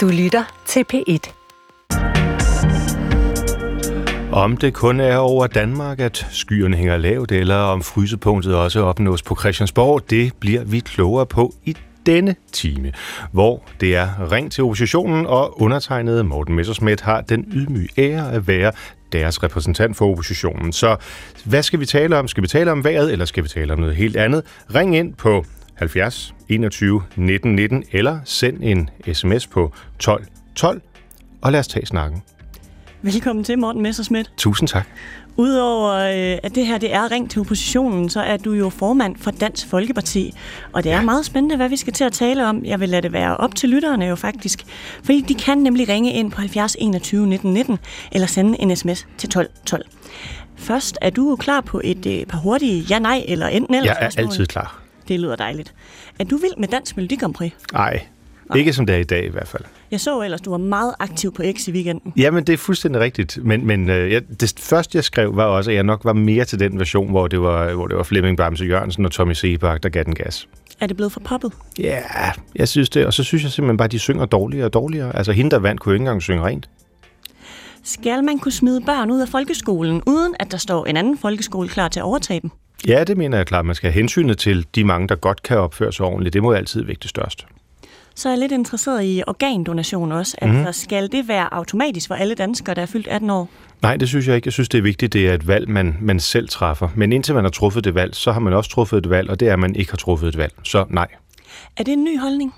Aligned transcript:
Du 0.00 0.08
lytter 0.08 0.62
til 0.66 0.84
P1. 0.92 1.32
Om 4.32 4.56
det 4.56 4.74
kun 4.74 5.00
er 5.00 5.16
over 5.16 5.46
Danmark, 5.46 6.00
at 6.00 6.26
skyerne 6.30 6.76
hænger 6.76 6.96
lavt, 6.96 7.32
eller 7.32 7.56
om 7.56 7.82
frysepunktet 7.82 8.54
også 8.54 8.80
opnås 8.80 9.22
på 9.22 9.36
Christiansborg, 9.36 10.10
det 10.10 10.32
bliver 10.40 10.64
vi 10.64 10.78
klogere 10.78 11.26
på 11.26 11.54
i 11.64 11.76
denne 12.06 12.36
time, 12.52 12.92
hvor 13.32 13.62
det 13.80 13.96
er 13.96 14.32
ring 14.32 14.52
til 14.52 14.64
oppositionen, 14.64 15.26
og 15.26 15.62
undertegnet 15.62 16.26
Morten 16.26 16.54
Messersmith 16.54 17.04
har 17.04 17.20
den 17.20 17.44
ydmyge 17.52 17.88
ære 17.98 18.32
at 18.32 18.48
være 18.48 18.72
deres 19.12 19.42
repræsentant 19.42 19.96
for 19.96 20.10
oppositionen. 20.10 20.72
Så 20.72 20.96
hvad 21.44 21.62
skal 21.62 21.80
vi 21.80 21.86
tale 21.86 22.18
om? 22.18 22.28
Skal 22.28 22.42
vi 22.42 22.48
tale 22.48 22.72
om 22.72 22.84
vejret, 22.84 23.12
eller 23.12 23.24
skal 23.24 23.44
vi 23.44 23.48
tale 23.48 23.72
om 23.72 23.78
noget 23.78 23.96
helt 23.96 24.16
andet? 24.16 24.42
Ring 24.74 24.96
ind 24.96 25.14
på 25.14 25.44
70 25.80 26.34
21 26.48 27.02
19 27.16 27.54
19, 27.54 27.84
eller 27.92 28.18
send 28.24 28.58
en 28.62 28.90
sms 29.12 29.46
på 29.46 29.72
12 29.98 30.26
12, 30.54 30.82
og 31.42 31.52
lad 31.52 31.60
os 31.60 31.68
tage 31.68 31.86
snakken. 31.86 32.22
Velkommen 33.02 33.44
til, 33.44 33.58
Morten 33.58 33.82
Messersmith. 33.82 34.30
Tusind 34.36 34.68
tak. 34.68 34.86
Udover 35.36 35.92
øh, 35.92 36.38
at 36.42 36.54
det 36.54 36.66
her 36.66 36.78
det 36.78 36.94
er 36.94 37.10
ring 37.10 37.30
til 37.30 37.40
oppositionen, 37.40 38.08
så 38.08 38.20
er 38.20 38.36
du 38.36 38.52
jo 38.52 38.68
formand 38.68 39.16
for 39.16 39.30
Dansk 39.30 39.68
Folkeparti. 39.68 40.34
Og 40.72 40.84
det 40.84 40.92
er 40.92 41.02
meget 41.02 41.24
spændende, 41.24 41.56
hvad 41.56 41.68
vi 41.68 41.76
skal 41.76 41.92
til 41.92 42.04
at 42.04 42.12
tale 42.12 42.46
om. 42.46 42.64
Jeg 42.64 42.80
vil 42.80 42.88
lade 42.88 43.02
det 43.02 43.12
være 43.12 43.36
op 43.36 43.54
til 43.54 43.68
lytterne 43.68 44.06
jo 44.06 44.16
faktisk. 44.16 44.64
Fordi 45.04 45.20
de 45.20 45.34
kan 45.34 45.58
nemlig 45.58 45.88
ringe 45.88 46.12
ind 46.12 46.30
på 46.32 46.40
70 46.40 46.76
21 46.78 47.26
19 47.26 47.52
19, 47.52 47.78
eller 48.12 48.26
sende 48.26 48.60
en 48.60 48.76
sms 48.76 49.06
til 49.18 49.28
12 49.28 49.48
12. 49.66 49.84
Først, 50.56 50.98
er 51.00 51.10
du 51.10 51.36
klar 51.36 51.60
på 51.60 51.80
et 51.84 52.06
øh, 52.06 52.26
par 52.26 52.38
hurtige 52.38 52.80
ja-nej 52.90 53.24
eller 53.28 53.46
enten 53.46 53.74
eller 53.74 53.90
Jeg 53.90 54.10
er 54.16 54.22
altid 54.22 54.46
klar. 54.46 54.79
Det 55.10 55.20
lyder 55.20 55.36
dejligt. 55.36 55.74
Er 56.18 56.24
du 56.24 56.36
vild 56.36 56.56
med 56.58 56.68
Dansk 56.68 56.96
Melodi 56.96 57.16
Grand 57.16 57.34
Prix? 57.34 57.52
Nej, 57.72 58.06
ikke 58.56 58.72
som 58.72 58.86
det 58.86 58.94
er 58.94 58.98
i 58.98 59.04
dag 59.04 59.24
i 59.24 59.28
hvert 59.28 59.48
fald. 59.48 59.62
Jeg 59.90 60.00
så 60.00 60.22
ellers, 60.22 60.40
du 60.40 60.50
var 60.50 60.58
meget 60.58 60.94
aktiv 60.98 61.34
på 61.34 61.42
X 61.52 61.68
i 61.68 61.72
weekenden. 61.72 62.12
Jamen, 62.16 62.44
det 62.44 62.52
er 62.52 62.56
fuldstændig 62.56 63.00
rigtigt. 63.00 63.38
Men, 63.44 63.66
men 63.66 63.90
øh, 63.90 64.12
jeg, 64.12 64.22
det 64.40 64.54
første, 64.58 64.96
jeg 64.96 65.04
skrev, 65.04 65.36
var 65.36 65.44
også, 65.44 65.70
at 65.70 65.74
jeg 65.74 65.84
nok 65.84 66.04
var 66.04 66.12
mere 66.12 66.44
til 66.44 66.60
den 66.60 66.78
version, 66.78 67.10
hvor 67.10 67.26
det 67.26 67.40
var, 67.40 67.72
hvor 67.72 67.86
det 67.86 67.96
var 67.96 68.02
Flemming 68.02 68.36
Bamse 68.36 68.64
Jørgensen 68.64 69.04
og 69.04 69.10
Tommy 69.10 69.32
Sebak, 69.32 69.82
der 69.82 69.88
gav 69.88 70.04
den 70.04 70.14
gas. 70.14 70.48
Er 70.80 70.86
det 70.86 70.96
blevet 70.96 71.12
for 71.12 71.20
poppet? 71.20 71.52
Ja, 71.78 72.02
jeg 72.56 72.68
synes 72.68 72.90
det. 72.90 73.06
Og 73.06 73.14
så 73.14 73.24
synes 73.24 73.42
jeg 73.42 73.52
simpelthen 73.52 73.76
bare, 73.76 73.84
at 73.84 73.92
de 73.92 73.98
synger 73.98 74.26
dårligere 74.26 74.66
og 74.66 74.72
dårligere. 74.72 75.16
Altså, 75.16 75.32
hende, 75.32 75.50
der 75.50 75.58
vandt, 75.58 75.80
kunne 75.80 75.94
ikke 75.94 76.02
engang 76.02 76.22
synge 76.22 76.44
rent. 76.44 76.70
Skal 77.84 78.24
man 78.24 78.38
kunne 78.38 78.52
smide 78.52 78.80
børn 78.80 79.10
ud 79.10 79.20
af 79.20 79.28
folkeskolen, 79.28 80.02
uden 80.06 80.34
at 80.40 80.50
der 80.50 80.58
står 80.58 80.86
en 80.86 80.96
anden 80.96 81.18
folkeskole 81.18 81.68
klar 81.68 81.88
til 81.88 82.00
at 82.00 82.04
overtage 82.04 82.40
dem? 82.40 82.50
Ja, 82.86 83.04
det 83.04 83.16
mener 83.16 83.36
jeg 83.36 83.46
klart. 83.46 83.64
Man 83.64 83.74
skal 83.74 83.90
have 83.90 84.00
hensynet 84.00 84.38
til 84.38 84.66
de 84.74 84.84
mange, 84.84 85.08
der 85.08 85.14
godt 85.14 85.42
kan 85.42 85.58
opføre 85.58 85.92
sig 85.92 86.06
ordentligt. 86.06 86.32
Det 86.32 86.42
må 86.42 86.52
altid 86.52 86.84
vægte 86.84 87.08
størst. 87.08 87.46
Så 88.14 88.28
er 88.28 88.32
jeg 88.32 88.38
lidt 88.38 88.52
interesseret 88.52 89.04
i 89.04 89.22
organdonation 89.26 90.12
også. 90.12 90.36
Mhm. 90.42 90.50
Mm. 90.50 90.66
Altså, 90.66 90.82
skal 90.82 91.12
det 91.12 91.28
være 91.28 91.54
automatisk 91.54 92.08
for 92.08 92.14
alle 92.14 92.34
danskere, 92.34 92.74
der 92.74 92.82
er 92.82 92.86
fyldt 92.86 93.08
18 93.08 93.30
år? 93.30 93.48
Nej, 93.82 93.96
det 93.96 94.08
synes 94.08 94.28
jeg 94.28 94.36
ikke. 94.36 94.46
Jeg 94.46 94.52
synes, 94.52 94.68
det 94.68 94.78
er 94.78 94.82
vigtigt, 94.82 95.12
det 95.12 95.28
er 95.28 95.34
et 95.34 95.48
valg, 95.48 95.68
man, 95.68 95.96
man 96.00 96.20
selv 96.20 96.48
træffer. 96.48 96.88
Men 96.94 97.12
indtil 97.12 97.34
man 97.34 97.44
har 97.44 97.50
truffet 97.50 97.84
det 97.84 97.94
valg, 97.94 98.14
så 98.14 98.32
har 98.32 98.40
man 98.40 98.52
også 98.52 98.70
truffet 98.70 98.98
et 98.98 99.10
valg, 99.10 99.30
og 99.30 99.40
det 99.40 99.48
er, 99.48 99.52
at 99.52 99.58
man 99.58 99.76
ikke 99.76 99.92
har 99.92 99.96
truffet 99.96 100.28
et 100.28 100.36
valg. 100.36 100.52
Så 100.62 100.84
nej. 100.90 101.06
Er 101.76 101.84
det 101.84 101.92
en 101.92 102.04
ny 102.04 102.18
holdning? 102.20 102.54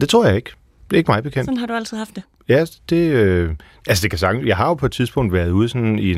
Det 0.00 0.08
tror 0.08 0.26
jeg 0.26 0.36
ikke. 0.36 0.50
Ikke 0.92 1.10
mig 1.10 1.22
bekendt. 1.22 1.46
Sådan 1.46 1.58
har 1.58 1.66
du 1.66 1.72
altid 1.72 1.96
haft 1.96 2.16
det. 2.16 2.22
Ja, 2.48 2.64
det, 2.90 2.96
øh, 2.96 3.50
altså 3.88 4.02
det 4.02 4.10
kan 4.10 4.18
sagtens, 4.18 4.46
jeg 4.46 4.56
har 4.56 4.66
jo 4.68 4.74
på 4.74 4.86
et 4.86 4.92
tidspunkt 4.92 5.32
været 5.32 5.50
ude 5.50 5.68
sådan 5.68 5.98
i, 5.98 6.14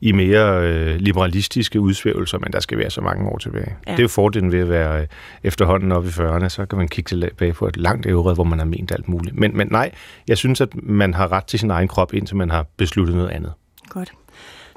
i 0.00 0.12
mere 0.12 0.68
øh, 0.68 0.96
liberalistiske 0.96 1.80
udsvævelser, 1.80 2.38
men 2.38 2.52
der 2.52 2.60
skal 2.60 2.78
være 2.78 2.90
så 2.90 3.00
mange 3.00 3.28
år 3.28 3.38
tilbage. 3.38 3.76
Ja. 3.86 3.90
Det 3.90 3.98
er 3.98 4.02
jo 4.02 4.08
fordelen 4.08 4.52
ved 4.52 4.60
at 4.60 4.68
være 4.68 5.00
øh, 5.00 5.06
efterhånden 5.42 5.92
oppe 5.92 6.08
i 6.08 6.12
40'erne, 6.12 6.48
så 6.48 6.66
kan 6.66 6.78
man 6.78 6.88
kigge 6.88 7.08
tilbage 7.08 7.52
på 7.52 7.66
et 7.66 7.76
langt 7.76 8.06
øvre, 8.06 8.34
hvor 8.34 8.44
man 8.44 8.58
har 8.58 8.66
ment 8.66 8.92
alt 8.92 9.08
muligt. 9.08 9.36
Men, 9.36 9.56
men 9.56 9.68
nej, 9.70 9.90
jeg 10.28 10.38
synes, 10.38 10.60
at 10.60 10.68
man 10.82 11.14
har 11.14 11.32
ret 11.32 11.44
til 11.44 11.58
sin 11.58 11.70
egen 11.70 11.88
krop, 11.88 12.14
indtil 12.14 12.36
man 12.36 12.50
har 12.50 12.66
besluttet 12.76 13.16
noget 13.16 13.30
andet. 13.30 13.52
Godt. 13.88 14.12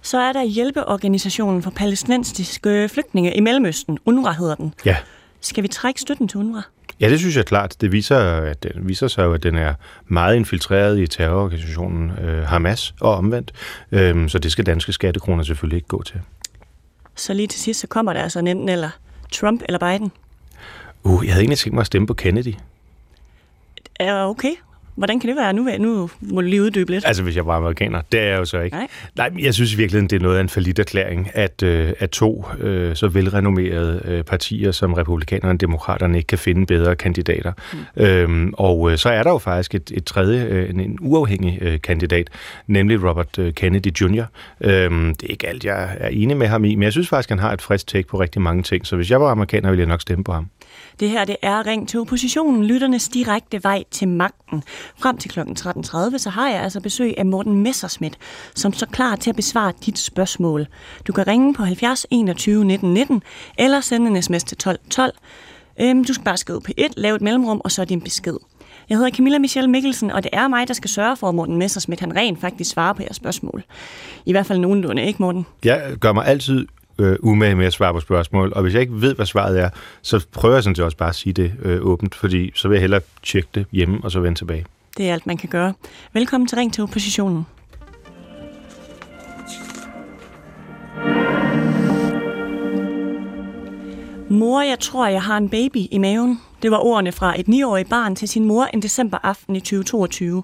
Så 0.03 0.17
er 0.17 0.33
der 0.33 0.43
hjælpeorganisationen 0.43 1.61
for 1.61 1.71
palæstinensiske 1.71 2.89
flygtninge 2.89 3.35
i 3.35 3.39
Mellemøsten. 3.39 3.97
UNRWA 4.05 4.31
hedder 4.31 4.55
den. 4.55 4.73
Ja. 4.85 4.97
Skal 5.43 5.63
vi 5.63 5.67
trække 5.67 6.01
støtten 6.01 6.27
til 6.27 6.39
UNRWA? 6.39 6.61
Ja, 6.99 7.09
det 7.09 7.19
synes 7.19 7.37
jeg 7.37 7.45
klart. 7.45 7.75
Det 7.81 7.91
viser, 7.91 8.17
at 8.41 8.63
den 8.63 8.87
viser 8.87 9.07
sig 9.07 9.23
jo, 9.23 9.33
at 9.33 9.43
den 9.43 9.55
er 9.55 9.73
meget 10.07 10.35
infiltreret 10.35 10.99
i 10.99 11.07
terrororganisationen 11.07 12.09
øh, 12.09 12.43
Hamas 12.43 12.93
og 13.01 13.15
omvendt. 13.15 13.51
Øhm, 13.91 14.29
så 14.29 14.39
det 14.39 14.51
skal 14.51 14.65
danske 14.65 14.93
skattekroner 14.93 15.43
selvfølgelig 15.43 15.75
ikke 15.75 15.87
gå 15.87 16.03
til. 16.03 16.21
Så 17.15 17.33
lige 17.33 17.47
til 17.47 17.59
sidst, 17.59 17.79
så 17.79 17.87
kommer 17.87 18.13
der 18.13 18.21
altså 18.21 18.39
en 18.39 18.47
enten 18.47 18.69
eller 18.69 18.89
Trump 19.31 19.61
eller 19.65 19.79
Biden. 19.79 20.11
Uh, 21.03 21.25
jeg 21.25 21.33
havde 21.33 21.41
egentlig 21.41 21.57
tænkt 21.57 21.73
mig 21.73 21.81
at 21.81 21.87
stemme 21.87 22.07
på 22.07 22.13
Kennedy. 22.13 22.55
Er 23.99 24.23
okay? 24.23 24.53
Hvordan 24.95 25.19
kan 25.19 25.29
det 25.29 25.37
være? 25.37 25.53
Nu, 25.53 25.69
nu 25.79 26.09
må 26.21 26.41
du 26.41 26.47
lige 26.47 26.63
uddybe 26.63 26.91
lidt. 26.91 27.05
Altså, 27.07 27.23
hvis 27.23 27.35
jeg 27.35 27.45
var 27.45 27.55
amerikaner. 27.57 28.01
Det 28.11 28.19
er 28.19 28.25
jeg 28.25 28.39
jo 28.39 28.45
så 28.45 28.59
ikke. 28.59 28.77
Nej. 28.77 28.87
Nej, 29.15 29.31
jeg 29.39 29.53
synes 29.53 29.73
i 29.73 29.77
virkeligheden, 29.77 30.09
det 30.09 30.15
er 30.15 30.19
noget 30.19 30.37
af 30.37 30.41
en 30.41 30.49
forlidt 30.49 30.79
erklæring, 30.79 31.29
at, 31.33 31.63
øh, 31.63 31.93
at 31.99 32.09
to 32.09 32.45
øh, 32.59 32.95
så 32.95 33.07
velrenommerede 33.07 34.01
øh, 34.05 34.23
partier 34.23 34.71
som 34.71 34.93
republikanerne 34.93 35.53
og 35.53 35.61
demokraterne 35.61 36.17
ikke 36.17 36.27
kan 36.27 36.37
finde 36.37 36.65
bedre 36.65 36.95
kandidater. 36.95 37.51
Mm. 37.97 38.03
Øhm, 38.03 38.53
og 38.57 38.91
øh, 38.91 38.97
så 38.97 39.09
er 39.09 39.23
der 39.23 39.31
jo 39.31 39.37
faktisk 39.37 39.75
et, 39.75 39.91
et 39.93 40.05
tredje, 40.05 40.45
øh, 40.45 40.69
en, 40.69 40.79
en 40.79 40.97
uafhængig 41.01 41.57
øh, 41.61 41.81
kandidat, 41.81 42.29
nemlig 42.67 43.03
Robert 43.09 43.39
øh, 43.39 43.53
Kennedy 43.53 44.01
Jr. 44.01 44.23
Øhm, 44.61 45.15
det 45.15 45.27
er 45.27 45.31
ikke 45.31 45.47
alt, 45.47 45.65
jeg 45.65 45.97
er 45.99 46.07
enig 46.07 46.37
med 46.37 46.47
ham 46.47 46.65
i, 46.65 46.75
men 46.75 46.83
jeg 46.83 46.91
synes 46.91 47.09
faktisk, 47.09 47.29
han 47.29 47.39
har 47.39 47.51
et 47.51 47.61
frisk 47.61 47.87
take 47.87 48.07
på 48.07 48.19
rigtig 48.19 48.41
mange 48.41 48.63
ting. 48.63 48.87
Så 48.87 48.95
hvis 48.95 49.11
jeg 49.11 49.21
var 49.21 49.31
amerikaner, 49.31 49.69
ville 49.69 49.81
jeg 49.81 49.87
nok 49.87 50.01
stemme 50.01 50.23
på 50.23 50.31
ham. 50.31 50.49
Det 50.99 51.09
her 51.09 51.25
det 51.25 51.35
er 51.41 51.67
Ring 51.67 51.89
til 51.89 51.99
oppositionen, 51.99 52.65
lytternes 52.65 53.09
direkte 53.09 53.63
vej 53.63 53.83
til 53.91 54.07
magten. 54.07 54.63
Frem 54.97 55.17
til 55.17 55.31
kl. 55.31 55.39
13.30, 55.39 56.17
så 56.17 56.29
har 56.29 56.49
jeg 56.49 56.61
altså 56.61 56.79
besøg 56.79 57.13
af 57.17 57.25
Morten 57.25 57.63
Messersmith, 57.63 58.17
som 58.55 58.73
står 58.73 58.87
klar 58.87 59.15
til 59.15 59.29
at 59.29 59.35
besvare 59.35 59.73
dit 59.85 59.99
spørgsmål. 59.99 60.67
Du 61.07 61.13
kan 61.13 61.27
ringe 61.27 61.53
på 61.53 61.63
70 61.63 62.05
21 62.11 62.65
19 62.65 62.93
19, 62.93 63.23
eller 63.57 63.81
sende 63.81 64.07
en 64.07 64.21
sms 64.21 64.43
til 64.43 64.57
12 64.57 64.79
12. 64.89 65.13
Øhm, 65.81 66.05
du 66.05 66.13
skal 66.13 66.23
bare 66.25 66.37
skrive 66.37 66.61
P1, 66.69 66.87
lave 66.97 67.15
et 67.15 67.21
mellemrum, 67.21 67.61
og 67.63 67.71
så 67.71 67.85
din 67.85 68.01
besked. 68.01 68.37
Jeg 68.89 68.97
hedder 68.97 69.11
Camilla 69.11 69.39
Michelle 69.39 69.69
Mikkelsen, 69.69 70.11
og 70.11 70.23
det 70.23 70.29
er 70.33 70.47
mig, 70.47 70.67
der 70.67 70.73
skal 70.73 70.89
sørge 70.89 71.17
for, 71.17 71.29
at 71.29 71.35
Morten 71.35 71.57
Messersmith 71.57 72.03
han 72.03 72.15
rent 72.15 72.41
faktisk 72.41 72.69
svarer 72.71 72.93
på 72.93 73.01
jeres 73.01 73.15
spørgsmål. 73.15 73.63
I 74.25 74.31
hvert 74.31 74.45
fald 74.45 74.59
nogenlunde, 74.59 75.05
ikke 75.05 75.21
Morten? 75.21 75.45
Jeg 75.65 75.95
gør 75.99 76.13
mig 76.13 76.25
altid 76.25 76.67
øh, 76.99 77.15
umage 77.19 77.55
med 77.55 77.65
at 77.65 77.73
svare 77.73 77.93
på 77.93 77.99
spørgsmål, 77.99 78.53
og 78.55 78.61
hvis 78.61 78.73
jeg 78.73 78.81
ikke 78.81 79.01
ved, 79.01 79.15
hvad 79.15 79.25
svaret 79.25 79.59
er, 79.59 79.69
så 80.01 80.25
prøver 80.31 80.55
jeg 80.55 80.63
sådan 80.63 80.75
set 80.75 80.85
også 80.85 80.97
bare 80.97 81.09
at 81.09 81.15
sige 81.15 81.33
det 81.33 81.53
øh, 81.61 81.85
åbent, 81.85 82.15
fordi 82.15 82.51
så 82.55 82.67
vil 82.67 82.75
jeg 82.75 82.81
hellere 82.81 83.01
tjekke 83.23 83.49
det 83.55 83.65
hjemme, 83.71 83.99
og 84.03 84.11
så 84.11 84.19
vende 84.19 84.39
tilbage. 84.39 84.65
Det 84.97 85.09
er 85.09 85.13
alt, 85.13 85.27
man 85.27 85.37
kan 85.37 85.49
gøre. 85.49 85.73
Velkommen 86.13 86.47
til 86.47 86.55
Ring 86.55 86.73
til 86.73 86.83
oppositionen. 86.83 87.45
Mor, 94.29 94.61
jeg 94.61 94.79
tror, 94.79 95.07
jeg 95.07 95.21
har 95.23 95.37
en 95.37 95.49
baby 95.49 95.87
i 95.91 95.97
maven. 95.97 96.41
Det 96.61 96.71
var 96.71 96.77
ordene 96.77 97.11
fra 97.11 97.39
et 97.39 97.47
9-årigt 97.47 97.89
barn 97.89 98.15
til 98.15 98.27
sin 98.27 98.45
mor 98.45 98.65
en 98.65 98.81
decemberaften 98.81 99.55
i 99.55 99.59
2022. 99.59 100.43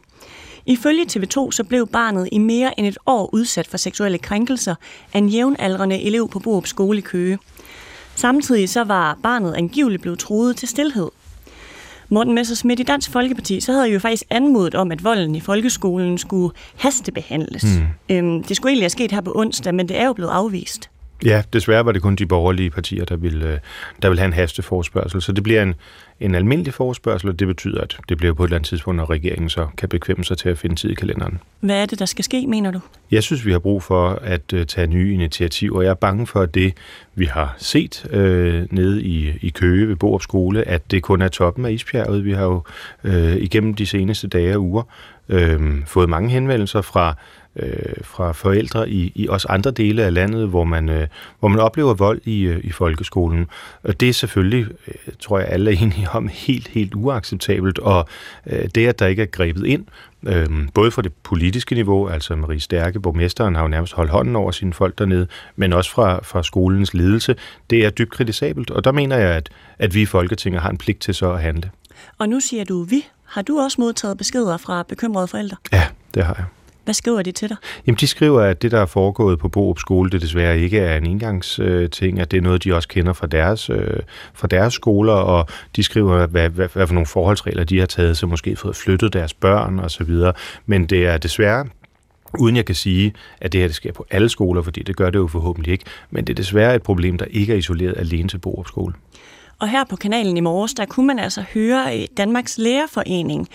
Ifølge 0.69 1.05
TV2 1.11 1.51
så 1.51 1.63
blev 1.69 1.87
barnet 1.87 2.29
i 2.31 2.37
mere 2.37 2.79
end 2.79 2.87
et 2.87 2.97
år 3.05 3.29
udsat 3.33 3.67
for 3.67 3.77
seksuelle 3.77 4.17
krænkelser 4.17 4.75
af 5.13 5.17
en 5.17 5.29
jævnaldrende 5.29 6.01
elev 6.01 6.29
på 6.29 6.39
Borup 6.39 6.67
skole 6.67 6.97
i 6.97 7.01
Køge. 7.01 7.39
Samtidig 8.15 8.69
så 8.69 8.83
var 8.83 9.17
barnet 9.23 9.53
angiveligt 9.53 10.01
blevet 10.01 10.19
truet 10.19 10.55
til 10.57 10.67
stillhed. 10.67 11.09
Morten 12.09 12.35
Messersmith 12.35 12.81
i 12.81 12.83
Dansk 12.83 13.11
Folkeparti, 13.11 13.59
så 13.59 13.71
havde 13.71 13.87
jo 13.87 13.99
faktisk 13.99 14.23
anmodet 14.29 14.75
om, 14.75 14.91
at 14.91 15.03
volden 15.03 15.35
i 15.35 15.39
folkeskolen 15.39 16.17
skulle 16.17 16.55
hastebehandles. 16.75 17.63
Mm. 17.63 18.15
Øhm, 18.15 18.43
det 18.43 18.55
skulle 18.55 18.69
egentlig 18.69 18.83
have 18.83 18.89
sket 18.89 19.11
her 19.11 19.21
på 19.21 19.31
onsdag, 19.35 19.75
men 19.75 19.89
det 19.89 19.99
er 19.99 20.05
jo 20.05 20.13
blevet 20.13 20.31
afvist. 20.31 20.89
Ja, 21.25 21.43
desværre 21.53 21.85
var 21.85 21.91
det 21.91 22.01
kun 22.01 22.15
de 22.15 22.25
borgerlige 22.25 22.69
partier, 22.69 23.05
der 23.05 23.15
ville, 23.15 23.45
øh, 23.45 23.59
der 24.01 24.09
ville 24.09 24.19
have 24.19 24.27
en 24.27 24.33
hasteforspørgsel. 24.33 25.21
Så 25.21 25.31
det 25.31 25.43
bliver 25.43 25.63
en, 25.63 25.73
en 26.19 26.35
almindelig 26.35 26.73
forspørgsel, 26.73 27.29
og 27.29 27.39
det 27.39 27.47
betyder, 27.47 27.81
at 27.81 27.97
det 28.09 28.17
bliver 28.17 28.33
på 28.33 28.43
et 28.43 28.47
eller 28.47 28.57
andet 28.57 28.67
tidspunkt, 28.67 28.97
når 28.97 29.09
regeringen 29.09 29.49
så 29.49 29.67
kan 29.77 29.89
bekvemme 29.89 30.23
sig 30.23 30.37
til 30.37 30.49
at 30.49 30.57
finde 30.57 30.75
tid 30.75 30.89
i 30.89 30.93
kalenderen. 30.93 31.39
Hvad 31.59 31.81
er 31.81 31.85
det, 31.85 31.99
der 31.99 32.05
skal 32.05 32.23
ske, 32.23 32.47
mener 32.47 32.71
du? 32.71 32.79
Jeg 33.11 33.23
synes, 33.23 33.45
vi 33.45 33.51
har 33.51 33.59
brug 33.59 33.83
for 33.83 34.09
at 34.09 34.53
uh, 34.53 34.63
tage 34.63 34.87
nye 34.87 35.13
initiativer. 35.13 35.81
Jeg 35.81 35.89
er 35.89 35.93
bange 35.93 36.27
for, 36.27 36.41
at 36.41 36.55
det, 36.55 36.73
vi 37.15 37.25
har 37.25 37.55
set 37.57 38.05
øh, 38.11 38.67
nede 38.71 39.03
i, 39.03 39.33
i 39.41 39.49
Køge 39.49 39.87
ved 39.87 39.95
Borup 39.95 40.21
Skole, 40.21 40.67
at 40.67 40.91
det 40.91 41.03
kun 41.03 41.21
er 41.21 41.27
toppen 41.27 41.65
af 41.65 41.71
isbjerget. 41.71 42.25
Vi 42.25 42.33
har 42.33 42.43
jo 42.43 42.63
øh, 43.03 43.35
igennem 43.35 43.73
de 43.73 43.85
seneste 43.85 44.27
dage 44.27 44.55
og 44.55 44.61
uger 44.61 44.83
øh, 45.29 45.85
fået 45.85 46.09
mange 46.09 46.29
henvendelser 46.29 46.81
fra 46.81 47.15
øh, 47.55 48.03
fra 48.03 48.31
forældre 48.31 48.89
i, 48.89 49.11
i 49.15 49.27
også 49.27 49.47
andre 49.49 49.71
dele 49.71 50.03
af 50.03 50.13
landet, 50.13 50.47
hvor 50.47 50.63
man, 50.63 50.89
øh, 50.89 51.07
hvor 51.39 51.47
man 51.47 51.59
oplever 51.59 51.93
vold 51.93 52.21
i, 52.25 52.41
øh, 52.41 52.59
i 52.63 52.71
folkeskolen. 52.71 53.47
Og 53.83 53.99
det 53.99 54.09
er 54.09 54.13
selvfølgelig, 54.13 54.65
øh, 54.87 55.13
tror 55.19 55.39
jeg 55.39 55.47
alle 55.47 55.71
er 55.71 55.77
enige 55.83 56.07
om, 56.13 56.29
helt, 56.33 56.67
helt 56.67 56.95
uacceptabelt. 56.95 57.79
Og 57.79 58.07
øh, 58.45 58.69
det, 58.75 58.87
at 58.87 58.99
der 58.99 59.07
ikke 59.07 59.21
er 59.21 59.25
grebet 59.25 59.65
ind, 59.65 59.85
øh, 60.23 60.67
både 60.73 60.91
for 60.91 61.01
det 61.01 61.13
politiske 61.23 61.75
niveau, 61.75 62.07
altså 62.07 62.35
Marie 62.35 62.59
Stærke, 62.59 62.99
borgmesteren, 62.99 63.55
har 63.55 63.61
jo 63.61 63.67
nærmest 63.67 63.93
holdt 63.93 64.11
hånden 64.11 64.35
over 64.35 64.51
sine 64.51 64.73
folk 64.73 64.97
dernede, 64.97 65.27
men 65.55 65.73
også 65.73 65.91
fra, 65.91 66.19
fra 66.23 66.43
skolens 66.43 66.93
ledelse, 66.93 67.35
det 67.69 67.85
er 67.85 67.89
dybt 67.89 68.11
kritisabelt. 68.11 68.71
Og 68.71 68.83
der 68.83 68.91
mener 68.91 69.17
jeg, 69.17 69.29
at, 69.29 69.49
at 69.79 69.93
vi 69.93 70.01
i 70.01 70.05
Folketinget 70.05 70.61
har 70.61 70.69
en 70.69 70.77
pligt 70.77 70.99
til 70.99 71.13
så 71.13 71.31
at 71.31 71.41
handle. 71.41 71.71
Og 72.17 72.29
nu 72.29 72.39
siger 72.39 72.63
du, 72.63 72.83
vi 72.83 73.05
Har 73.23 73.41
du 73.41 73.59
også 73.59 73.81
modtaget 73.81 74.17
beskeder 74.17 74.57
fra 74.57 74.83
bekymrede 74.83 75.27
forældre? 75.27 75.57
Ja, 75.71 75.87
det 76.13 76.23
har 76.25 76.35
jeg. 76.37 76.45
Hvad 76.83 76.93
skriver 76.93 77.21
de 77.21 77.31
til 77.31 77.49
dig? 77.49 77.57
Jamen, 77.87 77.97
de 77.97 78.07
skriver, 78.07 78.41
at 78.41 78.61
det, 78.61 78.71
der 78.71 78.79
er 78.79 78.85
foregået 78.85 79.39
på 79.39 79.49
Borup 79.49 79.79
Skole, 79.79 80.09
det 80.09 80.21
desværre 80.21 80.59
ikke 80.59 80.79
er 80.79 80.97
en 80.97 81.05
engangsting, 81.05 82.19
at 82.19 82.31
det 82.31 82.37
er 82.37 82.41
noget, 82.41 82.63
de 82.63 82.75
også 82.75 82.87
kender 82.87 83.13
fra 83.13 83.27
deres, 83.27 83.69
øh, 83.69 83.99
fra 84.33 84.47
deres 84.47 84.73
skoler, 84.73 85.13
og 85.13 85.47
de 85.75 85.83
skriver, 85.83 86.27
hvad, 86.27 86.49
hvad, 86.49 86.69
hvad 86.73 86.87
for 86.87 86.93
nogle 86.93 87.07
forholdsregler 87.07 87.63
de 87.63 87.79
har 87.79 87.85
taget, 87.85 88.17
så 88.17 88.27
måske 88.27 88.55
fået 88.55 88.75
flyttet 88.75 89.13
deres 89.13 89.33
børn 89.33 89.79
osv. 89.79 90.15
Men 90.65 90.85
det 90.85 91.05
er 91.05 91.17
desværre 91.17 91.65
Uden 92.39 92.55
jeg 92.55 92.65
kan 92.65 92.75
sige, 92.75 93.13
at 93.41 93.51
det 93.51 93.61
her 93.61 93.67
det 93.67 93.75
sker 93.75 93.91
på 93.91 94.05
alle 94.11 94.29
skoler, 94.29 94.61
fordi 94.61 94.83
det 94.83 94.95
gør 94.95 95.09
det 95.09 95.19
jo 95.19 95.27
forhåbentlig 95.27 95.71
ikke, 95.71 95.85
men 96.11 96.27
det 96.27 96.33
er 96.33 96.35
desværre 96.35 96.75
et 96.75 96.83
problem, 96.83 97.17
der 97.17 97.25
ikke 97.25 97.53
er 97.53 97.57
isoleret 97.57 97.97
alene 97.97 98.29
til 98.29 98.37
Borup 98.37 98.67
Skole. 98.67 98.93
Og 99.59 99.69
her 99.69 99.83
på 99.83 99.95
kanalen 99.95 100.37
i 100.37 100.39
morges, 100.39 100.73
der 100.73 100.85
kunne 100.85 101.07
man 101.07 101.19
altså 101.19 101.43
høre 101.53 102.07
Danmarks 102.17 102.57
Lærerforening 102.57 103.47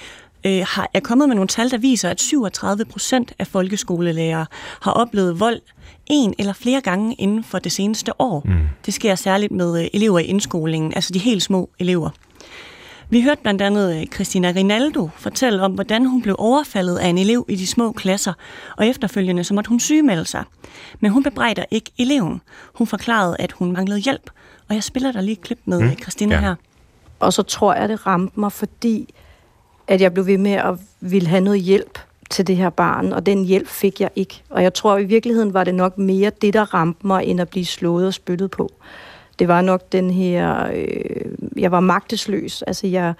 øh, 0.44 0.64
har, 0.68 0.90
er 0.94 1.00
kommet 1.00 1.28
med 1.28 1.34
nogle 1.34 1.48
tal, 1.48 1.70
der 1.70 1.78
viser, 1.78 2.10
at 2.10 2.20
37 2.20 2.84
procent 2.84 3.32
af 3.38 3.46
folkeskolelærere 3.46 4.46
har 4.80 4.92
oplevet 4.92 5.40
vold 5.40 5.60
en 6.06 6.34
eller 6.38 6.52
flere 6.52 6.80
gange 6.80 7.14
inden 7.14 7.44
for 7.44 7.58
det 7.58 7.72
seneste 7.72 8.20
år. 8.20 8.42
Mm. 8.44 8.54
Det 8.86 8.94
sker 8.94 9.14
særligt 9.14 9.52
med 9.52 9.80
øh, 9.82 9.88
elever 9.92 10.18
i 10.18 10.24
indskolingen, 10.24 10.94
altså 10.94 11.12
de 11.12 11.18
helt 11.18 11.42
små 11.42 11.70
elever. 11.78 12.10
Vi 13.10 13.22
hørte 13.22 13.42
blandt 13.42 13.62
andet 13.62 14.00
øh, 14.00 14.06
Christina 14.06 14.52
Rinaldo 14.56 15.10
fortælle 15.16 15.62
om, 15.62 15.72
hvordan 15.72 16.06
hun 16.06 16.22
blev 16.22 16.36
overfaldet 16.38 16.96
af 16.96 17.08
en 17.08 17.18
elev 17.18 17.46
i 17.48 17.56
de 17.56 17.66
små 17.66 17.92
klasser, 17.92 18.32
og 18.76 18.86
efterfølgende 18.86 19.44
så 19.44 19.54
måtte 19.54 19.68
hun 19.68 19.80
sygemelde 19.80 20.24
sig. 20.24 20.44
Men 21.00 21.10
hun 21.10 21.22
bebrejder 21.22 21.64
ikke 21.70 21.90
eleven. 21.98 22.40
Hun 22.74 22.86
forklarede, 22.86 23.36
at 23.38 23.52
hun 23.52 23.72
manglede 23.72 24.00
hjælp, 24.00 24.30
og 24.68 24.74
jeg 24.74 24.84
spiller 24.84 25.12
der 25.12 25.20
lige 25.20 25.32
et 25.32 25.40
klip 25.40 25.58
med 25.64 25.80
mm. 25.80 25.96
Christina 26.02 26.34
ja. 26.34 26.40
her. 26.40 26.54
Og 27.18 27.32
så 27.32 27.42
tror 27.42 27.74
jeg, 27.74 27.88
det 27.88 28.06
ramte 28.06 28.40
mig, 28.40 28.52
fordi 28.52 29.13
at 29.88 30.00
jeg 30.00 30.12
blev 30.12 30.26
ved 30.26 30.38
med 30.38 30.52
at 30.52 30.74
ville 31.00 31.28
have 31.28 31.40
noget 31.40 31.60
hjælp 31.60 31.98
til 32.30 32.46
det 32.46 32.56
her 32.56 32.70
barn, 32.70 33.12
og 33.12 33.26
den 33.26 33.44
hjælp 33.44 33.68
fik 33.68 34.00
jeg 34.00 34.10
ikke. 34.16 34.42
Og 34.50 34.62
jeg 34.62 34.74
tror 34.74 34.98
i 34.98 35.04
virkeligheden 35.04 35.54
var 35.54 35.64
det 35.64 35.74
nok 35.74 35.98
mere 35.98 36.30
det, 36.42 36.54
der 36.54 36.74
ramte 36.74 37.06
mig, 37.06 37.24
end 37.24 37.40
at 37.40 37.48
blive 37.48 37.64
slået 37.64 38.06
og 38.06 38.14
spyttet 38.14 38.50
på. 38.50 38.72
Det 39.38 39.48
var 39.48 39.60
nok 39.60 39.92
den 39.92 40.10
her... 40.10 40.70
Øh, 40.74 41.30
jeg 41.56 41.72
var 41.72 41.80
magtesløs. 41.80 42.62
Altså 42.62 42.86
jeg 42.86 43.14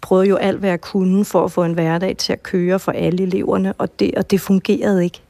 prøvede 0.00 0.28
jo 0.28 0.36
alt, 0.36 0.58
hvad 0.58 0.70
jeg 0.70 0.80
kunne 0.80 1.24
for 1.24 1.44
at 1.44 1.52
få 1.52 1.64
en 1.64 1.72
hverdag 1.72 2.16
til 2.16 2.32
at 2.32 2.42
køre 2.42 2.78
for 2.78 2.92
alle 2.92 3.22
eleverne, 3.22 3.72
og 3.72 4.00
det, 4.00 4.14
og 4.14 4.30
det 4.30 4.40
fungerede 4.40 5.04
ikke. 5.04 5.20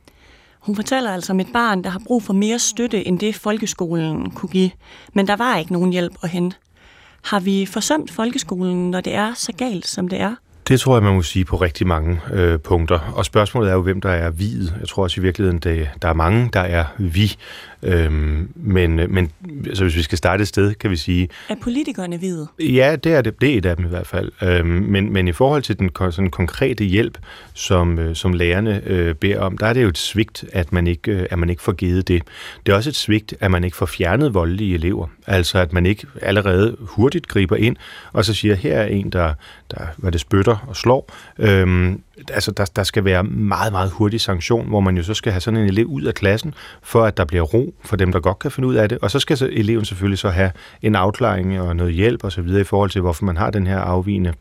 Hun 0.61 0.77
fortæller 0.77 1.11
altså 1.11 1.33
om 1.33 1.41
et 1.41 1.53
barn, 1.53 1.85
der 1.85 1.91
har 1.91 2.03
brug 2.07 2.23
for 2.23 2.33
mere 2.33 2.59
støtte, 2.59 3.07
end 3.07 3.19
det 3.19 3.35
folkeskolen 3.35 4.31
kunne 4.31 4.49
give. 4.49 4.71
Men 5.13 5.27
der 5.27 5.37
var 5.37 5.57
ikke 5.57 5.73
nogen 5.73 5.93
hjælp 5.93 6.15
at 6.23 6.29
hente. 6.29 6.57
Har 7.23 7.41
vi 7.41 7.67
forsømt 7.67 8.11
folkeskolen, 8.11 8.91
når 8.91 9.01
det 9.01 9.15
er 9.15 9.35
så 9.35 9.53
galt, 9.53 9.87
som 9.87 10.09
det 10.09 10.21
er? 10.21 10.35
Det 10.69 10.81
tror 10.81 10.97
jeg, 10.97 11.03
man 11.03 11.15
må 11.15 11.23
sige 11.23 11.45
på 11.45 11.57
rigtig 11.57 11.87
mange 11.87 12.21
øh, 12.33 12.59
punkter. 12.59 12.99
Og 13.17 13.25
spørgsmålet 13.25 13.71
er 13.71 13.75
jo, 13.75 13.83
hvem 13.83 14.01
der 14.01 14.11
er 14.11 14.31
vi. 14.31 14.51
Jeg 14.81 14.89
tror 14.89 15.03
også 15.03 15.21
i 15.21 15.23
virkeligheden, 15.23 15.59
det, 15.59 15.89
der 16.03 16.09
er 16.09 16.13
mange, 16.13 16.51
der 16.53 16.61
er 16.61 16.85
vi. 16.99 17.37
Øhm, 17.83 18.49
men 18.55 18.97
men 18.97 19.31
altså, 19.67 19.85
hvis 19.85 19.97
vi 19.97 20.03
skal 20.03 20.19
starte 20.19 20.43
et 20.43 20.49
sted, 20.49 20.75
kan 20.75 20.91
vi 20.91 20.97
sige... 20.97 21.29
Er 21.49 21.55
politikerne 21.63 22.17
hvide? 22.17 22.49
Ja, 22.61 22.97
det 22.97 23.13
er 23.13 23.23
det. 23.23 23.41
Det 23.41 23.55
er 23.55 23.59
et 23.59 23.67
af 23.67 23.77
dem 23.77 23.85
i 23.85 23.89
hvert 23.89 24.07
fald. 24.07 24.33
Øhm, 24.43 24.69
men, 24.69 25.13
men 25.13 25.29
i 25.29 25.33
forhold 25.33 25.63
til 25.63 25.79
den 25.79 25.91
sådan, 26.11 26.31
konkrete 26.31 26.85
hjælp, 26.85 27.19
som, 27.55 27.99
øh, 27.99 28.17
som 28.17 28.33
lærerne 28.33 28.83
øh, 28.87 29.15
beder 29.15 29.41
om, 29.41 29.59
der 29.59 29.67
er 29.67 29.73
det 29.73 29.83
jo 29.83 29.89
et 29.89 29.99
svigt, 29.99 30.45
at 30.53 30.73
man, 30.73 30.87
ikke, 30.87 31.13
øh, 31.13 31.27
at 31.31 31.39
man 31.39 31.51
ikke 31.51 31.63
får 31.63 31.73
givet 31.73 32.09
det. 32.09 32.23
Det 32.67 32.73
er 32.73 32.77
også 32.77 32.91
et 32.91 32.97
svigt, 32.97 33.35
at 33.41 33.51
man 33.51 33.65
ikke 33.65 33.77
får 33.77 33.87
fjernet 33.87 34.35
voldelige 34.35 34.75
elever. 34.75 35.07
Altså 35.27 35.59
at 35.59 35.73
man 35.73 35.87
ikke 35.87 36.07
allerede 36.23 36.77
hurtigt 36.81 37.29
griber 37.29 37.57
ind, 37.57 37.77
og 38.13 38.25
så 38.25 38.35
siger, 38.35 38.55
her 38.55 38.81
er 38.81 38.87
en, 38.87 39.11
der, 39.11 39.35
der 39.71 39.79
hvad 39.97 40.13
det 40.13 40.21
spytter 40.21 40.65
og 40.69 40.77
slår. 40.77 41.11
Øhm, 41.39 42.01
altså 42.31 42.51
der, 42.51 42.65
der 42.65 42.83
skal 42.83 43.05
være 43.05 43.25
meget, 43.25 43.73
meget 43.73 43.91
hurtig 43.91 44.21
sanktion, 44.21 44.69
hvor 44.69 44.81
man 44.81 44.97
jo 44.97 45.03
så 45.03 45.15
skal 45.15 45.33
have 45.33 45.41
sådan 45.41 45.61
en 45.61 45.67
elev 45.67 45.87
ud 45.87 46.03
af 46.03 46.15
klassen, 46.15 46.55
for 46.83 47.05
at 47.05 47.17
der 47.17 47.25
bliver 47.25 47.43
ro 47.43 47.75
for 47.85 47.97
dem, 47.97 48.13
der 48.13 48.21
godt 48.21 48.39
kan 48.39 48.51
finde 48.51 48.69
ud 48.69 48.75
af 48.75 48.89
det. 48.89 48.99
Og 48.99 49.11
så 49.11 49.19
skal 49.19 49.37
så 49.37 49.49
eleven 49.53 49.85
selvfølgelig 49.85 50.19
så 50.19 50.31
have 50.31 50.51
en 50.83 50.95
afklaring 50.95 51.61
og 51.61 51.77
noget 51.77 51.95
hjælp 51.95 52.25
osv. 52.25 52.49
i 52.49 52.65
forhold 52.65 52.91
til, 52.91 53.01
hvorfor 53.01 53.25
man 53.25 53.37
har 53.37 53.51
den 53.51 53.67
her 53.67 53.79
afvigende 53.79 54.33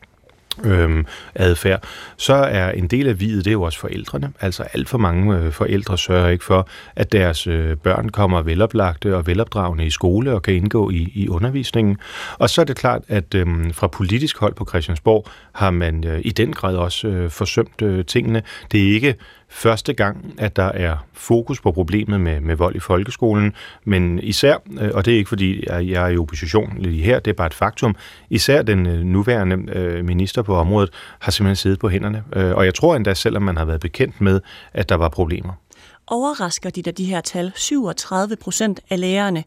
øhm, 0.64 1.06
adfærd, 1.36 1.84
så 2.18 2.34
er 2.34 2.72
en 2.72 2.88
del 2.88 3.08
af 3.08 3.20
videt, 3.20 3.46
det 3.46 3.52
er 3.52 3.54
jo 3.54 3.62
også 3.62 3.80
forældrene. 3.80 4.32
Altså 4.42 4.64
alt 4.64 4.90
for 4.90 4.98
mange 4.98 5.38
øh, 5.38 5.52
forældre 5.52 5.98
sørger 5.98 6.30
ikke 6.30 6.44
for, 6.46 6.68
at 6.96 7.12
deres 7.12 7.48
øh, 7.48 7.78
børn 7.78 8.10
kommer 8.10 8.42
veloplagte 8.42 9.16
og 9.16 9.28
velopdragende 9.28 9.86
i 9.86 9.90
skole 9.90 10.32
og 10.32 10.42
kan 10.42 10.54
indgå 10.54 10.90
i, 10.90 11.12
i 11.14 11.30
undervisningen. 11.30 11.98
Og 12.38 12.50
så 12.50 12.62
er 12.62 12.66
det 12.66 12.76
klart, 12.76 13.02
at 13.08 13.36
øh, 13.36 13.48
fra 13.74 13.88
politisk 13.88 14.38
hold 14.38 14.54
på 14.54 14.66
Christiansborg 14.70 15.26
har 15.52 15.72
man 15.72 16.04
øh, 16.04 16.22
i 16.24 16.30
den 16.30 16.54
grad 16.54 16.76
også 16.76 17.08
øh, 17.08 17.30
forsømt 17.30 17.82
øh, 17.82 18.06
tingene. 18.06 18.44
Det 18.72 18.90
er 18.90 18.94
ikke 18.94 19.16
første 19.50 19.94
gang, 19.94 20.34
at 20.38 20.56
der 20.56 20.64
er 20.64 20.98
fokus 21.14 21.62
på 21.62 21.72
problemet 21.72 22.22
med, 22.22 22.42
med 22.42 22.56
vold 22.56 22.76
i 22.76 22.80
folkeskolen, 22.80 23.54
men 23.84 24.20
især, 24.20 24.56
øh, 24.82 24.92
og 24.94 25.06
det 25.06 25.14
er 25.14 25.18
ikke 25.18 25.30
fordi, 25.30 25.64
jeg 25.70 26.04
er 26.04 26.08
i 26.08 26.18
opposition 26.18 26.78
lige 26.80 27.04
her, 27.04 27.20
det 27.20 27.32
er 27.32 27.36
bare 27.36 27.48
et 27.48 27.54
faktum, 27.54 27.96
især 28.30 28.62
den 28.62 28.86
øh, 28.86 29.00
nuværende 29.00 29.72
øh, 29.74 30.06
minister 30.06 30.42
på 30.42 30.56
området 30.56 30.90
har 31.20 31.32
simpelthen 31.32 31.56
siddet 31.56 31.80
på 31.80 31.90
hænderne. 31.90 32.24
Og 32.56 32.66
jeg 32.66 32.74
tror 32.74 32.96
endda, 32.96 33.14
selvom 33.14 33.44
man 33.44 33.58
har 33.58 33.66
været 33.66 33.82
bekendt 33.82 34.22
med, 34.22 34.42
at 34.74 34.90
der 34.90 34.96
var 34.96 35.10
problemer. 35.10 35.54
Overrasker 36.08 36.70
de 36.70 36.82
der 36.82 36.92
de 36.92 37.06
her 37.06 37.22
tal? 37.22 37.52
37 37.56 38.36
procent 38.36 38.80
af 38.90 39.00
lærerne 39.00 39.44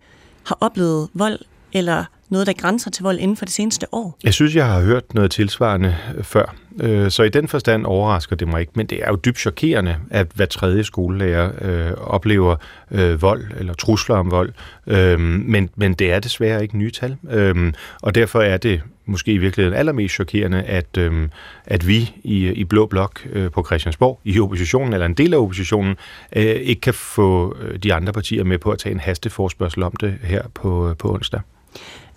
har 0.47 0.59
oplevet 0.61 1.09
vold 1.15 1.39
eller 1.73 2.05
noget, 2.29 2.47
der 2.47 2.53
grænser 2.53 2.91
til 2.91 3.03
vold 3.03 3.19
inden 3.19 3.37
for 3.37 3.45
det 3.45 3.55
seneste 3.55 3.87
år? 3.95 4.19
Jeg 4.25 4.35
synes, 4.35 4.57
jeg 4.57 4.67
har 4.67 4.81
hørt 4.81 5.15
noget 5.15 5.31
tilsvarende 5.31 5.97
før. 6.23 6.55
Øh, 6.81 7.11
så 7.11 7.23
i 7.23 7.29
den 7.29 7.49
forstand 7.49 7.87
overrasker 7.87 8.37
det 8.37 8.49
mig 8.49 8.61
ikke, 8.61 8.73
men 8.75 8.87
det 8.87 9.03
er 9.03 9.09
jo 9.09 9.17
dybt 9.17 9.39
chokerende, 9.39 9.97
at 10.11 10.27
hver 10.35 10.47
tredje 10.47 10.85
skolelærer 10.85 11.51
øh, 11.61 11.93
oplever 11.93 12.57
øh, 12.91 13.23
vold 13.23 13.45
eller 13.59 13.75
trusler 13.75 14.17
om 14.17 14.31
vold. 14.31 14.53
Øh, 14.87 15.21
men, 15.21 15.71
men 15.77 15.95
det 15.95 16.13
er 16.13 16.21
desværre 16.21 16.63
ikke 16.63 16.79
nye 16.79 16.91
tal. 16.91 17.17
Øh, 17.31 17.73
og 18.03 18.15
derfor 18.15 18.41
er 18.41 18.57
det 18.57 18.83
måske 19.07 19.33
i 19.33 19.39
virkeligheden 19.39 19.79
allermest 19.79 20.15
chokerende, 20.15 20.63
at, 20.63 20.97
øh, 20.99 21.29
at 21.67 21.89
vi 21.89 22.15
i, 22.25 22.49
i 22.49 22.65
Blå 22.65 22.87
Blok 22.87 23.27
øh, 23.33 23.51
på 23.51 23.65
Christiansborg, 23.65 24.21
i 24.25 24.41
oppositionen, 24.41 24.93
eller 24.93 25.07
en 25.07 25.15
del 25.15 25.35
af 25.35 25.39
oppositionen, 25.39 25.97
øh, 26.37 26.45
ikke 26.45 26.81
kan 26.81 26.95
få 26.95 27.57
øh, 27.61 27.79
de 27.79 27.95
andre 27.95 28.13
partier 28.13 28.45
med 28.45 28.59
på 28.59 28.71
at 28.71 28.79
tage 28.79 28.93
en 28.93 29.01
hasteforspørgsel 29.01 29.83
om 29.83 29.93
det 30.01 30.19
her 30.23 30.43
på, 30.55 30.89
øh, 30.89 30.97
på 30.97 31.15
onsdag. 31.15 31.41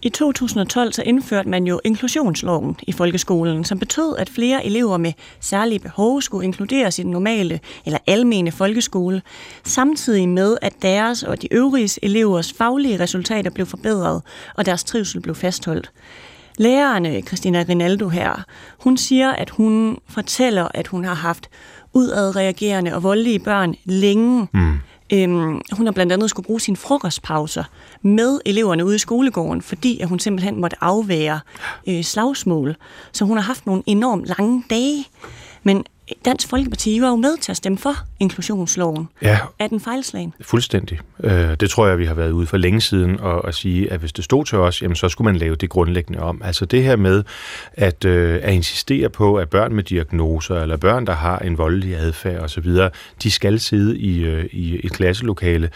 I 0.04 0.10
2012 0.10 0.94
så 0.94 1.02
indførte 1.02 1.50
man 1.50 1.68
jo 1.68 1.80
inklusionsloven 1.84 2.76
i 2.84 2.92
folkeskolen, 2.92 3.64
som 3.64 3.80
betød, 3.80 4.16
at 4.18 4.30
flere 4.30 4.66
elever 4.66 4.98
med 4.98 5.14
særlige 5.40 5.80
behov 5.80 6.22
skulle 6.22 6.46
inkluderes 6.46 7.00
i 7.00 7.04
den 7.04 7.12
normale 7.12 7.60
eller 7.86 8.00
almene 8.08 8.52
folkeskole, 8.52 9.22
samtidig 9.64 10.30
med, 10.30 10.58
at 10.62 10.74
deres 10.82 11.24
og 11.24 11.42
de 11.42 11.54
øvrige 11.54 12.00
elevers 12.04 12.54
faglige 12.54 13.00
resultater 13.00 13.52
blev 13.52 13.66
forbedret, 13.66 14.22
og 14.56 14.66
deres 14.66 14.84
trivsel 14.84 15.22
blev 15.22 15.36
fastholdt. 15.36 15.92
Lærerne, 16.58 17.22
Christina 17.22 17.66
Rinaldo 17.70 18.10
her, 18.10 18.44
hun 18.80 18.98
siger, 18.98 19.32
at 19.32 19.50
hun 19.50 19.98
fortæller, 20.10 20.68
at 20.74 20.88
hun 20.88 21.06
har 21.06 21.14
haft 21.14 21.50
udadreagerende 21.94 22.96
og 22.96 23.04
voldelige 23.04 23.40
børn 23.40 23.76
længe. 23.86 24.48
Mm. 24.54 24.80
Øhm, 25.14 25.62
hun 25.72 25.86
har 25.86 25.92
blandt 25.92 26.14
andet 26.14 26.30
skulle 26.30 26.46
bruge 26.46 26.62
sine 26.62 26.78
frokostpauser 26.78 27.64
med 28.02 28.40
eleverne 28.46 28.86
ude 28.86 28.96
i 28.96 29.00
skolegården, 29.00 29.62
fordi 29.62 30.00
at 30.00 30.10
hun 30.10 30.20
simpelthen 30.20 30.62
måtte 30.62 30.78
afvære 30.82 31.40
øh, 31.88 32.04
slagsmål. 32.04 32.76
Så 33.12 33.26
hun 33.26 33.38
har 33.38 33.44
haft 33.44 33.66
nogle 33.66 33.84
enormt 33.86 34.26
lange 34.26 34.64
dage. 34.70 35.06
Men 35.64 35.86
Dansk 36.26 36.48
Folkeparti 36.48 37.02
var 37.02 37.10
jo 37.10 37.16
med 37.16 37.38
til 37.38 37.52
at 37.52 37.58
stemme 37.58 37.78
for 37.78 37.96
inklusionsloven. 38.22 39.10
Ja. 39.22 39.40
Er 39.60 39.68
den 39.68 39.80
fejlslagen? 39.80 40.34
Fuldstændig. 40.42 41.00
Øh, 41.24 41.56
det 41.60 41.70
tror 41.70 41.88
jeg, 41.88 41.98
vi 41.98 42.06
har 42.06 42.14
været 42.14 42.32
ude 42.32 42.48
for 42.48 42.58
længe 42.58 42.82
siden 42.82 43.20
og 43.20 43.48
at 43.48 43.56
sige, 43.56 43.92
at 43.92 44.00
hvis 44.00 44.14
det 44.14 44.24
stod 44.24 44.46
til 44.46 44.58
os, 44.58 44.82
jamen, 44.82 44.96
så 44.96 45.10
skulle 45.10 45.26
man 45.26 45.36
lave 45.36 45.56
det 45.56 45.70
grundlæggende 45.70 46.20
om. 46.20 46.42
Altså 46.44 46.66
det 46.66 46.84
her 46.84 46.96
med 46.96 47.24
at, 47.74 48.06
øh, 48.06 48.40
at 48.44 48.54
insistere 48.54 49.10
på, 49.10 49.36
at 49.36 49.50
børn 49.50 49.74
med 49.74 49.84
diagnoser 49.84 50.62
eller 50.62 50.78
børn, 50.78 51.06
der 51.08 51.14
har 51.14 51.40
en 51.40 51.58
voldelig 51.58 51.96
adfærd 51.96 52.44
osv., 52.44 52.78
de 53.24 53.32
skal 53.32 53.60
sidde 53.60 54.00
i, 54.00 54.24
øh, 54.24 54.46
i 54.52 54.86
et 54.86 54.92
klasselokale 54.92 55.70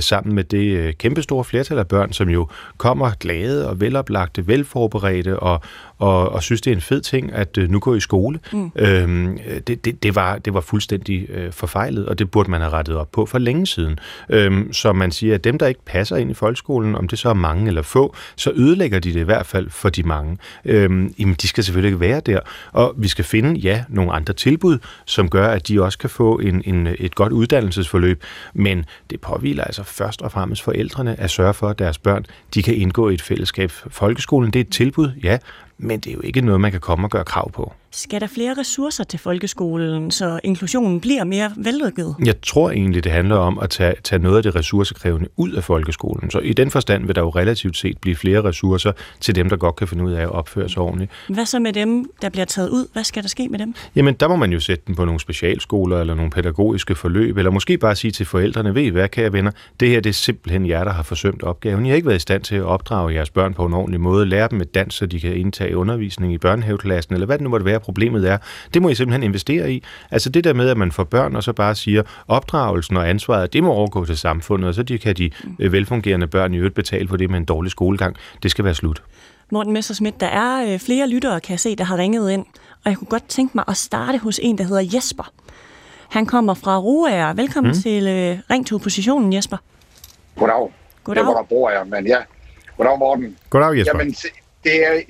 sammen 0.00 0.34
med 0.34 0.44
det 0.44 0.98
kæmpestore 0.98 1.44
flertal 1.44 1.78
af 1.78 1.88
børn, 1.88 2.12
som 2.12 2.28
jo 2.28 2.48
kommer 2.76 3.10
glade 3.20 3.68
og 3.68 3.80
veloplagte, 3.80 4.46
velforberedte 4.46 5.38
og, 5.38 5.60
og, 5.98 6.28
og 6.28 6.42
synes, 6.42 6.60
det 6.60 6.70
er 6.70 6.74
en 6.74 6.80
fed 6.80 7.00
ting 7.00 7.32
at 7.32 7.56
nu 7.56 7.78
gå 7.80 7.94
i 7.94 8.00
skole. 8.00 8.38
Mm. 8.52 8.70
Øhm, 8.76 9.38
det, 9.66 9.84
det, 9.84 10.02
det, 10.02 10.14
var, 10.14 10.38
det 10.38 10.54
var 10.54 10.60
fuldstændig 10.60 11.30
øh, 11.30 11.52
forfejlet, 11.52 11.85
og 12.08 12.18
det 12.18 12.30
burde 12.30 12.50
man 12.50 12.60
have 12.60 12.72
rettet 12.72 12.96
op 12.96 13.12
på 13.12 13.26
for 13.26 13.38
længe 13.38 13.66
siden. 13.66 13.98
Øhm, 14.28 14.72
så 14.72 14.92
man 14.92 15.10
siger, 15.10 15.34
at 15.34 15.44
dem, 15.44 15.58
der 15.58 15.66
ikke 15.66 15.84
passer 15.86 16.16
ind 16.16 16.30
i 16.30 16.34
folkeskolen, 16.34 16.94
om 16.94 17.08
det 17.08 17.18
så 17.18 17.28
er 17.28 17.34
mange 17.34 17.68
eller 17.68 17.82
få, 17.82 18.14
så 18.36 18.52
ødelægger 18.54 18.98
de 18.98 19.14
det 19.14 19.20
i 19.20 19.22
hvert 19.22 19.46
fald 19.46 19.70
for 19.70 19.88
de 19.88 20.02
mange. 20.02 20.38
Øhm, 20.64 21.14
jamen, 21.18 21.34
de 21.34 21.48
skal 21.48 21.64
selvfølgelig 21.64 21.88
ikke 21.88 22.00
være 22.00 22.20
der, 22.20 22.40
og 22.72 22.94
vi 22.96 23.08
skal 23.08 23.24
finde, 23.24 23.60
ja, 23.60 23.84
nogle 23.88 24.12
andre 24.12 24.34
tilbud, 24.34 24.78
som 25.04 25.28
gør, 25.28 25.48
at 25.48 25.68
de 25.68 25.82
også 25.82 25.98
kan 25.98 26.10
få 26.10 26.38
en, 26.38 26.62
en, 26.64 26.88
et 26.98 27.14
godt 27.14 27.32
uddannelsesforløb, 27.32 28.22
men 28.54 28.84
det 29.10 29.20
påviler 29.20 29.64
altså 29.64 29.82
først 29.82 30.22
og 30.22 30.32
fremmest 30.32 30.62
forældrene 30.62 31.20
at 31.20 31.30
sørge 31.30 31.54
for, 31.54 31.68
at 31.68 31.78
deres 31.78 31.98
børn 31.98 32.26
de 32.54 32.62
kan 32.62 32.74
indgå 32.74 33.08
i 33.08 33.14
et 33.14 33.22
fællesskab. 33.22 33.70
Folkeskolen, 33.88 34.50
det 34.50 34.60
er 34.60 34.64
et 34.64 34.72
tilbud, 34.72 35.10
ja, 35.22 35.38
men 35.78 36.00
det 36.00 36.10
er 36.10 36.14
jo 36.14 36.20
ikke 36.24 36.40
noget, 36.40 36.60
man 36.60 36.70
kan 36.70 36.80
komme 36.80 37.06
og 37.06 37.10
gøre 37.10 37.24
krav 37.24 37.52
på. 37.52 37.72
Skal 37.90 38.20
der 38.20 38.26
flere 38.26 38.54
ressourcer 38.58 39.04
til 39.04 39.18
folkeskolen, 39.18 40.10
så 40.10 40.40
inklusionen 40.44 41.00
bliver 41.00 41.24
mere 41.24 41.52
vellykket? 41.56 42.14
Jeg 42.24 42.40
tror 42.40 42.70
egentlig, 42.70 43.04
det 43.04 43.12
handler 43.12 43.36
om 43.36 43.58
at 43.58 43.70
tage, 43.70 43.94
tage 44.04 44.22
noget 44.22 44.36
af 44.36 44.42
det 44.42 44.56
ressourcekrævende 44.56 45.28
ud 45.36 45.52
af 45.52 45.64
folkeskolen. 45.64 46.30
Så 46.30 46.38
i 46.38 46.52
den 46.52 46.70
forstand 46.70 47.06
vil 47.06 47.14
der 47.14 47.20
jo 47.20 47.28
relativt 47.28 47.76
set 47.76 47.98
blive 47.98 48.16
flere 48.16 48.44
ressourcer 48.44 48.92
til 49.20 49.34
dem, 49.34 49.48
der 49.48 49.56
godt 49.56 49.76
kan 49.76 49.88
finde 49.88 50.04
ud 50.04 50.12
af 50.12 50.22
at 50.22 50.30
opføre 50.30 50.68
sig 50.68 50.82
ordentligt. 50.82 51.10
Hvad 51.28 51.46
så 51.46 51.58
med 51.58 51.72
dem, 51.72 52.10
der 52.22 52.28
bliver 52.28 52.44
taget 52.44 52.68
ud? 52.68 52.88
Hvad 52.92 53.04
skal 53.04 53.22
der 53.22 53.28
ske 53.28 53.48
med 53.48 53.58
dem? 53.58 53.74
Jamen, 53.96 54.14
der 54.14 54.28
må 54.28 54.36
man 54.36 54.52
jo 54.52 54.60
sætte 54.60 54.84
dem 54.86 54.94
på 54.94 55.04
nogle 55.04 55.20
specialskoler 55.20 56.00
eller 56.00 56.14
nogle 56.14 56.30
pædagogiske 56.30 56.94
forløb, 56.94 57.38
eller 57.38 57.50
måske 57.50 57.78
bare 57.78 57.96
sige 57.96 58.10
til 58.10 58.26
forældrene, 58.26 58.74
ved 58.74 58.82
I 58.82 58.88
hvad, 58.88 59.08
kære 59.08 59.32
venner, 59.32 59.50
det 59.80 59.88
her 59.88 60.00
det 60.00 60.10
er 60.10 60.14
simpelthen 60.14 60.66
jer, 60.66 60.84
der 60.84 60.92
har 60.92 61.02
forsømt 61.02 61.42
opgaven. 61.42 61.86
I 61.86 61.88
har 61.88 61.96
ikke 61.96 62.08
været 62.08 62.16
i 62.16 62.20
stand 62.20 62.42
til 62.42 62.56
at 62.56 62.62
opdrage 62.62 63.14
jeres 63.14 63.30
børn 63.30 63.54
på 63.54 63.66
en 63.66 63.74
ordentlig 63.74 64.00
måde, 64.00 64.26
lære 64.26 64.48
dem 64.50 64.60
et 64.60 64.74
dans, 64.74 64.94
så 64.94 65.06
de 65.06 65.20
kan 65.20 65.36
indtage 65.36 65.65
undervisning 65.74 66.32
i 66.32 66.38
børnehaveklassen, 66.38 67.14
eller 67.14 67.26
hvad 67.26 67.38
det 67.38 67.42
nu 67.42 67.50
måtte 67.50 67.66
være, 67.66 67.80
problemet 67.80 68.30
er. 68.30 68.38
Det 68.74 68.82
må 68.82 68.88
I 68.88 68.94
simpelthen 68.94 69.22
investere 69.22 69.72
i. 69.72 69.82
Altså 70.10 70.30
det 70.30 70.44
der 70.44 70.52
med, 70.52 70.68
at 70.68 70.76
man 70.76 70.92
får 70.92 71.04
børn, 71.04 71.36
og 71.36 71.42
så 71.42 71.52
bare 71.52 71.74
siger, 71.74 72.02
opdragelsen 72.28 72.96
og 72.96 73.08
ansvaret, 73.08 73.52
det 73.52 73.62
må 73.62 73.72
overgå 73.72 74.04
til 74.04 74.18
samfundet, 74.18 74.68
og 74.68 74.74
så 74.74 74.82
de 74.82 74.98
kan 74.98 75.14
de 75.14 75.30
øh, 75.58 75.72
velfungerende 75.72 76.26
børn 76.26 76.54
i 76.54 76.56
øvrigt 76.56 76.74
betale 76.74 77.08
for 77.08 77.16
det 77.16 77.30
med 77.30 77.38
en 77.38 77.44
dårlig 77.44 77.70
skolegang. 77.70 78.16
Det 78.42 78.50
skal 78.50 78.64
være 78.64 78.74
slut. 78.74 79.02
Morten 79.52 79.72
Messersmith, 79.72 80.16
der 80.20 80.26
er 80.26 80.72
øh, 80.72 80.78
flere 80.78 81.08
lyttere, 81.08 81.40
kan 81.40 81.50
jeg 81.50 81.60
se, 81.60 81.76
der 81.76 81.84
har 81.84 81.96
ringet 81.96 82.30
ind, 82.30 82.44
og 82.84 82.90
jeg 82.90 82.96
kunne 82.96 83.08
godt 83.08 83.28
tænke 83.28 83.52
mig 83.54 83.64
at 83.68 83.76
starte 83.76 84.18
hos 84.18 84.40
en, 84.42 84.58
der 84.58 84.64
hedder 84.64 84.82
Jesper. 84.94 85.32
Han 86.08 86.26
kommer 86.26 86.54
fra 86.54 86.78
Roager. 86.78 87.32
Velkommen 87.32 87.72
mm. 87.72 87.82
til 87.82 88.02
uh, 88.02 88.38
Ring 88.50 88.66
til 88.66 88.74
oppositionen, 88.74 89.32
Jesper. 89.32 89.56
Goddag. 90.38 90.72
Goddag. 91.04 91.20
Jeg 91.20 91.26
var 91.26 91.34
der 91.34 91.42
bor 91.42 91.70
jeg, 91.70 91.86
men 91.86 92.06
ja. 92.06 92.18
Goddag, 92.76 92.98
Morten. 92.98 93.36
Goddag, 93.50 93.78
Jesper. 93.78 93.98
Jamen, 93.98 94.14
det 94.66 94.86
er, 94.86 95.00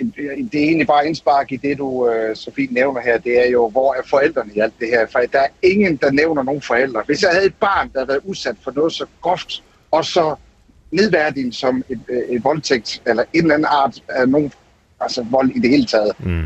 det 0.53 0.61
er 0.61 0.65
egentlig 0.65 0.87
bare 0.87 1.07
indspark 1.07 1.53
i 1.53 1.57
det, 1.57 1.79
du 1.79 2.09
øh, 2.09 2.37
så 2.37 2.51
fint 2.57 2.73
nævner 2.73 3.01
her. 3.01 3.19
Det 3.19 3.47
er 3.47 3.51
jo, 3.51 3.69
hvor 3.69 3.95
er 3.95 4.03
forældrene 4.11 4.53
i 4.55 4.59
alt 4.61 4.75
det 4.81 4.89
her? 4.89 5.07
For 5.13 5.19
der 5.33 5.41
er 5.41 5.49
ingen, 5.63 5.97
der 5.97 6.11
nævner 6.11 6.43
nogen 6.43 6.63
forældre. 6.63 7.03
Hvis 7.07 7.23
jeg 7.23 7.31
havde 7.31 7.47
et 7.47 7.55
barn, 7.55 7.91
der 7.93 7.99
havde 7.99 8.09
været 8.09 8.21
udsat 8.25 8.57
for 8.65 8.73
noget 8.77 8.93
så 8.93 9.07
groft, 9.21 9.63
og 9.91 10.05
så 10.05 10.35
nedværdigt 10.91 11.55
som 11.55 11.85
et, 11.89 12.01
øh, 12.09 12.37
et 12.37 12.45
voldtægt, 12.45 13.03
eller 13.07 13.25
en 13.33 13.43
eller 13.43 13.55
anden 13.55 13.69
art 13.71 14.03
af 14.09 14.29
nogen, 14.29 14.53
altså 15.01 15.27
vold 15.31 15.51
i 15.51 15.59
det 15.59 15.71
hele 15.71 15.87
taget, 15.87 16.13
mm. 16.19 16.45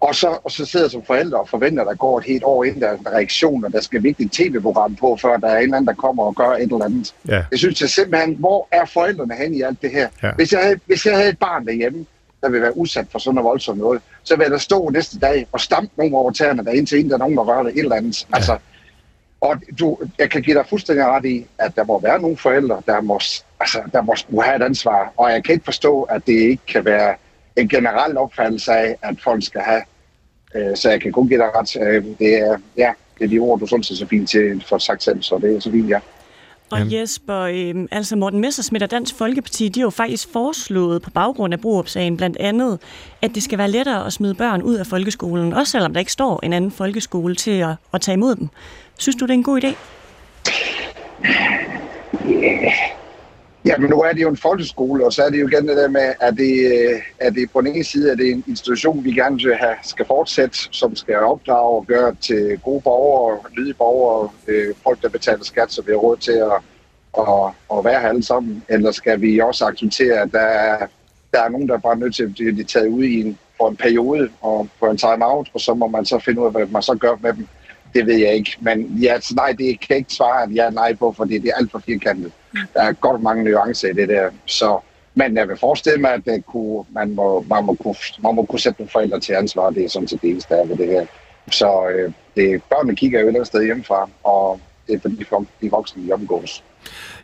og 0.00 0.14
så, 0.14 0.38
og 0.44 0.50
så 0.50 0.64
sidder 0.64 0.88
som 0.88 1.02
forældre 1.06 1.40
og 1.40 1.48
forventer, 1.48 1.82
at 1.82 1.88
der 1.88 1.94
går 1.94 2.18
et 2.18 2.24
helt 2.24 2.44
år 2.44 2.64
inden 2.64 2.80
der 2.80 2.88
er 2.88 2.96
en 2.96 3.06
reaktion, 3.06 3.64
og 3.64 3.72
der 3.72 3.80
skal 3.80 4.02
virkelig 4.02 4.26
et 4.26 4.32
tv-program 4.32 4.96
på, 4.96 5.18
før 5.22 5.36
der 5.36 5.48
er 5.48 5.56
en 5.56 5.62
eller 5.62 5.76
anden, 5.76 5.88
der 5.88 5.94
kommer 5.94 6.22
og 6.22 6.34
gør 6.34 6.50
et 6.50 6.62
eller 6.62 6.84
andet. 6.84 7.14
Ja. 7.28 7.44
Jeg 7.50 7.58
synes 7.58 7.80
jeg 7.80 7.88
simpelthen, 7.88 8.34
hvor 8.34 8.68
er 8.72 8.84
forældrene 8.84 9.34
hen 9.34 9.54
i 9.54 9.62
alt 9.62 9.82
det 9.82 9.90
her? 9.90 10.08
Ja. 10.22 10.32
Hvis, 10.36 10.52
jeg 10.52 10.60
havde, 10.62 10.80
hvis 10.86 11.06
jeg 11.06 11.16
havde 11.16 11.28
et 11.28 11.38
barn 11.38 11.66
derhjemme, 11.66 12.06
der 12.42 12.48
vil 12.48 12.62
være 12.62 12.76
udsat 12.76 13.06
for 13.12 13.18
sådan 13.18 13.34
noget 13.34 13.44
voldsomt 13.44 13.78
noget, 13.78 14.02
så 14.22 14.36
vil 14.36 14.50
da 14.50 14.58
stå 14.58 14.88
næste 14.88 15.18
dag 15.18 15.46
og 15.52 15.60
stampe 15.60 15.92
nogen 15.96 16.14
over 16.14 16.30
tæerne, 16.30 16.64
der 16.64 16.70
indtil 16.70 17.00
en, 17.00 17.08
der 17.08 17.14
er 17.14 17.18
nogen, 17.18 17.36
der 17.36 17.42
rører 17.42 17.62
det 17.62 17.72
et 17.72 17.78
eller 17.78 17.96
andet. 17.96 18.26
Ja. 18.30 18.36
Altså, 18.36 18.58
og 19.40 19.56
du, 19.78 19.98
jeg 20.18 20.30
kan 20.30 20.42
give 20.42 20.56
dig 20.56 20.66
fuldstændig 20.68 21.06
ret 21.06 21.24
i, 21.24 21.46
at 21.58 21.76
der 21.76 21.84
må 21.84 22.00
være 22.00 22.20
nogle 22.20 22.36
forældre, 22.36 22.82
der 22.86 23.00
må, 23.00 23.20
altså, 23.60 23.82
der 23.92 24.02
må 24.02 24.16
skulle 24.16 24.42
have 24.42 24.56
et 24.56 24.62
ansvar. 24.62 25.12
Og 25.16 25.32
jeg 25.32 25.44
kan 25.44 25.52
ikke 25.52 25.64
forstå, 25.64 26.02
at 26.02 26.26
det 26.26 26.32
ikke 26.32 26.66
kan 26.66 26.84
være 26.84 27.14
en 27.56 27.68
generel 27.68 28.18
opfattelse 28.18 28.72
af, 28.72 28.96
at 29.02 29.20
folk 29.20 29.44
skal 29.44 29.60
have. 29.60 29.82
Øh, 30.54 30.76
så 30.76 30.90
jeg 30.90 31.00
kan 31.00 31.12
kun 31.12 31.28
give 31.28 31.40
dig 31.40 31.50
ret. 31.56 31.76
Øh, 31.82 32.04
det 32.18 32.38
er, 32.38 32.58
ja, 32.76 32.92
det 33.18 33.24
er 33.24 33.28
de 33.28 33.38
ord, 33.38 33.60
du 33.60 33.66
sådan 33.66 33.82
set 33.82 33.98
så 33.98 34.06
fint 34.06 34.30
til 34.30 34.64
for 34.68 34.78
sagt 34.78 35.02
selv, 35.02 35.22
så 35.22 35.38
det 35.38 35.56
er 35.56 35.60
så 35.60 35.70
fint, 35.70 35.90
ja. 35.90 35.98
Og 36.72 36.78
Jamen. 36.78 36.92
Jesper, 36.92 37.38
øh, 37.38 37.74
altså 37.90 38.16
Morten 38.16 38.40
Messersmith 38.40 38.82
og 38.82 38.90
Dansk 38.90 39.14
Folkeparti, 39.14 39.68
de 39.68 39.80
har 39.80 39.86
jo 39.86 39.90
faktisk 39.90 40.28
foreslået 40.32 41.02
på 41.02 41.10
baggrund 41.10 41.54
af 41.54 41.60
Brorup-sagen 41.60 42.16
blandt 42.16 42.36
andet, 42.36 42.78
at 43.22 43.34
det 43.34 43.42
skal 43.42 43.58
være 43.58 43.70
lettere 43.70 44.06
at 44.06 44.12
smide 44.12 44.34
børn 44.34 44.62
ud 44.62 44.74
af 44.74 44.86
folkeskolen, 44.86 45.52
også 45.52 45.70
selvom 45.70 45.92
der 45.92 46.00
ikke 46.00 46.12
står 46.12 46.40
en 46.42 46.52
anden 46.52 46.70
folkeskole 46.70 47.34
til 47.34 47.50
at, 47.50 47.74
at 47.94 48.00
tage 48.00 48.14
imod 48.14 48.36
dem. 48.36 48.48
Synes 48.98 49.16
du, 49.16 49.24
det 49.24 49.30
er 49.30 49.34
en 49.34 49.42
god 49.42 49.64
idé? 49.64 49.74
Yeah. 52.30 52.91
Ja, 53.64 53.78
men 53.78 53.90
nu 53.90 54.00
er 54.00 54.12
det 54.12 54.22
jo 54.22 54.28
en 54.28 54.36
folkeskole, 54.36 55.06
og 55.06 55.12
så 55.12 55.22
er 55.22 55.30
det 55.30 55.40
jo 55.40 55.48
igen 55.48 55.68
det 55.68 55.76
der 55.76 55.88
med, 55.88 56.14
at 56.20 56.34
det, 56.36 56.68
at 57.18 57.26
øh, 57.26 57.34
det 57.34 57.50
på 57.52 57.60
den 57.60 57.74
ene 57.74 57.84
side 57.84 58.10
er 58.10 58.14
det 58.14 58.30
en 58.30 58.44
institution, 58.46 59.04
vi 59.04 59.12
gerne 59.12 59.42
vil 59.42 59.56
have, 59.56 59.74
skal 59.82 60.06
fortsætte, 60.06 60.58
som 60.70 60.96
skal 60.96 61.16
opdrage 61.16 61.76
og 61.76 61.86
gøre 61.86 62.14
til 62.20 62.58
gode 62.64 62.80
borgere, 62.80 63.38
lydige 63.56 63.74
borgere, 63.74 64.30
øh, 64.48 64.74
folk, 64.82 65.02
der 65.02 65.08
betaler 65.08 65.44
skat, 65.44 65.72
så 65.72 65.82
vi 65.82 65.90
har 65.90 65.98
råd 65.98 66.16
til 66.16 66.32
at, 66.32 66.58
at, 67.18 67.52
at 67.78 67.84
være 67.84 68.00
her 68.00 68.08
alle 68.08 68.22
sammen. 68.22 68.62
Eller 68.68 68.90
skal 68.92 69.20
vi 69.20 69.40
også 69.40 69.64
acceptere, 69.64 70.14
at 70.14 70.32
der 70.32 70.40
er, 70.40 70.86
der 71.32 71.42
er 71.42 71.48
nogen, 71.48 71.68
der 71.68 71.74
er 71.74 71.78
bare 71.78 71.98
nødt 71.98 72.14
til 72.14 72.22
at 72.22 72.34
blive 72.34 72.64
taget 72.64 72.88
ud 72.88 73.04
i 73.04 73.20
en, 73.20 73.38
for 73.56 73.68
en 73.68 73.76
periode 73.76 74.28
og 74.40 74.68
på 74.80 74.86
en 74.86 74.96
time-out, 74.96 75.48
og 75.54 75.60
så 75.60 75.74
må 75.74 75.86
man 75.86 76.04
så 76.04 76.18
finde 76.18 76.40
ud 76.40 76.46
af, 76.46 76.52
hvad 76.52 76.66
man 76.66 76.82
så 76.82 76.94
gør 76.94 77.16
med 77.20 77.32
dem. 77.32 77.46
Det 77.94 78.06
ved 78.06 78.14
jeg 78.14 78.34
ikke. 78.34 78.56
Men 78.60 78.98
ja, 79.02 79.20
så 79.20 79.34
nej, 79.34 79.52
det 79.58 79.80
kan 79.80 79.86
jeg 79.88 79.98
ikke 79.98 80.12
svare 80.12 80.42
at 80.42 80.54
ja 80.54 80.70
nej 80.70 80.94
på, 80.94 81.12
fordi 81.12 81.38
det 81.38 81.48
er 81.48 81.54
alt 81.54 81.70
for 81.70 81.78
firkantet. 81.78 82.32
Der 82.74 82.82
er 82.82 82.92
godt 82.92 83.22
mange 83.22 83.44
nuancer 83.44 83.88
i 83.88 83.92
det 83.92 84.08
der. 84.08 84.30
Så, 84.46 84.78
men 85.14 85.36
jeg 85.36 85.48
vil 85.48 85.56
forestille 85.56 86.00
mig, 86.00 86.12
at 86.12 86.24
det 86.24 86.46
kunne, 86.46 86.84
man, 86.90 87.14
må, 87.14 87.44
man, 87.48 87.64
må 87.64 87.74
kunne, 87.74 87.94
man 88.22 88.34
må 88.34 88.44
kunne 88.44 88.60
sætte 88.60 88.80
nogle 88.80 88.90
forældre 88.90 89.20
til 89.20 89.32
ansvar. 89.32 89.70
Det 89.70 89.84
er 89.84 89.88
sådan 89.88 90.08
set 90.08 90.22
det 90.22 90.30
eneste, 90.30 90.54
der 90.54 90.60
er 90.60 90.66
ved 90.66 90.76
det 90.76 90.86
her. 90.86 91.06
Så 91.50 91.88
øh, 91.88 92.12
det, 92.36 92.62
børnene 92.62 92.96
kigger 92.96 93.20
jo 93.20 93.26
et 93.26 93.28
eller 93.28 93.40
andet 93.40 93.46
sted 93.46 93.64
hjemmefra, 93.64 94.08
og 94.22 94.60
det 94.86 94.94
er 94.94 95.00
fordi 95.00 95.24
de 95.60 95.70
voksne, 95.70 96.06
de 96.06 96.12
omgås. 96.12 96.64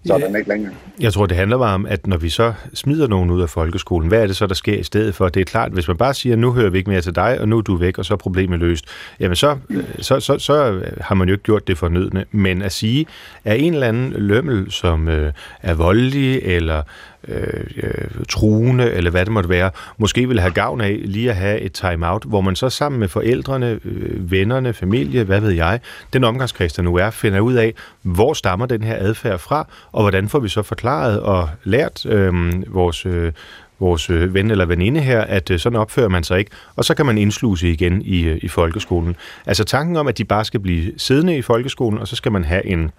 Så 0.07 0.15
er 0.15 0.19
den 0.19 0.37
ikke 0.37 0.49
længere. 0.49 0.73
Jeg 1.01 1.13
tror, 1.13 1.27
det 1.27 1.37
handler 1.37 1.59
bare 1.59 1.75
om, 1.75 1.87
at 1.87 2.07
når 2.07 2.17
vi 2.17 2.29
så 2.29 2.53
smider 2.75 3.09
nogen 3.09 3.31
ud 3.31 3.43
af 3.43 3.51
folkeskolen, 3.51 4.09
hvad 4.09 4.23
er 4.23 4.27
det 4.27 4.37
så, 4.37 4.47
der 4.47 4.55
sker 4.55 4.79
i 4.79 4.83
stedet 4.83 5.15
for? 5.15 5.29
Det 5.29 5.41
er 5.41 5.45
klart, 5.45 5.73
hvis 5.73 5.89
man 5.89 5.97
bare 5.97 6.15
siger, 6.15 6.37
nu 6.37 6.53
hører 6.53 6.71
vi 6.71 6.79
ikke 6.79 6.91
mere 6.91 7.01
til 7.01 7.15
dig, 7.15 7.41
og 7.41 7.49
nu 7.49 7.59
er 7.59 7.63
du 7.63 7.77
væk, 7.77 7.99
og 7.99 8.05
så 8.05 8.15
er 8.15 8.19
problemet 8.19 8.59
løst, 8.59 8.85
jamen 9.21 9.37
så, 9.37 9.57
så, 10.01 10.21
så, 10.21 10.39
så 10.39 10.83
har 11.01 11.15
man 11.15 11.29
jo 11.29 11.35
ikke 11.35 11.45
gjort 11.45 11.69
det 11.69 11.79
fornødne. 11.79 12.25
Men 12.31 12.63
at 12.63 12.73
sige, 12.73 13.07
at 13.45 13.61
en 13.61 13.75
eller 13.75 13.87
anden 13.87 14.13
lømmel, 14.17 14.71
som 14.71 15.09
øh, 15.09 15.33
er 15.63 15.75
voldelig, 15.75 16.41
eller 16.43 16.83
øh, 17.29 18.25
truende, 18.29 18.93
eller 18.93 19.11
hvad 19.11 19.25
det 19.25 19.33
måtte 19.33 19.49
være, 19.49 19.71
måske 19.99 20.29
vil 20.29 20.41
have 20.41 20.53
gavn 20.53 20.81
af 20.81 21.01
lige 21.05 21.31
at 21.31 21.37
have 21.37 21.61
et 21.61 21.73
time-out, 21.73 22.25
hvor 22.25 22.41
man 22.41 22.57
så 22.57 22.71
sammen 22.71 23.01
med 23.01 23.09
forældrene, 23.09 23.81
øh, 23.85 24.31
vennerne, 24.31 24.73
familie, 24.73 25.25
hvad 25.25 25.41
ved 25.41 25.51
jeg, 25.51 25.81
den 26.13 26.25
omgangskreds, 26.25 26.73
der 26.73 26.83
nu 26.83 26.97
er, 26.97 27.11
finder 27.11 27.41
ud 27.41 27.55
af, 27.55 27.75
hvor 28.03 28.33
stammer 28.33 28.67
den 28.67 28.83
her 28.83 28.97
adfærd 28.99 29.39
fra, 29.39 29.69
og 29.93 30.03
hvordan 30.03 30.29
får 30.29 30.39
vi 30.39 30.49
så 30.49 30.63
forklaret 30.63 31.21
og 31.21 31.49
lært 31.65 32.07
øh, 32.07 32.35
vores... 32.75 33.07
Øh, 33.07 33.33
vores 33.81 34.11
øh, 34.11 34.35
ven 34.35 34.51
eller 34.51 34.67
veninde 34.67 35.01
her, 35.01 35.21
at 35.21 35.51
øh, 35.51 35.59
sådan 35.59 35.79
opfører 35.79 36.09
man 36.09 36.25
sig 36.25 36.39
ikke, 36.39 36.51
og 36.77 36.85
så 36.85 36.95
kan 36.95 37.07
man 37.07 37.19
indsluse 37.19 37.71
igen 37.71 38.03
i, 38.03 38.23
øh, 38.23 38.39
i 38.43 38.49
folkeskolen. 38.49 39.17
Altså 39.47 39.65
tanken 39.65 39.97
om, 39.97 40.07
at 40.07 40.19
de 40.19 40.25
bare 40.25 40.45
skal 40.45 40.61
blive 40.61 40.93
siddende 40.97 41.37
i 41.37 41.43
folkeskolen, 41.43 41.99
og 41.99 42.09
så 42.09 42.17
skal 42.17 42.33
man 42.33 42.45
have 42.45 42.67
en 42.67 42.91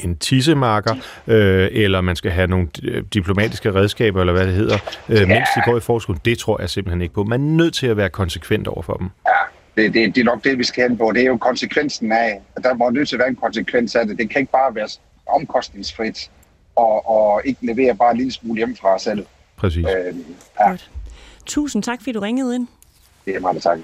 en 0.00 0.16
tissemarker, 0.16 0.94
øh, 1.26 1.68
eller 1.72 2.00
man 2.00 2.16
skal 2.16 2.30
have 2.30 2.46
nogle 2.46 2.68
diplomatiske 3.14 3.74
redskaber, 3.74 4.20
eller 4.20 4.32
hvad 4.32 4.46
det 4.46 4.54
hedder, 4.54 4.78
øh, 5.08 5.16
ja. 5.16 5.26
mens 5.26 5.48
de 5.56 5.62
går 5.64 5.76
i 5.76 5.80
forskole, 5.80 6.18
det 6.24 6.38
tror 6.38 6.60
jeg 6.60 6.70
simpelthen 6.70 7.02
ikke 7.02 7.14
på. 7.14 7.24
Man 7.24 7.40
er 7.40 7.50
nødt 7.50 7.74
til 7.74 7.86
at 7.86 7.96
være 7.96 8.08
konsekvent 8.10 8.68
over 8.68 8.82
for 8.82 8.94
dem. 8.94 9.10
Ja, 9.26 9.82
det, 9.82 9.94
det, 9.94 10.14
det 10.14 10.20
er 10.20 10.24
nok 10.24 10.44
det, 10.44 10.58
vi 10.58 10.64
skal 10.64 10.88
hen 10.88 10.98
på. 10.98 11.12
Det 11.14 11.22
er 11.22 11.26
jo 11.26 11.36
konsekvensen 11.36 12.12
af, 12.12 12.40
at 12.56 12.64
der 12.64 12.74
må 12.74 12.90
nødt 12.90 13.08
til 13.08 13.16
at 13.16 13.18
være 13.18 13.28
en 13.28 13.36
konsekvens 13.36 13.94
af 13.94 14.06
det. 14.06 14.18
Det 14.18 14.30
kan 14.30 14.40
ikke 14.40 14.52
bare 14.52 14.74
være 14.74 14.88
omkostningsfrit, 15.26 16.30
og, 16.76 17.08
og 17.08 17.42
ikke 17.44 17.66
levere 17.66 17.94
bare 17.94 18.10
en 18.10 18.16
lille 18.16 18.32
smule 18.32 18.56
hjemmefra 18.56 18.98
selv. 18.98 19.26
Præcis. 19.56 19.86
Øh, 19.86 20.14
ja. 20.60 20.68
Godt. 20.68 20.90
Tusind 21.46 21.82
tak, 21.82 21.98
fordi 22.00 22.12
du 22.12 22.20
ringede 22.20 22.54
ind. 22.54 22.66
Det 23.24 23.36
er 23.36 23.40
meget 23.40 23.62
tak. 23.62 23.78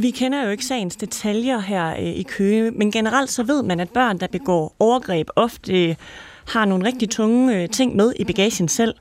Vi 0.00 0.10
kender 0.10 0.44
jo 0.44 0.50
ikke 0.50 0.64
sagens 0.64 0.96
detaljer 0.96 1.58
her 1.58 1.90
øh, 1.90 2.02
i 2.02 2.22
Køge, 2.22 2.70
men 2.70 2.90
generelt 2.90 3.30
så 3.30 3.42
ved 3.42 3.62
man, 3.62 3.80
at 3.80 3.90
børn, 3.90 4.18
der 4.18 4.26
begår 4.26 4.76
overgreb, 4.78 5.28
ofte 5.36 5.88
øh, 5.88 5.94
har 6.48 6.64
nogle 6.64 6.86
rigtig 6.86 7.10
tunge 7.10 7.62
øh, 7.62 7.68
ting 7.68 7.96
med 7.96 8.12
i 8.20 8.24
bagagen 8.24 8.68
selv. 8.68 8.94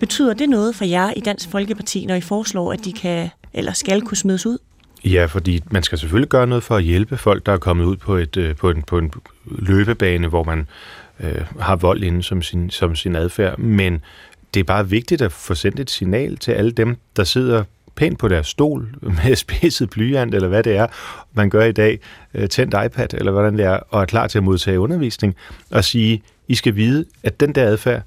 Betyder 0.00 0.34
det 0.34 0.48
noget 0.48 0.74
for 0.74 0.84
jer 0.84 1.12
i 1.16 1.20
Dansk 1.20 1.50
Folkeparti, 1.50 2.06
når 2.06 2.14
I 2.14 2.20
foreslår, 2.20 2.72
at 2.72 2.84
de 2.84 2.92
kan 2.92 3.28
eller 3.54 3.72
skal 3.72 4.02
kunne 4.02 4.16
smides 4.16 4.46
ud? 4.46 4.58
Ja, 5.04 5.24
fordi 5.24 5.62
man 5.70 5.82
skal 5.82 5.98
selvfølgelig 5.98 6.28
gøre 6.28 6.46
noget 6.46 6.64
for 6.64 6.76
at 6.76 6.84
hjælpe 6.84 7.16
folk, 7.16 7.46
der 7.46 7.52
er 7.52 7.58
kommet 7.58 7.84
ud 7.84 7.96
på, 7.96 8.14
et, 8.14 8.36
øh, 8.36 8.56
på, 8.56 8.70
en, 8.70 8.82
på 8.82 8.98
en 8.98 9.12
løbebane, 9.44 10.28
hvor 10.28 10.44
man 10.44 10.68
øh, 11.20 11.42
har 11.60 11.76
vold 11.76 12.02
inde 12.02 12.22
som 12.22 12.42
sin, 12.42 12.70
som 12.70 12.96
sin 12.96 13.16
adfærd. 13.16 13.58
Men 13.58 14.00
det 14.54 14.60
er 14.60 14.64
bare 14.64 14.88
vigtigt 14.88 15.22
at 15.22 15.32
få 15.32 15.54
sendt 15.54 15.80
et 15.80 15.90
signal 15.90 16.36
til 16.36 16.52
alle 16.52 16.70
dem, 16.70 16.96
der 17.16 17.24
sidder 17.24 17.64
pænt 17.98 18.18
på 18.18 18.28
deres 18.28 18.46
stol 18.46 18.88
med 19.00 19.36
spidset 19.44 19.90
blyant, 19.90 20.34
eller 20.34 20.48
hvad 20.48 20.62
det 20.62 20.76
er, 20.76 20.86
man 21.34 21.50
gør 21.50 21.64
i 21.64 21.72
dag, 21.72 21.98
øh, 22.34 22.48
tændt 22.48 22.74
iPad, 22.86 23.14
eller 23.14 23.32
hvordan 23.32 23.58
det 23.58 23.64
er, 23.64 23.78
og 23.90 24.00
er 24.00 24.04
klar 24.04 24.26
til 24.26 24.38
at 24.38 24.44
modtage 24.44 24.80
undervisning, 24.80 25.36
og 25.70 25.84
sige, 25.84 26.22
I 26.48 26.54
skal 26.54 26.76
vide, 26.76 27.04
at 27.22 27.40
den 27.40 27.54
der 27.54 27.64
adfærd, 27.64 28.02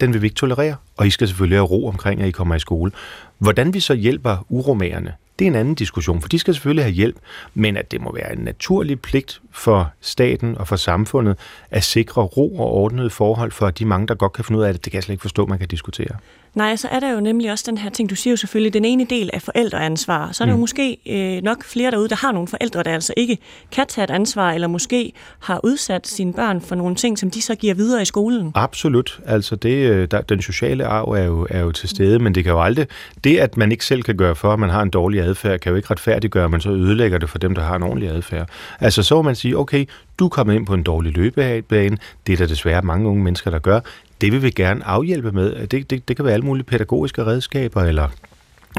den 0.00 0.12
vil 0.12 0.22
vi 0.22 0.26
ikke 0.26 0.36
tolerere, 0.36 0.76
og 0.96 1.06
I 1.06 1.10
skal 1.10 1.28
selvfølgelig 1.28 1.58
have 1.58 1.66
ro 1.66 1.88
omkring, 1.88 2.22
at 2.22 2.28
I 2.28 2.30
kommer 2.30 2.54
i 2.54 2.58
skole. 2.58 2.92
Hvordan 3.38 3.74
vi 3.74 3.80
så 3.80 3.94
hjælper 3.94 4.46
uromagerne, 4.48 5.12
det 5.38 5.44
er 5.44 5.50
en 5.50 5.56
anden 5.56 5.74
diskussion, 5.74 6.20
for 6.20 6.28
de 6.28 6.38
skal 6.38 6.54
selvfølgelig 6.54 6.84
have 6.84 6.94
hjælp, 6.94 7.16
men 7.54 7.76
at 7.76 7.90
det 7.90 8.00
må 8.00 8.12
være 8.14 8.32
en 8.32 8.38
naturlig 8.38 9.00
pligt 9.00 9.40
for 9.52 9.92
staten 10.00 10.58
og 10.58 10.68
for 10.68 10.76
samfundet 10.76 11.36
at 11.70 11.84
sikre 11.84 12.22
ro 12.22 12.58
og 12.58 12.72
ordnede 12.72 13.10
forhold 13.10 13.52
for 13.52 13.70
de 13.70 13.84
mange, 13.84 14.06
der 14.06 14.14
godt 14.14 14.32
kan 14.32 14.44
finde 14.44 14.60
ud 14.60 14.64
af 14.64 14.72
det. 14.74 14.84
Det 14.84 14.92
kan 14.92 14.96
jeg 14.96 15.02
slet 15.02 15.12
ikke 15.12 15.22
forstå, 15.22 15.46
man 15.46 15.58
kan 15.58 15.68
diskutere. 15.68 16.16
Nej, 16.54 16.76
så 16.76 16.88
er 16.88 17.00
der 17.00 17.12
jo 17.12 17.20
nemlig 17.20 17.50
også 17.50 17.64
den 17.68 17.78
her 17.78 17.90
ting, 17.90 18.10
du 18.10 18.14
siger 18.14 18.32
jo 18.32 18.36
selvfølgelig, 18.36 18.72
den 18.72 18.84
ene 18.84 19.06
del 19.10 19.30
af 19.32 19.42
forældreansvar. 19.42 20.32
Så 20.32 20.44
er 20.44 20.46
der 20.46 20.52
mm. 20.52 20.58
jo 20.58 20.60
måske 20.60 20.98
øh, 21.06 21.42
nok 21.42 21.64
flere 21.64 21.90
derude, 21.90 22.08
der 22.08 22.16
har 22.16 22.32
nogle 22.32 22.48
forældre, 22.48 22.82
der 22.82 22.90
altså 22.94 23.14
ikke 23.16 23.38
kan 23.72 23.86
tage 23.88 24.04
et 24.04 24.10
ansvar, 24.10 24.52
eller 24.52 24.68
måske 24.68 25.12
har 25.38 25.60
udsat 25.64 26.06
sine 26.06 26.32
børn 26.32 26.60
for 26.60 26.74
nogle 26.74 26.94
ting, 26.94 27.18
som 27.18 27.30
de 27.30 27.42
så 27.42 27.54
giver 27.54 27.74
videre 27.74 28.02
i 28.02 28.04
skolen. 28.04 28.52
Absolut. 28.54 29.20
Altså 29.26 29.56
det, 29.56 29.90
øh, 29.90 30.08
der, 30.10 30.20
den 30.20 30.42
sociale 30.42 30.86
arv 30.86 31.08
er 31.08 31.24
jo, 31.24 31.46
er 31.50 31.60
jo 31.60 31.72
til 31.72 31.88
stede, 31.88 32.18
men 32.18 32.34
det 32.34 32.44
kan 32.44 32.52
jo 32.52 32.62
aldrig... 32.62 32.86
Det, 33.24 33.38
at 33.38 33.56
man 33.56 33.72
ikke 33.72 33.84
selv 33.84 34.02
kan 34.02 34.16
gøre 34.16 34.34
for, 34.34 34.52
at 34.52 34.58
man 34.58 34.70
har 34.70 34.82
en 34.82 34.90
dårlig 34.90 35.20
adfærd, 35.20 35.60
kan 35.60 35.70
jo 35.70 35.76
ikke 35.76 35.90
retfærdiggøre, 35.90 36.44
at 36.44 36.50
man 36.50 36.60
så 36.60 36.70
ødelægger 36.70 37.18
det 37.18 37.30
for 37.30 37.38
dem, 37.38 37.54
der 37.54 37.62
har 37.62 37.76
en 37.76 37.82
ordentlig 37.82 38.08
adfærd. 38.08 38.48
Altså 38.80 39.02
så 39.02 39.14
må 39.14 39.22
man 39.22 39.34
sige, 39.34 39.58
okay, 39.58 39.86
du 40.18 40.24
er 40.24 40.28
kommet 40.28 40.54
ind 40.54 40.66
på 40.66 40.74
en 40.74 40.82
dårlig 40.82 41.16
løbebane, 41.16 41.98
det 42.26 42.32
er 42.32 42.36
der 42.36 42.46
desværre 42.46 42.82
mange 42.82 43.08
unge 43.08 43.24
mennesker, 43.24 43.50
der 43.50 43.58
gør 43.58 43.80
det 44.24 44.32
vil 44.32 44.42
vi 44.42 44.50
gerne 44.50 44.84
afhjælpe 44.84 45.32
med. 45.32 45.66
Det, 45.66 45.90
det, 45.90 46.08
det 46.08 46.16
kan 46.16 46.24
være 46.24 46.34
alle 46.34 46.46
mulige 46.46 46.64
pædagogiske 46.64 47.26
redskaber, 47.26 47.82
eller 47.82 48.08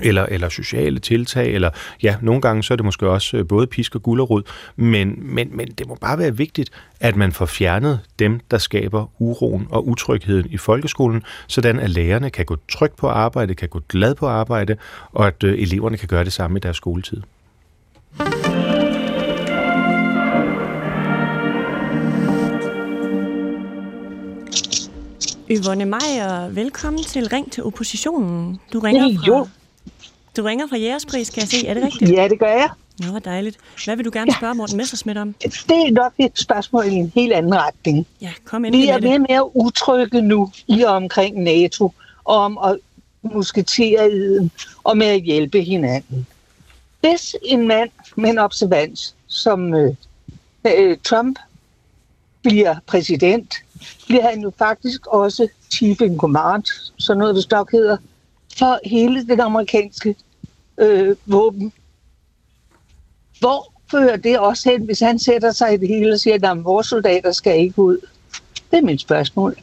eller, 0.01 0.25
eller 0.25 0.49
sociale 0.49 0.99
tiltag, 0.99 1.53
eller 1.53 1.69
ja, 2.03 2.15
nogle 2.21 2.41
gange 2.41 2.63
så 2.63 2.73
er 2.73 2.75
det 2.75 2.85
måske 2.85 3.09
også 3.09 3.37
øh, 3.37 3.47
både 3.47 3.67
pisk 3.67 3.95
og 3.95 4.03
gullerod, 4.03 4.43
men, 4.75 5.15
men, 5.19 5.57
men 5.57 5.67
det 5.67 5.87
må 5.87 5.97
bare 6.01 6.17
være 6.17 6.37
vigtigt, 6.37 6.69
at 6.99 7.15
man 7.15 7.31
får 7.31 7.45
fjernet 7.45 7.99
dem, 8.19 8.39
der 8.51 8.57
skaber 8.57 9.05
uroen 9.19 9.67
og 9.69 9.87
utrygheden 9.87 10.51
i 10.51 10.57
folkeskolen, 10.57 11.23
sådan 11.47 11.79
at 11.79 11.89
lærerne 11.89 12.29
kan 12.29 12.45
gå 12.45 12.57
trygt 12.69 12.95
på 12.95 13.07
arbejde, 13.07 13.55
kan 13.55 13.69
gå 13.69 13.81
glad 13.89 14.15
på 14.15 14.27
arbejde, 14.27 14.75
og 15.11 15.27
at 15.27 15.43
øh, 15.43 15.59
eleverne 15.59 15.97
kan 15.97 16.07
gøre 16.07 16.23
det 16.23 16.33
samme 16.33 16.57
i 16.57 16.59
deres 16.59 16.77
skoletid. 16.77 17.21
Yvonne 25.51 25.85
Meier, 25.85 26.49
velkommen 26.49 27.03
til 27.03 27.29
Ring 27.29 27.51
til 27.51 27.63
oppositionen. 27.63 28.59
Du 28.73 28.79
ringer 28.79 29.19
fra, 29.19 29.25
jo. 29.27 29.47
du 30.37 30.43
ringer 30.43 30.67
fra 30.67 30.77
Jægerspris, 30.77 31.29
kan 31.29 31.41
jeg 31.41 31.47
se. 31.47 31.67
Er 31.67 31.73
det 31.73 31.83
rigtigt? 31.83 32.11
Ja, 32.11 32.27
det 32.27 32.39
gør 32.39 32.47
jeg. 32.47 32.69
Nå, 32.99 33.07
hvor 33.07 33.19
dejligt. 33.19 33.57
Hvad 33.85 33.95
vil 33.95 34.05
du 34.05 34.09
gerne 34.13 34.33
spørge 34.33 34.55
Morten 34.55 34.77
Messersmith 34.77 35.21
om? 35.21 35.33
Det 35.33 35.51
er 35.69 35.91
nok 35.91 36.13
et 36.17 36.39
spørgsmål 36.39 36.85
i 36.85 36.93
en 36.93 37.11
helt 37.15 37.33
anden 37.33 37.55
retning. 37.55 38.07
Ja, 38.21 38.31
kom 38.45 38.65
ind 38.65 38.75
Vi 38.75 38.87
er 38.87 38.99
mere 38.99 39.19
mere 39.19 39.55
utrygge 39.55 40.21
nu 40.21 40.51
i 40.67 40.83
omkring 40.83 41.43
NATO, 41.43 41.93
om 42.25 42.57
at 42.57 42.77
musketere 43.21 44.11
iden 44.11 44.51
og 44.83 44.97
med 44.97 45.07
at 45.07 45.21
hjælpe 45.21 45.61
hinanden. 45.61 46.27
Hvis 46.99 47.35
en 47.43 47.67
mand 47.67 47.89
med 48.15 48.29
en 48.29 48.37
observans, 48.37 49.15
som 49.27 49.73
øh, 49.73 49.95
øh, 50.67 50.97
Trump 51.03 51.39
bliver 52.41 52.75
præsident, 52.87 53.53
bliver 54.08 54.29
han 54.29 54.41
jo 54.41 54.51
faktisk 54.58 55.08
også 55.08 55.48
chief 55.72 56.01
in 56.01 56.17
command, 56.17 56.63
så 56.98 57.13
noget 57.13 57.36
det 57.36 57.44
stok 57.44 57.72
hedder, 57.72 57.98
for 58.58 58.79
hele 58.86 59.27
den 59.27 59.39
amerikanske 59.39 60.15
øh, 60.77 61.15
våben. 61.25 61.74
Hvor 63.39 63.74
fører 63.91 64.17
det 64.17 64.39
også 64.39 64.70
hen, 64.70 64.86
hvis 64.86 65.00
han 65.00 65.20
sætter 65.20 65.51
sig 65.51 65.74
i 65.74 65.77
det 65.77 65.88
hele 65.88 66.13
og 66.13 66.20
siger, 66.20 66.51
at 66.51 66.63
vores 66.63 66.88
soldater 66.88 67.32
skal 67.32 67.60
ikke 67.60 67.82
ud? 67.82 67.98
Det 68.72 68.77
er 68.77 68.82
mit 68.82 69.01
spørgsmål. 69.01 69.58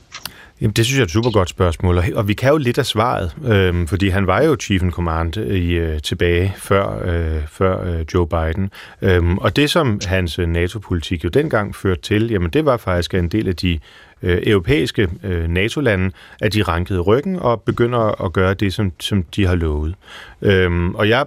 Jamen, 0.63 0.73
det 0.73 0.87
synes 0.87 0.97
jeg 0.97 1.03
er 1.03 1.07
et 1.07 1.11
super 1.11 1.31
godt 1.31 1.49
spørgsmål, 1.49 1.99
og, 1.99 2.05
og 2.15 2.29
vi 2.29 2.35
kan 2.35 2.51
jo 2.51 2.57
lidt 2.57 2.79
af 2.79 2.87
svaret, 2.87 3.37
øh, 3.45 3.89
fordi 3.89 4.09
han 4.09 4.27
var 4.27 4.43
jo 4.43 4.57
chief 4.61 4.83
in 4.83 4.91
command 4.91 5.37
i, 5.37 5.73
øh, 5.73 6.01
tilbage 6.01 6.55
før, 6.57 7.03
øh, 7.05 7.43
før 7.49 7.85
øh, 7.85 8.05
Joe 8.15 8.27
Biden. 8.27 8.71
Øh, 9.03 9.35
og 9.35 9.57
det, 9.57 9.71
som 9.71 10.01
hans 10.07 10.39
øh, 10.39 10.47
NATO-politik 10.47 11.25
jo 11.25 11.29
dengang 11.29 11.77
førte 11.77 12.01
til, 12.01 12.31
jamen 12.31 12.51
det 12.51 12.65
var 12.65 12.77
faktisk 12.77 13.15
en 13.15 13.29
del 13.29 13.49
af 13.49 13.57
de 13.57 13.79
øh, 14.23 14.43
europæiske 14.47 15.09
øh, 15.23 15.49
NATO-lande, 15.49 16.11
at 16.41 16.55
de 16.55 16.63
rankede 16.63 17.01
ryggen 17.01 17.37
og 17.37 17.61
begynder 17.61 18.25
at 18.25 18.33
gøre 18.33 18.55
det, 18.55 18.75
som, 18.75 18.93
som 19.01 19.23
de 19.23 19.47
har 19.47 19.55
lovet. 19.55 19.95
Øhm, 20.43 20.95
og 20.95 21.09
jeg, 21.09 21.27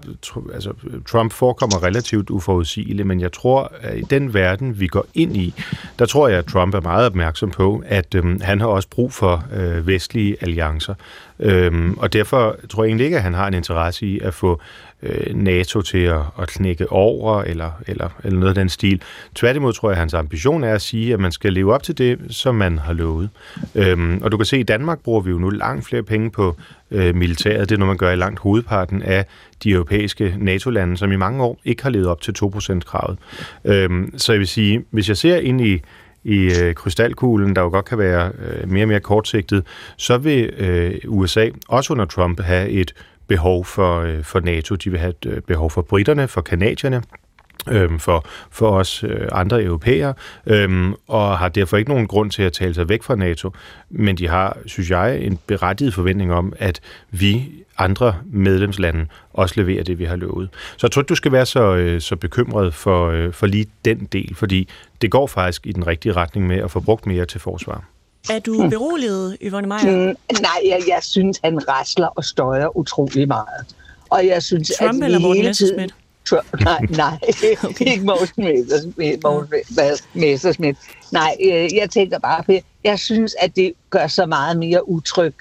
altså, 0.54 0.74
Trump 1.08 1.34
forekommer 1.34 1.84
relativt 1.84 2.30
uforudsigelig, 2.30 3.08
men 3.08 3.22
jeg 3.22 3.32
tror, 3.32 3.72
at 3.82 3.98
i 3.98 4.02
den 4.02 4.34
verden, 4.34 4.80
vi 4.80 4.88
går 4.88 5.06
ind 5.14 5.38
i, 5.38 5.54
der 6.00 6.06
tror 6.06 6.28
jeg, 6.28 6.38
at 6.38 6.46
Trump 6.46 6.74
er 6.74 6.82
meget 6.82 7.06
opmærksom 7.06 7.52
på, 7.52 7.84
at 7.86 8.16
øhm, 8.16 8.42
han 8.42 8.62
har 8.62 8.68
også 8.68 8.90
brug 8.90 9.14
for 9.14 9.44
øh, 9.56 9.88
vestlige 9.88 10.38
alliancer. 10.42 10.94
Øhm, 11.40 11.98
og 11.98 12.14
derfor 12.14 12.56
tror 12.70 12.84
jeg 12.84 12.90
egentlig 12.90 13.06
ikke, 13.06 13.18
at 13.18 13.24
han 13.24 13.34
har 13.34 13.48
en 13.48 13.54
interesse 13.54 14.06
i 14.06 14.20
at 14.20 14.34
få 14.34 14.62
øh, 15.06 15.36
NATO 15.36 15.82
til 15.82 15.98
at, 15.98 16.22
at 16.40 16.48
knække 16.48 16.92
over, 16.92 17.42
eller, 17.42 17.72
eller, 17.88 18.10
eller 18.24 18.40
noget 18.40 18.50
af 18.50 18.56
den 18.56 18.70
stil. 18.70 19.02
Tværtimod 19.36 19.74
tror 19.74 19.90
jeg, 19.90 19.96
at 19.96 20.00
hans 20.00 20.14
ambition 20.14 20.64
er 20.64 20.74
at 20.74 20.82
sige, 20.82 21.14
at 21.14 21.20
man 21.20 21.32
skal 21.32 21.54
leve 21.54 21.74
op 21.74 21.84
til 21.84 21.98
det, 21.98 22.20
som 22.30 22.56
man 22.56 22.78
har 22.78 22.94
lovet. 22.94 23.30
Øhm, 23.76 24.20
og 24.24 24.32
du 24.32 24.38
kan 24.38 24.46
se, 24.46 24.56
at 24.56 24.60
i 24.60 24.64
Danmark 24.64 25.00
bruger 25.00 25.22
vi 25.22 25.32
jo 25.32 25.38
nu 25.38 25.50
langt 25.50 25.86
flere 25.86 26.04
penge 26.04 26.32
på 26.32 26.56
øh, 26.92 27.16
militæret. 27.16 27.70
Det 27.70 27.76
er 27.76 27.80
noget, 27.80 27.90
man 27.90 27.98
gør 27.98 28.12
i 28.12 28.16
langt 28.16 28.40
hovedparten 28.40 29.02
af 29.02 29.26
de 29.64 29.72
europæiske 29.72 30.36
NATO-lande, 30.38 30.98
som 30.98 31.12
i 31.12 31.16
mange 31.16 31.44
år 31.44 31.60
ikke 31.66 31.84
har 31.84 31.90
levet 31.90 32.08
op 32.08 32.22
til 32.22 32.36
2%-kravet. 32.44 33.18
Øhm, 33.66 34.14
så 34.18 34.34
jeg 34.34 34.40
vil 34.40 34.48
sige, 34.48 34.84
hvis 34.92 35.10
jeg 35.10 35.18
ser 35.18 35.38
ind 35.38 35.62
i 35.62 35.82
i 36.26 36.62
øh, 36.62 36.74
krystalkuglen, 36.74 37.56
der 37.56 37.62
jo 37.62 37.70
godt 37.70 37.86
kan 37.86 37.98
være 37.98 38.32
øh, 38.40 38.72
mere 38.72 38.84
og 38.84 38.88
mere 38.88 39.00
kortsigtet, 39.00 39.64
så 39.98 40.18
vil 40.18 40.54
øh, 40.58 40.94
USA 41.08 41.50
også 41.68 41.94
under 41.94 42.06
Trump 42.06 42.42
have 42.42 42.70
et 42.70 42.94
behov 43.28 43.66
for, 43.66 44.02
øh, 44.02 44.24
for 44.24 44.40
NATO. 44.40 44.76
De 44.76 44.90
vil 44.90 45.00
have 45.00 45.10
et 45.10 45.26
øh, 45.26 45.42
behov 45.42 45.72
for 45.72 45.82
britterne, 45.82 46.28
for 46.28 46.42
kanadierne, 46.42 47.02
øh, 47.70 48.00
for, 48.00 48.26
for 48.52 48.70
os 48.70 49.04
øh, 49.04 49.28
andre 49.32 49.64
europæere, 49.64 50.14
øh, 50.46 50.94
og 51.08 51.38
har 51.38 51.50
derfor 51.50 51.78
ikke 51.78 51.92
nogen 51.92 52.08
grund 52.08 52.32
til 52.32 52.44
at 52.44 52.54
tale 52.54 52.74
sig 52.74 52.90
væk 52.90 53.04
fra 53.04 53.16
NATO. 53.16 53.52
Men 53.90 54.18
de 54.18 54.28
har, 54.28 54.58
synes 54.66 54.90
jeg, 54.90 55.20
en 55.20 55.40
berettiget 55.48 55.94
forventning 55.94 56.34
om, 56.34 56.54
at 56.60 56.80
vi 57.12 57.50
andre 57.78 58.16
medlemslande 58.26 59.06
også 59.34 59.54
leverer 59.58 59.84
det, 59.84 60.00
vi 60.00 60.06
har 60.06 60.16
lovet. 60.16 60.50
Så 60.78 60.88
jeg 60.88 60.92
tror 60.92 61.02
ikke, 61.02 61.10
du 61.10 61.16
skal 61.16 61.32
være 61.32 61.46
så, 61.46 61.76
øh, 61.76 62.02
så 62.02 62.16
bekymret 62.16 62.74
for, 62.74 63.10
øh, 63.10 63.34
for 63.34 63.48
lige 63.48 63.66
den 63.86 64.08
del, 64.12 64.36
fordi 64.36 64.70
det 65.02 65.12
går 65.12 65.28
faktisk 65.28 65.68
i 65.68 65.72
den 65.72 65.88
rigtige 65.88 66.14
retning 66.14 66.48
med 66.48 66.58
at 66.58 66.72
få 66.72 66.80
brugt 66.80 67.06
mere 67.06 67.26
til 67.26 67.42
forsvar. 67.42 67.84
Er 68.30 68.40
du 68.40 68.62
hmm. 68.62 68.70
beroliget, 68.70 69.38
Yvonne 69.42 69.68
Meyer? 69.68 70.08
Mm, 70.08 70.16
nej, 70.42 70.60
jeg, 70.66 70.84
jeg 70.88 71.00
synes, 71.02 71.40
han 71.44 71.70
rasler 71.70 72.08
og 72.08 72.26
støjer 72.26 72.78
utrolig 72.78 73.28
meget. 73.28 73.76
Og 74.10 74.28
jeg 74.28 74.44
synes, 74.44 74.72
Trump 74.80 75.02
at 75.02 75.06
eller 75.06 75.20
Morten 75.20 75.44
Messerschmidt? 75.44 75.96
Trump, 76.30 76.62
nej, 76.62 76.80
nej, 76.90 77.20
okay. 77.70 77.86
ikke 77.86 78.06
Morten 78.06 78.44
Messerschmidt. 78.44 79.24
Morten 79.24 79.98
Messerschmidt. 80.14 80.78
Nej, 81.12 81.36
øh, 81.46 81.76
jeg 81.76 81.90
tænker 81.90 82.20
bare 82.20 82.44
på, 82.44 82.52
jeg 82.84 83.00
synes, 83.00 83.36
at 83.40 83.56
det 83.56 83.74
gør 83.90 84.08
så 84.08 84.26
meget 84.26 84.58
mere 84.58 84.90
utryg. 84.90 85.34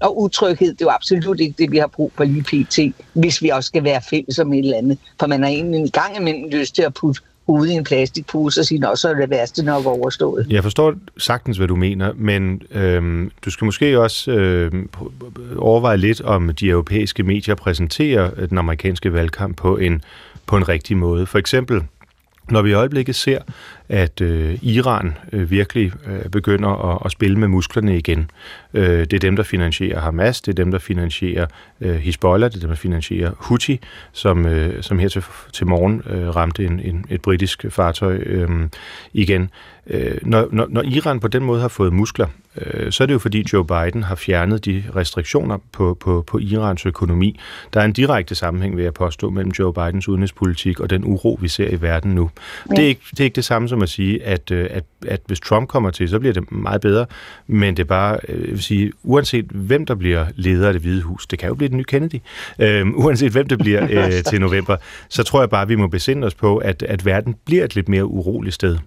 Og 0.00 0.20
utryghed, 0.20 0.72
det 0.72 0.80
er 0.80 0.84
jo 0.84 0.90
absolut 0.90 1.40
ikke 1.40 1.54
det, 1.58 1.70
vi 1.70 1.78
har 1.78 1.86
brug 1.86 2.12
for 2.16 2.24
lige 2.24 2.42
pt, 2.42 2.78
hvis 3.12 3.42
vi 3.42 3.48
også 3.48 3.66
skal 3.66 3.84
være 3.84 4.02
fælles 4.10 4.38
om 4.38 4.52
et 4.52 4.58
eller 4.58 4.76
andet. 4.76 4.98
For 5.20 5.26
man 5.26 5.42
har 5.42 5.50
egentlig 5.50 5.80
en 5.80 5.90
gang 5.90 6.16
imellem 6.16 6.48
lyst 6.50 6.74
til 6.74 6.82
at 6.82 6.94
putte 6.94 7.22
ude 7.46 7.72
i 7.72 7.74
en 7.74 7.84
plastikpose 7.84 8.60
og 8.60 8.64
sige, 8.64 8.82
så 8.94 9.08
er 9.08 9.14
det 9.14 9.30
værste 9.30 9.64
nok 9.64 9.86
overstået. 9.86 10.46
Jeg 10.50 10.62
forstår 10.62 10.94
sagtens, 11.18 11.56
hvad 11.56 11.68
du 11.68 11.76
mener, 11.76 12.12
men 12.16 12.62
øhm, 12.70 13.30
du 13.44 13.50
skal 13.50 13.64
måske 13.64 14.00
også 14.00 14.30
øhm, 14.30 14.88
overveje 15.56 15.96
lidt, 15.96 16.20
om 16.20 16.48
de 16.48 16.68
europæiske 16.68 17.22
medier 17.22 17.54
præsenterer 17.54 18.46
den 18.46 18.58
amerikanske 18.58 19.12
valgkamp 19.12 19.56
på 19.56 19.76
en, 19.76 20.02
på 20.46 20.56
en 20.56 20.68
rigtig 20.68 20.96
måde. 20.96 21.26
For 21.26 21.38
eksempel, 21.38 21.82
når 22.52 22.62
vi 22.62 22.70
i 22.70 22.72
øjeblikket 22.72 23.14
ser, 23.14 23.38
at 23.88 24.20
øh, 24.20 24.58
Iran 24.62 25.14
øh, 25.32 25.50
virkelig 25.50 25.92
øh, 26.06 26.30
begynder 26.30 26.94
at, 26.94 26.98
at 27.04 27.12
spille 27.12 27.38
med 27.38 27.48
musklerne 27.48 27.98
igen. 27.98 28.30
Øh, 28.74 29.00
det 29.00 29.12
er 29.12 29.18
dem, 29.18 29.36
der 29.36 29.42
finansierer 29.42 30.00
Hamas, 30.00 30.40
det 30.40 30.52
er 30.52 30.64
dem, 30.64 30.70
der 30.70 30.78
finansierer 30.78 31.46
øh, 31.80 31.94
Hezbollah, 31.94 32.50
det 32.50 32.56
er 32.56 32.60
dem, 32.60 32.68
der 32.68 32.76
finansierer 32.76 33.30
Houthi, 33.38 33.80
som, 34.12 34.46
øh, 34.46 34.82
som 34.82 34.98
her 34.98 35.08
til, 35.08 35.24
til 35.52 35.66
morgen 35.66 36.02
øh, 36.10 36.36
ramte 36.36 36.64
en, 36.64 36.80
en, 36.80 37.04
et 37.10 37.22
britisk 37.22 37.64
fartøj 37.70 38.16
øh, 38.16 38.50
igen. 39.12 39.50
Øh, 39.86 40.18
når, 40.22 40.48
når, 40.52 40.66
når 40.70 40.82
Iran 40.82 41.20
på 41.20 41.28
den 41.28 41.44
måde 41.44 41.60
har 41.60 41.68
fået 41.68 41.92
muskler, 41.92 42.26
øh, 42.56 42.92
så 42.92 43.04
er 43.04 43.06
det 43.06 43.14
jo 43.14 43.18
fordi 43.18 43.44
Joe 43.52 43.64
Biden 43.64 44.02
har 44.02 44.14
fjernet 44.14 44.64
de 44.64 44.84
restriktioner 44.96 45.58
på, 45.72 45.96
på, 46.00 46.24
på 46.26 46.38
Irans 46.38 46.86
økonomi. 46.86 47.40
Der 47.74 47.80
er 47.80 47.84
en 47.84 47.92
direkte 47.92 48.34
sammenhæng, 48.34 48.76
vil 48.76 48.82
jeg 48.82 48.94
påstå, 48.94 49.30
mellem 49.30 49.52
Joe 49.58 49.74
Bidens 49.74 50.08
udenrigspolitik 50.08 50.80
og 50.80 50.90
den 50.90 51.04
uro, 51.04 51.38
vi 51.40 51.48
ser 51.48 51.68
i 51.68 51.80
verden 51.80 52.14
nu. 52.14 52.30
Ja. 52.70 52.74
Det, 52.74 52.84
er 52.84 52.88
ikke, 52.88 53.00
det 53.10 53.20
er 53.20 53.24
ikke 53.24 53.36
det 53.36 53.44
samme 53.44 53.68
som 53.68 53.82
at 53.82 53.88
sige, 53.88 54.24
at, 54.24 54.50
øh, 54.50 54.66
at, 54.70 54.84
at 55.06 55.20
hvis 55.26 55.40
Trump 55.40 55.68
kommer 55.68 55.90
til, 55.90 56.08
så 56.08 56.18
bliver 56.18 56.32
det 56.32 56.52
meget 56.52 56.80
bedre, 56.80 57.06
men 57.46 57.76
det 57.76 57.82
er 57.82 57.88
bare, 57.88 58.18
øh, 58.28 58.40
jeg 58.40 58.50
vil 58.50 58.62
sige, 58.62 58.92
uanset 59.02 59.44
hvem 59.44 59.86
der 59.86 59.94
bliver 59.94 60.26
leder 60.34 60.66
af 60.66 60.72
det 60.72 60.82
hvide 60.82 61.02
hus, 61.02 61.26
det 61.26 61.38
kan 61.38 61.48
jo 61.48 61.54
blive 61.54 61.68
den 61.68 61.76
nye 61.76 61.84
Kennedy, 61.84 62.20
øh, 62.58 62.86
uanset 62.94 63.32
hvem 63.32 63.46
det 63.46 63.58
bliver 63.58 63.86
øh, 63.90 64.12
til 64.30 64.40
november, 64.40 64.76
så 65.08 65.22
tror 65.22 65.40
jeg 65.40 65.50
bare, 65.50 65.62
at 65.62 65.68
vi 65.68 65.76
må 65.76 65.86
besinde 65.86 66.26
os 66.26 66.34
på, 66.34 66.56
at, 66.56 66.82
at 66.82 67.04
verden 67.04 67.36
bliver 67.44 67.64
et 67.64 67.74
lidt 67.74 67.88
mere 67.88 68.04
uroligt 68.04 68.54
sted. 68.54 68.78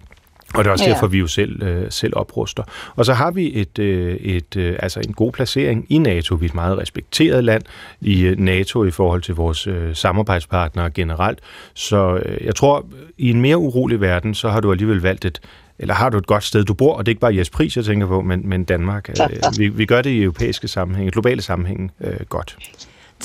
Og 0.54 0.64
det 0.64 0.68
er 0.68 0.72
også 0.72 0.84
Ja. 0.84 0.90
derfor, 0.92 1.06
vi 1.06 1.18
jo 1.18 1.26
selv, 1.26 1.62
øh, 1.62 1.86
selv 1.90 2.12
opruster. 2.16 2.62
Og 2.96 3.06
så 3.06 3.12
har 3.14 3.30
vi 3.30 3.60
et, 3.60 3.78
øh, 3.78 4.14
et, 4.16 4.56
øh, 4.56 4.76
altså 4.78 5.00
en 5.00 5.12
god 5.12 5.32
placering 5.32 5.86
i 5.88 5.98
NATO. 5.98 6.34
Vi 6.34 6.46
er 6.46 6.48
et 6.50 6.54
meget 6.54 6.78
respekteret 6.78 7.44
land 7.44 7.62
i 8.00 8.22
øh, 8.22 8.38
NATO 8.38 8.84
i 8.84 8.90
forhold 8.90 9.22
til 9.22 9.34
vores 9.34 9.66
øh, 9.66 9.94
samarbejdspartnere 9.96 10.90
generelt. 10.90 11.38
Så 11.74 12.20
øh, 12.24 12.44
jeg 12.44 12.54
tror, 12.54 12.86
i 13.18 13.30
en 13.30 13.40
mere 13.40 13.56
urolig 13.56 14.00
verden, 14.00 14.34
så 14.34 14.48
har 14.48 14.60
du 14.60 14.72
alligevel 14.72 15.00
valgt 15.00 15.24
et, 15.24 15.40
eller 15.78 15.94
har 15.94 16.08
du 16.10 16.18
et 16.18 16.26
godt 16.26 16.44
sted, 16.44 16.64
du 16.64 16.74
bor, 16.74 16.94
og 16.94 17.06
det 17.06 17.10
er 17.10 17.12
ikke 17.12 17.20
bare 17.20 17.36
Jes 17.36 17.50
Pris, 17.50 17.76
jeg 17.76 17.84
tænker 17.84 18.06
på, 18.06 18.20
men, 18.20 18.48
men 18.48 18.64
Danmark. 18.64 19.08
Øh, 19.08 19.28
vi, 19.58 19.68
vi 19.68 19.86
gør 19.86 20.02
det 20.02 20.10
i 20.10 20.22
europæiske 20.22 20.68
sammenhæng, 20.68 21.12
globale 21.12 21.42
sammenhæng 21.42 21.92
øh, 22.00 22.16
godt. 22.28 22.56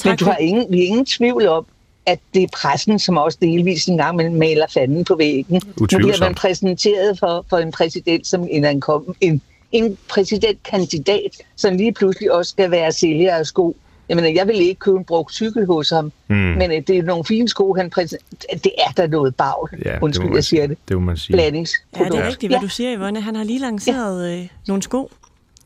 Men 0.05 0.17
du 0.17 0.25
har 0.25 0.35
ingen, 0.37 0.65
vi 0.69 0.79
er 0.79 0.85
ingen 0.87 1.05
tvivl 1.05 1.47
om, 1.47 1.65
at 2.05 2.19
det 2.33 2.43
er 2.43 2.47
pressen, 2.61 2.99
som 2.99 3.17
også 3.17 3.37
delvis 3.41 3.85
en 3.85 3.97
gang 3.97 4.37
maler 4.37 4.65
fanden 4.73 5.03
på 5.05 5.15
væggen. 5.15 5.61
Nu 5.79 5.85
bliver 5.87 6.19
man 6.19 6.35
præsenteret 6.35 7.19
for, 7.19 7.45
for 7.49 7.57
en 7.57 7.71
præsident 7.71 8.27
som 8.27 8.47
en, 8.51 8.65
en, 8.65 8.81
en, 9.21 9.41
en 9.71 9.97
præsidentkandidat, 10.09 11.37
som 11.55 11.75
lige 11.77 11.93
pludselig 11.93 12.31
også 12.31 12.49
skal 12.49 12.71
være 12.71 12.91
sælger 12.91 13.35
af 13.35 13.45
sko. 13.45 13.75
Jeg 14.09 14.15
mener, 14.17 14.29
jeg 14.29 14.47
vil 14.47 14.55
ikke 14.55 14.79
købe 14.79 14.97
en 14.97 15.05
brugt 15.05 15.33
cykel 15.33 15.65
hos 15.65 15.89
ham, 15.89 16.11
Mm. 16.27 16.35
men 16.35 16.71
øh, 16.71 16.81
det 16.87 16.97
er 16.97 17.03
nogle 17.03 17.25
fine 17.25 17.49
sko, 17.49 17.73
han 17.73 17.89
præsenterer. 17.89 18.57
Det 18.63 18.71
er 18.87 18.91
der 18.97 19.07
noget 19.07 19.35
bagl. 19.35 19.69
Ja, 19.85 19.91
det 19.91 19.99
Undskyld, 20.01 20.27
man 20.27 20.35
jeg 20.35 20.43
siger 20.43 20.61
sige. 20.61 20.67
det. 20.67 20.77
Det 20.87 20.97
må 20.97 21.01
man 21.03 21.17
sige. 21.17 21.37
Ja, 21.41 21.49
det 21.49 22.19
er 22.19 22.27
rigtigt, 22.27 22.51
hvad 22.51 22.59
du 22.61 22.67
siger, 22.67 22.97
Yvonne. 22.97 23.21
Han 23.21 23.35
har 23.35 23.43
lige 23.43 23.59
lanceret 23.59 24.39
øh, 24.39 24.47
nogle 24.67 24.83
sko. 24.83 25.11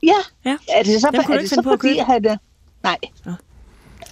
Ja, 0.03 0.09
Ja. 0.45 0.57
er 0.69 0.83
det 0.83 1.01
så, 1.01 1.09
Dem 1.11 1.19
er 1.33 1.39
det 1.39 1.49
så 1.49 1.55
at 1.59 1.63
fordi, 1.63 1.77
købe? 1.87 1.99
han. 2.03 2.37
Nej, 2.83 2.97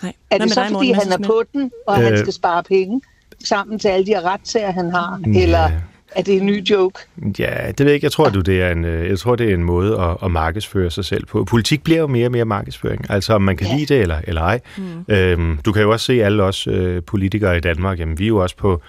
Nej. 0.04 0.14
er 0.30 0.38
det 0.38 0.46
med 0.46 0.50
så 0.50 0.62
dig, 0.62 0.70
fordi, 0.72 0.92
han 0.92 1.12
er 1.12 1.28
på 1.28 1.44
den, 1.54 1.72
og 1.88 1.96
han 1.96 2.14
Øh. 2.14 2.20
skal 2.20 2.34
spare 2.34 2.64
penge 2.64 3.02
sammen 3.44 3.80
til 3.80 3.88
alle 3.88 4.06
de 4.06 4.22
retssager, 4.22 4.72
han 4.72 4.90
har? 4.90 5.22
Ja. 5.34 5.42
Eller 5.42 5.70
er 6.16 6.22
det 6.22 6.36
en 6.38 6.46
ny 6.46 6.64
joke? 6.70 7.00
Ja, 7.40 7.68
det 7.68 7.80
ved 7.80 7.86
jeg 7.86 7.94
ikke. 7.94 8.06
Jeg 8.06 8.12
tror, 8.12 8.30
du, 8.30 8.42
det 8.42 8.62
er 8.62 8.72
en, 8.72 8.86
øh, 8.86 9.10
jeg 9.10 9.20
tror, 9.20 9.36
det 9.36 9.50
er 9.50 9.54
en 9.54 9.64
måde 9.64 10.00
at, 10.02 10.18
at 10.24 10.32
markedsføre 10.32 10.92
sig 10.92 11.06
selv 11.06 11.26
på. 11.26 11.44
Politik 11.44 11.84
bliver 11.84 12.00
jo 12.00 12.08
mere 12.08 12.28
og 12.28 12.32
mere 12.32 12.46
markedsføring. 12.46 13.06
Altså, 13.10 13.34
om 13.34 13.42
man 13.42 13.58
kan 13.58 13.68
ja. 13.68 13.76
lide 13.76 13.94
det 13.94 14.02
eller, 14.02 14.18
eller 14.24 14.42
ej. 14.42 14.60
Mm. 14.78 15.06
Øhm, 15.08 15.60
du 15.66 15.72
kan 15.72 15.82
jo 15.82 15.92
også 15.92 16.06
se 16.06 16.24
alle 16.24 16.44
os 16.44 16.68
øh, 16.68 17.04
politikere 17.04 17.58
i 17.58 17.60
Danmark. 17.60 18.00
Jamen, 18.00 18.20
vi 18.20 18.24
er 18.24 18.28
jo 18.28 18.38
også 18.38 18.58
på, 18.58 18.82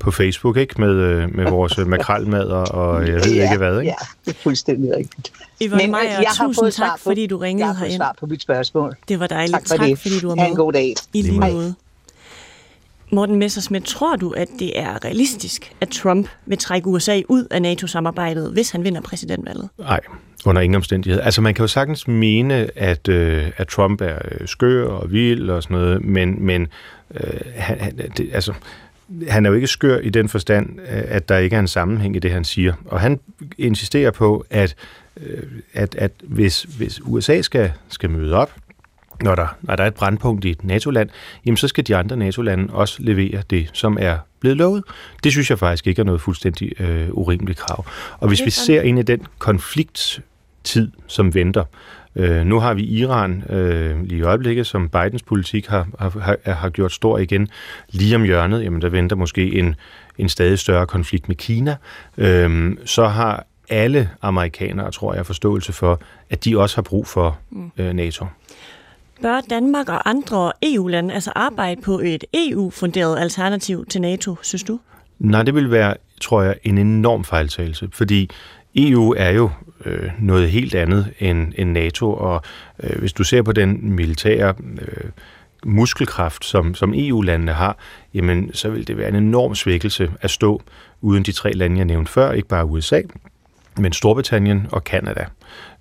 på 0.00 0.10
Facebook, 0.10 0.56
ikke? 0.56 0.80
Med, 0.80 0.90
øh, 0.90 1.34
med 1.36 1.50
vores 1.50 1.78
øh, 1.78 1.86
makrelmad 1.86 2.44
og, 2.44 2.68
og 2.68 3.06
jeg 3.06 3.14
ved 3.14 3.34
ja, 3.34 3.42
ikke 3.42 3.56
hvad, 3.56 3.80
ikke? 3.80 3.90
Ja, 4.00 4.06
det 4.24 4.30
er 4.36 4.38
fuldstændig 4.42 4.96
rigtigt. 4.96 5.32
Yvonne 5.62 5.86
Men, 5.86 5.94
øh, 5.94 6.02
jeg 6.04 6.24
har 6.38 6.46
tusind 6.46 6.62
fået 6.62 6.74
svar 6.74 6.86
tak, 6.86 6.98
på- 6.98 7.02
fordi 7.02 7.26
du 7.26 7.36
Jeg 7.36 7.42
ringede 7.42 7.66
har 7.66 7.74
fået 7.74 7.78
herind. 7.88 7.98
svar 7.98 8.14
på 8.20 8.26
mit 8.26 8.42
spørgsmål. 8.42 8.96
Det 9.08 9.20
var 9.20 9.26
dejligt. 9.26 9.52
Tak 9.52 9.62
for 9.68 9.76
tak 9.76 9.86
det. 9.86 9.98
fordi 9.98 10.18
du 10.20 10.28
var 10.28 10.36
Ha' 10.38 10.44
en 10.46 10.50
med. 10.50 10.56
god 10.56 10.72
dag. 10.72 10.94
I 11.14 11.22
lige 11.22 11.40
måde. 11.40 11.74
Morten 13.12 13.36
Messersmith, 13.38 13.84
tror 13.84 14.16
du, 14.16 14.30
at 14.30 14.48
det 14.58 14.78
er 14.78 15.04
realistisk, 15.04 15.72
at 15.80 15.88
Trump 15.88 16.28
vil 16.46 16.58
trække 16.58 16.88
USA 16.88 17.20
ud 17.28 17.44
af 17.50 17.62
NATO-samarbejdet, 17.62 18.50
hvis 18.52 18.70
han 18.70 18.84
vinder 18.84 19.00
præsidentvalget? 19.00 19.68
Nej, 19.78 20.00
under 20.46 20.62
ingen 20.62 20.74
omstændighed. 20.74 21.20
Altså, 21.20 21.40
man 21.42 21.54
kan 21.54 21.62
jo 21.62 21.66
sagtens 21.68 22.08
mene, 22.08 22.68
at, 22.78 23.08
øh, 23.08 23.50
at 23.56 23.68
Trump 23.68 24.00
er 24.00 24.18
øh, 24.30 24.48
skør 24.48 24.88
og 24.88 25.12
vild 25.12 25.50
og 25.50 25.62
sådan 25.62 25.76
noget, 25.76 26.04
men, 26.04 26.46
men 26.46 26.66
øh, 27.14 27.30
han, 27.54 27.80
han, 27.80 27.96
det, 28.16 28.30
altså, 28.32 28.52
han 29.28 29.46
er 29.46 29.50
jo 29.50 29.56
ikke 29.56 29.66
skør 29.66 29.98
i 29.98 30.10
den 30.10 30.28
forstand, 30.28 30.80
øh, 30.80 31.02
at 31.08 31.28
der 31.28 31.38
ikke 31.38 31.56
er 31.56 31.60
en 31.60 31.68
sammenhæng 31.68 32.16
i 32.16 32.18
det, 32.18 32.30
han 32.30 32.44
siger. 32.44 32.74
Og 32.84 33.00
han 33.00 33.20
insisterer 33.58 34.10
på, 34.10 34.46
at, 34.50 34.74
øh, 35.16 35.42
at, 35.72 35.94
at 35.94 36.12
hvis, 36.22 36.62
hvis 36.62 37.00
USA 37.04 37.42
skal, 37.42 37.72
skal 37.88 38.10
møde 38.10 38.34
op, 38.34 38.54
når 39.22 39.34
der, 39.34 39.56
når 39.60 39.76
der 39.76 39.84
er 39.84 39.88
et 39.88 39.94
brandpunkt 39.94 40.44
i 40.44 40.50
et 40.50 40.64
NATO-land, 40.64 41.08
jamen 41.46 41.56
så 41.56 41.68
skal 41.68 41.86
de 41.86 41.96
andre 41.96 42.16
NATO-lande 42.16 42.72
også 42.74 43.02
levere 43.02 43.42
det, 43.50 43.70
som 43.72 43.96
er 44.00 44.18
blevet 44.40 44.56
lovet. 44.56 44.84
Det 45.24 45.32
synes 45.32 45.50
jeg 45.50 45.58
faktisk 45.58 45.86
ikke 45.86 46.00
er 46.00 46.04
noget 46.04 46.20
fuldstændig 46.20 46.80
øh, 46.80 47.08
urimeligt 47.10 47.58
krav. 47.58 47.84
Og 48.18 48.28
hvis 48.28 48.44
vi 48.44 48.50
ser 48.50 48.82
ind 48.82 48.98
i 48.98 49.02
den 49.02 49.26
konflikttid, 49.38 50.90
som 51.06 51.34
venter, 51.34 51.64
øh, 52.16 52.46
nu 52.46 52.58
har 52.60 52.74
vi 52.74 52.82
Iran 52.82 53.44
øh, 53.50 54.02
lige 54.02 54.18
i 54.18 54.22
øjeblikket, 54.22 54.66
som 54.66 54.88
Bidens 54.88 55.22
politik 55.22 55.66
har, 55.66 55.86
har, 55.98 56.52
har, 56.52 56.70
gjort 56.70 56.92
stor 56.92 57.18
igen. 57.18 57.48
Lige 57.88 58.16
om 58.16 58.22
hjørnet, 58.22 58.64
jamen 58.64 58.82
der 58.82 58.88
venter 58.88 59.16
måske 59.16 59.54
en, 59.54 59.74
en 60.18 60.28
stadig 60.28 60.58
større 60.58 60.86
konflikt 60.86 61.28
med 61.28 61.36
Kina. 61.36 61.76
Øh, 62.18 62.76
så 62.84 63.06
har 63.06 63.46
alle 63.70 64.10
amerikanere, 64.22 64.90
tror 64.90 65.14
jeg, 65.14 65.26
forståelse 65.26 65.72
for, 65.72 66.00
at 66.30 66.44
de 66.44 66.58
også 66.58 66.76
har 66.76 66.82
brug 66.82 67.06
for 67.06 67.38
øh, 67.76 67.92
NATO. 67.92 68.26
Bør 69.22 69.40
Danmark 69.50 69.88
og 69.88 70.10
andre 70.10 70.52
EU-lande 70.62 71.14
altså 71.14 71.32
arbejde 71.34 71.80
på 71.82 71.98
et 71.98 72.24
EU-funderet 72.34 73.18
alternativ 73.18 73.86
til 73.86 74.00
NATO, 74.00 74.36
synes 74.42 74.62
du? 74.62 74.80
Nej, 75.18 75.42
det 75.42 75.54
vil 75.54 75.70
være, 75.70 75.94
tror 76.20 76.42
jeg, 76.42 76.54
en 76.62 76.78
enorm 76.78 77.24
fejltagelse, 77.24 77.88
fordi 77.92 78.30
EU 78.76 79.14
er 79.18 79.30
jo 79.30 79.50
øh, 79.84 80.10
noget 80.20 80.50
helt 80.50 80.74
andet 80.74 81.06
end, 81.18 81.52
end 81.56 81.70
NATO, 81.72 82.12
og 82.14 82.42
øh, 82.82 82.98
hvis 82.98 83.12
du 83.12 83.24
ser 83.24 83.42
på 83.42 83.52
den 83.52 83.90
militære 83.96 84.54
øh, 84.80 85.10
muskelkraft, 85.64 86.44
som, 86.44 86.74
som 86.74 86.92
EU-landene 86.96 87.52
har, 87.52 87.76
jamen 88.14 88.50
så 88.54 88.70
vil 88.70 88.88
det 88.88 88.96
være 88.96 89.08
en 89.08 89.14
enorm 89.16 89.54
svækkelse 89.54 90.10
at 90.20 90.30
stå 90.30 90.62
uden 91.00 91.22
de 91.22 91.32
tre 91.32 91.52
lande, 91.52 91.76
jeg 91.76 91.84
nævnte 91.84 92.12
før, 92.12 92.32
ikke 92.32 92.48
bare 92.48 92.66
USA, 92.66 93.00
men 93.78 93.92
Storbritannien 93.92 94.66
og 94.72 94.84
Kanada. 94.84 95.24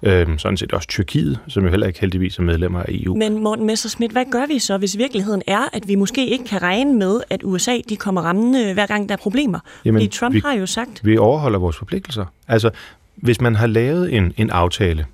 Øhm, 0.04 0.38
sådan 0.38 0.58
set 0.58 0.74
også 0.74 0.88
Tyrkiet, 0.88 1.40
som 1.48 1.64
jo 1.64 1.70
heller 1.70 1.88
ikke 1.88 2.00
heldigvis 2.00 2.38
er 2.38 2.42
medlemmer 2.44 2.80
af 2.80 2.86
EU. 2.90 3.16
Men 3.18 3.44
Morten 3.44 3.66
Messerschmidt, 3.66 4.12
hvad 4.12 4.26
gør 4.32 4.46
vi 4.48 4.60
så, 4.60 4.78
hvis 4.78 4.98
virkeligheden 4.98 5.42
er, 5.48 5.70
at 5.74 5.88
vi 5.88 5.96
måske 5.96 6.28
ikke 6.28 6.46
kan 6.46 6.62
regne 6.62 6.94
med, 6.94 7.22
at 7.30 7.42
USA 7.44 7.78
de 7.90 7.96
kommer 7.96 8.22
rammende, 8.22 8.74
hver 8.74 8.86
gang 8.86 9.10
der 9.10 9.16
er 9.16 9.20
problemer? 9.20 9.60
Jamen, 9.86 10.00
Fordi 10.02 10.08
Trump 10.08 10.36
vi- 10.36 10.42
har 10.46 10.54
jo 10.54 10.66
sagt, 10.66 11.06
vi 11.06 11.18
overholder 11.18 11.60
vores 11.60 11.78
forpligtelser. 11.78 12.26
Altså, 12.48 12.70
hvis 13.22 13.42
man 13.42 13.56
har 13.56 13.68
lavet 13.68 14.14
en, 14.14 14.34
en 14.38 14.50
aftale, 14.50 15.06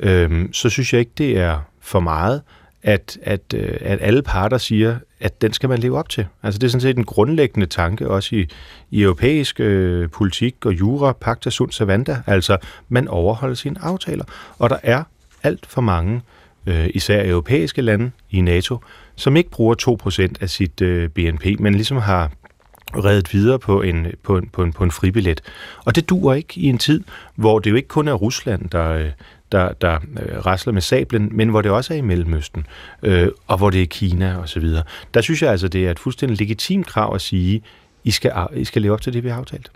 øhm, 0.00 0.52
så 0.52 0.68
synes 0.68 0.92
jeg 0.92 1.00
ikke, 1.00 1.12
det 1.18 1.38
er 1.38 1.58
for 1.80 2.00
meget, 2.00 2.42
at, 2.82 3.18
at, 3.22 3.40
øh, 3.54 3.76
at 3.80 3.98
alle 4.00 4.22
parter 4.22 4.58
siger, 4.58 4.96
at 5.20 5.42
den 5.42 5.52
skal 5.52 5.68
man 5.68 5.78
leve 5.78 5.98
op 5.98 6.08
til. 6.08 6.26
Altså, 6.42 6.58
det 6.58 6.66
er 6.66 6.70
sådan 6.70 6.80
set 6.80 6.96
en 6.96 7.04
grundlæggende 7.04 7.66
tanke, 7.66 8.08
også 8.08 8.36
i, 8.36 8.46
i 8.90 9.02
europæisk 9.02 9.60
øh, 9.60 10.08
politik 10.10 10.66
og 10.66 10.78
jura, 10.78 11.12
pacta 11.12 11.50
sunt 11.50 11.74
servanda. 11.74 12.22
Altså, 12.26 12.56
man 12.88 13.08
overholder 13.08 13.54
sine 13.54 13.76
aftaler. 13.82 14.24
Og 14.58 14.70
der 14.70 14.76
er 14.82 15.02
alt 15.42 15.66
for 15.66 15.80
mange, 15.80 16.22
øh, 16.66 16.90
især 16.94 17.28
europæiske 17.30 17.82
lande 17.82 18.10
i 18.30 18.40
NATO, 18.40 18.78
som 19.16 19.36
ikke 19.36 19.50
bruger 19.50 19.98
2% 20.32 20.34
af 20.40 20.50
sit 20.50 20.80
øh, 20.80 21.08
BNP, 21.08 21.46
men 21.60 21.74
ligesom 21.74 21.96
har 21.96 22.30
reddet 22.96 23.32
videre 23.32 23.58
på 23.58 23.82
en, 23.82 24.06
på, 24.22 24.36
en, 24.36 24.48
på, 24.52 24.62
en, 24.62 24.72
på 24.72 24.84
en 24.84 24.90
fribillet. 24.90 25.40
Og 25.84 25.94
det 25.96 26.08
duer 26.08 26.34
ikke 26.34 26.60
i 26.60 26.66
en 26.66 26.78
tid, 26.78 27.04
hvor 27.34 27.58
det 27.58 27.70
jo 27.70 27.76
ikke 27.76 27.88
kun 27.88 28.08
er 28.08 28.12
Rusland, 28.12 28.70
der, 28.70 28.90
øh, 28.92 29.10
der, 29.52 29.72
der 29.72 29.94
øh, 29.94 30.46
rasler 30.46 30.72
med 30.72 30.82
sablen, 30.82 31.28
men 31.32 31.48
hvor 31.48 31.62
det 31.62 31.70
også 31.70 31.94
er 31.94 31.98
i 31.98 32.00
Mellemøsten, 32.00 32.66
øh, 33.02 33.28
og 33.46 33.58
hvor 33.58 33.70
det 33.70 33.82
er 33.82 33.86
Kina 33.86 34.36
osv. 34.38 34.64
Der 35.14 35.20
synes 35.20 35.42
jeg 35.42 35.50
altså, 35.50 35.68
det 35.68 35.86
er 35.86 35.90
et 35.90 35.98
fuldstændig 35.98 36.38
legitimt 36.38 36.86
krav 36.86 37.14
at 37.14 37.20
sige, 37.20 37.62
I 38.04 38.10
skal, 38.10 38.32
I 38.54 38.64
skal 38.64 38.82
leve 38.82 38.92
op 38.92 39.02
til 39.02 39.12
det, 39.12 39.24
vi 39.24 39.28
har 39.28 39.36
aftalt. 39.36 39.70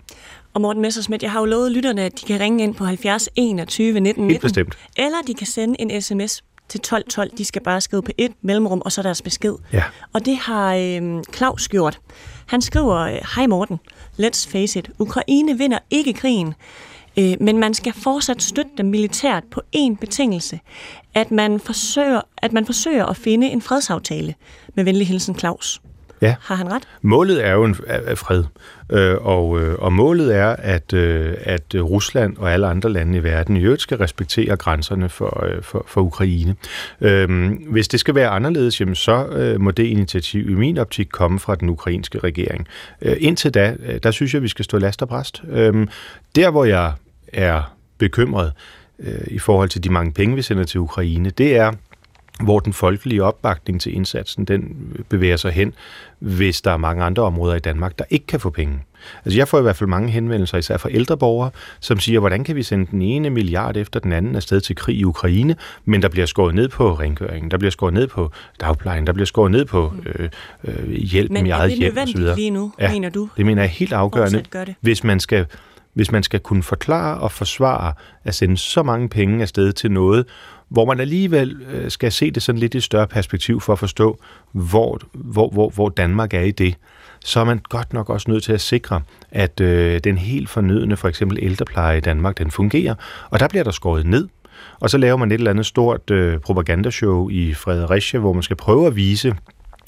og 0.53 0.61
Morten 0.61 0.81
Messerschmidt, 0.81 1.23
jeg 1.23 1.31
har 1.31 1.39
jo 1.39 1.45
lovet 1.45 1.71
lytterne, 1.71 2.01
at 2.01 2.11
de 2.21 2.25
kan 2.25 2.39
ringe 2.39 2.63
ind 2.63 2.75
på 2.75 2.85
70 2.85 3.29
21 3.35 3.99
19 3.99 4.05
Helt 4.05 4.27
19, 4.27 4.41
bestemt. 4.41 4.77
eller 4.97 5.17
de 5.27 5.33
kan 5.33 5.47
sende 5.47 5.75
en 5.79 6.01
sms 6.01 6.43
til 6.69 6.77
1212. 6.77 7.31
De 7.37 7.45
skal 7.45 7.61
bare 7.63 7.81
skrive 7.81 8.01
på 8.03 8.11
et 8.17 8.31
mellemrum, 8.41 8.81
og 8.85 8.91
så 8.91 9.01
deres 9.01 9.21
besked. 9.21 9.53
Ja. 9.73 9.83
Og 10.13 10.25
det 10.25 10.37
har 10.37 10.75
øh, 10.75 11.23
Claus 11.35 11.67
gjort. 11.67 11.99
Han 12.45 12.61
skriver, 12.61 12.95
øh, 12.95 13.19
Hej 13.35 13.47
Morten, 13.47 13.79
let's 14.19 14.49
face 14.49 14.79
it, 14.79 14.89
Ukraine 14.99 15.57
vinder 15.57 15.79
ikke 15.89 16.13
krigen, 16.13 16.53
øh, 17.17 17.33
men 17.39 17.57
man 17.57 17.73
skal 17.73 17.93
fortsat 17.93 18.41
støtte 18.41 18.71
dem 18.77 18.85
militært 18.85 19.43
på 19.51 19.61
én 19.75 19.95
betingelse, 20.01 20.59
at 21.13 21.31
man, 21.31 21.59
forsøger, 21.59 22.21
at 22.37 22.53
man 22.53 22.65
forsøger 22.65 23.05
at 23.05 23.17
finde 23.17 23.47
en 23.47 23.61
fredsaftale. 23.61 24.35
Med 24.75 24.83
venlig 24.83 25.07
hilsen 25.07 25.39
Claus. 25.39 25.81
Ja. 26.23 26.35
Har 26.41 26.55
han 26.55 26.71
ret? 26.71 26.83
Målet 27.01 27.45
er 27.45 27.51
jo 27.51 27.63
en 27.63 27.75
er- 27.87 28.15
fred, 28.15 28.43
øh, 28.89 29.15
og, 29.21 29.61
øh, 29.61 29.75
og 29.79 29.93
målet 29.93 30.35
er, 30.35 30.47
at, 30.47 30.93
øh, 30.93 31.33
at 31.43 31.63
Rusland 31.75 32.37
og 32.37 32.53
alle 32.53 32.67
andre 32.67 32.89
lande 32.89 33.17
i 33.17 33.23
verden 33.23 33.57
i 33.57 33.61
øvrigt 33.63 33.81
skal 33.81 33.97
respektere 33.97 34.55
grænserne 34.55 35.09
for, 35.09 35.45
øh, 35.45 35.61
for, 35.63 35.85
for 35.87 36.01
Ukraine. 36.01 36.55
Øh, 37.01 37.51
hvis 37.71 37.87
det 37.87 37.99
skal 37.99 38.15
være 38.15 38.29
anderledes, 38.29 38.79
jamen, 38.81 38.95
så 38.95 39.25
øh, 39.27 39.61
må 39.61 39.71
det 39.71 39.83
initiativ 39.83 40.49
i 40.49 40.53
min 40.53 40.77
optik 40.77 41.07
komme 41.11 41.39
fra 41.39 41.55
den 41.55 41.69
ukrainske 41.69 42.19
regering. 42.19 42.67
Øh, 43.01 43.15
indtil 43.19 43.53
da, 43.53 43.75
der 44.03 44.11
synes 44.11 44.33
jeg, 44.33 44.41
vi 44.41 44.47
skal 44.47 44.65
stå 44.65 44.77
last 44.77 45.01
og 45.01 45.07
bræst. 45.07 45.43
Øh, 45.49 45.87
der, 46.35 46.49
hvor 46.51 46.65
jeg 46.65 46.93
er 47.33 47.75
bekymret 47.97 48.51
øh, 48.99 49.21
i 49.27 49.39
forhold 49.39 49.69
til 49.69 49.83
de 49.83 49.89
mange 49.89 50.11
penge, 50.13 50.35
vi 50.35 50.41
sender 50.41 50.63
til 50.63 50.79
Ukraine, 50.79 51.29
det 51.29 51.55
er, 51.57 51.71
hvor 52.41 52.59
den 52.59 52.73
folkelige 52.73 53.23
opbakning 53.23 53.81
til 53.81 53.95
indsatsen, 53.95 54.45
den 54.45 54.75
bevæger 55.09 55.37
sig 55.37 55.51
hen, 55.51 55.73
hvis 56.19 56.61
der 56.61 56.71
er 56.71 56.77
mange 56.77 57.03
andre 57.03 57.23
områder 57.23 57.55
i 57.55 57.59
Danmark, 57.59 57.99
der 57.99 58.05
ikke 58.09 58.25
kan 58.27 58.39
få 58.39 58.49
penge. 58.49 58.79
Altså 59.25 59.37
jeg 59.39 59.47
får 59.47 59.59
i 59.59 59.61
hvert 59.61 59.75
fald 59.75 59.89
mange 59.89 60.09
henvendelser, 60.11 60.57
især 60.57 60.77
fra 60.77 60.89
ældre 60.91 61.17
borgere, 61.17 61.49
som 61.79 61.99
siger, 61.99 62.19
hvordan 62.19 62.43
kan 62.43 62.55
vi 62.55 62.63
sende 62.63 62.85
den 62.91 63.01
ene 63.01 63.29
milliard 63.29 63.77
efter 63.77 63.99
den 63.99 64.11
anden 64.11 64.35
afsted 64.35 64.61
til 64.61 64.75
krig 64.75 64.95
i 64.97 65.03
Ukraine, 65.03 65.55
men 65.85 66.01
der 66.01 66.09
bliver 66.09 66.25
skåret 66.25 66.55
ned 66.55 66.67
på 66.69 66.93
rengøringen, 66.93 67.51
der 67.51 67.57
bliver 67.57 67.71
skåret 67.71 67.93
ned 67.93 68.07
på 68.07 68.31
dagplejen, 68.61 69.07
der 69.07 69.13
bliver 69.13 69.25
skåret 69.25 69.51
ned 69.51 69.65
på 69.65 69.93
øh, 70.05 70.29
øh, 70.63 70.89
hjælpen 70.91 71.33
Men 71.33 71.45
i 71.45 71.49
er 71.49 71.55
eget 71.55 71.69
det 71.71 71.77
hjem 71.79 71.91
osv. 71.91 71.95
nødvendigt 71.97 72.35
lige 72.35 72.49
nu, 72.49 72.73
Ja. 72.79 72.91
mener 72.91 73.09
du? 73.09 73.29
Det 73.37 73.45
mener 73.45 73.61
jeg 73.61 73.67
er 73.69 73.71
helt 73.73 73.93
afgørende, 73.93 74.43
det. 74.53 74.75
hvis 74.81 75.03
man 75.03 75.19
skal 75.19 75.45
hvis 75.93 76.11
man 76.11 76.23
skal 76.23 76.39
kunne 76.39 76.63
forklare 76.63 77.19
og 77.19 77.31
forsvare 77.31 77.93
at 78.23 78.35
sende 78.35 78.57
så 78.57 78.83
mange 78.83 79.09
penge 79.09 79.41
afsted 79.41 79.73
til 79.73 79.91
noget, 79.91 80.25
hvor 80.69 80.85
man 80.85 80.99
alligevel 80.99 81.61
øh, 81.71 81.91
skal 81.91 82.11
se 82.11 82.31
det 82.31 82.43
sådan 82.43 82.59
lidt 82.59 82.75
i 82.75 82.81
større 82.81 83.07
perspektiv 83.07 83.61
for 83.61 83.73
at 83.73 83.79
forstå, 83.79 84.19
hvor, 84.51 84.99
hvor, 85.13 85.49
hvor, 85.49 85.69
hvor 85.69 85.89
Danmark 85.89 86.33
er 86.33 86.41
i 86.41 86.51
det, 86.51 86.75
så 87.25 87.39
er 87.39 87.43
man 87.43 87.61
godt 87.69 87.93
nok 87.93 88.09
også 88.09 88.31
nødt 88.31 88.43
til 88.43 88.53
at 88.53 88.61
sikre, 88.61 89.01
at 89.31 89.61
øh, 89.61 89.99
den 90.03 90.17
helt 90.17 90.49
fornødende, 90.49 90.97
for 90.97 91.07
eksempel 91.07 91.39
ældrepleje 91.41 91.97
i 91.97 92.01
Danmark, 92.01 92.37
den 92.37 92.51
fungerer. 92.51 92.95
Og 93.29 93.39
der 93.39 93.47
bliver 93.47 93.63
der 93.63 93.71
skåret 93.71 94.05
ned. 94.05 94.27
Og 94.79 94.89
så 94.89 94.97
laver 94.97 95.17
man 95.17 95.31
et 95.31 95.35
eller 95.35 95.51
andet 95.51 95.65
stort 95.65 96.11
øh, 96.11 96.39
propagandashow 96.39 97.29
i 97.29 97.53
Fredericia, 97.53 98.19
hvor 98.19 98.33
man 98.33 98.43
skal 98.43 98.55
prøve 98.55 98.87
at 98.87 98.95
vise, 98.95 99.35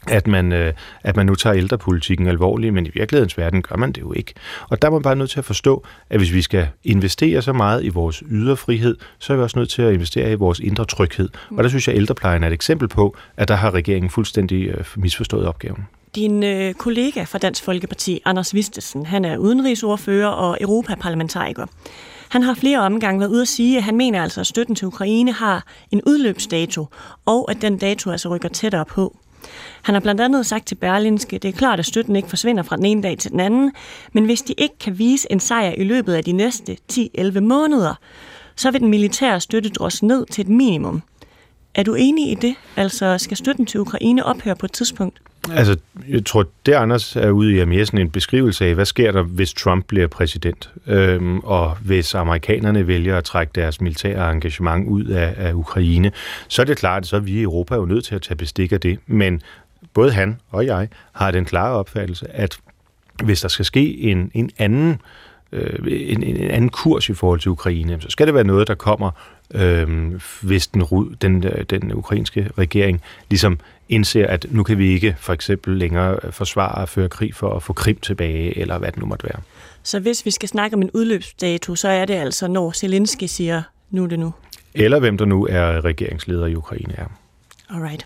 at 0.07 0.27
man, 0.27 0.51
øh, 0.51 0.73
at 1.03 1.15
man 1.15 1.25
nu 1.25 1.35
tager 1.35 1.55
ældrepolitikken 1.55 2.27
alvorligt, 2.27 2.73
men 2.73 2.85
i 2.85 2.89
virkelighedens 2.93 3.37
verden 3.37 3.61
gør 3.61 3.75
man 3.75 3.91
det 3.91 4.01
jo 4.01 4.13
ikke. 4.13 4.33
Og 4.69 4.81
der 4.81 4.87
er 4.87 4.91
man 4.91 5.01
bare 5.01 5.15
nødt 5.15 5.29
til 5.29 5.39
at 5.39 5.45
forstå, 5.45 5.83
at 6.09 6.19
hvis 6.19 6.33
vi 6.33 6.41
skal 6.41 6.67
investere 6.83 7.41
så 7.41 7.53
meget 7.53 7.83
i 7.83 7.89
vores 7.89 8.23
ydre 8.29 8.57
frihed, 8.57 8.97
så 9.19 9.33
er 9.33 9.37
vi 9.37 9.43
også 9.43 9.59
nødt 9.59 9.69
til 9.69 9.81
at 9.81 9.93
investere 9.93 10.31
i 10.31 10.35
vores 10.35 10.59
indre 10.59 10.85
tryghed. 10.85 11.29
Og 11.51 11.63
der 11.63 11.69
synes 11.69 11.87
jeg, 11.87 11.95
at 11.95 11.99
ældreplejen 11.99 12.43
er 12.43 12.47
et 12.47 12.53
eksempel 12.53 12.87
på, 12.87 13.17
at 13.37 13.47
der 13.47 13.55
har 13.55 13.71
regeringen 13.71 14.09
fuldstændig 14.09 14.67
øh, 14.67 14.85
misforstået 14.95 15.47
opgaven. 15.47 15.87
Din 16.15 16.43
øh, 16.43 16.73
kollega 16.73 17.23
fra 17.23 17.37
Dansk 17.37 17.63
Folkeparti, 17.63 18.21
Anders 18.25 18.53
Vistesen, 18.53 19.05
han 19.05 19.25
er 19.25 19.37
udenrigsordfører 19.37 20.27
og 20.27 20.57
europaparlamentariker. 20.61 21.65
Han 22.29 22.43
har 22.43 22.53
flere 22.53 22.79
omgange 22.79 23.19
været 23.19 23.29
ude 23.29 23.41
at 23.41 23.47
sige, 23.47 23.77
at 23.77 23.83
han 23.83 23.97
mener 23.97 24.23
altså, 24.23 24.39
at 24.39 24.47
støtten 24.47 24.75
til 24.75 24.87
Ukraine 24.87 25.31
har 25.31 25.65
en 25.91 26.01
udløbsdato, 26.05 26.85
og 27.25 27.51
at 27.51 27.61
den 27.61 27.77
dato 27.77 28.11
altså 28.11 28.29
rykker 28.29 28.49
tættere 28.49 28.85
på. 28.85 29.17
Han 29.81 29.95
har 29.95 29.99
blandt 29.99 30.21
andet 30.21 30.45
sagt 30.45 30.65
til 30.67 30.75
Berlinske, 30.75 31.37
det 31.37 31.47
er 31.47 31.53
klart, 31.53 31.79
at 31.79 31.85
støtten 31.85 32.15
ikke 32.15 32.29
forsvinder 32.29 32.63
fra 32.63 32.75
den 32.75 32.85
ene 32.85 33.03
dag 33.03 33.17
til 33.17 33.31
den 33.31 33.39
anden, 33.39 33.71
men 34.13 34.25
hvis 34.25 34.41
de 34.41 34.53
ikke 34.57 34.77
kan 34.79 34.99
vise 34.99 35.31
en 35.31 35.39
sejr 35.39 35.73
i 35.77 35.83
løbet 35.83 36.13
af 36.13 36.23
de 36.23 36.31
næste 36.31 36.77
10-11 36.93 37.39
måneder, 37.39 37.93
så 38.55 38.71
vil 38.71 38.81
den 38.81 38.89
militære 38.89 39.41
støtte 39.41 39.69
dros 39.69 40.03
ned 40.03 40.25
til 40.25 40.41
et 40.41 40.49
minimum. 40.49 41.01
Er 41.75 41.83
du 41.83 41.93
enig 41.93 42.31
i 42.31 42.35
det? 42.35 42.55
Altså, 42.75 43.17
skal 43.17 43.37
støtten 43.37 43.65
til 43.65 43.79
Ukraine 43.79 44.25
ophøre 44.25 44.55
på 44.55 44.65
et 44.65 44.71
tidspunkt? 44.71 45.21
Altså, 45.51 45.77
jeg 46.09 46.25
tror, 46.25 46.45
det 46.65 46.73
Anders 46.73 47.15
er 47.15 47.29
ude 47.29 47.53
i, 47.53 47.59
er 47.59 47.65
mere 47.65 47.85
sådan 47.85 47.99
en 47.99 48.09
beskrivelse 48.09 48.65
af, 48.65 48.75
hvad 48.75 48.85
sker 48.85 49.11
der, 49.11 49.23
hvis 49.23 49.53
Trump 49.53 49.85
bliver 49.85 50.07
præsident, 50.07 50.69
øhm, 50.87 51.39
og 51.39 51.75
hvis 51.75 52.15
amerikanerne 52.15 52.87
vælger 52.87 53.17
at 53.17 53.23
trække 53.23 53.51
deres 53.55 53.81
militære 53.81 54.31
engagement 54.31 54.87
ud 54.87 55.05
af, 55.05 55.33
af 55.37 55.53
Ukraine, 55.53 56.11
så 56.47 56.61
er 56.61 56.65
det 56.65 56.77
klart, 56.77 57.03
at 57.03 57.07
så 57.07 57.15
er 57.15 57.19
vi 57.19 57.31
i 57.31 57.41
Europa 57.41 57.75
jo 57.75 57.85
nødt 57.85 58.05
til 58.05 58.15
at 58.15 58.21
tage 58.21 58.37
bestik 58.37 58.71
af 58.71 58.81
det. 58.81 58.99
Men 59.07 59.41
både 59.93 60.11
han 60.11 60.39
og 60.49 60.65
jeg 60.65 60.89
har 61.11 61.31
den 61.31 61.45
klare 61.45 61.71
opfattelse, 61.71 62.31
at 62.31 62.57
hvis 63.23 63.41
der 63.41 63.47
skal 63.47 63.65
ske 63.65 63.97
en, 63.97 64.31
en 64.33 64.49
anden 64.57 65.01
øh, 65.51 65.79
en, 65.87 66.23
en 66.23 66.51
anden 66.51 66.69
kurs 66.69 67.09
i 67.09 67.13
forhold 67.13 67.39
til 67.39 67.51
Ukraine, 67.51 68.01
så 68.01 68.09
skal 68.09 68.27
det 68.27 68.35
være 68.35 68.43
noget, 68.43 68.67
der 68.67 68.75
kommer, 68.75 69.11
øh, 69.53 70.13
hvis 70.41 70.67
den, 70.67 70.83
den, 71.21 71.43
den 71.69 71.93
ukrainske 71.93 72.49
regering 72.57 73.01
ligesom 73.29 73.59
indser, 73.89 74.27
at 74.27 74.45
nu 74.49 74.63
kan 74.63 74.77
vi 74.77 74.87
ikke 74.87 75.15
for 75.19 75.33
eksempel 75.33 75.77
længere 75.77 76.31
forsvare 76.31 76.81
at 76.81 76.89
føre 76.89 77.09
krig 77.09 77.35
for 77.35 77.53
at 77.53 77.63
få 77.63 77.73
Krim 77.73 77.97
tilbage, 77.97 78.57
eller 78.57 78.77
hvad 78.77 78.91
det 78.91 78.99
nu 78.99 79.05
måtte 79.05 79.23
være. 79.23 79.41
Så 79.83 79.99
hvis 79.99 80.25
vi 80.25 80.31
skal 80.31 80.49
snakke 80.49 80.75
om 80.75 80.81
en 80.81 80.91
udløbsdato, 80.93 81.75
så 81.75 81.87
er 81.87 82.05
det 82.05 82.13
altså, 82.13 82.47
når 82.47 82.71
Zelensky 82.71 83.23
siger, 83.23 83.63
nu 83.91 84.03
er 84.03 84.07
det 84.07 84.19
nu? 84.19 84.33
Eller 84.73 84.99
hvem 84.99 85.17
der 85.17 85.25
nu 85.25 85.47
er 85.49 85.85
regeringsleder 85.85 86.45
i 86.45 86.55
Ukraine 86.55 86.93
er. 86.97 87.05
Alright. 87.69 88.05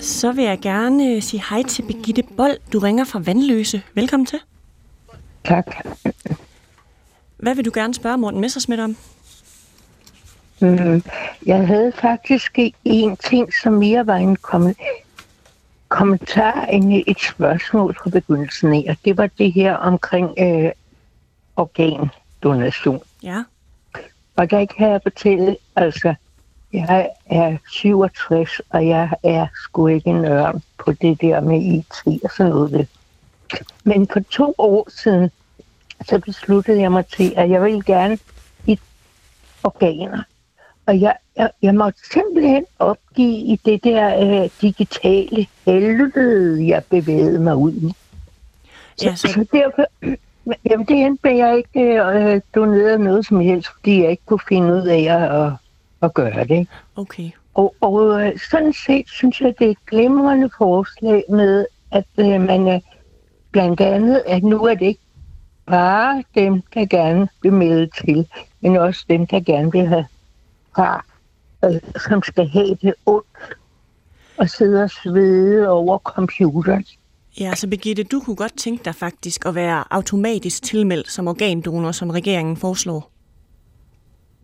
Så 0.00 0.32
vil 0.32 0.44
jeg 0.44 0.58
gerne 0.60 1.20
sige 1.20 1.42
hej 1.50 1.62
til 1.62 1.82
Birgitte 1.82 2.22
Bold. 2.36 2.56
Du 2.72 2.78
ringer 2.78 3.04
fra 3.04 3.18
Vandløse. 3.18 3.82
Velkommen 3.94 4.26
til. 4.26 4.38
Tak. 5.44 5.66
Hvad 7.36 7.54
vil 7.54 7.64
du 7.64 7.70
gerne 7.74 7.94
spørge 7.94 8.18
Morten 8.18 8.40
Messersmith 8.40 8.82
om? 8.82 8.96
Mm, 10.60 11.02
jeg 11.46 11.66
havde 11.66 11.92
faktisk 12.00 12.58
en 12.84 13.16
ting, 13.16 13.52
som 13.62 13.72
mere 13.72 14.06
var 14.06 14.16
en 14.16 14.36
kom- 14.36 14.74
kommentar 15.88 16.64
end 16.64 17.02
et 17.06 17.20
spørgsmål 17.20 17.96
fra 18.02 18.10
begyndelsen 18.10 18.72
af, 18.74 18.84
og 18.88 18.96
det 19.04 19.16
var 19.16 19.26
det 19.38 19.52
her 19.52 19.74
omkring 19.74 20.34
øh, 20.38 20.70
organdonation. 21.56 23.00
Ja. 23.22 23.42
Og 24.36 24.50
der 24.50 24.66
kan 24.66 24.90
jeg 24.90 25.00
fortælle, 25.02 25.56
altså, 25.76 26.14
jeg 26.72 27.10
er 27.26 27.56
67, 27.70 28.60
og 28.70 28.88
jeg 28.88 29.10
er 29.22 29.46
sgu 29.64 29.86
ikke 29.86 30.12
nørd 30.12 30.60
på 30.78 30.92
det 30.92 31.20
der 31.20 31.40
med 31.40 31.62
IT 31.62 32.24
og 32.24 32.30
sådan 32.36 32.52
noget. 32.52 32.88
Men 33.84 34.08
for 34.12 34.20
to 34.20 34.54
år 34.58 34.88
siden, 34.90 35.30
så 36.06 36.18
besluttede 36.18 36.80
jeg 36.80 36.92
mig 36.92 37.06
til, 37.06 37.34
at 37.36 37.50
jeg 37.50 37.62
ville 37.62 37.82
gerne 37.82 38.18
i 38.66 38.78
organer. 39.64 40.22
Og 40.86 41.00
jeg, 41.00 41.16
jeg, 41.36 41.50
jeg 41.62 41.74
måtte 41.74 42.00
simpelthen 42.12 42.64
opgive 42.78 43.36
i 43.36 43.60
det 43.64 43.84
der 43.84 44.20
øh, 44.42 44.50
digitale 44.60 45.46
helvede, 45.66 46.68
jeg 46.68 46.84
bevægede 46.90 47.38
mig 47.38 47.56
ud 47.56 47.72
i. 47.72 47.92
Så, 48.96 49.04
ja, 49.04 49.14
så... 49.14 49.28
så 49.28 49.46
derfor, 49.52 49.84
jamen 50.70 50.86
det 50.86 50.96
endte 50.96 51.36
jeg 51.36 51.56
ikke 51.56 51.80
øh, 51.80 52.40
doneret 52.54 53.00
noget 53.00 53.26
som 53.26 53.40
helst, 53.40 53.68
fordi 53.76 54.02
jeg 54.02 54.10
ikke 54.10 54.26
kunne 54.26 54.40
finde 54.48 54.72
ud 54.74 54.86
af 54.86 55.00
at, 55.00 55.52
at 56.02 56.14
gøre 56.14 56.44
det. 56.44 56.68
Okay. 56.96 57.30
Og, 57.54 57.74
og 57.80 58.22
øh, 58.22 58.38
sådan 58.50 58.72
set 58.72 59.08
synes 59.08 59.40
jeg, 59.40 59.54
det 59.58 59.66
er 59.66 59.70
et 59.70 59.86
glimrende 59.86 60.50
forslag 60.58 61.24
med, 61.28 61.66
at 61.90 62.06
øh, 62.18 62.40
man 62.40 62.68
er 62.68 62.80
blandt 63.50 63.80
andet, 63.80 64.22
at 64.26 64.42
nu 64.42 64.64
er 64.64 64.74
det 64.74 64.86
ikke 64.86 65.00
bare 65.66 66.24
dem, 66.34 66.62
der 66.74 66.86
gerne 66.86 67.28
vil 67.42 67.52
melde 67.52 67.90
til, 68.04 68.26
men 68.60 68.76
også 68.76 69.04
dem, 69.10 69.26
der 69.26 69.40
gerne 69.40 69.72
vil 69.72 69.86
have 69.86 70.06
far, 70.76 71.06
øh, 71.64 71.80
som 72.08 72.22
skal 72.22 72.48
have 72.48 72.78
det 72.82 72.94
ondt 73.06 73.56
og 74.38 74.50
sidde 74.50 74.82
og 74.82 74.90
svede 74.90 75.68
over 75.68 75.98
computeren. 75.98 76.84
Ja, 77.40 77.54
så 77.54 77.68
Birgitte, 77.68 78.04
du 78.04 78.20
kunne 78.20 78.36
godt 78.36 78.56
tænke 78.56 78.84
dig 78.84 78.94
faktisk 78.94 79.46
at 79.46 79.54
være 79.54 79.84
automatisk 79.90 80.62
tilmeldt 80.62 81.10
som 81.10 81.28
organdonor, 81.28 81.92
som 81.92 82.10
regeringen 82.10 82.56
foreslår. 82.56 83.10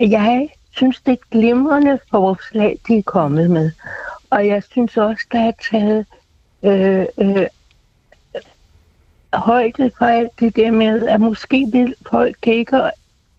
Jeg 0.00 0.48
synes, 0.76 1.00
det 1.00 1.12
er 1.12 1.28
glimrende 1.30 1.98
forslag, 2.10 2.78
de 2.88 2.98
er 2.98 3.02
kommet 3.02 3.50
med. 3.50 3.70
Og 4.30 4.46
jeg 4.46 4.62
synes 4.62 4.96
også, 4.96 5.26
der 5.32 5.40
er 5.40 5.52
taget 5.70 6.06
øh, 6.62 7.06
øh, 7.18 7.46
højde 9.34 9.90
for 9.98 10.04
alt 10.04 10.40
det 10.40 10.56
der 10.56 10.70
med, 10.70 11.06
at 11.06 11.20
måske 11.20 11.68
vil 11.72 11.94
folk 12.10 12.46
ikke, 12.46 12.90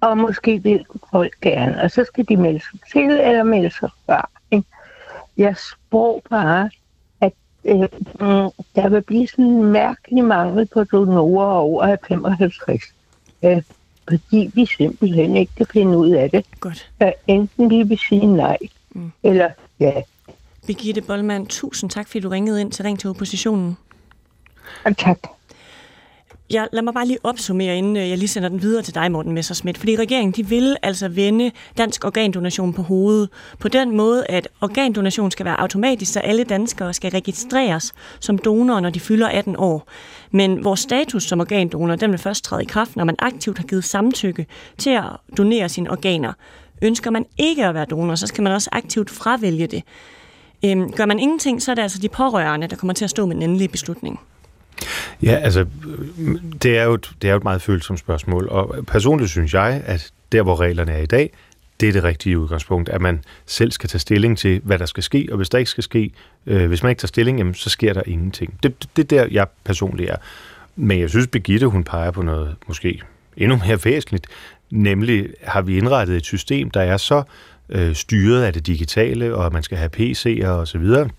og 0.02 0.18
måske 0.18 0.64
vil 0.64 0.86
folk 1.12 1.34
gerne. 1.42 1.82
Og 1.82 1.92
så 1.92 2.04
skal 2.04 2.26
de 2.30 2.38
melde 2.38 2.60
sig 2.60 2.80
til 2.92 3.12
eller 3.12 3.44
melde 3.44 3.70
sig 3.70 3.90
fra. 4.06 4.30
Ikke? 4.52 4.68
Jeg 5.38 5.56
spår 5.58 6.22
bare, 6.30 6.70
at 7.22 7.34
øh, 7.66 7.90
der 8.76 8.90
vil 8.90 9.02
blive 9.02 9.28
sådan 9.28 9.46
en 9.46 9.64
mærkelig 9.64 10.24
mangel 10.24 10.68
på 10.74 10.84
donorer 10.84 11.58
over 11.58 11.96
55. 12.08 12.84
Øh, 13.44 13.62
fordi 14.10 14.52
vi 14.54 14.66
simpelthen 14.66 15.36
ikke 15.36 15.52
kan 15.58 15.66
finde 15.74 15.98
ud 15.98 16.10
af 16.10 16.32
det. 16.32 16.46
Godt. 16.60 16.92
Øh, 17.04 17.12
enten 17.28 17.70
vi 17.70 17.84
vil 17.84 18.00
sige 18.10 18.26
nej, 18.26 18.58
mm. 18.90 19.12
eller 19.24 19.50
ja. 19.80 20.02
Birgitte 20.68 21.02
Bollmann, 21.02 21.46
tusind 21.46 21.90
tak, 21.90 22.08
fordi 22.08 22.20
du 22.20 22.30
ringede 22.30 22.62
ind 22.62 22.72
til 22.72 22.84
Ring 22.84 23.00
til 23.00 23.10
Oppositionen. 23.10 23.78
Og 24.86 24.98
tak. 24.98 25.20
Ja, 26.54 26.66
lad 26.74 26.82
mig 26.82 26.94
bare 26.94 27.08
lige 27.08 27.18
opsummere, 27.24 27.78
inden 27.78 27.98
øh, 27.98 28.10
jeg 28.10 28.18
lige 28.18 28.28
sender 28.28 28.50
den 28.50 28.62
videre 28.62 28.84
til 28.84 28.96
dig, 28.96 29.12
Morten 29.12 29.32
Messersmith. 29.32 29.80
Fordi 29.80 29.96
regeringen 29.96 30.32
de 30.32 30.50
vil 30.50 30.76
altså 30.84 31.08
vende 31.08 31.52
dansk 31.78 32.06
organdonation 32.06 32.74
på 32.74 32.82
hovedet 32.82 33.30
på 33.60 33.68
den 33.68 33.98
måde, 33.98 34.26
at 34.30 34.48
organdonation 34.62 35.32
skal 35.32 35.46
være 35.46 35.60
automatisk, 35.60 36.14
så 36.14 36.20
alle 36.20 36.44
danskere 36.44 36.94
skal 36.94 37.12
registreres 37.12 37.94
som 38.20 38.38
donorer, 38.38 38.80
når 38.80 38.90
de 38.90 39.00
fylder 39.00 39.28
18 39.28 39.56
år. 39.58 39.88
Men 40.32 40.64
vores 40.64 40.80
status 40.80 41.24
som 41.24 41.40
organdonor, 41.40 41.96
den 41.96 42.12
vil 42.12 42.20
først 42.20 42.44
træde 42.44 42.64
i 42.64 42.66
kraft, 42.66 42.96
når 42.96 43.04
man 43.04 43.16
aktivt 43.20 43.58
har 43.58 43.66
givet 43.66 43.84
samtykke 43.84 44.46
til 44.78 44.90
at 44.90 45.04
donere 45.38 45.70
sine 45.70 45.92
organer. 45.92 46.34
Ønsker 46.82 47.12
man 47.12 47.26
ikke 47.38 47.66
at 47.66 47.74
være 47.74 47.86
donor, 47.86 48.16
så 48.16 48.28
skal 48.28 48.44
man 48.44 48.54
også 48.54 48.70
aktivt 48.72 49.10
fravælge 49.10 49.68
det. 49.68 49.84
Øhm, 50.66 50.92
gør 50.92 51.06
man 51.06 51.20
ingenting, 51.20 51.62
så 51.62 51.72
er 51.72 51.76
det 51.76 51.82
altså 51.82 52.00
de 52.00 52.10
pårørende, 52.10 52.68
der 52.68 52.76
kommer 52.76 52.94
til 52.94 53.04
at 53.04 53.10
stå 53.10 53.26
med 53.26 53.36
den 53.36 53.44
endelige 53.44 53.70
beslutning. 53.70 54.20
Ja, 55.24 55.36
altså, 55.36 55.66
det 56.64 56.78
er, 56.78 56.84
jo 56.84 56.94
et, 56.94 57.12
det 57.22 57.28
er 57.28 57.32
jo 57.32 57.38
et 57.38 57.44
meget 57.44 57.62
følsomt 57.62 58.00
spørgsmål, 58.00 58.48
og 58.50 58.86
personligt 58.88 59.32
synes 59.32 59.54
jeg, 59.54 59.82
at 59.86 60.12
der, 60.32 60.42
hvor 60.42 60.60
reglerne 60.60 60.92
er 60.92 61.02
i 61.02 61.06
dag, 61.06 61.32
det 61.80 61.90
er 61.90 61.94
det 61.94 62.04
rigtige 62.04 62.40
udgangspunkt, 62.40 62.90
at 62.90 63.02
man 63.02 63.24
selv 63.46 63.72
skal 63.72 63.90
tage 63.90 64.00
stilling 64.00 64.38
til, 64.38 64.62
hvad 64.64 64.80
der 64.80 64.86
skal 64.86 65.04
ske, 65.04 65.28
og 65.32 65.38
hvis 65.38 65.50
der 65.50 65.58
ikke 65.58 65.72
skal 65.72 65.84
ske, 65.84 66.12
øh, 66.46 66.68
hvis 66.68 66.84
man 66.84 66.90
ikke 66.90 67.00
tager 67.00 67.08
stilling, 67.08 67.38
jamen, 67.38 67.54
så 67.54 67.70
sker 67.70 67.94
der 67.94 68.02
ingenting. 68.06 68.54
Det, 68.64 68.82
det, 68.82 68.90
det 68.96 69.18
er 69.18 69.24
der, 69.24 69.28
jeg 69.32 69.48
personligt 69.64 70.10
er. 70.10 70.16
Men 70.76 71.00
jeg 71.00 71.10
synes, 71.10 71.28
Birgitte, 71.28 71.68
hun 71.68 71.84
peger 71.84 72.12
på 72.12 72.22
noget 72.22 72.56
måske 72.68 73.02
endnu 73.38 73.58
mere 73.68 73.86
væsentligt, 73.86 74.28
nemlig 74.72 75.30
har 75.44 75.62
vi 75.62 75.78
indrettet 75.78 76.18
et 76.18 76.26
system, 76.26 76.72
der 76.72 76.82
er 76.82 76.98
så 76.98 77.24
øh, 77.70 77.96
styret 77.96 78.44
af 78.44 78.54
det 78.54 78.68
digitale, 78.68 79.36
og 79.36 79.54
man 79.54 79.64
skal 79.64 79.78
have 79.78 79.90
PC'er 79.98 80.48
og 80.48 80.68
så 80.68 80.78
videre, 80.78 81.10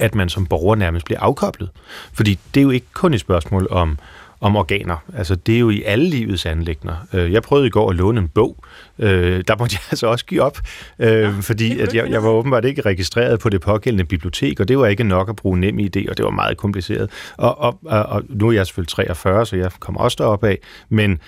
at 0.00 0.14
man 0.14 0.28
som 0.28 0.46
borger 0.46 0.76
nærmest 0.76 1.04
bliver 1.04 1.20
afkoblet. 1.20 1.70
Fordi 2.12 2.38
det 2.54 2.60
er 2.60 2.64
jo 2.64 2.70
ikke 2.70 2.86
kun 2.92 3.14
et 3.14 3.20
spørgsmål 3.20 3.66
om, 3.70 3.98
om 4.40 4.56
organer. 4.56 4.96
Altså, 5.16 5.34
det 5.34 5.54
er 5.54 5.58
jo 5.58 5.70
i 5.70 5.82
alle 5.82 6.10
livets 6.10 6.46
anlægner. 6.46 6.96
Øh, 7.12 7.32
jeg 7.32 7.42
prøvede 7.42 7.66
i 7.66 7.70
går 7.70 7.90
at 7.90 7.96
låne 7.96 8.20
en 8.20 8.28
bog. 8.28 8.56
Øh, 8.98 9.44
der 9.48 9.56
måtte 9.58 9.74
jeg 9.74 9.80
altså 9.92 10.06
også 10.06 10.26
give 10.26 10.42
op, 10.42 10.58
øh, 10.98 11.08
ja, 11.08 11.32
fordi 11.40 11.80
at 11.80 11.94
jeg, 11.94 12.10
jeg 12.10 12.22
var 12.22 12.30
åbenbart 12.30 12.64
ikke 12.64 12.82
registreret 12.82 13.40
på 13.40 13.48
det 13.48 13.60
pågældende 13.60 14.04
bibliotek, 14.04 14.60
og 14.60 14.68
det 14.68 14.78
var 14.78 14.86
ikke 14.86 15.04
nok 15.04 15.28
at 15.28 15.36
bruge 15.36 15.60
nem 15.60 15.78
idé, 15.78 16.10
og 16.10 16.16
det 16.16 16.24
var 16.24 16.30
meget 16.30 16.56
kompliceret. 16.56 17.10
Og, 17.36 17.58
og, 17.58 17.78
og, 17.86 18.02
og 18.02 18.22
nu 18.28 18.48
er 18.48 18.52
jeg 18.52 18.66
selvfølgelig 18.66 18.90
43, 18.90 19.46
så 19.46 19.56
jeg 19.56 19.70
kommer 19.80 20.00
også 20.00 20.16
derop 20.20 20.44
af, 20.44 20.58
men 20.88 21.20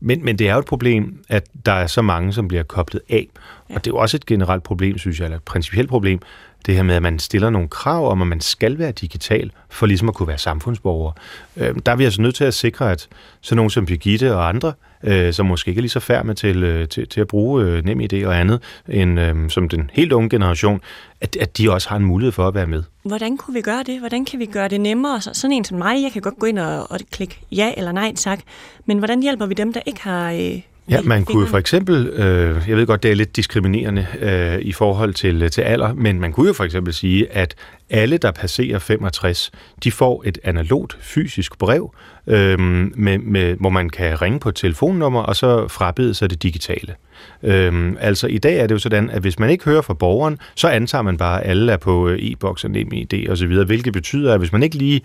men, 0.00 0.24
men 0.24 0.38
det 0.38 0.48
er 0.48 0.52
jo 0.52 0.58
et 0.58 0.64
problem, 0.64 1.24
at 1.28 1.46
der 1.66 1.72
er 1.72 1.86
så 1.86 2.02
mange, 2.02 2.32
som 2.32 2.48
bliver 2.48 2.62
koblet 2.62 3.00
af. 3.08 3.28
Ja. 3.70 3.74
Og 3.74 3.84
det 3.84 3.90
er 3.90 3.94
jo 3.94 3.96
også 3.96 4.16
et 4.16 4.26
generelt 4.26 4.62
problem, 4.62 4.98
synes 4.98 5.18
jeg, 5.18 5.24
eller 5.24 5.36
et 5.36 5.42
principielt 5.42 5.88
problem, 5.88 6.20
det 6.66 6.74
her 6.74 6.82
med, 6.82 6.94
at 6.94 7.02
man 7.02 7.18
stiller 7.18 7.50
nogle 7.50 7.68
krav 7.68 8.10
om, 8.10 8.22
at 8.22 8.28
man 8.28 8.40
skal 8.40 8.78
være 8.78 8.92
digital, 8.92 9.50
for 9.70 9.86
ligesom 9.86 10.08
at 10.08 10.14
kunne 10.14 10.28
være 10.28 10.38
samfundsborger. 10.38 11.12
Øh, 11.56 11.74
der 11.86 11.92
er 11.92 11.96
vi 11.96 12.04
altså 12.04 12.22
nødt 12.22 12.34
til 12.34 12.44
at 12.44 12.54
sikre, 12.54 12.92
at 12.92 13.08
sådan 13.40 13.56
nogen 13.56 13.70
som 13.70 13.86
Birgitte 13.86 14.34
og 14.34 14.48
andre, 14.48 14.72
øh, 15.04 15.32
som 15.32 15.46
måske 15.46 15.68
ikke 15.68 15.78
er 15.78 15.82
lige 15.82 15.90
så 15.90 16.00
færme 16.00 16.34
til, 16.34 16.62
øh, 16.62 16.88
til, 16.88 17.08
til 17.08 17.20
at 17.20 17.28
bruge 17.28 17.64
øh, 17.64 17.84
nem 17.84 18.00
idé 18.00 18.26
og 18.26 18.40
andet, 18.40 18.62
end 18.88 19.20
øh, 19.20 19.50
som 19.50 19.68
den 19.68 19.90
helt 19.92 20.12
unge 20.12 20.28
generation, 20.28 20.80
at, 21.20 21.36
at 21.36 21.58
de 21.58 21.72
også 21.72 21.88
har 21.88 21.96
en 21.96 22.04
mulighed 22.04 22.32
for 22.32 22.48
at 22.48 22.54
være 22.54 22.66
med. 22.66 22.82
Hvordan 23.02 23.36
kunne 23.36 23.54
vi 23.54 23.60
gøre 23.60 23.82
det? 23.82 23.98
Hvordan 23.98 24.24
kan 24.24 24.38
vi 24.38 24.46
gøre 24.46 24.68
det 24.68 24.80
nemmere? 24.80 25.20
Så, 25.20 25.30
sådan 25.32 25.52
en 25.52 25.64
som 25.64 25.78
mig, 25.78 26.02
jeg 26.02 26.12
kan 26.12 26.22
godt 26.22 26.38
gå 26.38 26.46
ind 26.46 26.58
og, 26.58 26.90
og 26.90 27.00
klikke 27.10 27.40
ja 27.52 27.72
eller 27.76 27.92
nej 27.92 28.14
tak, 28.14 28.40
men 28.86 28.98
hvordan 28.98 29.22
hjælper 29.22 29.46
vi 29.46 29.54
dem, 29.54 29.72
der 29.72 29.80
ikke 29.86 30.02
har... 30.02 30.32
Øh 30.32 30.60
Ja, 30.90 31.02
man 31.02 31.24
kunne 31.24 31.46
for 31.46 31.58
eksempel, 31.58 32.06
øh, 32.06 32.62
jeg 32.68 32.76
ved 32.76 32.86
godt, 32.86 33.02
det 33.02 33.10
er 33.10 33.14
lidt 33.14 33.36
diskriminerende 33.36 34.06
øh, 34.20 34.58
i 34.58 34.72
forhold 34.72 35.14
til, 35.14 35.50
til 35.50 35.62
alder, 35.62 35.94
men 35.94 36.20
man 36.20 36.32
kunne 36.32 36.46
jo 36.46 36.52
for 36.52 36.64
eksempel 36.64 36.94
sige, 36.94 37.32
at 37.32 37.54
alle, 37.90 38.18
der 38.18 38.30
passerer 38.30 38.78
65, 38.78 39.50
de 39.84 39.92
får 39.92 40.22
et 40.26 40.38
analogt 40.44 40.98
fysisk 41.00 41.58
brev, 41.58 41.94
øh, 42.26 42.58
med, 42.58 43.18
med, 43.18 43.56
hvor 43.60 43.70
man 43.70 43.90
kan 43.90 44.22
ringe 44.22 44.40
på 44.40 44.48
et 44.48 44.54
telefonnummer, 44.54 45.20
og 45.20 45.36
så 45.36 45.68
frabede 45.68 46.14
sig 46.14 46.30
det 46.30 46.42
digitale. 46.42 46.94
Øh, 47.42 47.92
altså 48.00 48.26
i 48.26 48.38
dag 48.38 48.58
er 48.58 48.66
det 48.66 48.74
jo 48.74 48.78
sådan, 48.78 49.10
at 49.10 49.20
hvis 49.20 49.38
man 49.38 49.50
ikke 49.50 49.64
hører 49.64 49.82
fra 49.82 49.94
borgeren, 49.94 50.38
så 50.54 50.68
antager 50.68 51.02
man 51.02 51.16
bare, 51.16 51.42
at 51.44 51.50
alle 51.50 51.72
er 51.72 51.76
på 51.76 52.08
øh, 52.08 52.18
e-boks 52.18 52.64
og 52.64 52.70
NemID 52.70 53.28
osv., 53.28 53.64
hvilket 53.64 53.92
betyder, 53.92 54.32
at 54.32 54.38
hvis 54.38 54.52
man 54.52 54.62
ikke 54.62 54.76
lige 54.76 55.00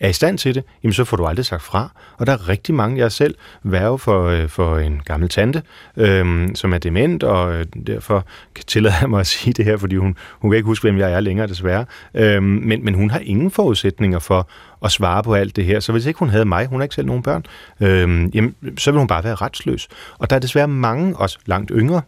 er 0.00 0.08
i 0.08 0.12
stand 0.12 0.38
til 0.38 0.54
det, 0.54 0.64
jamen 0.82 0.92
så 0.92 1.04
får 1.04 1.16
du 1.16 1.26
aldrig 1.26 1.46
sagt 1.46 1.62
fra. 1.62 1.90
Og 2.18 2.26
der 2.26 2.32
er 2.32 2.48
rigtig 2.48 2.74
mange, 2.74 2.98
jeg 2.98 3.12
selv 3.12 3.34
værve 3.62 3.98
for, 3.98 4.24
øh, 4.24 4.48
for 4.48 4.78
en 4.78 5.00
gammel 5.04 5.28
tante, 5.28 5.62
øhm, 5.96 6.54
som 6.54 6.72
er 6.72 6.78
dement, 6.78 7.22
og 7.22 7.54
øh, 7.54 7.64
derfor 7.86 8.24
kan 8.54 8.64
tillade 8.64 9.08
mig 9.08 9.20
at 9.20 9.26
sige 9.26 9.52
det 9.52 9.64
her, 9.64 9.76
fordi 9.76 9.96
hun, 9.96 10.16
hun 10.40 10.50
kan 10.50 10.56
ikke 10.56 10.66
huske, 10.66 10.82
hvem 10.82 10.98
jeg 10.98 11.12
er 11.12 11.20
længere 11.20 11.46
desværre. 11.46 11.84
Øhm, 12.14 12.44
men, 12.44 12.84
men 12.84 12.94
hun 12.94 13.10
har 13.10 13.18
ingen 13.18 13.50
forudsætninger 13.50 14.18
for 14.18 14.48
at 14.84 14.92
svare 14.92 15.22
på 15.22 15.34
alt 15.34 15.56
det 15.56 15.64
her. 15.64 15.80
Så 15.80 15.92
hvis 15.92 16.06
ikke 16.06 16.18
hun 16.18 16.28
havde 16.28 16.44
mig, 16.44 16.66
hun 16.66 16.80
har 16.80 16.82
ikke 16.82 16.94
selv 16.94 17.06
nogen 17.06 17.22
børn, 17.22 17.44
øhm, 17.80 18.30
jamen, 18.34 18.54
så 18.78 18.90
ville 18.90 19.00
hun 19.00 19.08
bare 19.08 19.24
være 19.24 19.34
retsløs. 19.34 19.88
Og 20.18 20.30
der 20.30 20.36
er 20.36 20.40
desværre 20.40 20.68
mange, 20.68 21.16
også 21.16 21.38
langt 21.46 21.70
yngre, 21.74 22.02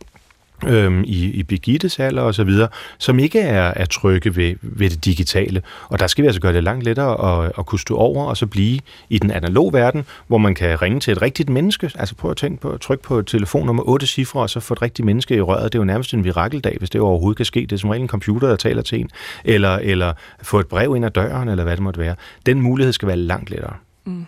øhm, 0.67 1.05
i, 1.07 1.25
i 1.25 1.43
Birgittes 1.43 1.99
alder 1.99 2.23
og 2.23 2.35
så 2.35 2.45
videre, 2.45 2.69
som 2.99 3.19
ikke 3.19 3.41
er, 3.41 3.73
er 3.77 3.85
trygge 3.85 4.37
ved, 4.37 4.55
ved 4.63 4.91
det 4.91 5.05
digitale. 5.05 5.63
Og 5.89 5.99
der 5.99 6.07
skal 6.07 6.23
vi 6.23 6.27
altså 6.27 6.41
gøre 6.41 6.53
det 6.53 6.65
langt 6.65 6.85
lettere 6.85 7.45
at, 7.45 7.53
at 7.59 7.67
kunne 7.67 7.79
stå 7.79 7.97
over 7.97 8.27
og 8.27 8.37
så 8.37 8.47
blive 8.47 8.81
i 9.09 9.19
den 9.19 9.31
analog 9.31 9.73
verden, 9.73 10.05
hvor 10.27 10.39
man 10.39 10.55
kan 10.55 10.83
ringe 10.83 11.01
til 11.01 11.13
et 11.13 11.23
rigtigt 11.23 11.49
menneske. 11.49 11.91
Altså 11.95 12.15
prøv 12.15 12.31
at 12.31 12.37
tænke 12.37 12.61
på 12.61 12.71
at 12.71 12.81
trykke 12.81 13.05
på 13.05 13.19
et 13.19 13.27
telefonnummer 13.27 13.83
8 13.89 14.07
cifre, 14.07 14.41
og 14.41 14.51
så 14.51 14.61
få 14.61 14.75
et 14.75 14.83
rigtigt 14.83 15.07
menneske 15.07 15.37
i 15.37 15.41
røret. 15.41 15.73
Det 15.73 15.79
er 15.79 15.83
jo 15.83 15.85
nærmest 15.85 16.15
en 16.15 16.25
virakeldag, 16.25 16.77
hvis 16.79 16.91
det 16.91 17.01
overhovedet 17.01 17.37
kan 17.37 17.47
ske. 17.47 17.61
Det 17.61 17.73
er 17.73 17.77
som 17.77 17.91
regel 17.91 18.03
en 18.03 18.09
computer, 18.09 18.49
der 18.49 18.57
taler 18.57 18.83
til 18.83 19.01
en. 19.01 19.11
Eller, 19.45 19.77
eller 19.77 20.13
få 20.43 20.61
et 20.61 20.67
brev 20.67 20.97
ind 20.97 21.05
ad 21.05 21.11
døren, 21.11 21.49
eller 21.49 21.65
hvad 21.65 21.77
det 21.77 21.83
måtte 21.83 22.01
være. 22.01 22.15
Den 22.47 22.61
mulighed 22.61 22.93
skal 22.93 23.09
være 23.09 23.17
langt 23.17 23.51
lettere. 23.51 23.75
Mm. 24.05 24.27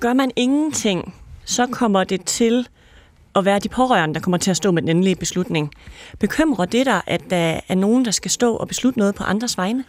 Gør 0.00 0.12
man 0.12 0.30
ingenting, 0.36 1.14
så 1.44 1.66
kommer 1.66 2.04
det 2.04 2.24
til 2.24 2.66
at 3.36 3.44
være 3.44 3.58
de 3.58 3.68
pårørende, 3.68 4.14
der 4.14 4.20
kommer 4.20 4.38
til 4.38 4.50
at 4.50 4.56
stå 4.56 4.70
med 4.70 4.82
den 4.82 4.88
endelige 4.88 5.16
beslutning. 5.16 5.72
Bekymrer 6.18 6.64
det 6.64 6.86
dig, 6.86 7.00
at 7.06 7.20
der 7.30 7.60
er 7.68 7.74
nogen, 7.74 8.04
der 8.04 8.10
skal 8.10 8.30
stå 8.30 8.56
og 8.56 8.68
beslutte 8.68 8.98
noget 8.98 9.14
på 9.14 9.24
andres 9.24 9.58
vegne? 9.58 9.84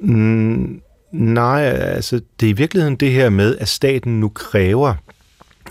Mm, 0.00 0.80
nej, 1.12 1.62
altså 1.64 2.20
det 2.40 2.46
er 2.46 2.50
i 2.50 2.56
virkeligheden 2.56 2.96
det 2.96 3.12
her 3.12 3.30
med, 3.30 3.56
at 3.58 3.68
staten 3.68 4.20
nu 4.20 4.28
kræver, 4.28 4.94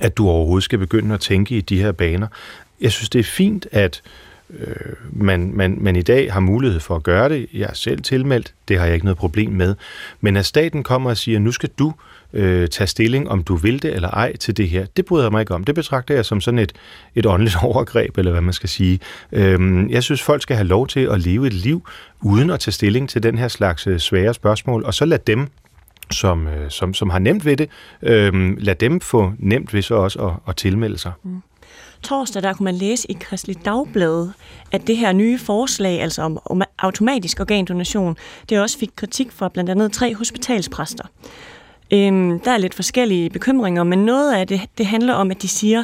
at 0.02 0.18
du 0.18 0.30
overhovedet 0.30 0.64
skal 0.64 0.80
begynde 0.80 1.14
at 1.14 1.20
tænke 1.20 1.58
i 1.58 1.62
de 1.62 1.82
her 1.82 1.92
baner. 1.92 2.28
Jeg 2.82 2.92
synes, 2.92 3.10
det 3.10 3.20
er 3.20 3.24
fint, 3.24 3.68
at 3.72 4.02
øh, 4.50 4.76
man, 5.12 5.52
man, 5.54 5.78
man 5.82 5.96
i 5.96 6.02
dag 6.02 6.34
har 6.34 6.40
mulighed 6.40 6.80
for 6.80 6.96
at 6.96 7.04
gøre 7.04 7.30
det. 7.30 7.48
Jeg 7.54 7.70
er 7.70 7.74
selv 7.74 8.02
tilmeldt, 8.02 8.54
det 8.68 8.80
har 8.80 8.86
jeg 8.86 8.94
ikke 8.94 9.06
noget 9.06 9.18
problem 9.18 9.52
med. 9.52 9.76
Men 10.22 10.38
at 10.38 10.46
staten 10.46 10.84
kommer 10.84 11.10
og 11.10 11.18
siger, 11.18 11.40
nu 11.40 11.52
skal 11.52 11.70
du 11.80 11.88
øh, 11.88 12.17
øh, 12.34 12.68
tage 12.68 12.88
stilling, 12.88 13.30
om 13.30 13.44
du 13.44 13.56
vil 13.56 13.82
det 13.82 13.96
eller 13.96 14.10
ej 14.10 14.36
til 14.36 14.58
det 14.58 14.70
her, 14.70 14.86
det 14.98 15.06
bryder 15.06 15.26
jeg 15.26 15.32
mig 15.32 15.40
ikke 15.40 15.54
om. 15.54 15.64
Det 15.64 15.76
betragter 15.76 16.16
jeg 16.16 16.26
som 16.26 16.42
sådan 16.42 16.60
et, 16.60 16.74
et 17.16 17.26
åndeligt 17.26 17.58
overgreb, 17.64 18.18
eller 18.18 18.32
hvad 18.32 18.42
man 18.42 18.54
skal 18.54 18.70
sige. 18.70 19.00
Øh, 19.32 19.92
jeg 19.92 20.04
synes, 20.04 20.22
folk 20.22 20.42
skal 20.42 20.56
have 20.56 20.68
lov 20.68 20.88
til 20.88 21.00
at 21.00 21.20
leve 21.20 21.48
et 21.48 21.54
liv, 21.54 21.88
uden 22.22 22.50
at 22.50 22.60
tage 22.60 22.74
stilling 22.74 23.10
til 23.10 23.24
den 23.24 23.38
her 23.38 23.48
slags 23.48 23.88
øh, 23.88 24.00
svære 24.00 24.34
spørgsmål, 24.34 24.84
og 24.84 24.94
så 24.94 25.06
lad 25.06 25.20
dem 25.20 25.48
som, 26.12 26.48
øh, 26.48 26.72
som, 26.72 26.94
som 26.94 27.10
har 27.10 27.20
nemt 27.20 27.46
ved 27.46 27.58
det, 27.58 27.70
øh, 28.02 28.58
lad 28.58 28.76
dem 28.76 29.00
få 29.00 29.34
nemt 29.40 29.74
ved 29.74 29.82
så 29.82 29.96
også 29.96 30.20
at, 30.20 30.34
at 30.48 30.56
tilmelde 30.56 30.98
sig. 30.98 31.12
Mm 31.24 31.42
torsdag 32.04 32.44
der 32.44 32.54
kunne 32.54 32.64
man 32.64 32.76
læse 32.76 33.12
i 33.12 33.14
Kristelig 33.14 33.66
Dagblad, 33.66 34.30
at 34.72 34.88
det 34.88 34.98
her 34.98 35.12
nye 35.14 35.40
forslag, 35.40 36.02
altså 36.02 36.22
om, 36.22 36.40
om 36.46 36.62
automatisk 36.80 37.40
organdonation, 37.40 38.18
det 38.50 38.60
også 38.60 38.78
fik 38.78 38.90
kritik 38.96 39.32
fra 39.32 39.50
blandt 39.50 39.70
andet 39.70 39.92
tre 39.92 40.16
hospitalspræster. 40.16 41.04
Øhm, 41.94 42.40
der 42.40 42.52
er 42.52 42.58
lidt 42.58 42.74
forskellige 42.74 43.30
bekymringer, 43.30 43.84
men 43.84 44.06
noget 44.06 44.34
af 44.34 44.48
det, 44.48 44.62
det 44.78 44.86
handler 44.86 45.14
om, 45.14 45.32
at 45.32 45.42
de 45.42 45.48
siger, 45.48 45.84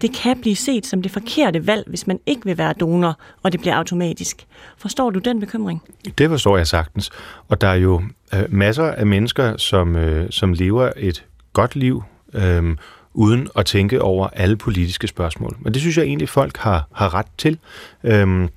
det 0.00 0.12
kan 0.12 0.40
blive 0.40 0.56
set 0.56 0.86
som 0.86 1.02
det 1.02 1.10
forkerte 1.10 1.66
valg, 1.66 1.84
hvis 1.86 2.06
man 2.06 2.20
ikke 2.26 2.44
vil 2.44 2.58
være 2.58 2.72
donor, 2.72 3.18
og 3.42 3.52
det 3.52 3.60
bliver 3.60 3.74
automatisk. 3.74 4.46
Forstår 4.78 5.10
du 5.10 5.18
den 5.18 5.40
bekymring? 5.40 5.82
Det 6.18 6.30
forstår 6.30 6.56
jeg 6.56 6.66
sagtens. 6.66 7.10
Og 7.48 7.60
der 7.60 7.68
er 7.68 7.74
jo 7.74 8.02
øh, 8.34 8.42
masser 8.48 8.84
af 8.84 9.06
mennesker, 9.06 9.56
som, 9.56 9.96
øh, 9.96 10.26
som 10.30 10.52
lever 10.52 10.92
et 10.96 11.24
godt 11.52 11.76
liv, 11.76 12.02
øh, 12.34 12.76
uden 13.14 13.48
at 13.56 13.66
tænke 13.66 14.02
over 14.02 14.28
alle 14.32 14.56
politiske 14.56 15.06
spørgsmål. 15.06 15.56
Men 15.60 15.74
det 15.74 15.80
synes 15.80 15.96
jeg 15.98 16.04
egentlig, 16.04 16.28
folk 16.28 16.56
har, 16.56 16.88
har 16.92 17.14
ret 17.14 17.26
til. 17.38 17.58
Øh, 18.04 18.48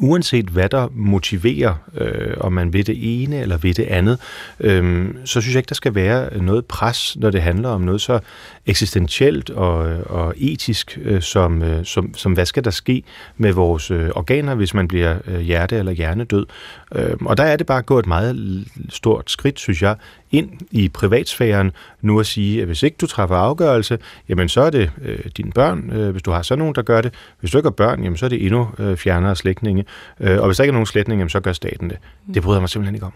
uanset 0.00 0.46
hvad 0.46 0.68
der 0.68 0.88
motiverer, 0.92 1.74
øh, 1.94 2.34
om 2.40 2.52
man 2.52 2.72
vil 2.72 2.86
det 2.86 3.22
ene 3.22 3.40
eller 3.40 3.56
vil 3.56 3.76
det 3.76 3.84
andet, 3.84 4.18
øh, 4.60 5.08
så 5.24 5.40
synes 5.40 5.54
jeg 5.54 5.58
ikke, 5.58 5.68
der 5.68 5.74
skal 5.74 5.94
være 5.94 6.42
noget 6.42 6.66
pres, 6.66 7.16
når 7.16 7.30
det 7.30 7.42
handler 7.42 7.68
om 7.68 7.80
noget 7.80 8.00
så 8.00 8.20
eksistentielt 8.68 9.50
og, 9.50 9.78
og 10.06 10.34
etisk, 10.36 10.98
øh, 11.02 11.22
som, 11.22 11.62
øh, 11.62 11.84
som, 11.84 12.14
som 12.14 12.32
hvad 12.32 12.46
skal 12.46 12.64
der 12.64 12.70
ske 12.70 13.02
med 13.36 13.52
vores 13.52 13.90
øh, 13.90 14.10
organer, 14.14 14.54
hvis 14.54 14.74
man 14.74 14.88
bliver 14.88 15.18
øh, 15.26 15.40
hjerte- 15.40 15.76
eller 15.76 15.92
hjernedød. 15.92 16.46
Øh, 16.94 17.16
og 17.20 17.36
der 17.36 17.42
er 17.42 17.56
det 17.56 17.66
bare 17.66 17.82
gået 17.82 18.02
et 18.02 18.06
meget 18.06 18.64
stort 18.88 19.30
skridt, 19.30 19.58
synes 19.58 19.82
jeg, 19.82 19.96
ind 20.30 20.50
i 20.70 20.88
privatsfæren 20.88 21.72
nu 22.00 22.20
at 22.20 22.26
sige, 22.26 22.60
at 22.60 22.66
hvis 22.66 22.82
ikke 22.82 22.96
du 23.00 23.06
træffer 23.06 23.36
afgørelse, 23.36 23.98
jamen 24.28 24.48
så 24.48 24.60
er 24.60 24.70
det 24.70 24.90
øh, 25.02 25.18
dine 25.36 25.52
børn, 25.52 25.90
øh, 25.92 26.10
hvis 26.10 26.22
du 26.22 26.30
har 26.30 26.42
sådan 26.42 26.58
nogen, 26.58 26.74
der 26.74 26.82
gør 26.82 27.00
det. 27.00 27.14
Hvis 27.40 27.50
du 27.50 27.58
ikke 27.58 27.66
har 27.66 27.70
børn, 27.70 28.02
jamen 28.02 28.16
så 28.16 28.24
er 28.24 28.30
det 28.30 28.44
endnu 28.44 28.68
øh, 28.78 28.96
fjernere 28.96 29.36
slægtninge. 29.36 29.84
Øh, 30.20 30.40
og 30.40 30.46
hvis 30.46 30.56
der 30.56 30.64
ikke 30.64 30.70
er 30.70 30.72
nogen 30.72 30.86
slægtninge, 30.86 31.20
jamen 31.20 31.30
så 31.30 31.40
gør 31.40 31.52
staten 31.52 31.90
det. 31.90 31.98
Det 32.34 32.42
bryder 32.42 32.56
jeg 32.56 32.62
mig 32.62 32.68
simpelthen 32.68 32.94
ikke 32.94 33.06
om. 33.06 33.12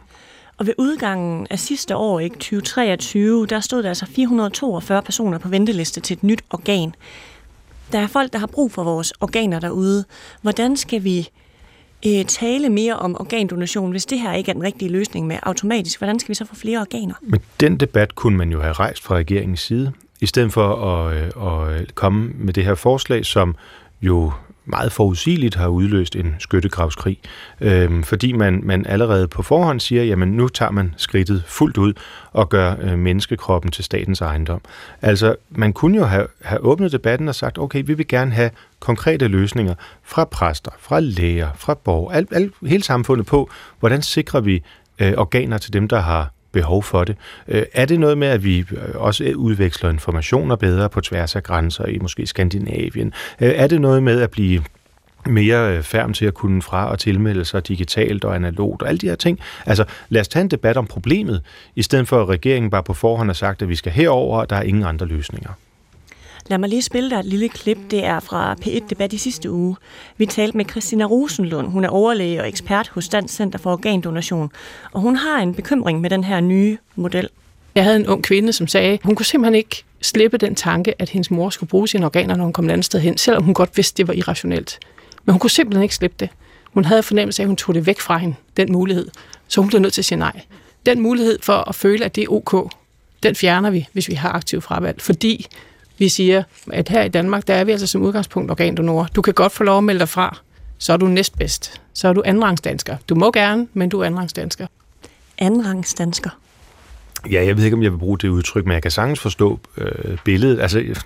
Og 0.57 0.67
ved 0.67 0.75
udgangen 0.79 1.47
af 1.51 1.59
sidste 1.59 1.97
år, 1.97 2.21
ikke 2.21 2.37
2023, 2.37 3.47
der 3.47 3.61
stod 3.61 3.83
der 3.83 3.89
altså 3.89 4.07
442 4.07 5.03
personer 5.03 5.39
på 5.39 5.49
venteliste 5.49 6.01
til 6.01 6.15
et 6.17 6.23
nyt 6.23 6.45
organ. 6.51 6.95
Der 7.93 7.99
er 7.99 8.07
folk, 8.07 8.33
der 8.33 8.39
har 8.39 8.47
brug 8.47 8.73
for 8.73 8.85
vores 8.85 9.13
organer 9.21 9.61
derude. 9.61 10.05
Hvordan 10.43 10.77
skal 10.77 11.05
vi 11.05 11.29
øh, 12.07 12.25
tale 12.25 12.69
mere 12.69 12.97
om 12.97 13.17
organdonation, 13.21 13.91
hvis 13.91 14.07
det 14.07 14.21
her 14.21 14.33
ikke 14.33 14.51
er 14.51 14.53
den 14.53 14.63
rigtige 14.63 14.91
løsning 14.91 15.27
med 15.27 15.39
automatisk? 15.43 15.99
Hvordan 15.99 16.19
skal 16.19 16.29
vi 16.29 16.35
så 16.35 16.45
få 16.45 16.55
flere 16.55 16.81
organer? 16.81 17.15
Men 17.23 17.41
den 17.61 17.77
debat 17.77 18.15
kunne 18.15 18.37
man 18.37 18.53
jo 18.53 18.61
have 18.61 18.73
rejst 18.73 19.03
fra 19.03 19.15
regeringens 19.15 19.61
side, 19.61 19.93
i 20.21 20.27
stedet 20.27 20.53
for 20.53 20.77
at, 20.77 21.17
øh, 21.17 21.81
at 21.81 21.95
komme 21.95 22.31
med 22.35 22.53
det 22.53 22.65
her 22.65 22.75
forslag, 22.75 23.27
som 23.27 23.57
jo 24.03 24.33
meget 24.65 24.93
forudsigeligt 24.93 25.55
har 25.55 25.69
udløst 25.69 26.17
en 26.17 26.35
skyttegravskrig, 26.39 27.19
øh, 27.61 28.05
fordi 28.05 28.33
man, 28.33 28.61
man 28.65 28.87
allerede 28.87 29.29
på 29.29 29.43
forhånd 29.43 29.81
siger, 29.81 30.05
jamen 30.05 30.29
nu 30.29 30.49
tager 30.49 30.71
man 30.71 30.95
skridtet 30.97 31.45
fuldt 31.47 31.79
ud 31.79 31.93
og 32.33 32.49
gør 32.49 32.75
øh, 32.81 32.99
menneskekroppen 32.99 33.71
til 33.71 33.85
statens 33.85 34.21
ejendom. 34.21 34.61
Altså, 35.03 35.37
man 35.51 35.73
kunne 35.73 35.97
jo 35.99 36.05
have, 36.05 36.27
have 36.43 36.61
åbnet 36.61 36.93
debatten 36.93 37.29
og 37.29 37.35
sagt, 37.35 37.59
okay, 37.59 37.83
vi 37.87 37.95
vil 37.95 38.09
gerne 38.09 38.33
have 38.33 38.51
konkrete 38.81 39.29
løsninger 39.29 39.75
fra 40.03 40.25
præster, 40.25 40.71
fra 40.79 41.01
læger, 41.01 41.49
fra 41.57 41.75
borgere, 41.75 42.15
alt, 42.15 42.29
alt, 42.33 42.53
hele 42.67 42.83
samfundet 42.83 43.27
på, 43.27 43.51
hvordan 43.81 44.03
sikrer 44.03 44.41
vi 44.41 44.63
øh, 44.99 45.13
organer 45.17 45.59
til 45.59 45.73
dem, 45.73 45.89
der 45.89 46.01
har 46.01 46.31
behov 46.53 46.83
for 46.83 47.05
det. 47.05 47.17
Øh, 47.49 47.63
er 47.73 47.85
det 47.85 48.01
noget 48.01 48.19
med, 48.19 48.29
at 48.29 48.45
vi 48.45 48.65
også 48.95 49.33
udveksler 49.37 49.91
informationer 49.91 50.57
bedre 50.57 50.89
på 50.89 51.01
tværs 51.01 51.37
af 51.37 51.43
grænser 51.43 51.87
i 51.87 51.99
måske 51.99 52.27
Skandinavien? 52.27 53.13
Øh, 53.41 53.53
er 53.55 53.67
det 53.67 53.81
noget 53.81 54.03
med 54.03 54.21
at 54.21 54.31
blive 54.31 54.63
mere 55.27 55.77
øh, 55.77 55.83
færm 55.83 56.13
til 56.13 56.27
at 56.27 56.35
kunne 56.35 56.63
fra- 56.63 56.91
og 56.91 56.99
tilmelde 56.99 57.45
sig 57.45 57.69
digitalt 57.69 58.25
og 58.25 58.35
analogt 58.35 58.83
og 58.83 58.89
alle 58.89 58.99
de 58.99 59.09
her 59.09 59.15
ting. 59.15 59.41
Altså, 59.67 59.85
lad 60.09 60.21
os 60.21 60.29
tage 60.29 60.41
en 60.41 60.49
debat 60.49 60.77
om 60.77 60.87
problemet, 60.87 61.43
i 61.77 61.83
stedet 61.83 62.09
for 62.09 62.23
at 62.23 62.29
regeringen 62.29 62.71
bare 62.71 62.83
på 62.83 62.95
forhånd 62.95 63.29
har 63.29 63.35
sagt, 63.35 63.63
at 63.63 63.69
vi 63.69 63.75
skal 63.75 63.93
herover, 63.93 64.41
og 64.41 64.51
der 64.51 64.57
er 64.57 64.63
ingen 64.63 64.85
andre 64.85 65.07
løsninger. 65.07 65.51
Lad 66.53 66.59
mig 66.59 66.69
lige 66.69 66.83
spille 66.83 67.11
dig 67.11 67.17
et 67.17 67.25
lille 67.25 67.49
klip. 67.49 67.79
Det 67.91 68.05
er 68.05 68.21
fra 68.21 68.55
P1-debat 68.65 69.13
i 69.13 69.19
sidste 69.19 69.51
uge. 69.51 69.77
Vi 70.17 70.27
talte 70.27 70.57
med 70.57 70.65
Christina 70.71 71.05
Rosenlund. 71.05 71.69
Hun 71.69 71.85
er 71.85 71.89
overlæge 71.89 72.41
og 72.41 72.49
ekspert 72.49 72.89
hos 72.89 73.09
Dansk 73.09 73.35
Center 73.35 73.59
for 73.59 73.73
Organdonation. 73.73 74.51
Og 74.93 75.01
hun 75.01 75.17
har 75.17 75.39
en 75.39 75.55
bekymring 75.55 76.01
med 76.01 76.11
den 76.11 76.25
her 76.25 76.41
nye 76.41 76.79
model. 76.95 77.29
Jeg 77.75 77.85
havde 77.85 77.97
en 77.97 78.07
ung 78.07 78.25
kvinde, 78.25 78.53
som 78.53 78.67
sagde, 78.67 78.99
hun 79.05 79.15
kunne 79.15 79.27
simpelthen 79.27 79.55
ikke 79.55 79.85
slippe 80.01 80.39
den 80.39 80.55
tanke, 80.55 80.95
at 80.99 81.09
hendes 81.09 81.31
mor 81.31 81.51
skulle 81.51 81.71
bruge 81.71 81.89
sine 81.89 82.07
organer, 82.07 82.37
når 82.37 82.45
hun 82.45 82.53
kom 82.53 82.65
et 82.65 82.73
andet 82.73 82.85
sted 82.85 83.01
hen, 83.01 83.19
selvom 83.19 83.43
hun 83.43 83.55
godt 83.55 83.77
vidste, 83.77 83.97
det 83.97 84.09
var 84.09 84.15
irrationelt. 84.15 84.79
Men 85.25 85.33
hun 85.33 85.41
kunne 85.41 85.51
simpelthen 85.51 85.83
ikke 85.83 85.95
slippe 85.95 86.17
det. 86.21 86.29
Hun 86.75 86.85
havde 86.85 87.03
fornemmelse 87.03 87.43
af, 87.43 87.45
at 87.45 87.49
hun 87.49 87.57
tog 87.57 87.75
det 87.75 87.87
væk 87.87 88.01
fra 88.01 88.19
hende, 88.19 88.35
den 88.57 88.73
mulighed. 88.73 89.09
Så 89.49 89.61
hun 89.61 89.69
blev 89.69 89.81
nødt 89.81 89.93
til 89.93 90.01
at 90.01 90.05
sige 90.05 90.19
nej. 90.19 90.41
Den 90.87 91.01
mulighed 91.01 91.39
for 91.43 91.69
at 91.69 91.75
føle, 91.75 92.05
at 92.05 92.17
det 92.17 92.25
er 92.25 92.29
ok, 92.29 92.73
den 93.23 93.35
fjerner 93.35 93.71
vi, 93.71 93.89
hvis 93.93 94.09
vi 94.09 94.15
har 94.15 94.33
aktiv 94.33 94.61
fravalg. 94.61 95.01
Fordi 95.01 95.47
vi 96.03 96.09
siger, 96.09 96.43
at 96.73 96.89
her 96.89 97.03
i 97.03 97.09
Danmark, 97.09 97.47
der 97.47 97.55
er 97.55 97.65
vi 97.65 97.73
altså 97.73 97.87
som 97.87 98.03
udgangspunkt 98.03 98.51
organdonorer. 98.51 99.07
Du 99.07 99.23
kan 99.23 99.35
godt 99.35 99.53
få 99.53 99.65
lov 99.65 99.79
at 99.79 99.85
melde 99.85 99.99
dig 100.01 100.09
fra, 100.09 100.39
så 100.79 100.93
er 100.93 100.97
du 100.97 101.07
næstbedst. 101.07 101.81
Så 101.95 102.09
er 102.09 102.13
du 102.13 102.23
andenrangsdansker. 102.25 102.97
Du 103.09 103.15
må 103.15 103.31
gerne, 103.31 103.69
men 103.73 103.89
du 103.89 104.01
er 104.01 104.05
andenrangsdansker. 104.05 104.67
Andenrangsdansker. 105.39 106.31
Ja, 107.31 107.45
jeg 107.45 107.57
ved 107.57 107.65
ikke, 107.65 107.77
om 107.77 107.83
jeg 107.83 107.93
vil 107.93 107.99
bruge 107.99 108.19
det 108.19 108.29
udtryk, 108.29 108.65
men 108.65 108.73
jeg 108.73 108.83
kan 108.83 108.91
sagtens 108.91 109.21
forstå 109.21 109.61
øh, 109.79 110.19
billedet. 110.25 110.61
Altså, 110.61 110.79
jeg 110.79 110.97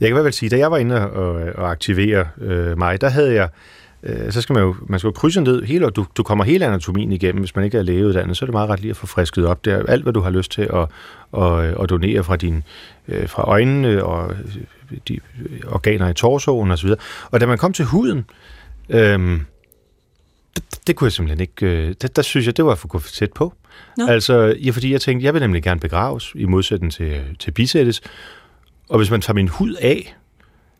kan 0.00 0.08
i 0.08 0.12
hvert 0.12 0.24
fald 0.24 0.32
sige, 0.32 0.48
da 0.50 0.58
jeg 0.58 0.70
var 0.70 0.78
inde 0.78 1.10
og, 1.10 1.34
og 1.54 1.70
aktivere 1.70 2.26
øh, 2.40 2.78
mig, 2.78 3.00
der 3.00 3.08
havde 3.08 3.34
jeg 3.34 3.48
øh, 4.02 4.32
så 4.32 4.40
skal 4.40 4.54
man 4.54 4.62
jo 4.62 4.74
man 4.86 4.98
skal 4.98 5.08
jo 5.08 5.12
krydse 5.12 5.40
ned 5.40 5.62
hele, 5.62 5.86
og 5.86 5.96
du, 5.96 6.06
du 6.16 6.22
kommer 6.22 6.44
hele 6.44 6.66
anatomien 6.66 7.12
igennem, 7.12 7.40
hvis 7.40 7.56
man 7.56 7.64
ikke 7.64 7.78
er 7.78 7.82
lægeuddannet, 7.82 8.36
så 8.36 8.44
er 8.44 8.46
det 8.46 8.52
meget 8.52 8.70
ret 8.70 8.80
lige 8.80 8.90
at 8.90 8.96
få 8.96 9.06
frisket 9.06 9.46
op 9.46 9.64
der. 9.64 9.82
Alt, 9.88 10.02
hvad 10.02 10.12
du 10.12 10.20
har 10.20 10.30
lyst 10.30 10.52
til 10.52 10.62
at, 10.62 10.88
at, 11.42 11.82
at 11.82 11.90
donere 11.90 12.24
fra, 12.24 12.36
din, 12.36 12.62
øh, 13.08 13.28
fra 13.28 13.42
øjnene 13.42 14.04
og 14.04 14.36
de 15.08 15.20
organer 15.66 16.08
i 16.08 16.14
torsoen 16.14 16.70
osv. 16.70 16.90
Og 17.30 17.40
da 17.40 17.46
man 17.46 17.58
kom 17.58 17.72
til 17.72 17.84
huden, 17.84 18.24
øh, 18.88 19.40
det, 20.56 20.86
det 20.86 20.96
kunne 20.96 21.06
jeg 21.06 21.12
simpelthen 21.12 21.40
ikke... 21.40 21.66
Øh, 21.66 21.94
der, 22.02 22.08
der 22.08 22.22
synes 22.22 22.46
jeg, 22.46 22.56
det 22.56 22.64
var 22.64 22.74
for 22.74 22.98
tæt 22.98 23.32
på. 23.32 23.54
Nå. 23.96 24.06
Altså, 24.06 24.56
ja, 24.64 24.70
fordi 24.70 24.92
jeg 24.92 25.00
tænkte, 25.00 25.24
jeg 25.24 25.34
vil 25.34 25.42
nemlig 25.42 25.62
gerne 25.62 25.80
begraves, 25.80 26.32
i 26.34 26.44
modsætning 26.44 26.92
til, 26.92 27.22
til 27.38 27.50
bisættes. 27.50 28.00
Og 28.88 28.98
hvis 28.98 29.10
man 29.10 29.20
tager 29.20 29.34
min 29.34 29.48
hud 29.48 29.74
af, 29.74 30.16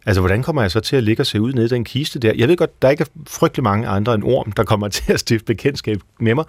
altså 0.06 0.20
hvordan 0.20 0.42
kommer 0.42 0.62
jeg 0.62 0.70
så 0.70 0.80
til 0.80 0.96
at 0.96 1.04
ligge 1.04 1.22
og 1.22 1.26
se 1.26 1.40
ud 1.40 1.52
nede 1.52 1.66
i 1.66 1.68
den 1.68 1.84
kiste 1.84 2.18
der? 2.18 2.32
Jeg 2.36 2.48
ved 2.48 2.56
godt, 2.56 2.82
der 2.82 2.90
ikke 2.90 3.02
er 3.02 3.22
frygtelig 3.26 3.64
mange 3.64 3.88
andre 3.88 4.14
end 4.14 4.24
orm, 4.24 4.52
der 4.52 4.64
kommer 4.64 4.88
til 4.98 5.12
at 5.12 5.20
stifte 5.20 5.44
bekendtskab 5.44 6.00
med 6.20 6.34
mig, 6.34 6.44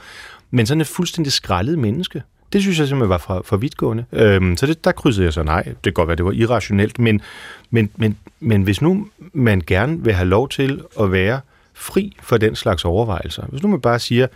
men 0.51 0.65
sådan 0.65 0.81
et 0.81 0.87
fuldstændig 0.87 1.33
skrællet 1.33 1.79
menneske, 1.79 2.23
det 2.53 2.61
synes 2.61 2.79
jeg 2.79 2.87
simpelthen 2.87 3.09
var 3.09 3.17
for, 3.17 3.41
for 3.45 3.57
vidtgående. 3.57 4.05
Øhm, 4.11 4.57
så 4.57 4.65
det, 4.65 4.83
der 4.83 4.91
krydsede 4.91 5.25
jeg 5.25 5.33
så 5.33 5.43
nej. 5.43 5.63
Det 5.63 5.83
kan 5.83 5.93
godt 5.93 6.07
være, 6.07 6.15
det 6.15 6.25
var 6.25 6.31
irrationelt, 6.31 6.99
men, 6.99 7.21
men, 7.69 7.89
men, 7.95 8.17
men 8.39 8.61
hvis 8.63 8.81
nu 8.81 9.07
man 9.33 9.61
gerne 9.67 10.03
vil 10.03 10.13
have 10.13 10.27
lov 10.27 10.49
til 10.49 10.81
at 10.99 11.11
være 11.11 11.39
fri 11.73 12.17
for 12.21 12.37
den 12.37 12.55
slags 12.55 12.85
overvejelser, 12.85 13.43
hvis 13.47 13.63
nu 13.63 13.69
man 13.69 13.81
bare 13.81 13.99
siger, 13.99 14.27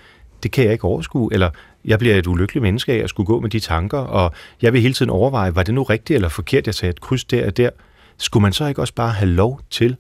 det 0.44 0.52
kan 0.52 0.64
jeg 0.64 0.74
ikke 0.74 0.84
overskue, 0.84 1.34
eller 1.34 1.50
jeg 1.86 2.00
bliver 2.00 2.16
et 2.16 2.28
ulykkeligt 2.28 2.62
menneske 2.62 2.94
af 2.94 2.98
at 2.98 3.10
skulle 3.10 3.28
gå 3.28 3.40
med 3.40 3.50
de 3.50 3.60
tanker, 3.60 3.98
og 3.98 4.32
jeg 4.62 4.74
vil 4.74 4.82
hele 4.82 4.94
tiden 4.94 5.10
overveje, 5.10 5.56
var 5.56 5.64
det 5.64 5.74
nu 5.74 5.84
rigtigt 5.84 6.16
eller 6.16 6.30
forkert, 6.30 6.66
jeg 6.66 6.76
sagde 6.76 6.90
et 6.90 7.02
kryds 7.02 7.24
der 7.24 7.46
og 7.46 7.58
der. 7.58 7.70
Skulle 8.18 8.42
man 8.42 8.54
så 8.54 8.66
ikke 8.66 8.82
også 8.82 8.94
bare 8.94 9.12
have 9.12 9.30
lov 9.30 9.62
til 9.70 9.96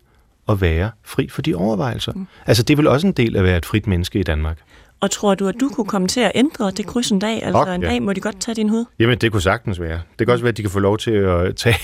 at 0.49 0.61
være 0.61 0.91
fri 1.03 1.27
for 1.27 1.41
de 1.41 1.55
overvejelser? 1.55 2.13
Mm. 2.13 2.27
Altså, 2.45 2.63
det 2.63 2.73
er 2.73 2.77
vel 2.77 2.87
også 2.87 3.07
en 3.07 3.13
del 3.13 3.35
af 3.35 3.39
at 3.39 3.45
være 3.45 3.57
et 3.57 3.65
frit 3.65 3.87
menneske 3.87 4.19
i 4.19 4.23
Danmark. 4.23 4.57
Og 4.99 5.11
tror 5.11 5.35
du, 5.35 5.47
at 5.47 5.55
du 5.59 5.69
kunne 5.69 5.85
komme 5.85 6.07
til 6.07 6.19
at 6.19 6.31
ændre 6.35 6.71
det 6.71 6.85
kryds 6.85 7.11
en 7.11 7.19
dag? 7.19 7.43
Altså 7.43 7.61
okay, 7.61 7.75
en 7.75 7.81
dag 7.81 8.01
må 8.01 8.13
de 8.13 8.21
godt 8.21 8.41
tage 8.41 8.55
din 8.55 8.69
hud? 8.69 8.85
Jamen, 8.99 9.17
det 9.17 9.31
kunne 9.31 9.41
sagtens 9.41 9.81
være. 9.81 10.01
Det 10.19 10.27
kan 10.27 10.29
også 10.29 10.43
være, 10.43 10.49
at 10.49 10.57
de 10.57 10.61
kan 10.61 10.71
få 10.71 10.79
lov 10.79 10.97
til 10.97 11.11
at 11.11 11.55
tage, 11.55 11.75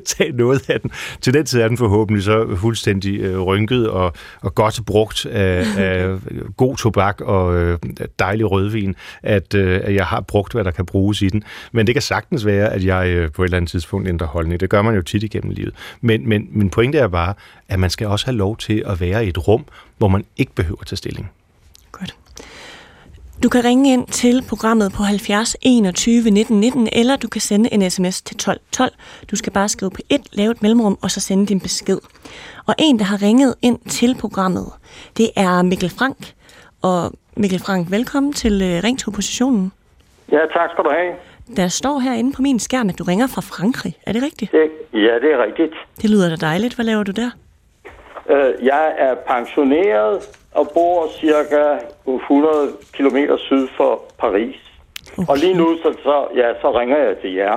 tage 0.00 0.32
noget 0.32 0.70
af 0.70 0.80
den. 0.80 0.90
Til 1.20 1.34
den 1.34 1.46
tid 1.46 1.60
er 1.60 1.68
den 1.68 1.78
forhåbentlig 1.78 2.24
så 2.24 2.56
fuldstændig 2.56 3.20
øh, 3.20 3.40
rynket 3.40 3.90
og, 3.90 4.12
og 4.40 4.54
godt 4.54 4.80
brugt 4.86 5.26
af, 5.26 5.66
af 5.86 6.18
god 6.56 6.76
tobak 6.76 7.20
og 7.20 7.56
øh, 7.56 7.78
dejlig 8.18 8.50
rødvin, 8.50 8.94
at, 9.22 9.54
øh, 9.54 9.80
at 9.84 9.94
jeg 9.94 10.06
har 10.06 10.20
brugt, 10.20 10.52
hvad 10.52 10.64
der 10.64 10.70
kan 10.70 10.86
bruges 10.86 11.22
i 11.22 11.28
den. 11.28 11.44
Men 11.72 11.86
det 11.86 11.94
kan 11.94 12.02
sagtens 12.02 12.46
være, 12.46 12.72
at 12.72 12.84
jeg 12.84 13.08
øh, 13.08 13.32
på 13.32 13.42
et 13.42 13.46
eller 13.46 13.56
andet 13.56 13.70
tidspunkt 13.70 14.08
ændrer 14.08 14.26
holdning. 14.26 14.60
Det 14.60 14.70
gør 14.70 14.82
man 14.82 14.94
jo 14.94 15.02
tit 15.02 15.22
igennem 15.22 15.50
livet. 15.50 15.74
Men, 16.00 16.28
men 16.28 16.48
min 16.50 16.70
pointe 16.70 16.98
er 16.98 17.08
bare, 17.08 17.34
at 17.68 17.78
man 17.78 17.90
skal 17.90 18.06
også 18.06 18.26
have 18.26 18.36
lov 18.36 18.56
til 18.56 18.82
at 18.86 19.00
være 19.00 19.26
i 19.26 19.28
et 19.28 19.48
rum, 19.48 19.64
hvor 19.98 20.08
man 20.08 20.24
ikke 20.36 20.52
behøver 20.54 20.80
at 20.80 20.86
tage 20.86 20.96
stilling. 20.96 21.30
Godt. 21.92 22.23
Du 23.42 23.48
kan 23.48 23.64
ringe 23.64 23.92
ind 23.92 24.06
til 24.06 24.44
programmet 24.48 24.92
på 24.96 25.02
70 25.02 25.56
21 25.62 26.30
19 26.30 26.60
19, 26.60 26.88
eller 26.92 27.16
du 27.16 27.28
kan 27.28 27.40
sende 27.40 27.72
en 27.72 27.90
sms 27.90 28.22
til 28.22 28.36
12 28.36 28.58
12. 28.72 28.92
Du 29.30 29.36
skal 29.36 29.52
bare 29.52 29.68
skrive 29.68 29.90
på 29.90 30.00
et, 30.10 30.20
lave 30.32 30.50
et 30.50 30.62
mellemrum, 30.62 30.98
og 31.02 31.10
så 31.10 31.20
sende 31.20 31.46
din 31.46 31.60
besked. 31.60 31.98
Og 32.66 32.74
en, 32.78 32.98
der 32.98 33.04
har 33.04 33.22
ringet 33.22 33.54
ind 33.62 33.78
til 33.78 34.16
programmet, 34.20 34.66
det 35.16 35.30
er 35.36 35.62
Mikkel 35.62 35.90
Frank. 35.98 36.16
Og 36.82 37.12
Mikkel 37.36 37.60
Frank, 37.66 37.90
velkommen 37.90 38.32
til 38.32 38.52
uh, 38.52 38.84
Ring 38.84 38.98
til 38.98 39.08
Oppositionen. 39.08 39.72
Ja, 40.32 40.38
tak 40.38 40.70
skal 40.72 40.84
du 40.84 40.90
have. 40.90 41.12
Der 41.56 41.68
står 41.68 41.98
herinde 41.98 42.32
på 42.36 42.42
min 42.42 42.58
skærm, 42.58 42.88
at 42.88 42.98
du 42.98 43.04
ringer 43.04 43.26
fra 43.26 43.40
Frankrig. 43.40 43.94
Er 44.06 44.12
det 44.12 44.22
rigtigt? 44.22 44.52
Det, 44.52 44.70
ja, 44.92 45.14
det 45.22 45.30
er 45.34 45.44
rigtigt. 45.46 45.74
Det 46.02 46.10
lyder 46.10 46.28
da 46.28 46.36
dejligt. 46.36 46.74
Hvad 46.74 46.84
laver 46.84 47.02
du 47.02 47.12
der? 47.12 47.30
Uh, 48.30 48.66
jeg 48.66 48.94
er 48.98 49.14
pensioneret 49.14 50.22
og 50.54 50.70
bor 50.74 51.08
cirka 51.20 51.62
100 52.06 52.72
km 52.92 53.16
syd 53.38 53.68
for 53.76 54.02
Paris. 54.18 54.56
Okay. 55.18 55.28
Og 55.28 55.38
lige 55.38 55.54
nu, 55.54 55.76
så, 55.82 55.94
så, 56.02 56.26
ja, 56.36 56.48
så 56.60 56.78
ringer 56.78 56.96
jeg 56.96 57.16
til 57.22 57.32
jer. 57.32 57.56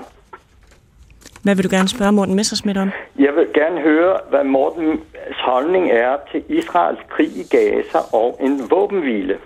Hvad 1.44 1.56
vil 1.56 1.64
du 1.64 1.70
gerne 1.70 1.88
spørge 1.88 2.12
Morten 2.12 2.36
Messersmith 2.36 2.82
om? 2.82 2.92
Jeg 3.20 3.34
vil 3.36 3.48
gerne 3.54 3.82
høre, 3.82 4.20
hvad 4.30 4.44
Mortens 4.44 5.00
holdning 5.40 5.92
er 5.92 6.18
til 6.32 6.44
Israels 6.50 7.00
krig 7.10 7.28
i 7.28 7.44
Gaza 7.52 8.00
og 8.14 8.40
en 8.42 8.62
våbenhvile. 8.70 9.38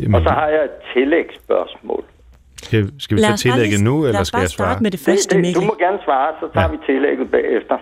Jamen. 0.00 0.14
Og 0.14 0.20
så 0.22 0.28
har 0.28 0.48
jeg 0.48 0.64
et 0.64 0.76
tillægsspørgsmål. 0.94 2.04
Skal, 2.62 2.92
skal 2.98 3.16
vi 3.16 3.22
tage 3.22 3.36
tillægget 3.36 3.80
nu, 3.82 4.06
eller 4.06 4.22
skal 4.22 4.40
jeg 4.40 4.40
svare? 4.40 4.40
Lad 4.40 4.46
os 4.46 4.56
bare 4.56 4.68
starte 4.68 4.82
med 4.82 4.90
det 4.90 5.00
første, 5.00 5.42
det, 5.42 5.54
Du 5.54 5.60
må 5.60 5.76
gerne 5.78 5.98
svare, 6.04 6.34
så 6.40 6.46
tager 6.54 6.66
ja. 6.66 6.72
vi 6.72 6.78
tillægget 6.86 7.30
bagefter. 7.30 7.76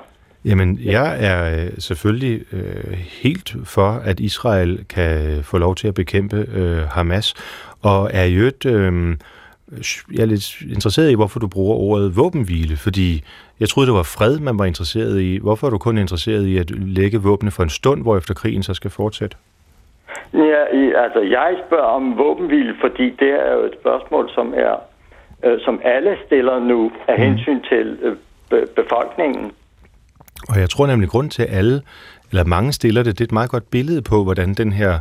Jamen, 0.45 0.79
jeg 0.85 1.25
er 1.25 1.65
øh, 1.65 1.71
selvfølgelig 1.79 2.45
øh, 2.53 2.93
helt 3.23 3.57
for, 3.65 3.91
at 4.05 4.21
Israel 4.21 4.85
kan 4.89 5.41
få 5.43 5.59
lov 5.59 5.75
til 5.75 5.89
at 5.89 5.95
bekæmpe 5.95 6.47
øh, 6.55 6.79
Hamas, 6.79 7.35
og 7.83 8.11
er 8.13 8.25
jo 8.25 8.47
et... 8.47 8.67
Øh, 8.67 9.17
jeg 10.15 10.23
er 10.23 10.27
lidt 10.27 10.61
interesseret 10.75 11.11
i, 11.11 11.15
hvorfor 11.15 11.41
du 11.41 11.49
bruger 11.49 11.77
ordet 11.77 12.17
våbenhvile, 12.17 12.77
fordi 12.77 13.25
jeg 13.61 13.69
troede, 13.69 13.87
det 13.87 13.95
var 13.95 14.03
fred, 14.03 14.39
man 14.39 14.59
var 14.59 14.65
interesseret 14.65 15.21
i. 15.21 15.39
Hvorfor 15.43 15.67
er 15.67 15.71
du 15.71 15.79
kun 15.79 15.99
interesseret 15.99 16.47
i 16.47 16.59
at 16.59 16.71
lægge 16.71 17.19
våbne 17.19 17.51
for 17.51 17.63
en 17.63 17.69
stund, 17.69 18.03
hvor 18.03 18.17
efter 18.17 18.35
krigen 18.35 18.63
så 18.63 18.75
skal 18.75 18.91
fortsætte? 18.91 19.37
Ja, 20.35 20.63
altså 21.05 21.21
jeg 21.21 21.57
spørger 21.67 21.85
om 21.85 22.19
våbenhvile, 22.19 22.75
fordi 22.81 23.11
det 23.11 23.31
er 23.31 23.53
jo 23.53 23.61
et 23.65 23.75
spørgsmål, 23.81 24.31
som 24.35 24.55
er 24.57 24.75
øh, 25.45 25.61
som 25.61 25.81
alle 25.85 26.17
stiller 26.27 26.59
nu 26.59 26.93
af 27.09 27.19
mm. 27.19 27.25
hensyn 27.25 27.61
til 27.61 27.99
øh, 28.03 28.67
befolkningen. 28.77 29.53
Og 30.49 30.61
jeg 30.61 30.71
tror 30.71 30.87
nemlig, 30.87 31.09
grund 31.09 31.31
til 31.31 31.43
alle, 31.43 31.83
eller 32.31 32.45
mange 32.45 32.73
stiller 32.73 33.03
det, 33.03 33.19
det 33.19 33.25
er 33.25 33.29
et 33.29 33.33
meget 33.33 33.51
godt 33.51 33.71
billede 33.71 34.03
på, 34.03 34.25
hvordan 34.25 34.55
den 34.55 34.73
her 34.73 34.99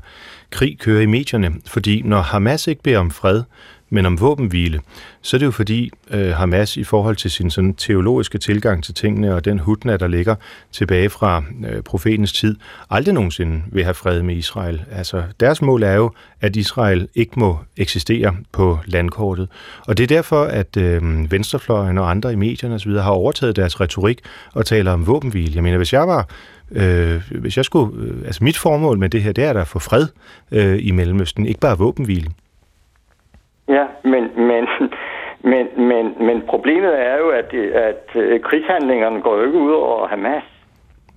krig 0.51 0.79
kører 0.79 1.01
i 1.01 1.05
medierne. 1.05 1.53
Fordi 1.65 2.01
når 2.01 2.21
Hamas 2.21 2.67
ikke 2.67 2.83
beder 2.83 2.99
om 2.99 3.11
fred, 3.11 3.43
men 3.89 4.05
om 4.05 4.21
våbenhvile, 4.21 4.79
så 5.21 5.37
er 5.37 5.39
det 5.39 5.45
jo 5.45 5.51
fordi 5.51 5.91
øh, 6.11 6.29
Hamas 6.29 6.77
i 6.77 6.83
forhold 6.83 7.15
til 7.15 7.31
sin 7.31 7.51
sådan 7.51 7.73
teologiske 7.73 8.37
tilgang 8.37 8.83
til 8.83 8.93
tingene 8.93 9.35
og 9.35 9.45
den 9.45 9.59
hudna, 9.59 9.97
der 9.97 10.07
ligger 10.07 10.35
tilbage 10.71 11.09
fra 11.09 11.43
øh, 11.69 11.81
profetens 11.81 12.33
tid, 12.33 12.55
aldrig 12.89 13.13
nogensinde 13.13 13.61
vil 13.71 13.83
have 13.83 13.93
fred 13.93 14.21
med 14.21 14.35
Israel. 14.35 14.81
Altså 14.91 15.23
deres 15.39 15.61
mål 15.61 15.83
er 15.83 15.93
jo, 15.93 16.11
at 16.41 16.55
Israel 16.55 17.07
ikke 17.15 17.39
må 17.39 17.59
eksistere 17.77 18.35
på 18.51 18.79
landkortet. 18.85 19.49
Og 19.87 19.97
det 19.97 20.03
er 20.03 20.07
derfor, 20.07 20.43
at 20.43 20.77
øh, 20.77 21.31
venstrefløjen 21.31 21.97
og 21.97 22.09
andre 22.09 22.33
i 22.33 22.35
medierne 22.35 22.75
osv. 22.75 22.91
har 22.91 23.11
overtaget 23.11 23.55
deres 23.55 23.81
retorik 23.81 24.19
og 24.53 24.65
taler 24.65 24.91
om 24.91 25.07
våbenhvile. 25.07 25.51
Jeg 25.55 25.63
mener, 25.63 25.77
hvis 25.77 25.93
jeg 25.93 26.07
var 26.07 26.29
Øh, 26.71 27.21
hvis 27.31 27.57
jeg 27.57 27.65
skulle, 27.65 28.01
øh, 28.03 28.25
altså 28.25 28.43
mit 28.43 28.57
formål 28.57 28.99
med 28.99 29.09
det 29.09 29.23
her, 29.23 29.31
det 29.31 29.43
er 29.43 29.53
at 29.53 29.67
få 29.67 29.79
fred 29.79 30.07
øh, 30.51 30.79
i 30.81 30.91
Mellemøsten, 30.91 31.45
ikke 31.45 31.59
bare 31.59 31.77
våbenhvile. 31.77 32.31
Ja, 33.67 33.85
men, 34.03 34.31
men, 34.35 34.67
men, 35.51 35.67
men, 35.77 36.15
men 36.19 36.41
problemet 36.41 36.99
er 36.99 37.17
jo, 37.17 37.29
at, 37.29 37.53
at 37.53 38.09
øh, 38.15 38.39
krigshandlingerne 38.41 39.21
går 39.21 39.37
jo 39.37 39.45
ikke 39.45 39.57
ud 39.57 39.71
over 39.71 40.07
Hamas. 40.07 40.43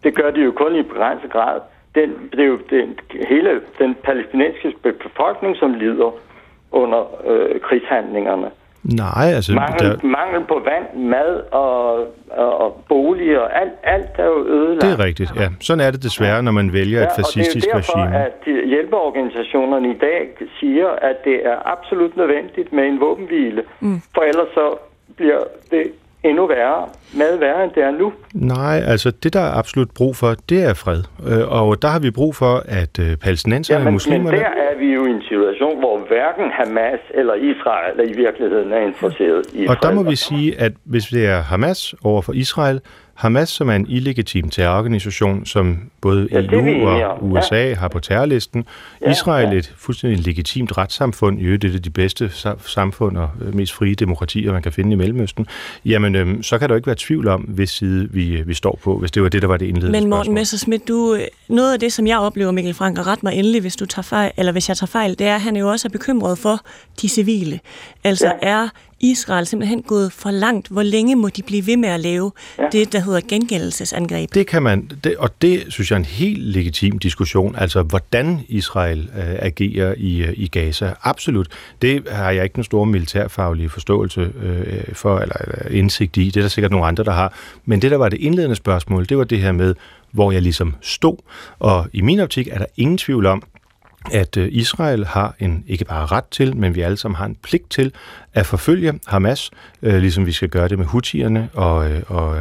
Det 0.05 0.15
gør 0.15 0.31
de 0.31 0.41
jo 0.41 0.53
kun 0.53 0.77
i 0.77 0.83
begrænset 0.83 1.33
grad. 1.33 1.61
Den, 1.95 2.31
det 2.33 2.41
er 2.41 2.45
jo 2.45 2.59
den, 2.71 2.99
hele 3.29 3.61
den 3.79 3.95
palæstinensiske 3.95 4.93
befolkning, 4.93 5.57
som 5.57 5.75
lider 5.75 6.11
under 6.73 7.27
øh, 7.27 7.61
krigshandlingerne. 7.61 8.51
Nej, 8.85 9.27
altså... 9.37 9.53
Mangel, 9.55 9.91
der... 9.91 10.07
mangel 10.07 10.45
på 10.49 10.63
vand, 10.65 11.05
mad 11.05 11.43
og, 11.53 11.99
og, 12.31 12.61
og 12.61 12.85
bolig 12.89 13.41
og 13.41 13.61
alt, 13.61 13.73
alt 13.83 14.11
er 14.19 14.25
jo 14.25 14.47
ødelagt. 14.47 14.83
Det 14.83 14.93
er 14.93 15.05
rigtigt, 15.05 15.31
ja. 15.37 15.49
Sådan 15.61 15.87
er 15.87 15.91
det 15.91 16.03
desværre, 16.03 16.43
når 16.43 16.53
man 16.53 16.73
vælger 16.73 17.01
ja, 17.01 17.07
et 17.07 17.13
fascistisk 17.17 17.67
regime. 17.67 17.75
og 17.75 17.83
det 17.83 17.95
er 17.95 18.23
derfor, 18.23 18.47
regime. 18.47 18.63
at 18.63 18.69
hjælpeorganisationerne 18.69 19.91
i 19.91 19.99
dag 19.99 20.29
siger, 20.61 20.89
at 20.89 21.17
det 21.25 21.47
er 21.47 21.57
absolut 21.65 22.17
nødvendigt 22.17 22.73
med 22.73 22.85
en 22.85 23.01
våbenhvile. 23.01 23.63
Mm. 23.81 24.01
For 24.15 24.23
ellers 24.23 24.49
så 24.55 24.77
bliver 25.17 25.41
det 25.71 25.93
endnu 26.25 26.47
værre, 26.47 26.89
meget 27.17 27.41
værre 27.41 27.65
end 27.65 27.73
det 27.75 27.83
er 27.83 27.91
nu. 27.91 28.13
Nej, 28.35 28.83
altså 28.87 29.11
det, 29.11 29.33
der 29.33 29.41
er 29.41 29.53
absolut 29.59 29.91
brug 29.91 30.17
for, 30.17 30.35
det 30.49 30.65
er 30.65 30.75
fred. 30.75 31.03
Øh, 31.29 31.53
og 31.63 31.83
der 31.83 31.89
har 31.89 31.99
vi 31.99 32.11
brug 32.11 32.35
for, 32.35 32.63
at 32.69 32.99
øh, 32.99 33.17
palæstinenserne 33.17 33.79
ja, 33.79 33.85
men, 33.85 33.93
muslimerne... 33.93 34.31
men 34.31 34.41
der 34.41 34.47
er 34.47 34.79
vi 34.79 34.87
jo 34.95 35.07
i 35.07 35.11
en 35.11 35.23
situation, 35.23 35.79
hvor 35.79 35.99
hverken 36.09 36.51
Hamas 36.51 37.01
eller 37.15 37.35
Israel 37.35 38.11
i 38.11 38.17
virkeligheden 38.17 38.73
er 38.73 38.81
interesseret 38.81 39.47
i 39.55 39.67
Og 39.67 39.77
der 39.83 39.93
må 39.95 40.03
vi 40.03 40.17
sige, 40.17 40.61
at 40.61 40.73
hvis 40.85 41.05
det 41.05 41.27
er 41.27 41.41
Hamas 41.41 41.95
over 42.05 42.23
for 42.23 42.33
Israel, 42.33 42.81
Hamas, 43.21 43.49
som 43.49 43.69
er 43.69 43.73
en 43.73 43.87
illegitim 43.89 44.51
terrororganisation, 44.51 45.47
som 45.47 45.79
både 46.01 46.29
ja, 46.33 46.41
EU 46.41 46.89
og 46.89 47.25
USA 47.25 47.69
ja. 47.69 47.75
har 47.75 47.89
på 47.89 47.99
terrorlisten. 47.99 48.65
Ja, 49.03 49.11
Israel 49.11 49.49
ja. 49.49 49.59
et 49.59 49.75
fuldstændig 49.77 50.27
legitimt 50.27 50.79
retssamfund, 50.79 51.41
i 51.41 51.57
det 51.57 51.75
er 51.75 51.79
de 51.79 51.91
bedste 51.91 52.31
samfund 52.67 53.17
og 53.17 53.31
øh, 53.41 53.55
mest 53.55 53.73
frie 53.73 53.95
demokratier, 53.95 54.53
man 54.53 54.63
kan 54.63 54.73
finde 54.73 54.93
i 54.93 54.95
Mellemøsten. 54.95 55.47
Jamen, 55.85 56.15
øhm, 56.15 56.43
så 56.43 56.59
kan 56.59 56.69
der 56.69 56.75
jo 56.75 56.77
ikke 56.77 56.87
være 56.87 56.97
tvivl 56.99 57.29
om, 57.29 57.41
hvis 57.41 57.71
side 57.71 58.09
vi, 58.13 58.37
øh, 58.37 58.49
vi 58.49 58.55
står 58.55 58.79
på, 58.83 58.99
hvis 58.99 59.11
det 59.11 59.23
var 59.23 59.29
det, 59.29 59.43
der 59.43 59.49
var 59.49 59.57
det 59.57 59.67
indledende 59.67 60.01
Men 60.01 60.11
Morten 60.11 60.35
Messersmith, 60.35 60.85
du, 60.89 61.15
øh, 61.15 61.23
noget 61.49 61.73
af 61.73 61.81
det, 61.81 61.93
som 61.93 62.07
jeg 62.07 62.19
oplever, 62.19 62.51
Mikkel 62.51 62.75
Frank, 62.75 62.99
og 62.99 63.07
ret 63.07 63.23
mig 63.23 63.35
endelig, 63.35 63.61
hvis, 63.61 63.77
du 63.77 63.87
tager 63.87 64.03
fejl, 64.03 64.33
eller 64.37 64.53
hvis 64.53 64.69
jeg 64.69 64.77
tager 64.77 64.89
fejl, 64.89 65.19
det 65.19 65.27
er, 65.27 65.35
at 65.35 65.41
han 65.41 65.57
jo 65.57 65.71
også 65.71 65.89
er 65.89 65.91
bekymret 65.91 66.39
for 66.39 66.61
de 67.03 67.09
civile. 67.09 67.61
Altså 68.05 68.27
ja. 68.43 68.49
er 68.49 68.69
Israel 69.01 69.47
simpelthen 69.47 69.83
gået 69.83 70.13
for 70.13 70.31
langt? 70.31 70.69
Hvor 70.69 70.83
længe 70.83 71.17
må 71.17 71.29
de 71.29 71.43
blive 71.43 71.67
ved 71.67 71.77
med 71.77 71.89
at 71.89 72.01
lave 72.01 72.33
ja. 72.59 72.65
det, 72.73 72.93
der 72.93 73.01
hedder 73.01 73.21
gengældelsesangreb? 73.29 74.35
Det 74.35 74.47
kan 74.47 74.63
man, 74.63 74.91
det, 75.05 75.17
og 75.17 75.31
det 75.43 75.65
synes 75.69 75.91
jeg 75.91 75.97
er 75.97 75.99
en 75.99 76.05
helt 76.05 76.43
legitim 76.43 76.99
diskussion, 76.99 77.55
altså 77.59 77.83
hvordan 77.83 78.41
Israel 78.49 79.11
øh, 79.17 79.37
agerer 79.39 79.95
i, 79.97 80.23
øh, 80.23 80.33
i 80.37 80.49
Gaza. 80.49 80.95
Absolut. 81.03 81.49
Det 81.83 82.03
har 82.11 82.31
jeg 82.31 82.45
ikke 82.45 82.55
den 82.55 82.65
store 82.65 82.87
militærfaglige 82.87 83.69
forståelse 83.69 84.21
øh, 84.43 84.95
for, 84.95 85.19
eller, 85.19 85.37
eller 85.41 85.69
indsigt 85.71 86.17
i. 86.17 86.25
Det 86.25 86.37
er 86.37 86.41
der 86.41 86.49
sikkert 86.49 86.71
nogle 86.71 86.87
andre, 86.87 87.05
der 87.05 87.13
har. 87.13 87.33
Men 87.65 87.83
det, 87.83 87.91
der 87.91 87.97
var 87.97 88.09
det 88.09 88.21
indledende 88.21 88.57
spørgsmål, 88.57 89.07
det 89.09 89.19
var 89.19 89.25
det 89.25 89.41
her 89.41 89.53
med, 89.53 89.75
hvor 90.11 90.33
jeg 90.33 90.43
ligesom 90.43 90.75
stod. 90.81 91.17
Og 91.59 91.89
i 91.93 92.01
min 92.01 92.21
optik 92.21 92.49
er 92.49 92.59
der 92.59 92.67
ingen 92.77 92.99
tvivl 92.99 93.27
om, 93.27 93.43
at 94.13 94.37
øh, 94.37 94.49
Israel 94.53 95.07
har 95.07 95.35
en 95.39 95.65
ikke 95.67 95.85
bare 95.85 96.07
ret 96.07 96.25
til, 96.31 96.57
men 96.57 96.75
vi 96.75 96.81
alle 96.81 96.97
sammen 96.97 97.17
har 97.17 97.27
en 97.27 97.37
pligt 97.43 97.71
til 97.71 97.93
at 98.35 98.47
forfølge 98.47 99.01
Hamas, 99.07 99.51
øh, 99.83 99.99
ligesom 99.99 100.27
vi 100.27 100.33
skal 100.33 100.49
gøre 100.49 100.69
det 100.69 100.79
med 100.79 100.87
Houthierne 100.87 101.49
og, 101.55 101.91
øh, 101.91 102.03
og 102.07 102.37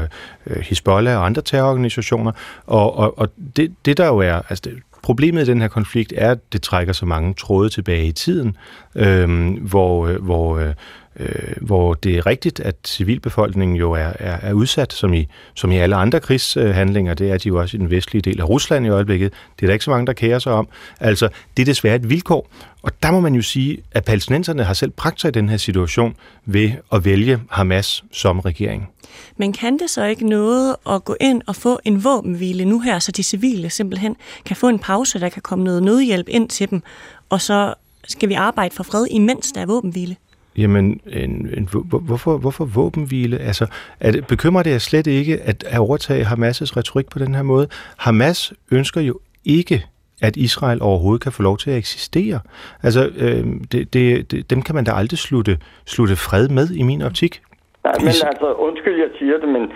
øh, 0.48 0.58
Hezbollah 0.62 1.18
og 1.18 1.26
andre 1.26 1.42
terrororganisationer. 1.42 2.32
Og, 2.66 2.98
og, 2.98 3.20
og 3.20 3.30
det, 3.56 3.74
det 3.86 3.98
der 3.98 4.08
jo 4.08 4.18
er, 4.18 4.42
altså 4.50 4.62
det, 4.66 4.74
problemet 5.02 5.48
i 5.48 5.52
den 5.52 5.62
her 5.62 5.68
konflikt 5.68 6.14
er, 6.18 6.32
at 6.32 6.54
det 6.54 6.62
trækker 6.62 6.94
så 6.94 7.06
mange 7.06 7.34
tråde 7.34 7.70
tilbage 7.70 8.08
i 8.08 8.12
tiden, 8.12 8.58
øh, 8.96 9.58
hvor, 9.62 10.08
øh, 10.08 10.24
hvor 10.24 10.58
øh, 10.58 10.74
øh, 11.16 11.56
hvor 11.62 11.94
det 11.94 12.18
er 12.18 12.26
rigtigt, 12.26 12.60
at 12.60 12.76
civilbefolkningen 12.86 13.78
jo 13.78 13.92
er, 13.92 14.12
er, 14.20 14.38
er 14.42 14.54
udsat, 14.54 14.94
som 14.94 15.14
i, 15.14 15.28
som 15.54 15.72
i 15.72 15.78
alle 15.78 15.96
andre 15.96 16.20
krigshandlinger. 16.20 17.14
Det 17.14 17.32
er 17.32 17.38
de 17.38 17.48
jo 17.48 17.60
også 17.60 17.78
i 17.78 17.80
den 17.80 17.92
vestlige 17.92 18.22
del 18.22 18.42
af 18.42 18.50
Rusland 18.50 18.86
i 18.86 18.90
øjeblikket. 18.90 19.34
Det 19.56 19.66
er 19.66 19.68
der 19.68 19.74
ikke 19.74 19.86
så 19.86 19.92
mange, 19.92 20.08
der 20.08 20.14
kærer 20.14 20.40
sig 20.40 20.54
om. 20.54 20.68
Altså, 21.00 21.30
det 21.58 21.64
er 21.64 21.66
desværre 21.66 21.96
et 21.96 22.10
vilkår. 22.10 22.50
Og 22.82 22.92
der 23.04 23.12
må 23.12 23.20
man 23.20 23.36
jo 23.36 23.42
sige, 23.42 23.78
at 23.92 24.06
palæstinenserne 24.06 24.64
har 24.64 24.74
selv 24.74 24.92
bragt 24.92 25.22
sig 25.22 25.28
i 25.28 25.32
den 25.32 25.50
her 25.50 25.58
situation 25.58 26.16
ved 26.46 26.72
at 26.92 27.06
vælge 27.06 27.40
Hamas 27.50 28.04
som 28.12 28.40
regering. 28.40 28.90
Men 29.38 29.54
kan 29.54 29.78
det 29.78 29.90
så 29.90 30.06
ikke 30.06 30.28
noget 30.28 30.76
at 30.90 31.06
gå 31.06 31.16
ind 31.20 31.42
og 31.48 31.56
få 31.56 31.80
en 31.86 32.04
våbenhvile 32.04 32.66
nu 32.66 32.80
her, 32.80 33.00
så 33.00 33.12
de 33.12 33.24
civile 33.24 33.70
simpelthen 33.70 34.16
kan 34.46 34.56
få 34.56 34.70
en 34.70 34.80
pause, 34.80 35.20
der 35.20 35.30
kan 35.30 35.42
komme 35.42 35.64
noget 35.64 35.84
nødhjælp 35.84 36.28
ind 36.30 36.50
til 36.50 36.70
dem, 36.70 36.82
og 37.30 37.42
så 37.42 37.74
skal 38.08 38.30
vi 38.30 38.34
arbejde 38.34 38.76
for 38.76 38.84
fred, 38.84 39.06
imens 39.10 39.52
der 39.52 39.62
er 39.62 39.66
våbenhvile? 39.66 40.16
Jamen, 40.58 41.02
en, 41.08 41.50
en, 41.58 41.70
hvorfor, 42.06 42.38
hvorfor 42.38 42.66
våbenhvile? 42.66 43.38
Altså, 43.38 43.66
er 44.00 44.12
det, 44.12 44.28
bekymrer 44.28 44.64
det 44.64 44.72
jer 44.72 44.78
slet 44.78 45.08
ikke 45.08 45.38
at, 45.38 45.64
at 45.64 45.80
overtage 45.80 46.24
Hamas' 46.24 46.78
retorik 46.78 47.10
på 47.10 47.20
den 47.20 47.36
her 47.36 47.44
måde? 47.44 47.68
Hamas 47.98 48.54
ønsker 48.72 49.02
jo 49.02 49.20
ikke 49.46 49.86
at 50.22 50.38
Israel 50.38 50.82
overhovedet 50.82 51.24
kan 51.24 51.32
få 51.32 51.44
lov 51.44 51.58
til 51.58 51.72
at 51.72 51.78
eksistere. 51.78 52.40
Altså, 52.84 53.10
øh, 53.18 53.44
det, 53.72 53.94
det, 53.94 54.32
det, 54.32 54.50
dem 54.50 54.62
kan 54.62 54.76
man 54.76 54.84
da 54.84 54.92
aldrig 54.92 55.20
slutte, 55.20 55.58
slutte 55.86 56.16
fred 56.16 56.48
med 56.50 56.68
i 56.70 56.84
min 56.84 57.02
optik. 57.02 57.42
Nej, 57.84 57.94
men 58.00 58.08
altså, 58.08 58.54
undskyld, 58.68 58.98
jeg 59.00 59.10
siger 59.20 59.38
det, 59.38 59.50
men 59.50 59.72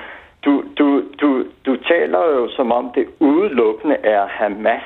du, 0.46 0.64
du, 0.78 1.04
du, 1.22 1.46
du 1.66 1.78
taler 1.88 2.20
jo 2.20 2.50
som 2.56 2.72
om 2.72 2.92
det 2.96 3.06
udelukkende 3.20 3.96
er 4.04 4.28
Hamas, 4.28 4.84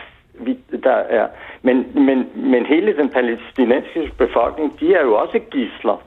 der 0.84 0.98
er 1.20 1.28
men, 1.62 2.06
men, 2.06 2.28
men 2.36 2.66
hele 2.66 2.98
den 2.98 3.10
palæstinensiske 3.10 4.16
befolkning, 4.18 4.80
de 4.80 4.94
er 4.94 5.02
jo 5.02 5.14
også 5.16 5.40
gisler. 5.52 6.04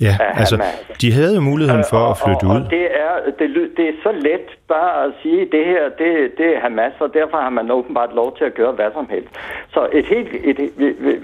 Ja, 0.00 0.16
altså, 0.34 0.62
de 1.00 1.12
havde 1.12 1.34
jo 1.34 1.40
muligheden 1.40 1.84
for 1.90 2.02
at 2.12 2.16
flytte 2.24 2.44
og, 2.44 2.50
ud. 2.50 2.64
Og 2.64 2.70
det 2.70 2.84
er, 3.04 3.12
det, 3.38 3.70
det 3.76 3.88
er 3.88 3.92
så 4.02 4.12
let 4.12 4.46
bare 4.68 5.04
at 5.04 5.12
sige, 5.22 5.40
at 5.42 5.48
det 5.52 5.64
her, 5.64 5.82
det, 5.98 6.38
det 6.38 6.46
er 6.56 6.60
Hamas, 6.60 6.92
og 7.00 7.14
derfor 7.14 7.38
har 7.38 7.50
man 7.50 7.70
åbenbart 7.70 8.14
lov 8.14 8.36
til 8.36 8.44
at 8.44 8.54
gøre 8.54 8.72
hvad 8.72 8.90
som 8.94 9.06
helst. 9.10 9.28
Så 9.74 9.88
et 9.92 10.06
helt, 10.06 10.28
et, 10.44 10.58
et, 10.60 10.72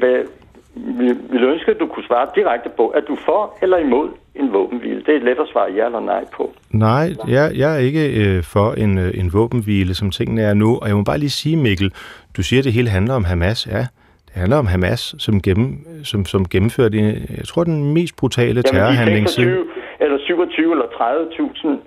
et, 0.03 0.27
vi 0.75 1.07
vil 1.31 1.45
ønske, 1.45 1.71
at 1.71 1.81
du 1.81 1.87
kunne 1.87 2.05
svare 2.05 2.29
direkte 2.35 2.69
på, 2.77 2.89
at 2.89 3.05
du 3.09 3.17
for 3.17 3.59
eller 3.63 3.79
imod 3.79 4.09
en 4.35 4.53
våbenhvile. 4.53 5.03
Det 5.07 5.17
er 5.17 5.21
let 5.21 5.39
at 5.39 5.49
svare 5.53 5.73
ja 5.73 5.87
eller 5.87 6.01
nej 6.01 6.25
på. 6.37 6.53
Nej, 6.71 7.09
jeg, 7.29 7.53
jeg 7.57 7.75
er 7.75 7.79
ikke 7.79 8.05
øh, 8.23 8.43
for 8.43 8.73
en, 8.73 8.99
øh, 8.99 9.11
en 9.15 9.33
våbenhvile, 9.33 9.95
som 9.95 10.11
tingene 10.11 10.43
er 10.43 10.55
nu. 10.55 10.79
Og 10.83 10.89
jeg 10.89 10.97
må 10.97 11.03
bare 11.03 11.19
lige 11.19 11.31
sige, 11.31 11.57
Mikkel, 11.57 11.93
du 12.37 12.43
siger, 12.43 12.61
at 12.61 12.65
det 12.65 12.73
hele 12.73 12.89
handler 12.89 13.15
om 13.15 13.25
Hamas. 13.25 13.67
Ja, 13.67 13.79
det 14.27 14.35
handler 14.35 14.57
om 14.57 14.67
Hamas, 14.67 15.15
som, 15.19 15.41
gennem, 15.43 15.79
som, 16.05 16.25
som 16.25 16.49
gennemførte, 16.49 16.97
jeg 17.39 17.45
tror, 17.47 17.65
den 17.65 17.95
mest 17.95 18.17
brutale 18.17 18.63
terrorhandling 18.63 19.29
siden. 19.29 19.65
eller 20.01 20.19
27 20.25 20.73
eller 20.73 20.85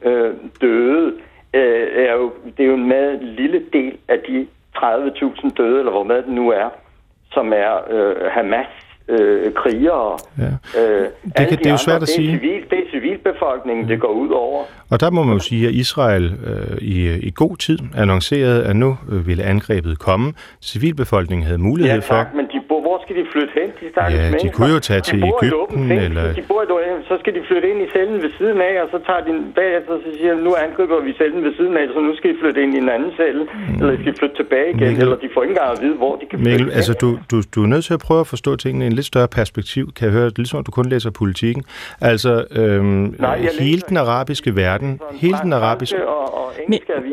30.000 0.04 0.08
øh, 0.10 0.34
døde, 0.62 1.14
øh, 1.54 1.88
er 2.06 2.14
jo, 2.14 2.32
det 2.58 2.64
er 2.64 2.68
jo 2.68 2.74
en 2.76 2.88
meget 2.88 3.24
lille 3.24 3.62
del 3.74 3.98
af 4.08 4.20
de 4.28 4.48
30.000 4.78 5.50
døde, 5.58 5.80
eller 5.80 5.92
hvor 5.92 6.04
meget 6.04 6.26
det 6.26 6.34
nu 6.34 6.50
er, 6.50 6.70
som 7.32 7.54
er 7.54 7.74
øh, 7.90 8.16
Hamas 8.32 8.68
øh, 9.08 9.54
krigere. 9.54 10.18
Ja. 10.38 10.80
Øh, 10.82 11.08
det, 11.38 11.48
kan, 11.48 11.58
det 11.58 11.66
er 11.66 11.72
jo 11.72 11.78
svært 11.78 12.02
at 12.02 12.10
sige. 12.10 12.40
Civil, 12.40 12.62
det 12.70 12.80
er 12.80 12.92
civilbefolkningen, 12.92 13.86
ja. 13.86 13.92
det 13.94 14.02
går 14.02 14.08
ud 14.08 14.30
over. 14.30 14.64
Og 14.92 15.00
der 15.00 15.12
må 15.12 15.24
man 15.24 15.34
jo 15.34 15.40
sige, 15.40 15.68
at 15.68 15.74
Israel 15.74 16.26
øh, 16.46 16.78
i, 16.82 17.28
i 17.28 17.32
god 17.36 17.58
tid 17.58 17.80
annoncerede, 17.98 18.66
at 18.66 18.76
nu 18.76 18.98
øh, 19.10 19.28
ville 19.28 19.44
angrebet 19.44 20.00
komme. 20.00 20.34
Civilbefolkningen 20.62 21.46
havde 21.46 21.58
mulighed 21.58 21.94
ja, 21.94 22.00
tak, 22.00 22.28
for... 22.32 22.36
men 22.38 22.46
de 22.46 22.62
skal 23.08 23.16
de 23.22 23.26
flytte 23.34 23.54
hen? 23.60 23.70
De 23.80 23.86
ja, 23.86 24.04
de 24.12 24.32
mennesker? 24.32 24.52
kunne 24.58 24.74
jo 24.78 24.82
tage 24.90 25.02
de 25.02 25.06
til 25.12 25.18
Ægypten, 25.32 25.92
eller... 26.06 26.26
De 26.40 26.44
bor 26.52 26.62
i 26.64 26.68
så 27.10 27.16
skal 27.22 27.34
de 27.38 27.42
flytte 27.50 27.68
ind 27.72 27.80
i 27.86 27.88
cellen 27.96 28.18
ved 28.26 28.32
siden 28.38 28.58
af, 28.70 28.74
og 28.84 28.88
så 28.94 28.98
tager 29.08 29.22
de 29.28 29.32
bagefter, 29.60 29.94
så 30.06 30.10
siger 30.20 30.34
de, 30.36 30.40
nu 30.48 30.52
angriber 30.66 30.98
vi 31.08 31.12
cellen 31.20 31.42
ved 31.48 31.54
siden 31.60 31.74
af, 31.82 31.86
så 31.96 32.00
nu 32.08 32.12
skal 32.18 32.28
de 32.34 32.38
flytte 32.42 32.60
ind 32.64 32.72
i 32.78 32.80
en 32.86 32.90
anden 32.96 33.12
celle, 33.20 33.44
mm. 33.44 33.80
eller 33.80 33.92
de 33.96 34.00
skal 34.04 34.14
flytte 34.22 34.36
tilbage 34.42 34.70
igen, 34.70 34.88
Mikkel, 34.88 35.04
eller 35.04 35.18
de 35.26 35.30
får 35.34 35.42
ikke 35.44 35.54
engang 35.56 35.72
at 35.76 35.80
vide, 35.86 35.96
hvor 36.02 36.14
de 36.20 36.26
kan 36.30 36.36
flytte 36.40 36.52
Mikkel, 36.52 36.68
altså 36.78 36.94
du, 37.04 37.10
du, 37.32 37.38
du 37.56 37.60
er 37.66 37.70
nødt 37.74 37.86
til 37.90 37.94
at 38.00 38.04
prøve 38.08 38.22
at 38.26 38.30
forstå 38.34 38.52
tingene 38.64 38.84
i 38.86 38.88
en 38.92 38.96
lidt 39.00 39.10
større 39.14 39.32
perspektiv, 39.40 39.84
kan 39.98 40.04
jeg 40.08 40.14
høre, 40.18 40.26
det 40.26 40.38
ligesom, 40.38 40.60
at 40.60 40.66
du 40.70 40.74
kun 40.80 40.86
læser 40.94 41.12
politikken. 41.22 41.64
Altså, 42.12 42.34
øhm, 42.52 43.16
Nej, 43.20 43.38
hele 43.60 43.82
den 43.90 43.98
arabiske 43.98 44.56
verden, 44.56 45.00
hele 45.24 45.38
den 45.44 45.54
arabiske... 45.54 46.08
Og, 46.08 46.34
og 46.42 46.48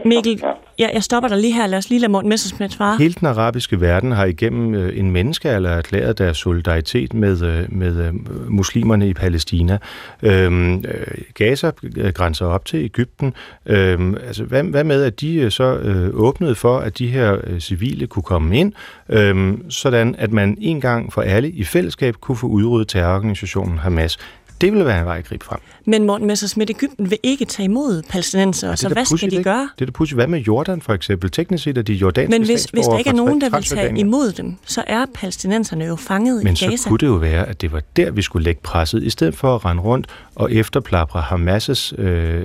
Mikkel, 0.05 0.43
ja, 0.79 0.89
jeg 0.95 1.03
stopper 1.03 1.29
dig 1.29 1.39
lige 1.39 1.53
her. 1.53 1.67
Lad 1.67 1.79
os 1.79 1.91
lige 1.91 2.01
lade 2.01 2.13
Morten 2.13 2.29
Messersmith 2.29 2.73
svare. 2.73 2.97
Hele 2.99 3.15
den 3.15 3.29
arabiske 3.29 3.81
verden 3.81 4.13
har 4.13 4.25
igennem 4.25 4.75
øh, 4.75 4.99
en 4.99 5.11
menneskealder 5.11 5.71
erklæret 5.85 6.19
deres 6.19 6.37
solidaritet 6.37 7.15
med, 7.15 7.43
øh, 7.43 7.65
med 7.69 8.07
øh, 8.07 8.15
muslimerne 8.51 9.09
i 9.09 9.15
Palæstina. 9.15 9.79
Øhm, 10.23 10.77
øh, 10.77 10.85
Gaza 11.35 11.71
grænser 12.15 12.47
op 12.47 12.65
til 12.65 12.85
Ægypten. 12.85 13.35
Øhm, 13.67 14.15
altså, 14.27 14.45
hvad, 14.45 14.63
hvad 14.63 14.85
med, 14.85 15.03
at 15.03 15.21
de 15.21 15.51
så 15.51 15.77
øh, 15.77 16.11
åbnede 16.13 16.55
for, 16.55 16.79
at 16.79 16.99
de 16.99 17.07
her 17.07 17.37
øh, 17.45 17.61
civile 17.61 18.07
kunne 18.07 18.23
komme 18.23 18.59
ind, 18.59 18.73
øhm, 19.09 19.71
sådan 19.71 20.15
at 20.19 20.33
man 20.33 20.57
en 20.61 20.81
gang 20.81 21.13
for 21.13 21.23
alle 21.23 21.51
i 21.51 21.65
fællesskab 21.65 22.15
kunne 22.21 22.37
få 22.37 22.47
udryddet 22.47 22.89
terrororganisationen 22.89 23.79
Hamas. 23.79 24.19
Det 24.61 24.73
ville 24.73 24.87
være 24.87 25.01
en 25.01 25.07
vej 25.07 25.19
at 25.19 25.25
gribe 25.25 25.45
frem. 25.45 25.61
Men 25.87 26.05
Morten 26.05 26.27
Messersmith, 26.27 26.71
Ægypten 26.71 27.11
vil 27.11 27.19
ikke 27.23 27.45
tage 27.45 27.65
imod 27.65 28.03
palæstinenser, 28.03 28.69
ja, 28.69 28.77
så 28.77 28.89
hvad 28.89 29.05
skal 29.05 29.31
de 29.31 29.43
gøre? 29.43 29.69
Det 29.79 29.83
er 29.83 29.87
da 29.87 29.93
pudsigt. 29.93 30.17
Hvad 30.17 30.27
med 30.27 30.41
Jordan 30.41 30.81
for 30.81 30.93
eksempel? 30.93 31.31
Teknisk 31.31 31.65
set 31.65 31.79
er 31.79 31.83
de 31.83 31.93
jordanske 31.93 32.31
Men 32.31 32.47
hvis, 32.47 32.65
hvis 32.65 32.87
der 32.87 32.99
ikke 32.99 33.11
er 33.11 33.15
nogen, 33.15 33.41
der 33.41 33.51
vil 33.51 33.63
tage 33.63 33.99
imod 33.99 34.33
dem, 34.33 34.57
så 34.67 34.85
er 34.87 35.07
palæstinenserne 35.15 35.85
jo 35.85 35.97
fanget 35.97 36.45
Men 36.45 36.53
i 36.53 36.57
Gaza. 36.57 36.67
Men 36.69 36.79
så 36.79 36.89
kunne 36.89 36.99
det 36.99 37.07
jo 37.07 37.13
være, 37.13 37.49
at 37.49 37.61
det 37.61 37.73
var 37.73 37.83
der, 37.97 38.11
vi 38.11 38.23
skulle 38.23 38.45
lægge 38.45 38.61
presset. 38.63 39.03
I 39.03 39.11
stedet 39.11 39.35
for 39.35 39.55
at 39.55 39.65
rende 39.65 39.83
rundt 39.83 40.07
og 40.35 40.53
efterplapre 40.53 41.21
Hamas' 41.21 42.01
øh, 42.03 42.37
øh, 42.37 42.45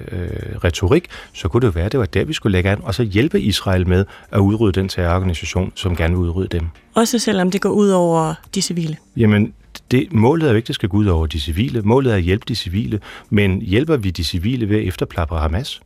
retorik, 0.64 1.06
så 1.34 1.48
kunne 1.48 1.62
det 1.62 1.68
jo 1.68 1.72
være, 1.72 1.86
at 1.86 1.92
det 1.92 2.00
var 2.00 2.06
der, 2.06 2.24
vi 2.26 2.34
skulle 2.34 2.52
lægge 2.52 2.70
an, 2.70 2.80
og 2.84 2.96
så 2.96 3.04
hjælpe 3.04 3.42
Israel 3.42 3.88
med 3.88 4.06
at 4.32 4.40
udrydde 4.40 4.80
den 4.80 4.90
terrororganisation, 4.90 5.72
som 5.76 5.96
gerne 5.96 6.18
vil 6.18 6.22
udrydde 6.22 6.58
dem. 6.58 6.68
Også 6.94 7.20
selvom 7.20 7.52
det 7.52 7.62
går 7.62 7.70
ud 7.70 7.90
over 7.90 8.34
de 8.56 8.62
civile? 8.62 8.98
Jamen, 9.18 9.54
det, 9.92 10.14
målet 10.14 10.46
er 10.46 10.50
jo 10.50 10.56
ikke, 10.56 10.66
at 10.66 10.68
det 10.68 10.76
skal 10.76 10.90
gå 10.90 10.98
ud 10.98 11.06
over 11.06 11.28
de 11.28 11.40
civile. 11.40 11.82
Målet 11.82 12.12
er 12.12 12.16
at 12.16 12.22
hjælpe 12.22 12.46
de 12.48 12.56
civile. 12.56 13.00
Men 13.30 13.62
hjælper 13.62 13.98
vi 13.98 14.10
de 14.10 14.24
civile 14.24 14.70
ved 14.70 14.78
at 14.78 14.88
efterplapre 14.88 15.38
Hamas? 15.38 15.82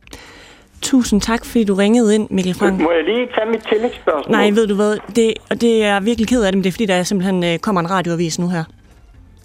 Tusind 0.82 1.20
tak, 1.20 1.44
fordi 1.44 1.64
du 1.64 1.74
ringede 1.74 2.14
ind, 2.14 2.26
Mikkel 2.30 2.54
Frank. 2.54 2.80
Må 2.80 2.90
jeg 2.92 3.04
lige 3.04 3.28
tage 3.34 3.50
mit 3.50 3.62
tillægsspørgsmål? 3.68 4.36
Nej, 4.36 4.50
ved 4.50 4.66
du 4.66 4.74
hvad, 4.74 4.98
det, 5.16 5.34
og 5.50 5.60
det 5.60 5.84
er 5.84 6.00
virkelig 6.00 6.28
ked 6.28 6.42
af 6.42 6.52
det, 6.52 6.58
men 6.58 6.64
det 6.64 6.68
er 6.68 6.72
fordi, 6.72 6.86
der 6.86 7.02
simpelthen 7.02 7.44
øh, 7.44 7.58
kommer 7.58 7.80
en 7.80 7.90
radioavis 7.90 8.38
nu 8.38 8.48
her. 8.48 8.64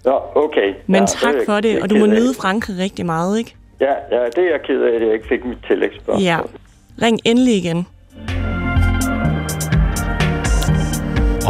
Ja, 0.04 0.36
okay. 0.36 0.74
Men 0.86 1.00
ja, 1.00 1.06
tak 1.06 1.34
det 1.34 1.40
er 1.40 1.44
for 1.46 1.60
det, 1.60 1.74
jeg 1.74 1.82
og 1.82 1.90
du 1.90 1.96
må 1.96 2.06
nyde 2.06 2.34
Frankrig 2.34 2.78
rigtig 2.78 3.06
meget, 3.06 3.38
ikke? 3.38 3.54
Ja, 3.80 3.92
ja, 4.10 4.24
det 4.24 4.38
er 4.38 4.50
jeg 4.50 4.60
ked 4.66 4.82
af, 4.82 4.94
at 4.94 5.02
jeg 5.02 5.12
ikke 5.12 5.28
fik 5.28 5.44
mit 5.44 5.58
tillægsspørgsmål. 5.68 6.22
Ja. 6.22 6.38
Ring 7.02 7.18
endelig 7.24 7.56
igen. 7.56 7.86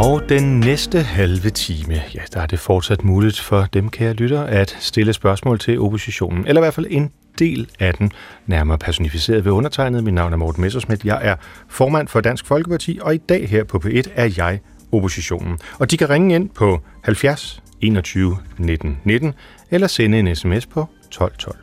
Og 0.00 0.28
den 0.28 0.60
næste 0.60 1.02
halve 1.02 1.50
time, 1.50 1.94
ja, 2.14 2.20
der 2.34 2.40
er 2.40 2.46
det 2.46 2.58
fortsat 2.58 3.04
muligt 3.04 3.40
for 3.40 3.68
dem, 3.72 3.88
kære 3.88 4.12
lytter, 4.12 4.42
at 4.42 4.76
stille 4.80 5.12
spørgsmål 5.12 5.58
til 5.58 5.80
oppositionen. 5.80 6.46
Eller 6.46 6.60
i 6.60 6.64
hvert 6.64 6.74
fald 6.74 6.86
en 6.90 7.10
del 7.38 7.68
af 7.78 7.94
den, 7.94 8.12
nærmere 8.46 8.78
personificeret 8.78 9.44
ved 9.44 9.52
undertegnet. 9.52 10.04
Mit 10.04 10.14
navn 10.14 10.32
er 10.32 10.36
Morten 10.36 10.62
Messersmith. 10.62 11.06
Jeg 11.06 11.18
er 11.22 11.36
formand 11.68 12.08
for 12.08 12.20
Dansk 12.20 12.46
Folkeparti, 12.46 12.98
og 13.02 13.14
i 13.14 13.18
dag 13.18 13.48
her 13.48 13.64
på 13.64 13.82
P1 13.84 14.02
er 14.14 14.30
jeg 14.36 14.60
oppositionen. 14.92 15.58
Og 15.78 15.90
de 15.90 15.96
kan 15.96 16.10
ringe 16.10 16.34
ind 16.34 16.50
på 16.50 16.80
70 17.02 17.62
21 17.80 18.36
19 18.58 18.98
19, 19.04 19.34
eller 19.70 19.86
sende 19.86 20.18
en 20.18 20.36
sms 20.36 20.66
på 20.66 20.86
12 21.10 21.32
12. 21.38 21.56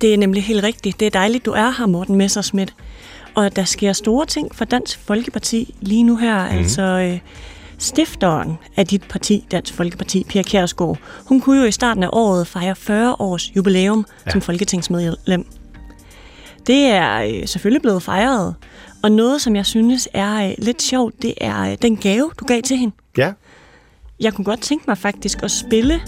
Det 0.00 0.14
er 0.14 0.18
nemlig 0.18 0.44
helt 0.44 0.64
rigtigt. 0.64 1.00
Det 1.00 1.06
er 1.06 1.10
dejligt, 1.10 1.46
du 1.46 1.50
er 1.50 1.70
her, 1.78 1.86
Morten 1.86 2.16
Messersmith. 2.16 2.72
Og 3.34 3.56
der 3.56 3.64
sker 3.64 3.92
store 3.92 4.26
ting 4.26 4.54
for 4.54 4.64
Dansk 4.64 4.98
Folkeparti 4.98 5.74
lige 5.80 6.02
nu 6.02 6.16
her. 6.16 6.52
Mm. 6.52 6.58
Altså, 6.58 6.82
øh, 6.82 7.18
stifteren 7.78 8.58
af 8.76 8.86
dit 8.86 9.02
parti, 9.08 9.46
Dansk 9.50 9.74
Folkeparti, 9.74 10.24
Pia 10.28 10.42
Kjærsgaard, 10.42 10.98
hun 11.28 11.40
kunne 11.40 11.60
jo 11.60 11.64
i 11.66 11.72
starten 11.72 12.02
af 12.02 12.08
året 12.12 12.46
fejre 12.46 12.76
40 12.76 13.16
års 13.18 13.56
jubilæum 13.56 14.06
ja. 14.26 14.30
Som 14.30 14.40
folketingsmedlem. 14.40 15.46
Det 16.66 16.84
er 16.86 17.22
øh, 17.22 17.46
selvfølgelig 17.48 17.82
blevet 17.82 18.02
fejret. 18.02 18.54
Og 19.02 19.12
noget, 19.12 19.40
som 19.42 19.56
jeg 19.56 19.66
synes 19.66 20.08
er 20.14 20.48
øh, 20.48 20.54
lidt 20.58 20.82
sjovt, 20.82 21.22
det 21.22 21.34
er 21.40 21.60
øh, 21.70 21.76
den 21.82 21.96
gave, 21.96 22.30
du 22.40 22.44
gav 22.44 22.62
til 22.62 22.76
hende. 22.76 22.94
Ja, 23.16 23.32
Jeg 24.20 24.34
kunne 24.34 24.44
godt 24.44 24.60
tænke 24.60 24.84
mig 24.88 24.98
faktisk 24.98 25.42
at 25.42 25.50
spille 25.50 26.00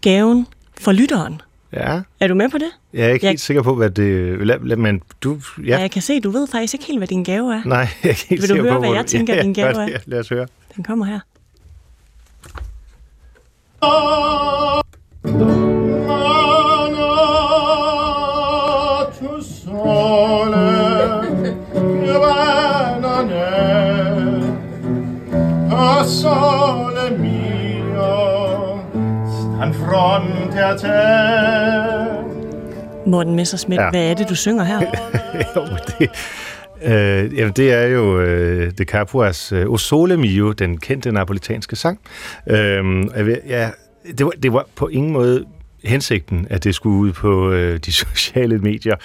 gaven 0.00 0.46
for 0.80 0.92
lytteren. 0.92 1.40
Ja. 1.72 2.00
Er 2.20 2.28
du 2.28 2.34
med 2.34 2.48
på 2.48 2.58
det? 2.58 2.70
Jeg 2.92 3.06
er 3.06 3.12
ikke 3.12 3.24
Jeg- 3.26 3.30
helt 3.30 3.40
sikker 3.40 3.62
på, 3.62 3.74
hvad 3.74 3.90
det... 3.90 4.46
Lad, 4.46 4.58
lad, 4.64 4.76
men 4.76 5.02
du... 5.22 5.38
Ja. 5.58 5.62
Ja. 5.66 5.80
Jeg 5.80 5.90
kan 5.90 6.02
se, 6.02 6.20
du 6.20 6.30
ved 6.30 6.46
faktisk 6.46 6.74
ikke 6.74 6.84
helt, 6.86 6.98
hvad 6.98 7.08
din 7.08 7.24
gave 7.24 7.54
er. 7.54 7.62
Nej, 7.64 7.78
jeg 8.02 8.08
er 8.08 8.08
ikke 8.08 8.26
helt 8.28 8.30
Vil 8.30 8.40
du 8.40 8.46
sikker 8.46 8.62
høre, 8.62 8.72
på, 8.74 8.78
hvad 8.80 8.90
jeg 8.90 9.02
du- 9.04 9.08
tænker, 9.08 9.34
ja, 9.36 9.42
din 9.42 9.52
gave 9.52 9.68
er? 9.94 9.98
Lad 10.06 10.18
os 10.20 10.28
høre. 10.28 10.46
Den 10.76 10.84
kommer 10.84 11.04
her. 11.04 11.20
sole 26.04 26.59
a 30.60 30.76
te 30.76 30.88
Morten 33.06 33.34
Messersmith, 33.34 33.80
ja. 33.80 33.90
Hvad 33.90 34.10
er 34.10 34.14
det, 34.14 34.28
du 34.28 34.34
synger 34.34 34.64
her? 34.64 34.80
jo, 35.56 35.66
det, 35.86 36.10
øh, 36.82 37.38
jamen, 37.38 37.52
det 37.52 37.72
er 37.72 37.86
jo 37.86 38.20
øh, 38.20 38.72
De 38.78 38.84
Capuas 38.84 39.52
øh, 39.52 39.66
O 39.66 39.76
Sole 39.76 40.16
Mio, 40.16 40.52
den 40.52 40.78
kendte 40.78 41.12
napolitanske 41.12 41.76
sang. 41.76 42.00
Øh, 42.46 42.56
jeg 43.16 43.38
ja, 43.46 43.70
det, 44.18 44.26
var, 44.26 44.32
det 44.42 44.52
var 44.52 44.66
på 44.76 44.88
ingen 44.88 45.12
måde 45.12 45.44
hensigten, 45.84 46.46
at 46.50 46.64
det 46.64 46.74
skulle 46.74 46.96
ud 46.96 47.12
på 47.12 47.50
øh, 47.50 47.78
de 47.78 47.92
sociale 48.02 48.58
medier. 48.58 48.96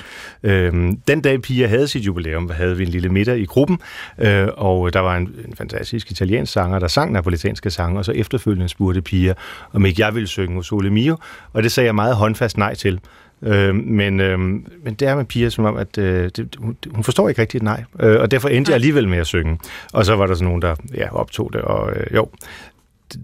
Øh, 0.44 0.74
den 1.08 1.22
dag 1.22 1.42
Pia 1.42 1.68
havde 1.68 1.88
sit 1.88 2.06
jubilæum, 2.06 2.50
havde 2.50 2.78
vi 2.78 2.84
en 2.84 2.90
lille 2.90 3.10
middag 3.10 3.40
i 3.40 3.46
gruppen, 3.46 3.80
øh, 4.20 4.48
og 4.58 4.94
der 4.94 5.00
var 5.00 5.18
en, 5.18 5.36
en 5.48 5.56
fantastisk 5.56 6.12
italiensk 6.12 6.54
sanger, 6.54 6.80
der 6.80 6.88
sang 6.88 7.12
napolitanske 7.12 7.70
sange, 7.70 8.00
og 8.00 8.06
så 8.06 8.12
efterfølgende 8.12 8.70
spurgte 8.70 9.02
Pia, 9.02 9.34
om 9.74 9.86
ikke 9.86 10.06
jeg 10.06 10.16
ville 10.16 10.28
synge 10.28 10.64
Sole 10.64 10.90
Mio, 10.90 11.18
og 11.54 11.64
det 11.64 11.72
sagde 11.72 11.86
jeg 11.86 11.96
meget 11.96 12.16
håndfast 12.16 12.58
nej 12.58 12.76
til. 12.76 13.00
Øh, 13.42 13.76
men, 13.76 14.20
øh, 14.20 14.40
men 14.40 14.94
det 15.00 15.02
er 15.02 15.16
med 15.16 15.26
Pia 15.26 15.50
som 15.50 15.66
om, 15.66 15.78
at 15.78 15.98
øh, 15.98 16.30
det, 16.38 16.56
hun, 16.60 16.78
hun 16.92 17.04
forstår 17.04 17.30
ikke 17.30 17.42
rigtigt 17.42 17.64
nej, 17.64 17.84
øh, 18.00 18.22
og 18.22 18.32
derfor 18.32 18.50
endte 18.50 18.70
jeg 18.70 18.76
alligevel 18.76 19.08
med 19.08 19.18
at 19.18 19.28
synge. 19.28 19.60
Og 19.94 20.06
så 20.06 20.16
var 20.16 20.28
der 20.28 20.34
sådan 20.34 20.48
nogen, 20.48 20.62
der 20.62 20.76
ja, 20.94 21.16
optog 21.16 21.54
det, 21.54 21.62
og 21.62 21.92
øh, 21.96 22.16
jo, 22.16 22.30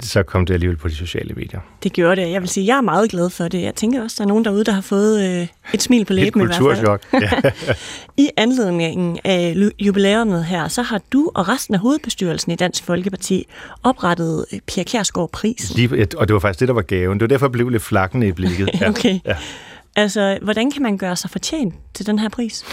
så 0.01 0.23
kom 0.23 0.45
det 0.45 0.53
alligevel 0.53 0.77
på 0.77 0.87
de 0.87 0.95
sociale 0.95 1.33
medier. 1.33 1.59
Det 1.83 1.93
gjorde 1.93 2.21
det. 2.21 2.31
Jeg 2.31 2.41
vil 2.41 2.49
sige, 2.49 2.65
jeg 2.65 2.77
er 2.77 2.81
meget 2.81 3.11
glad 3.11 3.29
for 3.29 3.47
det. 3.47 3.61
Jeg 3.61 3.75
tænker 3.75 4.03
også, 4.03 4.15
der 4.17 4.23
er 4.23 4.27
nogen 4.27 4.45
derude, 4.45 4.63
der 4.63 4.71
har 4.71 4.81
fået 4.81 5.41
øh, 5.41 5.47
et 5.73 5.81
smil 5.81 6.05
på 6.05 6.13
læben 6.13 6.41
i 6.41 6.45
hvert 6.45 6.55
fald. 6.55 6.99
Ja. 7.21 7.51
I 8.17 8.29
anledningen 8.37 9.19
af 9.23 9.55
jubilæumet 9.79 10.45
her, 10.45 10.67
så 10.67 10.81
har 10.81 11.01
du 11.13 11.31
og 11.35 11.47
resten 11.47 11.73
af 11.73 11.79
hovedbestyrelsen 11.79 12.51
i 12.51 12.55
Dansk 12.55 12.83
Folkeparti 12.83 13.47
oprettet 13.83 14.45
øh, 14.53 14.59
Pia 14.67 14.83
Kjærsgaard 14.83 15.29
Prisen. 15.31 15.75
Lige, 15.75 16.07
og 16.17 16.27
det 16.27 16.33
var 16.33 16.39
faktisk 16.39 16.59
det, 16.59 16.67
der 16.67 16.73
var 16.73 16.81
gaven. 16.81 17.19
Det 17.19 17.21
var 17.21 17.27
derfor, 17.27 17.45
jeg 17.45 17.51
blev 17.51 17.69
lidt 17.69 17.83
flakkende 17.83 18.27
i 18.27 18.31
blikket. 18.31 18.69
Ja. 18.81 18.89
Okay. 18.89 19.19
Ja. 19.25 19.35
Altså, 19.95 20.39
hvordan 20.41 20.71
kan 20.71 20.81
man 20.81 20.97
gøre 20.97 21.15
sig 21.15 21.29
fortjent 21.29 21.75
til 21.93 22.05
den 22.05 22.19
her 22.19 22.29
pris? 22.29 22.65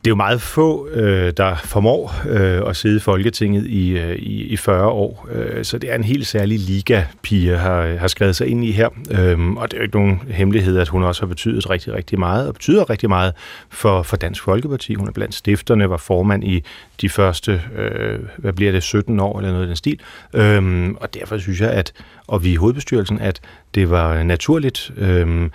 Det 0.00 0.06
er 0.06 0.10
jo 0.10 0.16
meget 0.16 0.40
få, 0.40 0.88
øh, 0.88 1.32
der 1.36 1.56
formår 1.56 2.14
øh, 2.28 2.68
at 2.68 2.76
sidde 2.76 2.96
i 2.96 3.00
Folketinget 3.00 3.66
i, 3.66 3.98
øh, 3.98 4.16
i, 4.16 4.42
i 4.42 4.56
40 4.56 4.86
år, 4.86 5.28
øh, 5.32 5.64
så 5.64 5.78
det 5.78 5.90
er 5.90 5.94
en 5.94 6.04
helt 6.04 6.26
særlig 6.26 6.58
liga, 6.58 7.04
Pia 7.22 7.56
har, 7.56 7.96
har 7.96 8.08
skrevet 8.08 8.36
sig 8.36 8.46
ind 8.46 8.64
i 8.64 8.72
her. 8.72 8.88
Øhm, 9.10 9.56
og 9.56 9.70
det 9.70 9.76
er 9.76 9.80
jo 9.80 9.82
ikke 9.82 9.96
nogen 9.96 10.22
hemmelighed, 10.30 10.78
at 10.78 10.88
hun 10.88 11.02
også 11.02 11.22
har 11.22 11.26
betydet 11.26 11.70
rigtig, 11.70 11.92
rigtig 11.92 12.18
meget, 12.18 12.48
og 12.48 12.54
betyder 12.54 12.90
rigtig 12.90 13.08
meget 13.08 13.32
for, 13.70 14.02
for 14.02 14.16
Dansk 14.16 14.42
Folkeparti. 14.42 14.94
Hun 14.94 15.08
er 15.08 15.12
blandt 15.12 15.34
stifterne, 15.34 15.90
var 15.90 15.96
formand 15.96 16.44
i 16.44 16.64
de 17.00 17.08
første, 17.08 17.62
øh, 17.76 18.18
hvad 18.36 18.52
bliver 18.52 18.72
det, 18.72 18.82
17 18.82 19.20
år 19.20 19.38
eller 19.38 19.52
noget 19.52 19.64
i 19.64 19.68
den 19.68 19.76
stil. 19.76 20.00
Øhm, 20.34 20.96
og 21.00 21.14
derfor 21.14 21.38
synes 21.38 21.60
jeg, 21.60 21.70
at, 21.70 21.92
og 22.26 22.44
vi 22.44 22.52
i 22.52 22.56
hovedbestyrelsen, 22.56 23.20
at 23.20 23.40
det 23.74 23.90
var 23.90 24.22
naturligt, 24.22 24.92
øhm, 24.96 25.50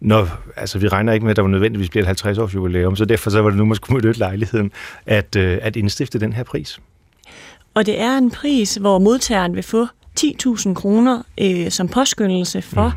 Nå, 0.00 0.26
altså 0.56 0.78
vi 0.78 0.88
regner 0.88 1.12
ikke 1.12 1.24
med, 1.24 1.30
at 1.30 1.36
der 1.36 1.42
var 1.42 1.48
nødvendigvis 1.48 1.88
bliver 1.90 2.02
et 2.02 2.06
50 2.06 2.38
års 2.38 2.54
jubilæum, 2.54 2.96
så 2.96 3.04
derfor 3.04 3.30
så 3.30 3.42
var 3.42 3.50
det 3.50 3.58
nu, 3.58 3.64
man 3.64 3.76
skulle 3.76 4.00
benytte 4.00 4.18
lejligheden, 4.18 4.72
at, 5.06 5.36
øh, 5.36 5.58
at 5.62 5.76
indstifte 5.76 6.20
den 6.20 6.32
her 6.32 6.42
pris. 6.42 6.80
Og 7.74 7.86
det 7.86 8.00
er 8.00 8.18
en 8.18 8.30
pris, 8.30 8.74
hvor 8.74 8.98
modtageren 8.98 9.54
vil 9.54 9.62
få 9.62 9.86
10.000 10.20 10.74
kroner 10.74 11.22
øh, 11.40 11.70
som 11.70 11.88
påskyndelse 11.88 12.62
for, 12.62 12.94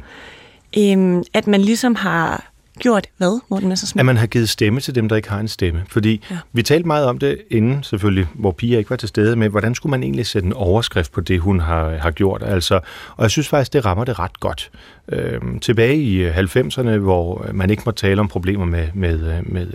mm. 0.78 1.18
øh, 1.18 1.24
at 1.34 1.48
man 1.48 1.62
ligesom 1.62 1.96
har 1.96 2.52
gjort 2.80 3.08
hvad, 3.18 3.40
Morten 3.50 3.70
Messersmith? 3.70 4.02
At 4.02 4.06
man 4.06 4.18
har 4.18 4.28
givet 4.28 4.50
stemme 4.50 4.80
til 4.80 4.96
dem, 4.96 5.10
der 5.10 5.16
ikke 5.16 5.30
har 5.30 5.40
en 5.40 5.48
stemme. 5.48 5.84
Fordi 5.90 6.22
Ja. 6.32 6.38
vi 6.54 6.64
talte 6.64 6.88
meget 6.88 7.06
om 7.06 7.18
det 7.20 7.38
inden, 7.50 7.84
selvfølgelig, 7.84 8.28
hvor 8.36 8.52
Pia 8.52 8.78
ikke 8.78 8.90
var 8.90 8.96
til 8.96 9.10
stede, 9.10 9.36
med 9.36 9.50
hvordan 9.50 9.76
skulle 9.76 9.92
man 9.92 10.04
egentlig 10.04 10.26
sætte 10.26 10.46
en 10.46 10.54
overskrift 10.54 11.12
på 11.12 11.22
det, 11.22 11.40
hun 11.40 11.60
har, 11.60 11.90
har 11.98 12.12
gjort. 12.12 12.44
Altså, 12.44 12.76
og 13.16 13.24
jeg 13.24 13.32
synes 13.32 13.48
faktisk, 13.48 13.74
det 13.74 13.86
rammer 13.86 14.04
det 14.06 14.20
ret 14.20 14.40
godt. 14.40 14.72
Øhm, 15.12 15.60
tilbage 15.60 15.96
i 15.96 16.18
øh, 16.18 16.38
90'erne, 16.38 16.90
hvor 16.90 17.46
øh, 17.48 17.56
man 17.56 17.70
ikke 17.70 17.84
må 17.86 17.92
tale 17.92 18.22
om 18.22 18.28
problemer 18.28 18.66
med, 18.66 18.88
med, 18.94 19.38
øh, 19.38 19.54
med 19.54 19.68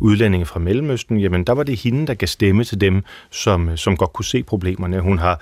udlændinge 0.00 0.46
fra 0.46 0.60
Mellemøsten, 0.60 1.18
jamen 1.18 1.44
der 1.44 1.52
var 1.52 1.62
det 1.62 1.80
hende, 1.80 2.06
der 2.06 2.14
gav 2.14 2.26
stemme 2.26 2.64
til 2.64 2.80
dem, 2.80 3.02
som, 3.30 3.76
som 3.76 3.96
godt 3.96 4.12
kunne 4.12 4.24
se 4.24 4.42
problemerne. 4.42 5.00
Hun 5.00 5.18
har, 5.18 5.40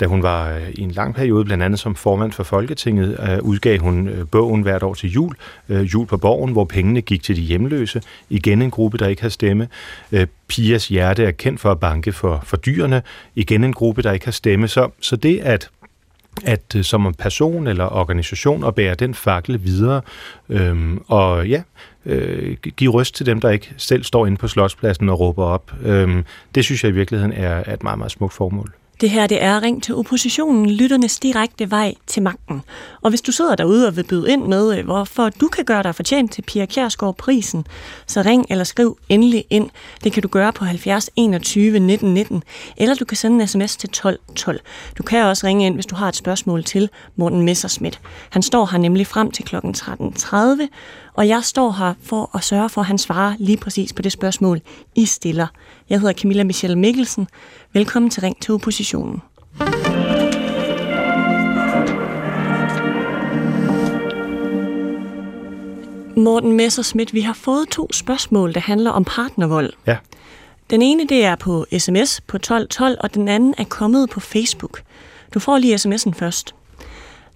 da 0.00 0.06
hun 0.06 0.22
var 0.22 0.58
i 0.74 0.80
en 0.80 0.90
lang 0.90 1.14
periode, 1.14 1.44
blandt 1.44 1.64
andet 1.64 1.80
som 1.80 1.94
formand 1.94 2.32
for 2.32 2.42
Folketinget, 2.42 3.18
øh, 3.30 3.38
udgav 3.42 3.78
hun 3.78 4.10
bogen 4.30 4.62
hvert 4.62 4.82
år 4.82 4.94
til 4.94 5.10
jul, 5.10 5.34
øh, 5.68 5.82
Jul 5.82 6.06
på 6.06 6.16
Borgen, 6.16 6.52
hvor 6.52 6.64
pengene 6.64 7.00
gik 7.00 7.22
til 7.22 7.36
de 7.36 7.40
hjemløse. 7.40 8.02
Igen 8.30 8.62
en 8.62 8.70
gruppe, 8.70 8.98
der 8.98 9.08
ikke 9.08 9.22
har 9.22 9.28
stemme. 9.28 9.68
Øh, 10.12 10.26
Pias 10.48 10.88
hjerte 10.88 11.24
er 11.24 11.30
kendt 11.30 11.60
for 11.60 11.70
at 11.70 11.80
banke 11.80 12.12
for, 12.12 12.40
for 12.44 12.56
dyrene. 12.56 13.02
Igen 13.34 13.64
en 13.64 13.72
gruppe, 13.72 14.02
der 14.02 14.12
ikke 14.12 14.24
har 14.24 14.32
stemme. 14.32 14.68
Så, 14.68 14.90
så 15.00 15.16
det 15.16 15.38
at 15.38 15.70
at 16.44 16.76
øh, 16.76 16.84
som 16.84 17.06
en 17.06 17.14
person 17.14 17.66
eller 17.66 17.84
organisation 17.84 18.64
at 18.64 18.74
bære 18.74 18.94
den 18.94 19.14
fakkel 19.14 19.64
videre, 19.64 20.00
øhm, 20.48 21.02
og 21.08 21.48
ja, 21.48 21.62
øh, 22.06 22.56
give 22.76 22.92
røst 22.92 23.14
til 23.14 23.26
dem, 23.26 23.40
der 23.40 23.50
ikke 23.50 23.74
selv 23.76 24.04
står 24.04 24.26
inde 24.26 24.36
på 24.36 24.48
slotspladsen 24.48 25.08
og 25.08 25.20
råber 25.20 25.44
op. 25.44 25.72
Øhm, 25.82 26.24
det 26.54 26.64
synes 26.64 26.84
jeg 26.84 26.90
i 26.90 26.94
virkeligheden 26.94 27.32
er, 27.32 27.62
er 27.66 27.74
et 27.74 27.82
meget, 27.82 27.98
meget 27.98 28.12
smukt 28.12 28.32
formål. 28.32 28.72
Det 29.00 29.10
her 29.10 29.26
det 29.26 29.42
er 29.42 29.62
Ring 29.62 29.82
til 29.82 29.94
oppositionen, 29.94 30.70
lytternes 30.70 31.20
direkte 31.20 31.70
vej 31.70 31.94
til 32.06 32.22
magten. 32.22 32.62
Og 33.02 33.10
hvis 33.10 33.20
du 33.20 33.32
sidder 33.32 33.54
derude 33.54 33.86
og 33.86 33.96
vil 33.96 34.04
byde 34.04 34.32
ind 34.32 34.46
med, 34.46 34.78
øh, 34.78 34.84
hvorfor 34.84 35.28
du 35.28 35.48
kan 35.48 35.64
gøre 35.64 35.82
dig 35.82 35.94
fortjent 35.94 36.32
til 36.32 36.42
Pia 36.42 36.66
Kjærsgaard 36.66 37.16
prisen, 37.16 37.66
så 38.06 38.22
ring 38.22 38.46
eller 38.50 38.64
skriv 38.64 38.98
endelig 39.08 39.44
ind. 39.50 39.70
Det 40.04 40.12
kan 40.12 40.22
du 40.22 40.28
gøre 40.28 40.52
på 40.52 40.64
70 40.64 41.10
21 41.16 41.78
19 41.78 42.14
19, 42.14 42.42
eller 42.76 42.94
du 42.94 43.04
kan 43.04 43.16
sende 43.16 43.42
en 43.42 43.48
sms 43.48 43.76
til 43.76 43.88
12 43.88 44.18
12. 44.36 44.60
Du 44.98 45.02
kan 45.02 45.24
også 45.24 45.46
ringe 45.46 45.66
ind, 45.66 45.74
hvis 45.74 45.86
du 45.86 45.94
har 45.94 46.08
et 46.08 46.16
spørgsmål 46.16 46.64
til 46.64 46.88
Morten 47.16 47.42
Messerschmidt. 47.42 48.00
Han 48.30 48.42
står 48.42 48.66
her 48.66 48.78
nemlig 48.78 49.06
frem 49.06 49.30
til 49.30 49.44
kl. 49.44 49.56
13.30, 49.56 50.36
og 51.14 51.28
jeg 51.28 51.44
står 51.44 51.70
her 51.70 51.94
for 52.02 52.30
at 52.36 52.44
sørge 52.44 52.68
for, 52.68 52.80
at 52.80 52.86
han 52.86 52.98
svarer 52.98 53.34
lige 53.38 53.56
præcis 53.56 53.92
på 53.92 54.02
det 54.02 54.12
spørgsmål, 54.12 54.60
I 54.94 55.06
stiller. 55.06 55.46
Jeg 55.90 56.00
hedder 56.00 56.14
Camilla 56.14 56.44
Michelle 56.44 56.78
Mikkelsen. 56.78 57.28
Velkommen 57.72 58.10
til 58.10 58.20
Ring 58.20 58.40
til 58.40 58.54
Oppositionen. 58.54 59.22
Morten 66.16 66.52
Messersmith, 66.52 67.14
vi 67.14 67.20
har 67.20 67.32
fået 67.32 67.68
to 67.68 67.92
spørgsmål, 67.92 68.54
der 68.54 68.60
handler 68.60 68.90
om 68.90 69.04
partnervold. 69.04 69.72
Ja. 69.86 69.96
Den 70.70 70.82
ene, 70.82 71.06
det 71.06 71.24
er 71.24 71.36
på 71.36 71.66
sms 71.78 72.20
på 72.20 72.36
1212, 72.36 72.96
og 73.00 73.14
den 73.14 73.28
anden 73.28 73.54
er 73.58 73.64
kommet 73.64 74.10
på 74.10 74.20
Facebook. 74.20 74.82
Du 75.34 75.38
får 75.40 75.58
lige 75.58 75.74
sms'en 75.74 76.12
først. 76.12 76.54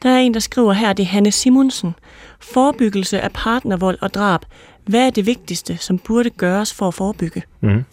Der 0.02 0.10
er 0.10 0.18
en, 0.18 0.34
der 0.34 0.40
skriver 0.40 0.72
her, 0.72 0.92
det 0.92 1.02
er 1.02 1.06
Hanne 1.06 1.32
Simonsen. 1.32 1.94
Forebyggelse 2.40 3.20
af 3.20 3.32
partnervold 3.32 3.98
og 4.00 4.14
drab. 4.14 4.40
Hvad 4.86 5.06
er 5.06 5.10
det 5.10 5.26
vigtigste, 5.26 5.76
som 5.76 5.98
burde 5.98 6.30
gøres 6.30 6.74
for 6.74 6.88
at 6.88 6.94
forebygge? 6.94 7.42
Mm. 7.60 7.84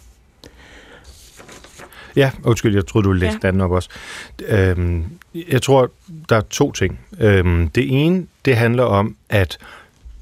Ja, 2.15 2.31
undskyld, 2.43 2.75
jeg 2.75 2.87
troede, 2.87 3.07
du 3.07 3.11
læste 3.11 3.39
ja. 3.43 3.47
den 3.47 3.57
nok 3.57 3.71
også. 3.71 3.89
Øhm, 4.47 5.05
jeg 5.49 5.61
tror, 5.61 5.91
der 6.29 6.35
er 6.35 6.41
to 6.41 6.71
ting. 6.71 6.99
Øhm, 7.19 7.69
det 7.69 8.05
ene, 8.05 8.27
det 8.45 8.57
handler 8.57 8.83
om, 8.83 9.15
at 9.29 9.57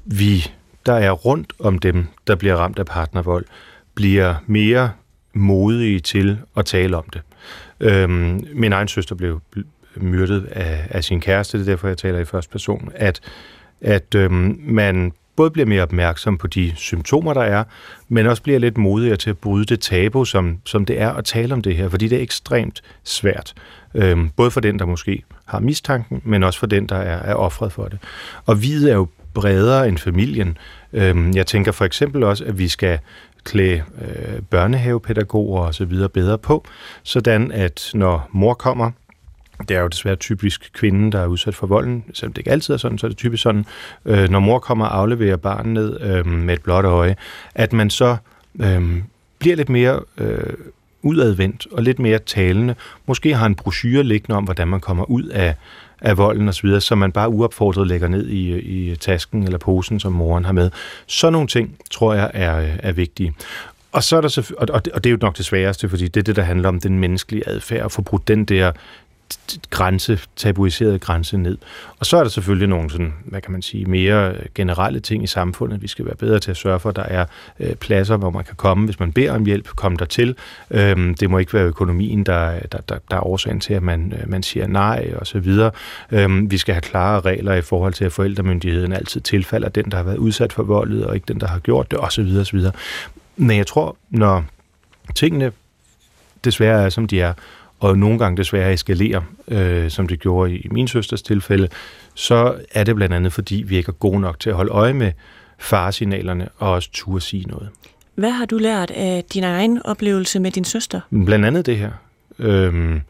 vi, 0.04 0.50
der 0.86 0.92
er 0.92 1.10
rundt 1.10 1.52
om 1.58 1.78
dem, 1.78 2.06
der 2.26 2.34
bliver 2.34 2.56
ramt 2.56 2.78
af 2.78 2.86
partnervold, 2.86 3.44
bliver 3.94 4.34
mere 4.46 4.90
modige 5.32 6.00
til 6.00 6.38
at 6.56 6.66
tale 6.66 6.96
om 6.96 7.04
det. 7.12 7.22
Øhm, 7.80 8.46
min 8.54 8.72
egen 8.72 8.88
søster 8.88 9.14
blev 9.14 9.40
myrdet 9.96 10.44
af, 10.44 10.86
af 10.90 11.04
sin 11.04 11.20
kæreste, 11.20 11.58
det 11.58 11.68
er 11.68 11.72
derfor, 11.72 11.88
jeg 11.88 11.98
taler 11.98 12.18
i 12.18 12.24
første 12.24 12.50
person, 12.50 12.90
at, 12.94 13.20
at 13.84 14.14
øhm, 14.14 14.60
man 14.62 15.12
både 15.36 15.50
bliver 15.50 15.66
mere 15.66 15.82
opmærksom 15.82 16.38
på 16.38 16.46
de 16.46 16.72
symptomer, 16.76 17.34
der 17.34 17.42
er, 17.42 17.64
men 18.08 18.26
også 18.26 18.42
bliver 18.42 18.58
lidt 18.58 18.78
modigere 18.78 19.16
til 19.16 19.30
at 19.30 19.38
bryde 19.38 19.64
det 19.64 19.80
tabu, 19.80 20.24
som, 20.24 20.58
som 20.64 20.84
det 20.84 21.00
er 21.00 21.10
at 21.10 21.24
tale 21.24 21.54
om 21.54 21.62
det 21.62 21.76
her, 21.76 21.88
fordi 21.88 22.08
det 22.08 22.18
er 22.18 22.22
ekstremt 22.22 22.82
svært. 23.04 23.54
Øhm, 23.94 24.28
både 24.36 24.50
for 24.50 24.60
den, 24.60 24.78
der 24.78 24.86
måske 24.86 25.22
har 25.44 25.60
mistanken, 25.60 26.22
men 26.24 26.42
også 26.42 26.58
for 26.58 26.66
den, 26.66 26.86
der 26.86 26.96
er, 26.96 27.18
er 27.22 27.34
offret 27.34 27.72
for 27.72 27.84
det. 27.84 27.98
Og 28.46 28.62
vi 28.62 28.88
er 28.88 28.94
jo 28.94 29.08
bredere 29.34 29.88
end 29.88 29.98
familien. 29.98 30.58
Øhm, 30.92 31.32
jeg 31.34 31.46
tænker 31.46 31.72
for 31.72 31.84
eksempel 31.84 32.22
også, 32.22 32.44
at 32.44 32.58
vi 32.58 32.68
skal 32.68 32.98
klæde 33.44 33.82
øh, 34.02 34.42
børnehavepædagoger 34.50 35.62
og 35.62 35.74
så 35.74 35.84
videre 35.84 36.08
bedre 36.08 36.38
på, 36.38 36.64
sådan 37.02 37.52
at 37.52 37.90
når 37.94 38.28
mor 38.32 38.54
kommer, 38.54 38.90
det 39.68 39.76
er 39.76 39.80
jo 39.80 39.88
desværre 39.88 40.16
typisk 40.16 40.70
kvinden, 40.74 41.12
der 41.12 41.20
er 41.20 41.26
udsat 41.26 41.54
for 41.54 41.66
volden, 41.66 42.04
selvom 42.14 42.32
det 42.32 42.38
ikke 42.38 42.50
altid 42.50 42.74
er 42.74 42.78
sådan, 42.78 42.98
så 42.98 43.06
er 43.06 43.08
det 43.08 43.18
typisk 43.18 43.42
sådan, 43.42 43.66
øh, 44.04 44.28
når 44.28 44.40
mor 44.40 44.58
kommer 44.58 44.86
og 44.86 44.98
afleverer 44.98 45.36
barnet 45.36 45.72
ned 45.72 46.00
øh, 46.00 46.26
med 46.26 46.54
et 46.54 46.62
blåt 46.62 46.84
øje, 46.84 47.16
at 47.54 47.72
man 47.72 47.90
så 47.90 48.16
øh, 48.60 49.02
bliver 49.38 49.56
lidt 49.56 49.68
mere 49.68 50.00
øh, 50.18 50.52
udadvendt 51.02 51.66
og 51.72 51.82
lidt 51.82 51.98
mere 51.98 52.18
talende. 52.18 52.74
Måske 53.06 53.34
har 53.34 53.46
en 53.46 53.54
brochure 53.54 54.02
liggende 54.02 54.36
om, 54.36 54.44
hvordan 54.44 54.68
man 54.68 54.80
kommer 54.80 55.10
ud 55.10 55.24
af, 55.24 55.54
af 56.00 56.18
volden 56.18 56.48
osv., 56.48 56.80
så 56.80 56.94
man 56.94 57.12
bare 57.12 57.28
uopfordret 57.28 57.86
lægger 57.86 58.08
ned 58.08 58.28
i, 58.28 58.58
i 58.58 58.96
tasken 58.96 59.42
eller 59.42 59.58
posen, 59.58 60.00
som 60.00 60.12
moren 60.12 60.44
har 60.44 60.52
med. 60.52 60.70
Så 61.06 61.30
nogle 61.30 61.48
ting, 61.48 61.76
tror 61.90 62.14
jeg, 62.14 62.30
er, 62.34 62.58
øh, 62.58 62.76
er 62.78 62.92
vigtige. 62.92 63.34
Og 63.92 64.02
så 64.02 64.16
er 64.16 64.20
der 64.20 64.28
så, 64.28 64.54
og 64.58 64.84
det, 64.84 64.92
og 64.92 65.04
det 65.04 65.10
er 65.10 65.12
jo 65.12 65.18
nok 65.20 65.36
det 65.36 65.44
sværeste, 65.44 65.88
fordi 65.88 66.08
det 66.08 66.20
er 66.20 66.24
det, 66.24 66.36
der 66.36 66.42
handler 66.42 66.68
om 66.68 66.80
den 66.80 66.98
menneskelige 66.98 67.48
adfærd, 67.48 67.84
at 67.84 67.92
få 67.92 68.02
brudt 68.02 68.28
den 68.28 68.44
der 68.44 68.72
grænse, 69.70 70.18
tabuiseret 70.36 71.00
grænse 71.00 71.36
ned. 71.36 71.58
Og 71.98 72.06
så 72.06 72.16
er 72.16 72.22
der 72.22 72.30
selvfølgelig 72.30 72.68
nogle 72.68 72.90
sådan, 72.90 73.14
hvad 73.24 73.40
kan 73.40 73.52
man 73.52 73.62
sige, 73.62 73.84
mere 73.84 74.34
generelle 74.54 75.00
ting 75.00 75.24
i 75.24 75.26
samfundet. 75.26 75.82
Vi 75.82 75.88
skal 75.88 76.04
være 76.04 76.14
bedre 76.14 76.38
til 76.38 76.50
at 76.50 76.56
sørge 76.56 76.80
for, 76.80 76.88
at 76.88 76.96
der 76.96 77.02
er 77.02 77.24
øh, 77.60 77.74
pladser, 77.74 78.16
hvor 78.16 78.30
man 78.30 78.44
kan 78.44 78.54
komme, 78.56 78.84
hvis 78.84 79.00
man 79.00 79.12
beder 79.12 79.32
om 79.32 79.44
hjælp, 79.44 79.68
komme 79.68 79.98
der 79.98 80.04
til. 80.04 80.36
Øhm, 80.70 81.14
det 81.14 81.30
må 81.30 81.38
ikke 81.38 81.52
være 81.52 81.64
økonomien, 81.64 82.24
der, 82.24 82.58
der, 82.72 82.78
der, 82.78 82.98
der 83.10 83.16
er 83.16 83.26
årsagen 83.26 83.60
til, 83.60 83.74
at 83.74 83.82
man, 83.82 84.12
øh, 84.20 84.30
man 84.30 84.42
siger 84.42 84.66
nej 84.66 85.12
og 85.16 85.26
så 85.26 85.38
videre. 85.38 85.70
Øhm, 86.10 86.50
vi 86.50 86.58
skal 86.58 86.74
have 86.74 86.82
klare 86.82 87.20
regler 87.20 87.54
i 87.54 87.62
forhold 87.62 87.92
til, 87.92 88.04
at 88.04 88.12
forældremyndigheden 88.12 88.92
altid 88.92 89.20
tilfalder 89.20 89.68
den, 89.68 89.90
der 89.90 89.96
har 89.96 90.04
været 90.04 90.18
udsat 90.18 90.52
for 90.52 90.62
voldet, 90.62 91.06
og 91.06 91.14
ikke 91.14 91.24
den, 91.28 91.40
der 91.40 91.46
har 91.46 91.58
gjort 91.58 91.90
det, 91.90 92.00
osv. 92.00 92.36
osv. 92.40 92.60
Men 93.36 93.56
jeg 93.56 93.66
tror, 93.66 93.96
når 94.10 94.44
tingene 95.14 95.52
desværre 96.44 96.84
er, 96.84 96.88
som 96.88 97.06
de 97.06 97.20
er, 97.20 97.32
og 97.84 97.98
nogle 97.98 98.18
gange 98.18 98.36
desværre 98.36 98.72
eskalerer, 98.72 99.20
øh, 99.48 99.90
som 99.90 100.08
det 100.08 100.20
gjorde 100.20 100.56
i 100.56 100.68
min 100.70 100.88
søsters 100.88 101.22
tilfælde, 101.22 101.68
så 102.14 102.54
er 102.70 102.84
det 102.84 102.96
blandt 102.96 103.14
andet, 103.14 103.32
fordi 103.32 103.64
vi 103.66 103.76
ikke 103.76 103.88
er 103.88 103.92
gode 103.92 104.20
nok 104.20 104.40
til 104.40 104.50
at 104.50 104.56
holde 104.56 104.70
øje 104.70 104.92
med 104.92 105.12
faresignalerne 105.58 106.48
og 106.58 106.72
også 106.72 106.90
turde 106.92 107.20
sige 107.20 107.44
noget. 107.44 107.68
Hvad 108.14 108.30
har 108.30 108.44
du 108.44 108.58
lært 108.58 108.90
af 108.90 109.24
din 109.34 109.44
egen 109.44 109.82
oplevelse 109.84 110.40
med 110.40 110.50
din 110.50 110.64
søster? 110.64 111.00
Blandt 111.24 111.44
andet 111.44 111.66
det 111.66 111.76
her. 111.76 111.90
Øhm, 112.38 113.00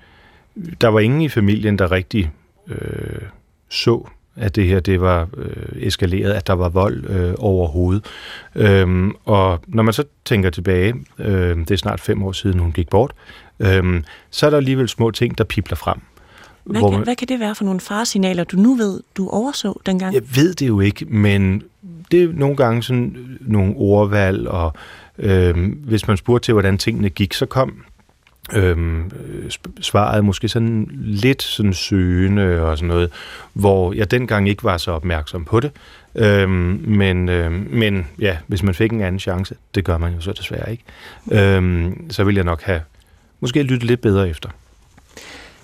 der 0.81 0.89
var 0.89 1.01
ingen 1.01 1.21
i 1.21 1.29
familien, 1.29 1.79
der 1.79 1.93
rigtig 1.93 2.31
øh, 2.69 3.23
så, 3.69 4.09
at 4.37 4.57
det 4.57 4.67
her 4.67 4.81
det 4.81 5.01
var 5.01 5.29
øh, 5.37 5.83
eskaleret, 5.83 6.33
at 6.33 6.47
der 6.47 6.53
var 6.53 6.69
vold 6.69 7.11
øh, 7.11 7.35
overhovedet. 7.39 8.05
Øhm, 8.55 9.13
og 9.25 9.61
når 9.67 9.83
man 9.83 9.93
så 9.93 10.05
tænker 10.25 10.51
tilbage, 10.51 10.95
øh, 11.19 11.57
det 11.57 11.71
er 11.71 11.77
snart 11.77 12.01
fem 12.01 12.23
år 12.23 12.33
siden, 12.33 12.59
hun 12.59 12.73
gik 12.73 12.89
bort, 12.89 13.13
øhm, 13.61 14.05
så 14.31 14.47
er 14.47 14.51
der 14.51 14.57
alligevel 14.57 14.89
små 14.89 15.11
ting, 15.11 15.39
der 15.39 15.45
pipler 15.45 15.77
frem. 15.77 16.01
Hvad, 16.65 16.81
kan, 16.81 16.91
man, 16.91 17.03
hvad 17.03 17.17
kan 17.17 17.29
det 17.29 17.41
være 17.41 17.55
for 17.55 17.65
nogle 17.65 17.81
faresignaler, 17.81 18.45
du 18.45 18.57
nu 18.57 18.75
ved, 18.75 19.01
du 19.17 19.29
overså 19.29 19.81
dengang? 19.87 20.15
Jeg 20.15 20.23
ved 20.35 20.55
det 20.55 20.69
jo 20.69 20.81
ikke, 20.81 21.05
men 21.05 21.63
det 22.11 22.23
er 22.23 22.29
nogle 22.33 22.57
gange 22.57 22.83
sådan 22.83 23.39
nogle 23.41 23.75
ordvalg, 23.77 24.49
og 24.49 24.73
øhm, 25.19 25.71
hvis 25.71 26.09
man 26.09 26.17
spurgte 26.17 26.47
til, 26.47 26.53
hvordan 26.53 26.79
tingene 26.79 27.09
gik, 27.09 27.35
så 27.35 27.47
kom 27.47 27.85
øhm, 28.53 29.11
svaret 29.81 30.25
måske 30.25 30.49
sådan 30.49 30.89
lidt 30.93 31.43
sådan 31.43 31.73
søgende 31.73 32.63
og 32.63 32.79
sådan 32.79 32.89
noget, 32.89 33.11
hvor 33.53 33.93
jeg 33.93 34.11
dengang 34.11 34.49
ikke 34.49 34.65
var 34.65 34.77
så 34.77 34.91
opmærksom 34.91 35.45
på 35.45 35.61
det. 35.61 35.71
Øhm, 36.15 36.85
men, 36.87 37.29
øhm, 37.29 37.69
men 37.71 38.07
ja, 38.19 38.37
hvis 38.47 38.63
man 38.63 38.75
fik 38.75 38.93
en 38.93 39.01
anden 39.01 39.19
chance, 39.19 39.57
det 39.75 39.85
gør 39.85 39.99
man 39.99 40.15
jo 40.15 40.21
så 40.21 40.33
desværre 40.33 40.71
ikke, 40.71 40.85
øhm, 41.33 42.11
så 42.11 42.25
vil 42.25 42.35
jeg 42.35 42.45
nok 42.45 42.63
have 42.63 42.81
måske 43.45 43.63
lytte 43.63 43.87
lidt 43.87 44.01
bedre 44.01 44.29
efter. 44.29 44.49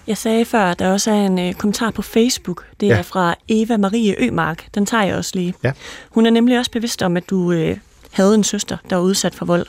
Jeg 0.07 0.17
sagde 0.17 0.45
før, 0.45 0.65
at 0.65 0.79
der 0.79 0.93
også 0.93 1.11
er 1.11 1.27
en 1.27 1.39
øh, 1.39 1.53
kommentar 1.53 1.91
på 1.91 2.03
Facebook. 2.03 2.65
Det 2.81 2.87
ja. 2.87 2.99
er 2.99 3.03
fra 3.03 3.35
Eva 3.49 3.77
Marie 3.77 4.15
Ømark. 4.19 4.69
Den 4.75 4.87
tager 4.87 5.05
jeg 5.05 5.17
også 5.17 5.31
lige. 5.35 5.55
Ja. 5.65 5.73
Hun 6.11 6.27
er 6.27 6.31
nemlig 6.31 6.59
også 6.59 6.71
bevidst 6.71 7.03
om, 7.03 7.17
at 7.17 7.31
du 7.31 7.53
øh, 7.53 7.77
havde 8.11 8.35
en 8.35 8.45
søster, 8.45 8.77
der 8.91 8.97
var 8.97 9.03
udsat 9.03 9.35
for 9.35 9.45
vold. 9.45 9.67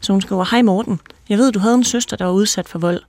Så 0.00 0.12
hun 0.12 0.20
skriver, 0.20 0.44
Hej 0.50 0.62
Morten, 0.62 1.00
jeg 1.28 1.38
ved, 1.38 1.52
du 1.52 1.58
havde 1.58 1.74
en 1.74 1.84
søster, 1.84 2.16
der 2.16 2.24
var 2.24 2.32
udsat 2.32 2.68
for 2.68 2.78
vold. 2.78 3.00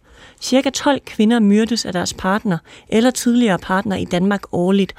Cirka 0.41 0.69
12 0.69 0.99
kvinder 1.05 1.39
myrdes 1.39 1.85
af 1.85 1.93
deres 1.93 2.13
partner 2.13 2.57
eller 2.89 3.11
tidligere 3.11 3.59
partner 3.59 3.95
i 3.95 4.05
Danmark 4.05 4.41
årligt. 4.51 4.95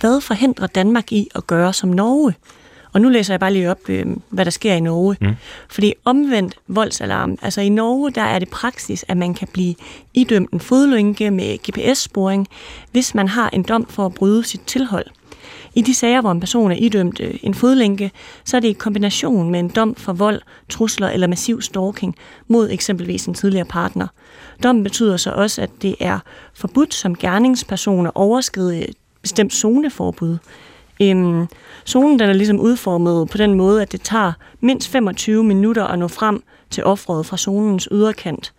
Hvad 0.00 0.20
forhindrer 0.20 0.66
Danmark 0.66 1.12
i 1.12 1.28
at 1.34 1.46
gøre 1.46 1.72
som 1.72 1.88
Norge? 1.88 2.34
Og 2.96 3.02
nu 3.02 3.08
læser 3.08 3.34
jeg 3.34 3.40
bare 3.40 3.52
lige 3.52 3.70
op, 3.70 3.88
øh, 3.88 4.06
hvad 4.28 4.44
der 4.44 4.50
sker 4.50 4.74
i 4.74 4.80
Norge. 4.80 5.16
Mm. 5.20 5.36
Fordi 5.68 5.92
omvendt 6.04 6.54
voldsalarm, 6.68 7.38
altså 7.42 7.60
i 7.60 7.68
Norge, 7.68 8.10
der 8.10 8.22
er 8.22 8.38
det 8.38 8.48
praksis, 8.48 9.04
at 9.08 9.16
man 9.16 9.34
kan 9.34 9.48
blive 9.52 9.74
idømt 10.14 10.50
en 10.50 10.60
fodlænke 10.60 11.30
med 11.30 11.58
GPS-sporing, 11.58 12.46
hvis 12.92 13.14
man 13.14 13.28
har 13.28 13.50
en 13.52 13.62
dom 13.62 13.86
for 13.86 14.06
at 14.06 14.14
bryde 14.14 14.44
sit 14.44 14.60
tilhold. 14.66 15.06
I 15.74 15.82
de 15.82 15.94
sager, 15.94 16.20
hvor 16.20 16.32
en 16.32 16.40
person 16.40 16.70
er 16.70 16.76
idømt 16.76 17.20
øh, 17.20 17.34
en 17.42 17.54
fodlænke, 17.54 18.10
så 18.44 18.56
er 18.56 18.60
det 18.60 18.68
i 18.68 18.72
kombination 18.72 19.50
med 19.50 19.60
en 19.60 19.68
dom 19.68 19.94
for 19.94 20.12
vold, 20.12 20.42
trusler 20.68 21.08
eller 21.08 21.26
massiv 21.26 21.62
stalking 21.62 22.16
mod 22.48 22.70
eksempelvis 22.70 23.26
en 23.26 23.34
tidligere 23.34 23.66
partner. 23.66 24.06
Dommen 24.62 24.84
betyder 24.84 25.16
så 25.16 25.30
også, 25.30 25.62
at 25.62 25.70
det 25.82 25.94
er 26.00 26.18
forbudt 26.54 26.94
som 26.94 27.14
gerningsperson 27.16 28.06
at 28.06 28.12
overskride 28.14 28.88
et 28.88 28.96
bestemt 29.22 29.52
zoneforbud. 29.52 30.38
Øhm, 31.02 31.46
zonen 31.86 32.18
den 32.18 32.28
er 32.28 32.32
ligesom 32.32 32.60
udformet 32.60 33.30
på 33.30 33.38
den 33.38 33.54
måde, 33.54 33.82
at 33.82 33.92
det 33.92 34.00
tager 34.00 34.32
mindst 34.60 34.88
25 34.88 35.44
minutter 35.44 35.84
at 35.84 35.98
nå 35.98 36.08
frem 36.08 36.42
til 36.70 36.84
offret 36.84 37.26
fra 37.26 37.36
zonens 37.36 37.88
yderkant. 37.92 38.52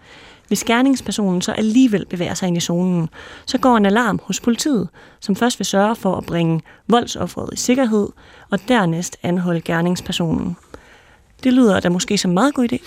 Hvis 0.48 0.64
gerningspersonen 0.64 1.42
så 1.42 1.52
alligevel 1.52 2.06
bevæger 2.10 2.34
sig 2.34 2.48
ind 2.48 2.58
i 2.58 2.60
zonen, 2.60 3.10
så 3.46 3.58
går 3.58 3.78
en 3.78 3.86
alarm 3.86 4.20
hos 4.24 4.40
politiet, 4.40 4.88
som 5.20 5.36
først 5.36 5.60
vil 5.60 5.66
sørge 5.66 5.96
for 5.96 6.16
at 6.16 6.26
bringe 6.26 6.62
voldsofferet 6.88 7.50
i 7.54 7.58
sikkerhed, 7.58 8.08
og 8.52 8.60
dernæst 8.68 9.18
anholde 9.24 9.62
gerningspersonen. 9.62 10.58
Det 11.44 11.54
lyder 11.54 11.80
da 11.80 11.90
måske 11.90 12.18
som 12.18 12.32
en 12.32 12.34
meget 12.34 12.54
god 12.54 12.68
idé. 12.74 12.78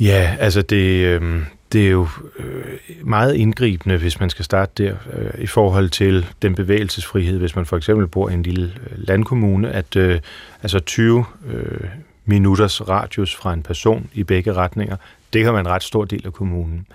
Ja, 0.00 0.36
altså 0.40 0.62
det, 0.62 1.04
øh, 1.04 1.42
det 1.72 1.86
er 1.86 1.90
jo 1.90 2.08
øh, 2.38 2.78
meget 3.04 3.34
indgribende, 3.34 3.96
hvis 3.96 4.20
man 4.20 4.30
skal 4.30 4.44
starte 4.44 4.84
der, 4.84 4.94
øh, 5.12 5.42
i 5.42 5.46
forhold 5.46 5.88
til 5.88 6.26
den 6.42 6.54
bevægelsesfrihed, 6.54 7.38
hvis 7.38 7.56
man 7.56 7.66
for 7.66 7.76
eksempel 7.76 8.06
bor 8.06 8.28
i 8.28 8.34
en 8.34 8.42
lille 8.42 8.72
øh, 8.90 8.98
landkommune, 9.08 9.70
at 9.70 9.96
øh, 9.96 10.20
altså 10.62 10.80
20 10.80 11.24
øh, 11.46 11.88
minutters 12.24 12.88
radius 12.88 13.36
fra 13.36 13.52
en 13.52 13.62
person 13.62 14.10
i 14.14 14.24
begge 14.24 14.52
retninger, 14.52 14.96
det 15.32 15.44
kan 15.44 15.52
være 15.52 15.60
en 15.60 15.68
ret 15.68 15.82
stor 15.82 16.04
del 16.04 16.26
af 16.26 16.32
kommunen. 16.32 16.86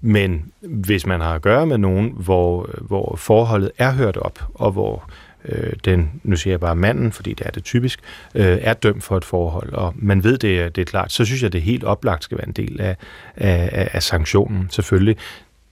Men 0.00 0.52
hvis 0.60 1.06
man 1.06 1.20
har 1.20 1.34
at 1.34 1.42
gøre 1.42 1.66
med 1.66 1.78
nogen, 1.78 2.14
hvor, 2.16 2.70
øh, 2.74 2.86
hvor 2.86 3.16
forholdet 3.16 3.70
er 3.78 3.92
hørt 3.92 4.16
op, 4.16 4.48
og 4.54 4.72
hvor 4.72 5.10
øh, 5.44 5.72
den, 5.84 6.20
nu 6.22 6.36
siger 6.36 6.52
jeg 6.52 6.60
bare 6.60 6.76
manden, 6.76 7.12
fordi 7.12 7.34
det 7.34 7.46
er 7.46 7.50
det 7.50 7.64
typisk, 7.64 8.00
øh, 8.34 8.58
er 8.60 8.74
dømt 8.74 9.04
for 9.04 9.16
et 9.16 9.24
forhold, 9.24 9.72
og 9.72 9.94
man 9.96 10.24
ved, 10.24 10.38
det 10.38 10.76
det 10.76 10.82
er 10.82 10.86
klart, 10.86 11.12
så 11.12 11.24
synes 11.24 11.42
jeg, 11.42 11.52
det 11.52 11.62
helt 11.62 11.84
oplagt 11.84 12.24
skal 12.24 12.38
være 12.38 12.46
en 12.46 12.52
del 12.52 12.80
af, 12.80 12.96
af, 13.36 13.88
af 13.92 14.02
sanktionen, 14.02 14.68
selvfølgelig. 14.70 15.16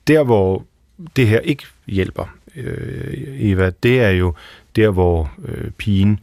Der, 0.07 0.25
hvor 0.25 0.65
det 1.17 1.29
her 1.29 1.41
ikke 1.41 1.65
hjælper, 1.87 2.37
øh, 2.57 3.15
Eva, 3.51 3.71
det 3.83 4.01
er 4.01 4.11
jo 4.11 4.35
der, 4.77 4.91
hvor 4.91 5.33
øh, 5.45 5.71
pigen 5.71 6.21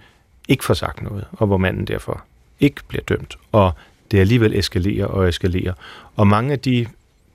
ikke 0.47 0.65
får 0.65 0.73
sagt 0.73 1.01
noget, 1.01 1.25
og 1.31 1.47
hvor 1.47 1.57
manden 1.57 1.85
derfor 1.85 2.23
ikke 2.59 2.81
bliver 2.87 3.03
dømt, 3.03 3.37
og 3.51 3.71
det 4.11 4.19
alligevel 4.19 4.55
eskalerer 4.55 5.05
og 5.05 5.29
eskalerer. 5.29 5.73
Og 6.15 6.27
mange 6.27 6.51
af 6.51 6.59
de 6.59 6.85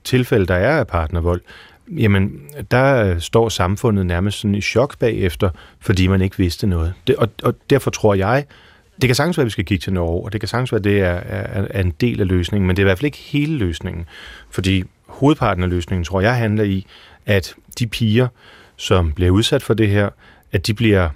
tilfælde, 0.05 0.47
der 0.47 0.55
er 0.55 0.79
af 0.79 0.87
partnervold, 0.87 1.41
jamen, 1.91 2.41
der 2.71 3.19
står 3.19 3.49
samfundet 3.49 4.07
nærmest 4.07 4.39
sådan 4.39 4.55
i 4.55 4.61
chok 4.61 4.99
bagefter, 4.99 5.51
fordi 5.81 6.07
man 6.07 6.23
ikke 6.23 6.39
vidste 6.39 6.67
noget. 6.67 6.95
Det, 7.07 7.17
og, 7.17 7.29
og 7.43 7.55
derfor 7.71 7.91
tror 7.91 8.15
jeg, 8.15 8.45
det 9.01 9.09
kan 9.09 9.15
sagtens 9.15 9.39
være, 9.39 9.43
at 9.43 9.47
vi 9.47 9.51
skal 9.51 9.65
kigge 9.65 9.83
til 9.83 9.93
Norge, 9.93 10.25
og 10.25 10.33
det 10.33 10.41
kan 10.41 10.49
sagtens 10.49 10.73
være, 10.73 10.79
at 10.79 10.85
det 10.85 11.01
er, 11.01 11.21
er, 11.27 11.67
er 11.71 11.81
en 11.81 11.95
del 12.01 12.21
af 12.21 12.27
løsningen, 12.27 12.67
men 12.67 12.77
det 12.77 12.83
er 12.83 12.85
i 12.85 12.89
hvert 12.89 12.99
fald 12.99 13.05
ikke 13.05 13.19
hele 13.19 13.57
løsningen. 13.57 14.07
Fordi 14.51 14.85
hovedparten 15.07 15.63
af 15.63 15.71
løsningen, 15.71 16.05
tror 16.05 16.21
jeg, 16.21 16.37
handler 16.37 16.65
i, 16.65 16.87
at 17.27 17.55
de 17.79 17.87
piger, 17.87 18.29
som 18.77 19.13
bliver 19.13 19.31
udsat 19.31 19.63
for 19.63 19.75
det 19.75 19.89
her, 19.89 20.09
at 20.53 20.67
de 20.67 20.75
bliver 20.75 21.09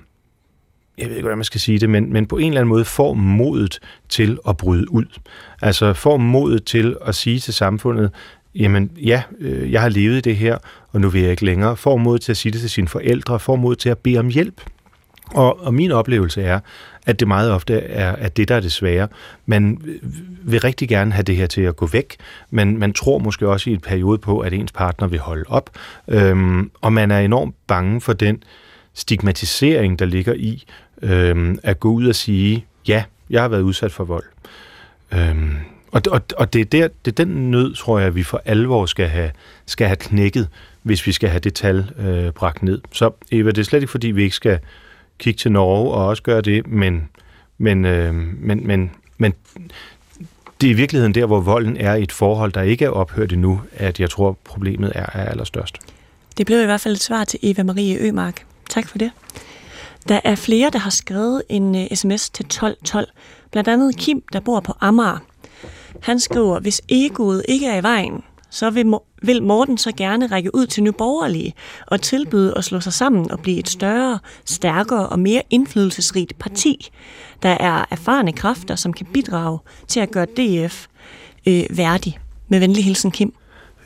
jeg 0.99 1.09
ved 1.09 1.16
ikke, 1.16 1.23
hvordan 1.23 1.39
man 1.39 1.45
skal 1.45 1.61
sige 1.61 1.79
det, 1.79 1.91
men, 1.91 2.12
men 2.12 2.27
på 2.27 2.37
en 2.37 2.47
eller 2.47 2.61
anden 2.61 2.68
måde 2.68 2.85
får 2.85 3.14
modet 3.14 3.79
til 4.09 4.39
at 4.49 4.57
bryde 4.57 4.93
ud. 4.93 5.05
Altså 5.62 5.95
får 5.95 6.16
modet 6.16 6.64
til 6.64 6.97
at 7.07 7.14
sige 7.14 7.39
til 7.39 7.55
samfundet, 7.55 8.11
jamen 8.55 8.90
ja, 8.96 9.22
øh, 9.40 9.72
jeg 9.72 9.80
har 9.80 9.88
levet 9.88 10.16
i 10.16 10.20
det 10.20 10.36
her, 10.36 10.59
og 10.92 11.00
nu 11.00 11.09
vil 11.09 11.22
jeg 11.22 11.30
ikke 11.30 11.44
længere. 11.44 11.76
Får 11.76 11.96
mod 11.96 12.18
til 12.18 12.32
at 12.32 12.36
sige 12.36 12.53
det 12.53 12.61
til 12.61 12.70
sine 12.70 12.88
forældre, 12.88 13.40
får 13.40 13.57
mod 13.57 13.76
til 13.76 13.88
at 13.88 13.98
bede 13.98 14.18
om 14.18 14.28
hjælp. 14.28 14.61
Og, 15.34 15.64
og 15.64 15.74
min 15.74 15.92
oplevelse 15.92 16.42
er, 16.42 16.61
at 17.07 17.20
det 17.20 17.28
meget 17.28 17.50
ofte 17.50 17.74
er 17.74 18.12
at 18.12 18.36
det, 18.36 18.48
der 18.48 18.55
er 18.55 18.61
det 18.61 18.72
svære. 18.72 19.09
Man 19.46 19.80
vil 20.42 20.61
rigtig 20.61 20.88
gerne 20.88 21.12
have 21.12 21.22
det 21.22 21.36
her 21.36 21.46
til 21.46 21.61
at 21.62 21.76
gå 21.76 21.86
væk, 21.86 22.16
men 22.50 22.78
man 22.78 22.92
tror 22.92 23.18
måske 23.18 23.48
også 23.48 23.70
i 23.70 23.72
et 23.72 23.82
periode 23.82 24.18
på, 24.18 24.40
at 24.40 24.53
ens 24.53 24.72
partner 24.72 25.09
vil 25.09 25.18
holde 25.18 25.44
op. 25.48 25.70
Øhm, 26.09 26.70
og 26.80 26.92
man 26.92 27.11
er 27.11 27.18
enormt 27.18 27.55
bange 27.66 28.00
for 28.00 28.12
den 28.12 28.42
stigmatisering, 28.94 29.98
der 29.98 30.05
ligger 30.05 30.34
i 30.34 30.64
øhm, 31.03 31.59
at 31.62 31.80
gå 31.80 31.90
ud 31.90 32.07
og 32.07 32.14
sige, 32.14 32.66
ja, 32.88 33.05
jeg 33.30 33.42
har 33.42 33.48
været 33.48 33.62
udsat 33.62 33.92
for 33.92 34.05
vold. 34.05 34.24
Øhm, 35.12 35.57
og, 35.93 36.03
og, 36.11 36.20
og 36.36 36.53
det, 36.53 36.61
er 36.61 36.64
der, 36.64 36.88
det 37.05 37.20
er 37.20 37.24
den 37.24 37.51
nød, 37.51 37.74
tror 37.74 37.99
jeg, 37.99 38.14
vi 38.14 38.22
for 38.22 38.43
alvor 38.45 38.86
skal 38.86 39.09
have, 39.09 39.30
skal 39.66 39.86
have 39.86 39.97
knækket, 39.97 40.49
hvis 40.82 41.07
vi 41.07 41.12
skal 41.12 41.28
have 41.28 41.40
det 41.40 41.55
tal 41.55 41.90
øh, 41.99 42.32
bragt 42.32 42.62
ned. 42.62 42.80
Så 42.93 43.11
Eva, 43.32 43.51
det 43.51 43.59
er 43.59 43.62
slet 43.62 43.82
ikke, 43.82 43.90
fordi 43.90 44.07
vi 44.07 44.22
ikke 44.22 44.36
skal 44.36 44.59
kigge 45.18 45.38
til 45.38 45.53
Norge 45.53 45.93
og 45.95 46.07
også 46.07 46.22
gøre 46.22 46.40
det, 46.40 46.66
men, 46.66 47.09
men, 47.59 47.84
øh, 47.84 48.14
men, 48.14 48.66
men, 48.66 48.90
men 49.18 49.34
det 50.61 50.66
er 50.66 50.70
i 50.70 50.76
virkeligheden 50.76 51.14
der, 51.14 51.26
hvor 51.26 51.40
volden 51.40 51.76
er 51.76 51.95
i 51.95 52.03
et 52.03 52.12
forhold, 52.12 52.53
der 52.53 52.62
ikke 52.62 52.84
er 52.84 52.90
ophørt 52.90 53.32
endnu, 53.32 53.61
at 53.72 54.01
jeg 54.01 54.11
tror, 54.11 54.38
problemet 54.45 54.93
er, 54.95 55.07
er 55.12 55.24
allerstørst. 55.24 55.78
Det 56.38 56.47
blev 56.47 56.62
i 56.62 56.64
hvert 56.64 56.80
fald 56.80 56.95
et 56.95 57.03
svar 57.03 57.24
til 57.24 57.38
Eva 57.43 57.62
Marie 57.62 57.99
Ømark. 57.99 58.45
Tak 58.70 58.88
for 58.88 58.99
det. 58.99 59.11
Der 60.09 60.20
er 60.24 60.34
flere, 60.34 60.70
der 60.70 60.78
har 60.78 60.90
skrevet 60.90 61.43
en 61.49 61.74
uh, 61.74 61.86
sms 61.95 62.30
til 62.30 62.45
1212. 62.45 63.07
Blandt 63.51 63.68
andet 63.68 63.97
Kim, 63.97 64.22
der 64.32 64.40
bor 64.40 64.61
på 64.61 64.72
Amager. 64.80 65.18
Han 66.03 66.20
skriver, 66.20 66.61
hvis 66.61 66.82
egoet 66.88 67.42
ikke 67.48 67.66
er 67.66 67.76
i 67.76 67.82
vejen, 67.82 68.22
så 68.50 68.70
vil, 68.70 68.94
vil 69.22 69.42
Morten 69.42 69.78
så 69.78 69.92
gerne 69.96 70.26
række 70.26 70.55
ud 70.55 70.66
til 70.66 70.82
nyborgerlige 70.82 71.55
og 71.86 72.00
tilbyde 72.00 72.55
at 72.57 72.64
slå 72.64 72.80
sig 72.80 72.92
sammen 72.92 73.30
og 73.30 73.40
blive 73.40 73.59
et 73.59 73.68
større, 73.68 74.18
stærkere 74.44 75.09
og 75.09 75.18
mere 75.18 75.42
indflydelsesrigt 75.50 76.38
parti. 76.38 76.90
Der 77.42 77.48
er 77.48 77.84
erfarne 77.90 78.32
kræfter, 78.32 78.76
som 78.76 78.92
kan 78.92 79.07
bidrage 79.07 79.59
til 79.88 80.00
at 80.00 80.11
gøre 80.11 80.26
DF 80.26 80.86
øh, 81.48 81.64
værdig. 81.70 82.18
Med 82.48 82.61
venlig 82.61 82.84
hilsen, 82.84 83.11
Kim. 83.11 83.34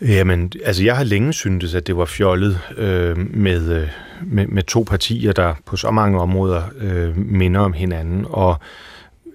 Jamen, 0.01 0.53
altså 0.65 0.85
jeg 0.85 0.97
har 0.97 1.05
længe 1.05 1.33
syntes, 1.33 1.75
at 1.75 1.87
det 1.87 1.97
var 1.97 2.05
fjollet 2.05 2.61
øh, 2.77 3.35
med, 3.35 3.73
øh, 3.73 3.89
med, 4.27 4.47
med 4.47 4.63
to 4.63 4.83
partier, 4.83 5.33
der 5.33 5.55
på 5.67 5.77
så 5.77 5.91
mange 5.91 6.21
områder 6.21 6.63
øh, 6.81 7.17
minder 7.17 7.61
om 7.61 7.73
hinanden. 7.73 8.27
Og 8.29 8.57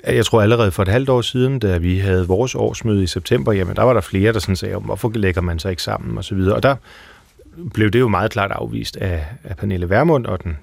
jeg 0.08 0.26
tror 0.26 0.42
allerede 0.42 0.72
for 0.72 0.84
et 0.84 0.90
halvt 0.90 1.10
år 1.10 1.22
siden, 1.22 1.60
da 1.60 1.78
vi 1.78 2.00
havde 2.00 2.28
vores 2.28 2.56
årsmøde 2.56 3.04
i 3.04 3.08
september, 3.08 3.52
jamen 3.52 3.76
der 3.76 3.84
var 3.84 3.94
der 3.94 4.02
flere, 4.02 4.34
der 4.34 4.40
sådan 4.40 4.56
sagde, 4.56 4.76
hvorfor 4.76 5.12
lægger 5.16 5.42
man 5.42 5.60
sig 5.60 5.70
ikke 5.70 5.84
sammen 5.84 6.18
og 6.18 6.24
så 6.24 6.36
videre. 6.36 6.56
Og 6.56 6.64
der 6.64 6.76
blev 7.74 7.92
det 7.92 8.00
jo 8.00 8.08
meget 8.08 8.32
klart 8.32 8.52
afvist 8.52 8.98
af, 8.98 9.26
af 9.44 9.58
Pernille 9.58 9.90
Vermund 9.90 10.26
og 10.26 10.44
den 10.44 10.58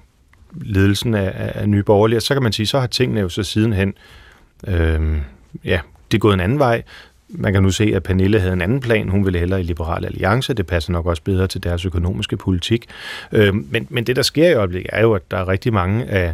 ledelsen 0.53 1.13
af, 1.13 1.51
af 1.55 1.69
Nye 1.69 1.83
Borgerlige. 1.83 2.17
Og 2.17 2.21
så 2.21 2.33
kan 2.33 2.43
man 2.43 2.51
sige, 2.51 2.65
så 2.65 2.79
har 2.79 2.87
tingene 2.87 3.19
jo 3.19 3.29
så 3.29 3.43
sidenhen, 3.43 3.93
øh, 4.67 5.17
ja, 5.65 5.79
det 6.11 6.17
er 6.17 6.19
gået 6.19 6.33
en 6.33 6.39
anden 6.39 6.59
vej. 6.59 6.83
Man 7.29 7.53
kan 7.53 7.63
nu 7.63 7.71
se, 7.71 7.91
at 7.95 8.03
Pernille 8.03 8.39
havde 8.39 8.53
en 8.53 8.61
anden 8.61 8.79
plan. 8.79 9.09
Hun 9.09 9.25
ville 9.25 9.39
hellere 9.39 9.59
i 9.59 9.63
Liberal 9.63 10.05
Alliance. 10.05 10.53
Det 10.53 10.67
passer 10.67 10.91
nok 10.91 11.05
også 11.05 11.23
bedre 11.23 11.47
til 11.47 11.63
deres 11.63 11.85
økonomiske 11.85 12.37
politik. 12.37 12.85
Øh, 13.31 13.55
men, 13.55 13.87
men 13.89 14.03
det, 14.03 14.15
der 14.15 14.21
sker 14.21 14.49
i 14.49 14.53
øjeblikket, 14.53 14.89
er 14.93 15.01
jo, 15.01 15.13
at 15.13 15.31
der 15.31 15.37
er 15.37 15.47
rigtig 15.47 15.73
mange 15.73 16.05
af 16.05 16.33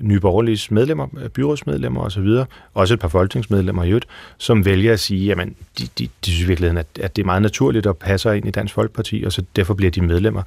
Nye 0.00 0.20
Borgerliges 0.20 0.70
medlemmer, 0.70 1.06
byrådsmedlemmer 1.34 2.00
osv., 2.00 2.28
også 2.74 2.94
et 2.94 3.00
par 3.00 3.08
folketingsmedlemmer 3.08 3.84
i 3.84 3.88
øvrigt, 3.88 4.06
som 4.38 4.64
vælger 4.64 4.92
at 4.92 5.00
sige, 5.00 5.26
jamen, 5.26 5.56
de, 5.78 5.88
de, 5.98 6.08
de 6.24 6.30
synes 6.30 6.40
i 6.40 6.46
virkeligheden, 6.46 6.78
at, 6.78 6.86
at 7.00 7.16
det 7.16 7.22
er 7.22 7.26
meget 7.26 7.42
naturligt 7.42 7.86
at 7.86 7.96
passe 7.96 8.36
ind 8.36 8.46
i 8.46 8.50
Dansk 8.50 8.74
Folkeparti, 8.74 9.22
og 9.26 9.32
så 9.32 9.42
derfor 9.56 9.74
bliver 9.74 9.90
de 9.90 10.00
medlemmer. 10.00 10.42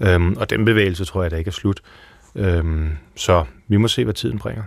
Øhm, 0.00 0.36
og 0.36 0.50
den 0.50 0.64
bevægelse 0.64 1.04
tror 1.04 1.22
jeg, 1.22 1.30
der 1.30 1.36
ikke 1.36 1.48
er 1.48 1.52
slut. 1.52 1.80
Øhm, 2.34 2.88
så 3.16 3.44
vi 3.68 3.76
må 3.76 3.88
se, 3.88 4.04
hvad 4.04 4.14
tiden 4.14 4.38
bringer. 4.38 4.62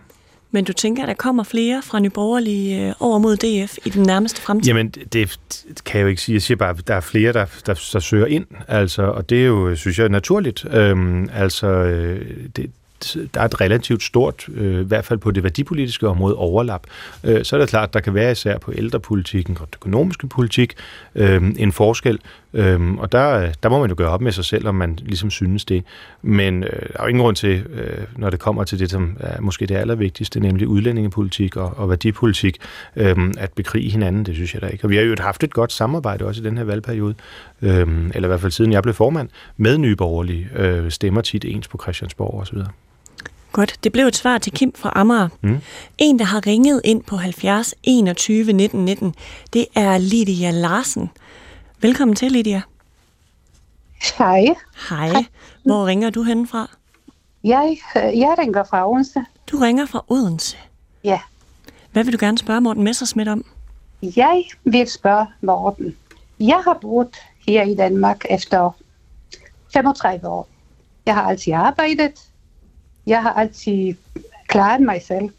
Men 0.51 0.63
du 0.63 0.73
tænker, 0.73 1.03
at 1.03 1.07
der 1.07 1.13
kommer 1.13 1.43
flere 1.43 1.81
fra 1.83 1.99
Nyborgerlige 1.99 2.87
øh, 2.87 2.93
over 2.99 3.19
mod 3.19 3.37
DF 3.37 3.77
i 3.85 3.89
den 3.89 4.03
nærmeste 4.03 4.41
fremtid? 4.41 4.67
Jamen, 4.67 4.89
det 4.89 5.39
kan 5.85 5.99
jeg 5.99 6.03
jo 6.03 6.07
ikke 6.07 6.21
sige. 6.21 6.33
Jeg 6.33 6.41
siger 6.41 6.57
bare, 6.57 6.69
at 6.69 6.87
der 6.87 6.95
er 6.95 6.99
flere, 6.99 7.33
der, 7.33 7.45
der, 7.65 7.89
der 7.93 7.99
søger 7.99 8.25
ind, 8.25 8.45
altså, 8.67 9.03
og 9.03 9.29
det 9.29 9.41
er 9.41 9.45
jo, 9.45 9.75
synes 9.75 9.99
jeg, 9.99 10.09
naturligt. 10.09 10.65
Øhm, 10.73 11.29
altså, 11.33 11.67
øh, 11.67 12.37
det, 12.55 12.71
der 13.33 13.41
er 13.41 13.45
et 13.45 13.61
relativt 13.61 14.03
stort, 14.03 14.47
øh, 14.53 14.81
i 14.81 14.83
hvert 14.83 15.05
fald 15.05 15.19
på 15.19 15.31
det 15.31 15.43
værdipolitiske 15.43 16.07
område, 16.07 16.35
overlap. 16.35 16.87
Øh, 17.23 17.45
så 17.45 17.55
er 17.55 17.59
det 17.59 17.69
klart, 17.69 17.89
at 17.89 17.93
der 17.93 17.99
kan 17.99 18.13
være 18.13 18.31
især 18.31 18.57
på 18.57 18.73
ældrepolitikken 18.75 19.57
og 19.61 19.67
den 19.67 19.75
økonomiske 19.75 20.27
politik 20.27 20.73
øh, 21.15 21.41
en 21.57 21.71
forskel, 21.71 22.19
øh, 22.53 22.93
og 22.93 23.11
der, 23.11 23.51
der 23.63 23.69
må 23.69 23.79
man 23.79 23.89
jo 23.89 23.95
gøre 23.97 24.09
op 24.09 24.21
med 24.21 24.31
sig 24.31 24.45
selv, 24.45 24.67
om 24.67 24.75
man 24.75 24.99
ligesom 25.01 25.29
synes 25.29 25.65
det. 25.65 25.83
Men 26.21 26.63
øh, 26.63 26.69
der 26.69 26.99
er 26.99 27.03
jo 27.03 27.07
ingen 27.07 27.21
grund 27.21 27.35
til, 27.35 27.65
øh, 27.73 28.05
når 28.17 28.29
det 28.29 28.39
kommer 28.39 28.63
til 28.63 28.79
det, 28.79 28.91
som 28.91 29.17
er 29.19 29.41
måske 29.41 29.65
det 29.65 29.75
allervigtigste, 29.75 30.39
nemlig 30.39 30.67
udlændingepolitik 30.67 31.57
og, 31.57 31.73
og 31.77 31.89
værdipolitik, 31.89 32.57
øh, 32.95 33.15
at 33.37 33.51
bekrige 33.53 33.89
hinanden, 33.89 34.25
det 34.25 34.35
synes 34.35 34.53
jeg 34.53 34.61
da 34.61 34.67
ikke. 34.67 34.85
Og 34.85 34.89
vi 34.89 34.95
har 34.95 35.03
jo 35.03 35.15
haft 35.19 35.43
et 35.43 35.53
godt 35.53 35.71
samarbejde 35.71 36.25
også 36.25 36.41
i 36.41 36.45
den 36.45 36.57
her 36.57 36.63
valgperiode, 36.63 37.15
øh, 37.61 37.87
eller 38.15 38.27
i 38.27 38.27
hvert 38.27 38.41
fald 38.41 38.51
siden 38.51 38.71
jeg 38.71 38.83
blev 38.83 38.93
formand, 38.93 39.29
med 39.57 39.77
nye 39.77 39.95
borgerlige 39.95 40.49
øh, 40.55 40.91
stemmer 40.91 41.21
tit 41.21 41.45
ens 41.45 41.67
på 41.67 41.79
Christiansborg 41.81 42.41
osv. 42.41 42.57
Godt. 43.51 43.79
Det 43.83 43.91
blev 43.91 44.05
et 44.07 44.15
svar 44.15 44.37
til 44.37 44.51
Kim 44.51 44.73
fra 44.75 44.91
Amager. 44.95 45.29
Mm. 45.41 45.59
En, 45.97 46.19
der 46.19 46.25
har 46.25 46.47
ringet 46.47 46.81
ind 46.83 47.03
på 47.03 47.17
70 47.17 47.73
21 47.83 48.53
19 48.53 48.85
19, 48.85 49.15
det 49.53 49.65
er 49.75 49.97
Lydia 49.97 50.51
Larsen. 50.51 51.09
Velkommen 51.81 52.15
til, 52.15 52.31
Lydia. 52.31 52.61
Hej. 54.17 54.45
Hej. 54.89 55.25
Hvor 55.65 55.85
ringer 55.85 56.09
du 56.09 56.23
hen 56.23 56.47
fra? 56.47 56.69
Jeg, 57.43 57.77
jeg 57.95 58.35
ringer 58.39 58.63
fra 58.63 58.89
Odense. 58.91 59.25
Du 59.51 59.57
ringer 59.57 59.85
fra 59.85 60.05
Odense? 60.07 60.57
Ja. 61.03 61.19
Hvad 61.91 62.03
vil 62.03 62.13
du 62.13 62.17
gerne 62.19 62.37
spørge 62.37 62.61
Morten 62.61 62.83
Messersmith 62.83 63.31
om? 63.31 63.45
Jeg 64.01 64.43
vil 64.63 64.89
spørge 64.89 65.25
Morten. 65.41 65.95
Jeg 66.39 66.61
har 66.65 66.77
boet 66.81 67.15
her 67.47 67.63
i 67.63 67.75
Danmark 67.75 68.25
efter 68.29 68.71
35 69.73 70.27
år. 70.27 70.47
Jeg 71.05 71.13
har 71.15 71.21
altid 71.21 71.53
arbejdet, 71.53 72.30
jeg 73.05 73.21
har 73.21 73.33
altid 73.33 73.93
klaret 74.47 74.81
mig 74.81 75.01
selv. 75.01 75.29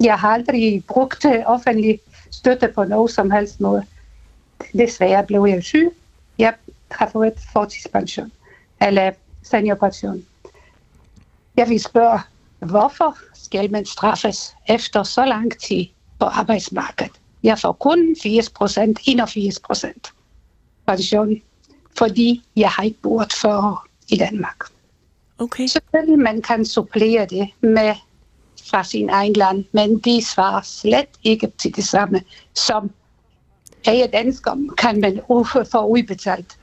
Jeg 0.00 0.18
har 0.18 0.28
aldrig 0.28 0.84
brugt 0.88 1.26
offentlig 1.46 2.00
støtte 2.30 2.68
på 2.74 2.84
noget 2.84 3.10
som 3.10 3.30
helst 3.30 3.60
måde. 3.60 3.86
Desværre 4.72 5.26
blev 5.26 5.46
jeg 5.48 5.62
syg. 5.62 5.90
Jeg 6.38 6.54
har 6.90 7.08
fået 7.08 7.32
fortidspension, 7.52 8.32
eller 8.80 9.12
seniorpension. 9.42 10.24
Jeg 11.56 11.68
vil 11.68 11.80
spørge, 11.80 12.20
hvorfor 12.58 13.18
skal 13.34 13.70
man 13.70 13.86
straffes 13.86 14.54
efter 14.68 15.02
så 15.02 15.24
lang 15.24 15.58
tid 15.58 15.86
på 16.18 16.24
arbejdsmarkedet? 16.24 17.12
Jeg 17.42 17.58
får 17.58 17.72
kun 17.72 18.16
80 18.22 18.50
procent, 18.50 18.98
81 19.06 19.60
procent 19.60 20.12
pension, 20.86 21.42
fordi 21.98 22.44
jeg 22.56 22.70
har 22.70 22.82
ikke 22.82 23.00
boet 23.02 23.32
før 23.32 23.86
i 24.08 24.16
Danmark. 24.16 24.73
Okay. 25.38 25.66
Selvfølgelig 25.66 26.18
man 26.18 26.42
kan 26.42 26.64
supplere 26.64 27.26
det 27.26 27.50
med 27.60 27.94
fra 28.70 28.84
sin 28.84 29.10
egen 29.10 29.32
land, 29.32 29.64
men 29.72 29.98
de 29.98 30.24
svarer 30.24 30.62
slet 30.62 31.08
ikke 31.22 31.52
til 31.58 31.76
det 31.76 31.84
samme, 31.84 32.22
som 32.54 32.90
er 33.86 34.06
dansker 34.06 34.74
kan 34.78 35.00
man 35.00 35.20
få 35.72 35.86
udbetalt. 35.86 36.56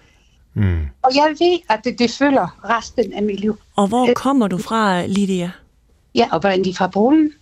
Mm. 0.53 0.81
Og 1.01 1.15
jeg 1.15 1.35
ved, 1.39 1.59
at 1.69 1.79
det, 1.83 1.99
det 1.99 2.11
følger 2.11 2.69
resten 2.69 3.13
af 3.13 3.23
mit 3.23 3.39
liv. 3.39 3.57
Og 3.75 3.87
hvor 3.87 4.09
kommer 4.15 4.47
du 4.47 4.57
fra, 4.57 5.07
Lydia? 5.07 5.51
Ja, 6.15 6.27
oprindeligt 6.31 6.77
fra 6.77 6.87
Polen. 6.87 7.33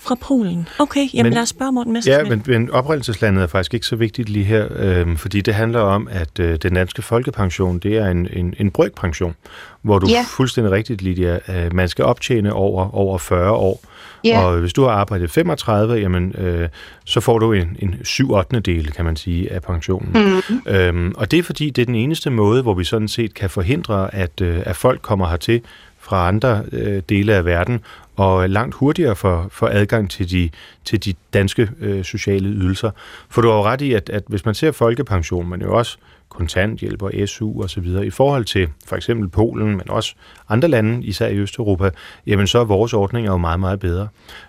Fra 0.00 0.14
Polen. 0.14 0.68
Okay, 0.78 1.08
jamen 1.14 1.24
Men- 1.26 1.32
lad 1.32 1.42
os 1.42 1.48
spørge 1.48 1.72
Morten 1.72 1.96
Ja, 2.06 2.24
men, 2.24 2.42
men 2.46 2.70
oprindelseslandet 2.70 3.42
er 3.42 3.46
faktisk 3.46 3.74
ikke 3.74 3.86
så 3.86 3.96
vigtigt 3.96 4.28
lige 4.28 4.44
her, 4.44 4.66
øh, 4.76 5.16
fordi 5.16 5.40
det 5.40 5.54
handler 5.54 5.80
om, 5.80 6.08
at 6.10 6.38
øh, 6.40 6.56
den 6.62 6.74
danske 6.74 7.02
folkepension, 7.02 7.78
det 7.78 7.96
er 7.96 8.06
en, 8.08 8.28
en, 8.32 8.54
en 8.58 8.70
brøkpension, 8.70 9.34
hvor 9.82 9.98
du 9.98 10.06
Ja. 10.10 10.24
fuldstændig 10.28 10.72
rigtigt, 10.72 11.02
Lydia, 11.02 11.38
øh, 11.48 11.74
man 11.74 11.88
skal 11.88 12.04
optjene 12.04 12.52
over, 12.52 12.94
over 12.94 13.18
40 13.18 13.50
år. 13.52 13.80
Ja. 14.24 14.44
Og 14.44 14.58
hvis 14.58 14.72
du 14.72 14.82
har 14.82 14.90
arbejdet 14.90 15.30
35, 15.30 15.94
jamen, 15.94 16.34
øh, 16.38 16.68
så 17.04 17.20
får 17.20 17.38
du 17.38 17.52
en, 17.52 17.76
en 17.78 17.94
7 18.02 18.32
8. 18.32 18.60
del, 18.60 18.92
kan 18.92 19.04
man 19.04 19.16
sige, 19.16 19.52
af 19.52 19.62
pensionen. 19.62 20.42
Mm. 20.48 20.72
Øhm, 20.72 21.12
og 21.16 21.30
det 21.30 21.38
er 21.38 21.42
fordi, 21.42 21.70
det 21.70 21.82
er 21.82 21.86
den 21.86 21.94
eneste 21.94 22.30
måde, 22.30 22.62
hvor 22.62 22.74
vi 22.74 22.84
sådan 22.84 23.08
set 23.08 23.34
kan 23.34 23.50
forhindre, 23.50 24.14
at, 24.14 24.40
øh, 24.40 24.62
at 24.66 24.76
folk 24.76 25.02
kommer 25.02 25.28
hertil 25.28 25.60
fra 26.00 26.28
andre 26.28 26.62
øh, 26.72 27.02
dele 27.08 27.34
af 27.34 27.44
verden, 27.44 27.80
og 28.16 28.50
langt 28.50 28.74
hurtigere 28.74 29.16
for, 29.16 29.46
for 29.50 29.68
adgang 29.68 30.10
til 30.10 30.30
de, 30.30 30.50
til 30.84 31.04
de 31.04 31.14
danske 31.34 31.70
øh, 31.80 32.04
sociale 32.04 32.48
ydelser. 32.48 32.90
For 33.28 33.42
du 33.42 33.48
har 33.48 33.56
jo 33.56 33.62
ret 33.62 33.80
i, 33.80 33.92
at, 33.92 34.10
at 34.10 34.22
hvis 34.26 34.44
man 34.44 34.54
ser 34.54 34.72
folkepension, 34.72 35.48
men 35.48 35.60
jo 35.60 35.76
også 35.78 35.98
kontanthjælp 36.28 37.02
og 37.02 37.12
SU 37.26 37.62
og 37.62 37.70
så 37.70 37.80
videre, 37.80 38.06
i 38.06 38.10
forhold 38.10 38.44
til 38.44 38.68
for 38.86 38.96
eksempel 38.96 39.28
Polen, 39.28 39.66
men 39.66 39.90
også 39.90 40.14
andre 40.48 40.68
lande, 40.68 41.04
især 41.04 41.28
i 41.28 41.36
Østeuropa, 41.36 41.90
jamen 42.26 42.46
så 42.46 42.58
er 42.58 42.64
vores 42.64 42.94
ordning 42.94 43.26
jo 43.26 43.36
meget, 43.36 43.60
meget 43.60 43.80
bedre. 43.80 44.08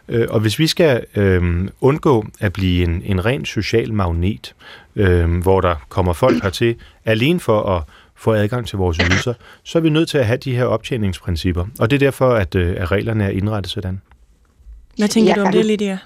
Øh, 0.10 0.28
og 0.30 0.40
hvis 0.40 0.60
vi 0.60 0.68
skal 0.68 1.06
øh, 1.16 1.68
undgå 1.82 2.26
at 2.40 2.54
blive 2.54 2.84
en, 2.84 3.02
en 3.06 3.26
ren 3.26 3.46
social 3.46 3.94
magnet, 3.94 4.56
øh, 4.96 5.42
hvor 5.42 5.62
der 5.62 5.76
kommer 5.90 6.14
folk 6.14 6.44
hertil 6.44 6.76
alene 7.06 7.40
for 7.40 7.62
at 7.64 7.84
få 8.24 8.34
adgang 8.34 8.68
til 8.68 8.78
vores 8.78 8.98
ydelser, 8.98 9.34
så 9.64 9.78
er 9.78 9.82
vi 9.82 9.90
nødt 9.90 10.10
til 10.10 10.18
at 10.18 10.26
have 10.26 10.38
de 10.38 10.56
her 10.56 10.66
optjeningsprincipper. 10.66 11.66
Og 11.80 11.90
det 11.90 11.96
er 11.96 12.00
derfor, 12.00 12.30
at, 12.34 12.56
øh, 12.56 12.76
at 12.82 12.92
reglerne 12.92 13.24
er 13.24 13.30
indrettet 13.30 13.72
sådan. 13.72 14.02
Hvad 14.98 15.08
tænker 15.08 15.30
Jeg 15.30 15.36
du 15.36 15.42
om 15.42 15.48
kan- 15.52 15.58
det, 15.58 15.66
Lydia? 15.66 15.98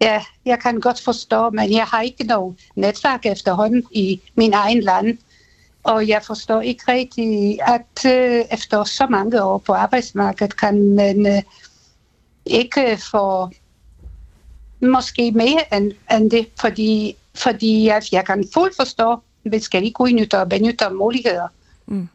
Ja, 0.00 0.22
jeg 0.46 0.58
kan 0.62 0.80
godt 0.80 1.00
forstå, 1.00 1.50
men 1.50 1.72
jeg 1.72 1.84
har 1.84 2.00
ikke 2.00 2.24
noget 2.24 2.54
netværk 2.76 3.26
efterhånden 3.26 3.82
i 3.90 4.20
min 4.34 4.52
egen 4.52 4.80
land. 4.80 5.18
Og 5.84 6.08
jeg 6.08 6.20
forstår 6.26 6.60
ikke 6.60 6.82
rigtig, 6.92 7.58
at 7.62 8.12
øh, 8.12 8.44
efter 8.52 8.84
så 8.84 9.06
mange 9.10 9.42
år 9.42 9.58
på 9.58 9.72
arbejdsmarkedet, 9.72 10.56
kan 10.56 10.94
man 10.94 11.26
øh, 11.26 11.42
ikke 12.46 12.98
få 13.10 13.50
måske 14.82 15.30
mere 15.32 15.74
end, 15.76 15.92
end 16.12 16.30
det, 16.30 16.48
fordi, 16.60 17.16
fordi 17.34 17.84
jeg, 17.86 18.02
jeg 18.12 18.24
kan 18.26 18.48
fuldt 18.54 18.76
forstå, 18.76 19.16
vi 19.44 19.58
skal 19.58 19.84
ikke 19.84 20.00
udnytte 20.00 20.38
og 20.40 20.48
benytte 20.48 20.84
muligheder. 20.90 21.48
Mm. 21.86 22.08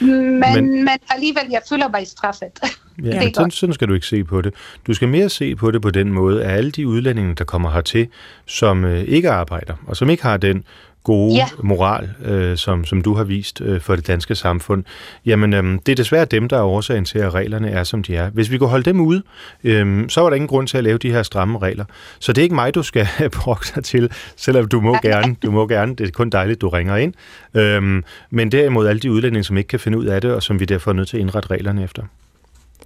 Men, 0.00 0.40
Men- 0.40 0.84
men, 0.84 0.98
alligevel, 1.10 1.46
jeg 1.50 1.62
føler 1.68 1.88
mig 1.88 2.06
straffet. 2.06 2.60
Ja, 3.04 3.20
Det 3.20 3.36
sådan, 3.36 3.50
sådan 3.50 3.72
skal 3.74 3.88
du 3.88 3.94
ikke 3.94 4.06
se 4.06 4.24
på 4.24 4.40
det. 4.40 4.54
Du 4.86 4.94
skal 4.94 5.08
mere 5.08 5.28
se 5.28 5.56
på 5.56 5.70
det 5.70 5.82
på 5.82 5.90
den 5.90 6.12
måde, 6.12 6.44
at 6.44 6.50
alle 6.58 6.70
de 6.70 6.88
udlændinge, 6.88 7.34
der 7.34 7.44
kommer 7.44 7.70
hertil, 7.70 8.08
som 8.46 8.84
øh, 8.84 9.02
ikke 9.02 9.30
arbejder, 9.30 9.74
og 9.86 9.96
som 9.96 10.10
ikke 10.10 10.22
har 10.22 10.36
den 10.36 10.64
gode 11.04 11.34
Ja. 11.34 11.46
moral, 11.62 12.10
øh, 12.24 12.56
som, 12.56 12.84
som 12.84 13.02
du 13.02 13.14
har 13.14 13.24
vist 13.24 13.60
øh, 13.60 13.80
for 13.80 13.96
det 13.96 14.06
danske 14.06 14.34
samfund, 14.34 14.84
jamen 15.26 15.52
øh, 15.54 15.64
det 15.86 15.92
er 15.92 15.96
desværre 15.96 16.24
dem, 16.24 16.48
der 16.48 16.56
er 16.58 16.62
årsagen 16.62 17.04
til, 17.04 17.18
at 17.18 17.34
reglerne 17.34 17.70
er, 17.70 17.84
som 17.84 18.02
de 18.02 18.16
er. 18.16 18.30
Hvis 18.30 18.50
vi 18.50 18.58
kunne 18.58 18.68
holde 18.68 18.84
dem 18.84 19.00
ude, 19.00 19.22
øh, 19.64 20.08
så 20.08 20.20
var 20.20 20.28
der 20.30 20.34
ingen 20.36 20.48
grund 20.48 20.68
til 20.68 20.78
at 20.78 20.84
lave 20.84 20.98
de 20.98 21.10
her 21.10 21.22
stramme 21.22 21.58
regler. 21.58 21.84
Så 22.18 22.32
det 22.32 22.38
er 22.38 22.42
ikke 22.42 22.54
mig, 22.54 22.74
du 22.74 22.82
skal 22.82 23.06
brokke 23.42 23.66
dig 23.74 23.84
til, 23.84 24.10
selvom 24.36 24.68
du 24.68 24.80
må 24.80 24.96
gerne. 25.02 25.36
Du 25.42 25.50
må 25.50 25.66
gerne. 25.66 25.94
Det 25.96 26.06
er 26.08 26.10
kun 26.12 26.30
dejligt, 26.30 26.60
du 26.60 26.68
ringer 26.68 26.96
ind. 26.96 27.14
Øh, 27.54 28.02
men 28.30 28.52
derimod 28.52 28.86
alle 28.86 29.00
de 29.00 29.12
udlændinge, 29.12 29.44
som 29.44 29.56
ikke 29.56 29.68
kan 29.68 29.80
finde 29.80 29.98
ud 29.98 30.04
af 30.06 30.20
det, 30.20 30.32
og 30.32 30.42
som 30.42 30.60
vi 30.60 30.64
derfor 30.64 30.90
er 30.90 30.94
nødt 30.94 31.08
til 31.08 31.16
at 31.16 31.20
indrette 31.20 31.50
reglerne 31.50 31.82
efter. 31.84 32.02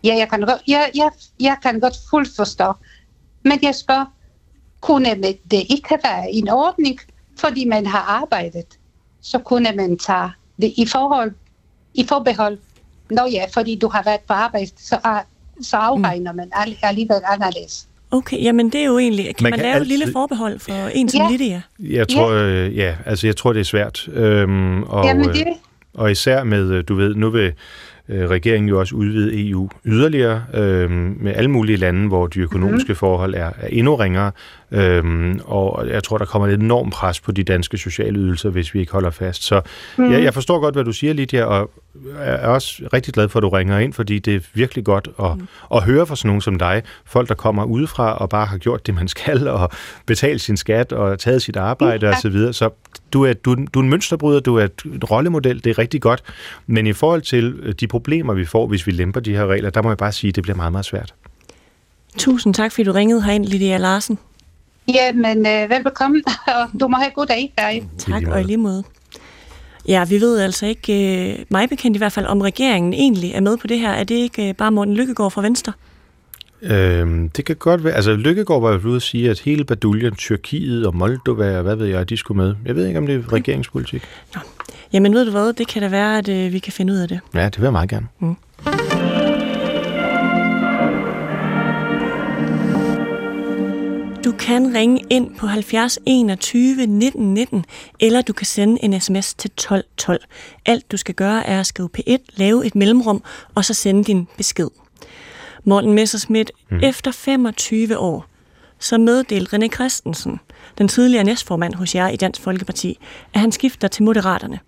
Ja, 0.04 0.14
jeg 0.18 0.28
kan, 0.30 0.40
godt, 0.40 0.62
jeg, 0.68 0.90
jeg, 0.94 1.10
jeg 1.40 1.56
kan 1.62 1.80
godt 1.80 1.96
fuldt 2.10 2.28
forstå. 2.36 2.72
Men 3.44 3.58
jeg 3.62 3.74
spørger, 3.74 4.04
kunne 4.80 5.14
det 5.14 5.36
ikke 5.70 5.98
være 6.04 6.30
en 6.30 6.48
ordning, 6.48 6.98
fordi 7.38 7.64
man 7.64 7.86
har 7.86 7.98
arbejdet, 8.22 8.64
så 9.22 9.38
kunne 9.38 9.72
man 9.76 9.98
tage 9.98 10.30
det 10.62 10.72
i 10.76 10.86
forhold, 10.86 11.32
i 11.94 12.04
forbehold. 12.08 12.58
Nå 13.10 13.22
ja, 13.32 13.44
fordi 13.54 13.74
du 13.78 13.88
har 13.88 14.02
været 14.02 14.20
på 14.20 14.32
arbejde, 14.32 14.70
så, 14.78 14.98
så 15.62 15.76
afregner 15.76 16.32
man 16.32 16.50
all- 16.54 16.78
alligevel 16.82 17.20
anderledes. 17.28 17.88
Okay, 18.10 18.42
jamen 18.42 18.70
det 18.72 18.80
er 18.80 18.84
jo 18.84 18.98
egentlig... 18.98 19.24
Kan 19.24 19.34
man, 19.42 19.50
Man 19.50 19.58
kan 19.58 19.68
lave 19.68 19.80
et 19.80 19.86
lille 19.86 20.02
altid- 20.02 20.12
forbehold 20.12 20.58
for 20.58 20.72
en 20.94 21.08
som 21.08 21.20
Ja. 21.20 21.30
Lydia? 21.30 21.62
Jeg 21.80 22.08
tror, 22.08 22.32
ja. 22.32 22.42
Øh, 22.42 22.76
ja, 22.76 22.96
altså 23.06 23.26
jeg 23.26 23.36
tror, 23.36 23.52
det 23.52 23.60
er 23.60 23.64
svært. 23.64 24.08
Øhm, 24.08 24.82
og, 24.82 25.04
Jamen 25.06 25.28
øh, 25.28 25.34
det, 25.34 25.46
og 25.94 26.10
især 26.10 26.44
med, 26.44 26.70
øh, 26.70 26.84
du 26.88 26.94
ved, 26.94 27.14
nu 27.14 27.30
vil 27.30 27.52
øh, 28.08 28.28
regeringen 28.28 28.68
jo 28.68 28.80
også 28.80 28.94
udvide 28.94 29.50
EU 29.50 29.68
yderligere 29.84 30.44
øh, 30.54 30.90
med 31.20 31.34
alle 31.34 31.50
mulige 31.50 31.76
lande, 31.76 32.08
hvor 32.08 32.26
de 32.26 32.40
økonomiske 32.40 32.92
mm. 32.92 32.96
forhold 32.96 33.34
er, 33.34 33.50
er 33.60 33.68
endnu 33.70 33.94
ringere. 33.94 34.32
Øh, 34.72 35.34
og 35.44 35.88
jeg 35.88 36.04
tror, 36.04 36.18
der 36.18 36.24
kommer 36.24 36.48
et 36.48 36.60
enormt 36.60 36.92
pres 36.92 37.20
på 37.20 37.32
de 37.32 37.42
danske 37.44 37.78
sociale 37.78 38.18
ydelser, 38.18 38.50
hvis 38.50 38.74
vi 38.74 38.80
ikke 38.80 38.92
holder 38.92 39.10
fast. 39.10 39.44
Så 39.44 39.60
mm. 39.96 40.12
jeg, 40.12 40.22
jeg 40.22 40.34
forstår 40.34 40.60
godt, 40.60 40.74
hvad 40.74 40.84
du 40.84 40.92
siger, 40.92 41.12
Lydia, 41.12 41.44
og 41.44 41.70
er 42.18 42.46
også 42.46 42.82
rigtig 42.92 43.14
glad 43.14 43.28
for, 43.28 43.38
at 43.38 43.42
du 43.42 43.48
ringer 43.48 43.78
ind, 43.78 43.92
fordi 43.92 44.18
det 44.18 44.34
er 44.34 44.40
virkelig 44.54 44.84
godt 44.84 45.08
at, 45.22 45.36
mm. 45.38 45.48
at 45.74 45.82
høre 45.82 46.06
fra 46.06 46.16
sådan 46.16 46.28
nogen 46.28 46.40
som 46.40 46.58
dig, 46.58 46.82
folk, 47.04 47.28
der 47.28 47.34
kommer 47.34 47.64
udefra 47.64 48.16
og 48.16 48.28
bare 48.28 48.46
har 48.46 48.58
gjort 48.58 48.86
det, 48.86 48.94
man 48.94 49.08
skal, 49.08 49.48
og 49.58 49.70
betalt 50.06 50.40
sin 50.40 50.56
skat 50.56 50.92
og 50.92 51.18
taget 51.18 51.42
sit 51.42 51.56
arbejde 51.56 52.06
Ja. 52.06 52.12
og 52.12 52.20
så 52.20 52.28
videre. 52.28 52.52
Så 52.52 52.70
du 53.12 53.24
er, 53.24 53.32
du, 53.32 53.54
du 53.74 53.78
er 53.78 53.82
en 53.82 53.90
mønsterbryder, 53.90 54.40
du 54.40 54.56
er 54.56 54.64
et, 54.64 54.82
et 54.94 55.10
rollemodel, 55.10 55.64
det 55.64 55.70
er 55.70 55.78
rigtig 55.78 56.00
godt. 56.02 56.22
Men 56.66 56.86
i 56.86 56.92
forhold 56.92 57.22
til 57.22 57.54
øh, 57.62 57.74
de 57.80 57.86
problemer, 57.86 58.34
vi 58.34 58.44
får, 58.44 58.66
hvis 58.66 58.86
vi 58.86 58.92
lemper 58.92 59.20
de 59.20 59.34
her 59.34 59.46
regler, 59.46 59.70
der 59.70 59.82
må 59.82 59.90
jeg 59.90 59.98
bare 59.98 60.12
sige, 60.12 60.28
at 60.28 60.36
det 60.36 60.42
bliver 60.42 60.56
meget, 60.56 60.72
meget 60.72 60.84
svært. 60.84 61.14
Tusind 62.18 62.54
tak, 62.54 62.72
fordi 62.72 62.84
du 62.84 62.92
ringede 62.92 63.22
herind, 63.22 63.46
Lydia 63.46 63.76
Larsen. 63.76 64.18
Ja, 64.88 65.12
men 65.12 65.46
øh, 65.46 65.70
velbekomme, 65.70 66.22
og 66.56 66.80
du 66.80 66.88
må 66.88 66.96
have 66.96 67.10
god 67.14 67.26
dag. 67.26 67.52
Hej. 67.58 67.82
Tak, 67.98 68.22
og 68.26 68.40
i 68.40 68.44
lige 68.44 68.56
måde. 68.56 68.84
Ja, 69.88 70.04
vi 70.04 70.20
ved 70.20 70.38
altså 70.38 70.66
ikke, 70.66 71.32
øh, 71.32 71.44
mig 71.48 71.68
bekendt 71.68 71.96
i 71.96 71.98
hvert 71.98 72.12
fald, 72.12 72.26
om 72.26 72.40
regeringen 72.40 72.92
egentlig 72.92 73.32
er 73.32 73.40
med 73.40 73.56
på 73.56 73.66
det 73.66 73.78
her. 73.78 73.90
Er 73.90 74.04
det 74.04 74.14
ikke 74.14 74.48
øh, 74.48 74.54
bare 74.54 74.72
Morten 74.72 74.94
Lykkegaard 74.94 75.30
fra 75.30 75.42
Venstre? 75.42 75.72
Øhm, 76.62 77.28
det 77.28 77.44
kan 77.44 77.56
godt 77.56 77.84
være. 77.84 77.92
Altså, 77.92 78.12
Lykkegaard 78.12 78.62
var 78.62 78.72
jo 78.72 78.88
ude 78.88 78.96
at 78.96 79.02
sige, 79.02 79.30
at 79.30 79.40
hele 79.40 79.64
baduljen, 79.64 80.14
Tyrkiet 80.14 80.86
og 80.86 80.96
Moldova, 80.96 81.56
og 81.56 81.62
hvad 81.62 81.76
ved 81.76 81.86
jeg, 81.86 82.08
de 82.08 82.16
skulle 82.16 82.42
med. 82.42 82.54
Jeg 82.64 82.76
ved 82.76 82.86
ikke, 82.86 82.98
om 82.98 83.06
det 83.06 83.14
er 83.14 83.32
regeringspolitik. 83.32 84.02
Jamen 84.92 85.14
ved 85.14 85.24
du 85.24 85.30
hvad, 85.30 85.52
det 85.52 85.68
kan 85.68 85.82
da 85.82 85.88
være, 85.88 86.18
at 86.18 86.28
øh, 86.28 86.52
vi 86.52 86.58
kan 86.58 86.72
finde 86.72 86.92
ud 86.92 86.98
af 86.98 87.08
det. 87.08 87.20
Ja, 87.34 87.44
det 87.44 87.58
vil 87.58 87.64
jeg 87.64 87.72
meget 87.72 87.90
gerne. 87.90 88.06
Du 94.32 94.36
kan 94.36 94.74
ringe 94.74 95.04
ind 95.10 95.36
på 95.36 95.46
70 95.46 95.98
21 96.06 96.86
19 96.86 97.34
19, 97.34 97.64
eller 98.00 98.22
du 98.22 98.32
kan 98.32 98.46
sende 98.46 98.84
en 98.84 99.00
sms 99.00 99.34
til 99.34 99.50
12 99.50 99.84
12. 99.96 100.20
Alt 100.66 100.92
du 100.92 100.96
skal 100.96 101.14
gøre 101.14 101.46
er 101.46 101.60
at 101.60 101.66
skrive 101.66 101.88
P1, 101.98 102.16
lave 102.36 102.66
et 102.66 102.74
mellemrum, 102.74 103.22
og 103.54 103.64
så 103.64 103.74
sende 103.74 104.04
din 104.04 104.28
besked. 104.36 104.68
Morten 105.64 105.92
Messerschmidt, 105.92 106.52
mm. 106.70 106.80
efter 106.82 107.10
25 107.10 107.98
år, 107.98 108.26
så 108.78 108.98
meddelte 108.98 109.56
René 109.56 109.68
Christensen, 109.68 110.40
den 110.78 110.88
tidligere 110.88 111.24
næstformand 111.24 111.74
hos 111.74 111.94
jer 111.94 112.08
i 112.08 112.16
Dansk 112.16 112.40
Folkeparti, 112.40 112.98
at 113.34 113.40
han 113.40 113.52
skifter 113.52 113.88
til 113.88 114.02
Moderaterne. 114.02 114.58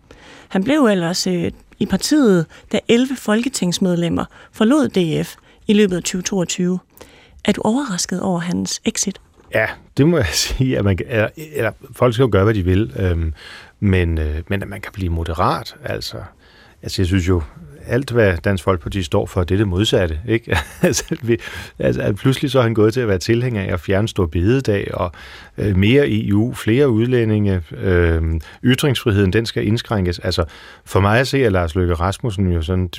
Han 0.48 0.64
blev 0.64 0.84
ellers 0.84 1.26
øh, 1.26 1.50
i 1.78 1.86
partiet, 1.86 2.46
da 2.72 2.80
11 2.88 3.16
folketingsmedlemmer 3.16 4.24
forlod 4.52 4.88
DF 4.88 5.34
i 5.66 5.72
løbet 5.72 5.96
af 5.96 6.02
2022. 6.02 6.78
Er 7.44 7.52
du 7.52 7.60
overrasket 7.64 8.22
over 8.22 8.38
hans 8.38 8.80
exit? 8.84 9.20
Ja, 9.54 9.66
det 9.96 10.08
må 10.08 10.16
jeg 10.16 10.26
sige. 10.46 10.78
At 10.78 10.84
man, 10.84 10.98
eller, 11.06 11.28
eller, 11.36 11.72
folk 11.92 12.14
skal 12.14 12.22
jo 12.22 12.28
gøre, 12.32 12.44
hvad 12.44 12.54
de 12.54 12.64
vil, 12.64 12.92
øhm, 12.98 13.34
men, 13.80 14.18
øh, 14.18 14.42
men 14.48 14.62
at 14.62 14.68
man 14.68 14.80
kan 14.80 14.92
blive 14.92 15.10
moderat, 15.10 15.76
altså. 15.84 16.16
Altså, 16.82 17.02
jeg 17.02 17.06
synes 17.06 17.28
jo, 17.28 17.42
alt 17.86 18.10
hvad 18.10 18.36
Dansk 18.36 18.64
Folkeparti 18.64 19.02
står 19.02 19.26
for, 19.26 19.44
det 19.44 19.54
er 19.54 19.58
det 19.58 19.68
modsatte. 19.68 20.20
Ikke? 20.28 20.56
altså, 20.82 21.04
at 21.10 21.28
vi, 21.28 21.36
altså, 21.78 22.02
at 22.02 22.16
pludselig 22.16 22.50
så 22.50 22.58
er 22.58 22.62
han 22.62 22.74
gået 22.74 22.94
til 22.94 23.00
at 23.00 23.08
være 23.08 23.18
tilhænger 23.18 23.62
af 23.62 23.72
at 23.72 23.80
fjerne 23.80 24.08
stor 24.08 24.26
bededag 24.26 24.94
og 24.94 25.12
øh, 25.58 25.76
mere 25.76 26.04
EU, 26.08 26.54
flere 26.54 26.88
udlændinge, 26.88 27.62
øh, 27.76 28.22
ytringsfriheden, 28.64 29.32
den 29.32 29.46
skal 29.46 29.66
indskrænkes. 29.66 30.18
Altså, 30.18 30.44
for 30.84 31.00
mig 31.00 31.20
at 31.20 31.28
se, 31.28 31.46
at 31.46 31.52
Lars 31.52 31.74
Løkke 31.74 31.94
Rasmussen 31.94 32.52
jo 32.52 32.62
sådan, 32.62 32.90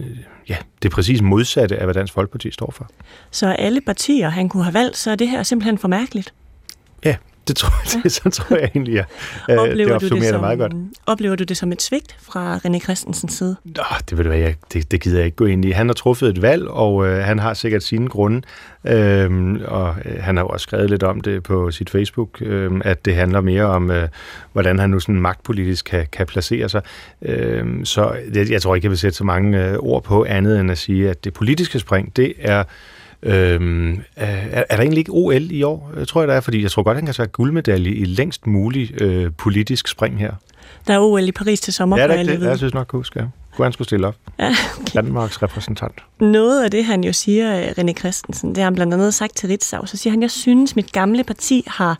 øh, 0.00 0.06
ja, 0.48 0.56
det 0.82 0.88
er 0.88 0.94
præcis 0.94 1.22
modsatte 1.22 1.76
af, 1.76 1.86
hvad 1.86 1.94
Dansk 1.94 2.12
Folkeparti 2.12 2.50
står 2.50 2.70
for. 2.76 2.90
Så 3.30 3.46
alle 3.52 3.80
partier, 3.80 4.28
han 4.28 4.48
kunne 4.48 4.64
have 4.64 4.74
valgt, 4.74 4.96
så 4.96 5.10
er 5.10 5.14
det 5.14 5.28
her 5.28 5.42
simpelthen 5.42 5.78
for 5.78 5.88
mærkeligt. 5.88 6.34
Ja, 7.04 7.16
det 7.48 7.56
tror 7.56 7.94
jeg, 7.94 8.02
det, 8.02 8.12
så 8.22 8.30
tror 8.30 8.56
jeg 8.56 8.70
egentlig, 8.74 8.94
ja. 8.94 9.04
Øh, 9.50 9.58
det 9.58 9.58
Oplever, 9.58 9.88
du 9.88 9.94
opsummerer 9.94 10.14
det, 10.14 10.22
det 10.22 10.28
som, 10.28 10.40
meget 10.40 10.58
godt. 10.58 10.72
oplever 11.06 11.36
du 11.36 11.44
det 11.44 11.56
som 11.56 11.72
et 11.72 11.82
svigt 11.82 12.16
fra 12.22 12.56
René 12.56 12.78
Christensens 12.78 13.32
side? 13.32 13.56
Nå, 13.64 13.82
det 14.10 14.18
ved 14.18 14.24
du 14.24 14.30
jeg, 14.30 14.56
det, 14.72 14.90
det 14.90 15.00
gider 15.00 15.16
jeg 15.16 15.24
ikke 15.24 15.36
gå 15.36 15.44
ind 15.44 15.64
i. 15.64 15.70
Han 15.70 15.86
har 15.86 15.94
truffet 15.94 16.28
et 16.28 16.42
valg, 16.42 16.68
og 16.68 17.06
øh, 17.06 17.24
han 17.24 17.38
har 17.38 17.54
sikkert 17.54 17.82
sine 17.82 18.08
grunde, 18.08 18.42
øhm, 18.84 19.60
og 19.64 19.94
øh, 20.04 20.22
han 20.22 20.36
har 20.36 20.44
jo 20.44 20.48
også 20.48 20.64
skrevet 20.64 20.90
lidt 20.90 21.02
om 21.02 21.20
det 21.20 21.42
på 21.42 21.70
sit 21.70 21.90
Facebook, 21.90 22.42
øh, 22.42 22.80
at 22.84 23.04
det 23.04 23.14
handler 23.14 23.40
mere 23.40 23.64
om, 23.64 23.90
øh, 23.90 24.08
hvordan 24.52 24.78
han 24.78 24.90
nu 24.90 25.00
sådan 25.00 25.20
magtpolitisk 25.20 25.84
kan, 25.84 26.06
kan 26.12 26.26
placere 26.26 26.68
sig. 26.68 26.82
Øh, 27.22 27.84
så 27.84 28.12
jeg, 28.34 28.50
jeg 28.50 28.62
tror 28.62 28.74
ikke, 28.74 28.84
jeg 28.84 28.90
vil 28.90 28.98
sætte 28.98 29.16
så 29.16 29.24
mange 29.24 29.64
øh, 29.64 29.76
ord 29.78 30.02
på 30.02 30.24
andet 30.24 30.60
end 30.60 30.70
at 30.70 30.78
sige, 30.78 31.10
at 31.10 31.24
det 31.24 31.32
politiske 31.32 31.78
spring, 31.78 32.16
det 32.16 32.34
er 32.38 32.64
Øhm, 33.22 34.02
er, 34.16 34.64
er 34.70 34.76
der 34.76 34.82
egentlig 34.82 34.98
ikke 34.98 35.12
OL 35.12 35.50
i 35.50 35.62
år, 35.62 35.92
tror 36.08 36.20
jeg 36.20 36.28
der 36.28 36.34
er? 36.34 36.40
Fordi 36.40 36.62
jeg 36.62 36.70
tror 36.70 36.82
godt, 36.82 36.96
han 36.96 37.04
kan 37.04 37.14
tage 37.14 37.28
guldmedalje 37.28 37.90
i 37.90 38.04
længst 38.04 38.46
mulig 38.46 39.02
øh, 39.02 39.30
politisk 39.38 39.88
spring 39.88 40.18
her. 40.18 40.32
Der 40.86 40.94
er 40.94 41.00
OL 41.00 41.28
i 41.28 41.32
Paris 41.32 41.60
til 41.60 41.72
sommer. 41.72 41.96
Ja, 41.96 42.02
det 42.02 42.14
jeg 42.14 42.20
er 42.20 42.38
det. 42.38 42.46
Jeg 42.46 42.56
synes 42.58 42.74
nok, 42.74 42.86
kunne 42.86 43.00
huske. 43.00 43.20
ja. 43.20 43.26
Kunne 43.56 43.64
han 43.64 43.72
skulle 43.72 43.88
stille 43.88 44.06
op. 44.06 44.14
Ja, 44.38 44.54
Danmarks 44.94 45.42
repræsentant. 45.42 45.94
Noget 46.20 46.64
af 46.64 46.70
det, 46.70 46.84
han 46.84 47.04
jo 47.04 47.12
siger, 47.12 47.60
øh, 47.60 47.68
René 47.68 47.92
Christensen, 47.92 48.48
det 48.48 48.56
har 48.58 48.64
han 48.64 48.74
blandt 48.74 48.94
andet 48.94 49.14
sagt 49.14 49.36
til 49.36 49.48
Ritzau, 49.48 49.86
så 49.86 49.96
siger 49.96 50.10
han, 50.10 50.22
jeg 50.22 50.30
synes, 50.30 50.76
mit 50.76 50.92
gamle 50.92 51.24
parti 51.24 51.64
har 51.66 51.98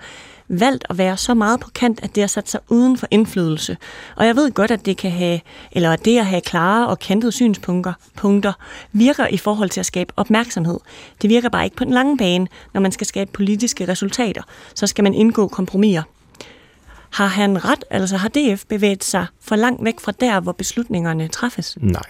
valgt 0.49 0.85
at 0.91 0.99
være 0.99 1.17
så 1.17 1.35
meget 1.35 1.61
på 1.61 1.71
kant, 1.75 2.01
at 2.03 2.15
det 2.15 2.23
har 2.23 2.29
sat 2.29 2.49
sig 2.49 2.61
uden 2.69 2.97
for 2.97 3.07
indflydelse. 3.11 3.77
Og 4.17 4.27
jeg 4.27 4.37
ved 4.37 4.51
godt, 4.51 4.71
at 4.71 4.87
det 4.87 4.97
kan 4.97 5.11
have, 5.11 5.41
eller 5.73 5.93
at 5.93 6.05
det 6.05 6.19
at 6.19 6.27
have 6.27 6.41
klare 6.41 6.89
og 6.89 6.99
kantede 6.99 7.33
synspunkter 7.33 7.93
punkter, 8.17 8.53
virker 8.93 9.27
i 9.27 9.37
forhold 9.37 9.71
til 9.71 9.81
at 9.81 9.87
skabe 9.87 10.13
opmærksomhed. 10.17 10.79
Det 11.23 11.31
virker 11.31 11.49
bare 11.49 11.65
ikke 11.65 11.77
på 11.77 11.85
den 11.85 11.93
lange 11.93 12.17
bane, 12.17 12.47
når 12.75 12.81
man 12.81 12.93
skal 12.93 13.07
skabe 13.07 13.33
politiske 13.33 13.89
resultater. 13.89 14.43
Så 14.75 14.87
skal 14.87 15.05
man 15.05 15.15
indgå 15.15 15.49
kompromiser. 15.49 16.03
Har 17.13 17.27
han 17.27 17.65
ret, 17.65 17.85
altså 17.91 18.17
har 18.17 18.29
DF 18.29 18.65
bevæget 18.69 19.05
sig 19.05 19.27
for 19.41 19.57
langt 19.57 19.85
væk 19.85 20.01
fra 20.01 20.13
der, 20.13 20.41
hvor 20.41 20.53
beslutningerne 20.53 21.29
træffes? 21.29 21.79
Nej. 21.81 22.03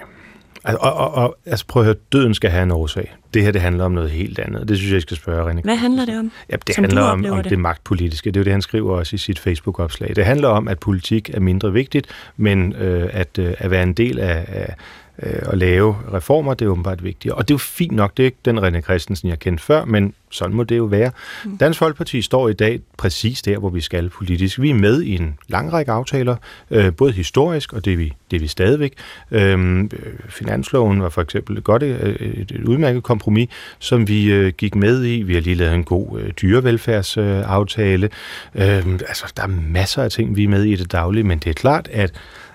Altså, 0.65 0.79
og, 0.81 0.95
og, 0.95 1.15
og, 1.15 1.37
altså 1.47 1.67
prøv 1.67 1.83
at 1.83 1.87
høre, 1.87 1.97
døden 2.13 2.35
skal 2.35 2.51
have 2.51 2.63
en 2.63 2.71
årsag. 2.71 3.15
Det 3.35 3.43
her, 3.43 3.51
det 3.51 3.61
handler 3.61 3.85
om 3.85 3.93
noget 3.93 4.11
helt 4.11 4.39
andet. 4.39 4.69
Det 4.69 4.77
synes 4.77 4.91
jeg, 4.91 4.95
jeg 4.95 5.03
skal 5.03 5.17
spørge 5.17 5.53
René. 5.53 5.61
Hvad 5.63 5.77
handler 5.77 6.05
det 6.05 6.19
om? 6.19 6.33
Ja, 6.51 6.57
det 6.67 6.75
som 6.75 6.85
handler 6.85 7.03
om, 7.03 7.25
om 7.31 7.43
det. 7.43 7.51
det 7.51 7.59
magtpolitiske. 7.59 8.31
Det 8.31 8.37
er 8.37 8.41
jo 8.41 8.45
det, 8.45 8.53
han 8.53 8.63
skriver 8.63 8.97
også 8.97 9.15
i 9.15 9.19
sit 9.19 9.39
Facebook-opslag. 9.39 10.17
Det 10.17 10.25
handler 10.25 10.49
om, 10.49 10.69
at 10.69 10.79
politik 10.79 11.31
er 11.35 11.41
mindre 11.41 11.73
vigtigt, 11.73 12.07
men 12.37 12.73
øh, 12.73 13.11
at, 13.13 13.39
øh, 13.39 13.55
at 13.59 13.71
være 13.71 13.83
en 13.83 13.93
del 13.93 14.19
af, 14.19 14.45
af 14.49 14.75
øh, 15.23 15.53
at 15.53 15.59
lave 15.59 15.97
reformer, 16.13 16.55
det 16.55 16.65
er 16.65 16.69
åbenbart 16.69 17.05
vigtigt. 17.05 17.35
Og 17.35 17.49
det 17.49 17.55
er 17.55 17.55
jo 17.55 17.59
fint 17.59 17.93
nok, 17.93 18.17
det 18.17 18.23
er 18.23 18.25
ikke 18.27 18.39
den 18.45 18.59
René 18.59 18.81
Christensen, 18.81 19.29
jeg 19.29 19.39
kendte 19.39 19.65
før, 19.65 19.85
men 19.85 20.15
sådan 20.31 20.57
må 20.57 20.65
det 20.65 20.77
jo 20.77 20.85
være. 20.85 21.11
Mm. 21.45 21.59
Dansk 21.59 21.79
Folkeparti 21.79 22.23
står 22.23 22.49
i 22.49 22.53
dag 22.53 22.81
præcis 22.97 23.43
der, 23.43 23.59
hvor 23.59 23.71
vi 23.71 23.81
skal 23.81 24.11
politisk. 24.11 24.61
Vi 24.61 24.71
er 24.71 24.75
med 24.75 25.03
i 25.03 25.15
en 25.15 25.39
lang 25.49 25.73
række 25.73 25.93
aftaler, 25.93 26.37
øh, 26.71 26.93
både 26.93 27.13
historisk, 27.13 27.73
og 27.73 27.85
det 27.85 27.93
er 27.93 27.97
vi, 27.97 28.13
det 28.31 28.37
er 28.37 28.41
vi 28.41 28.47
stadigvæk. 28.47 28.93
Øhm, 29.31 29.91
finansloven 30.29 31.03
var 31.03 31.09
for 31.09 31.23
eksempel 31.23 31.59
et 31.59 31.65
godt 31.65 31.83
et, 31.83 32.47
et 32.51 32.65
udmærket 32.65 33.03
kompromis, 33.03 33.49
som 33.79 34.09
vi 34.09 34.33
øh, 34.33 34.53
gik 34.53 34.75
med 34.75 35.05
i. 35.05 35.23
Vi 35.23 35.35
har 35.35 35.41
lige 35.41 35.57
lavet 35.57 35.75
en 35.75 35.85
god 35.85 36.21
øh, 36.21 36.31
dyrevelfærdsaftale. 36.31 38.11
Øh, 38.55 38.87
altså, 39.09 39.33
der 39.37 39.43
er 39.43 39.47
masser 39.69 40.03
af 40.03 40.11
ting, 40.11 40.37
vi 40.37 40.45
er 40.45 40.49
med 40.49 40.65
i 40.65 40.77
det 40.77 40.93
daglige, 40.93 41.25
men 41.25 41.39
det 41.39 41.51
er 41.51 41.55
klart, 41.55 41.89
at 41.93 42.13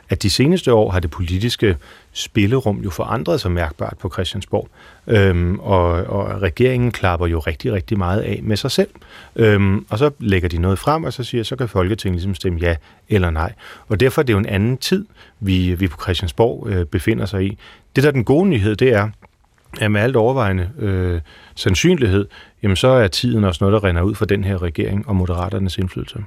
at 0.10 0.24
de 0.24 0.30
seneste 0.30 0.74
år 0.74 0.92
har 0.92 1.00
det 1.00 1.12
politiske 1.12 1.78
spillerum 2.14 2.82
jo 2.84 2.90
forandret 2.90 3.42
sig 3.42 3.52
mærkbart 3.52 3.98
på 4.00 4.10
Christiansborg. 4.10 4.70
Øhm, 5.08 5.60
og, 5.60 5.90
og 5.90 6.42
regeringen 6.42 6.92
klapper 6.92 7.28
jo 7.28 7.40
rigtig, 7.40 7.74
rigtig 7.74 7.98
meget 7.98 8.22
af 8.22 8.40
med 8.44 8.58
sig 8.58 8.72
selv. 8.72 8.90
Øhm, 9.36 9.86
og 9.90 10.00
så 10.00 10.12
lægger 10.20 10.50
de 10.50 10.58
noget 10.58 10.80
frem, 10.80 11.04
og 11.04 11.14
så 11.14 11.24
siger 11.24 11.44
så 11.44 11.56
kan 11.56 11.70
Folketinget 11.70 12.16
ligesom 12.16 12.36
stemme 12.36 12.60
ja 12.60 12.76
eller 13.10 13.30
nej. 13.30 13.54
Og 13.88 14.00
derfor 14.00 14.22
er 14.22 14.26
det 14.26 14.34
jo 14.34 14.38
en 14.38 14.46
anden 14.46 14.78
tid, 14.78 15.06
vi, 15.40 15.76
vi 15.76 15.88
på 15.88 15.98
Christiansborg 16.02 16.68
øh, 16.70 16.86
befinder 16.86 17.26
sig 17.26 17.46
i. 17.46 17.58
Det 17.96 18.04
der 18.04 18.10
er 18.10 18.14
den 18.14 18.24
gode 18.24 18.50
nyhed, 18.50 18.76
det 18.76 18.94
er, 18.94 19.10
at 19.82 19.92
med 19.92 20.02
alt 20.02 20.16
overvejende 20.16 20.70
øh, 20.80 21.22
sandsynlighed, 21.56 22.28
jamen 22.64 22.76
så 22.76 22.88
er 22.88 23.08
tiden 23.08 23.44
også 23.44 23.64
noget, 23.64 23.82
der 23.82 23.90
render 23.90 24.02
ud 24.02 24.16
for 24.16 24.26
den 24.26 24.44
her 24.44 24.62
regering 24.62 25.08
og 25.08 25.16
moderaternes 25.16 25.78
indflydelse. 25.78 26.20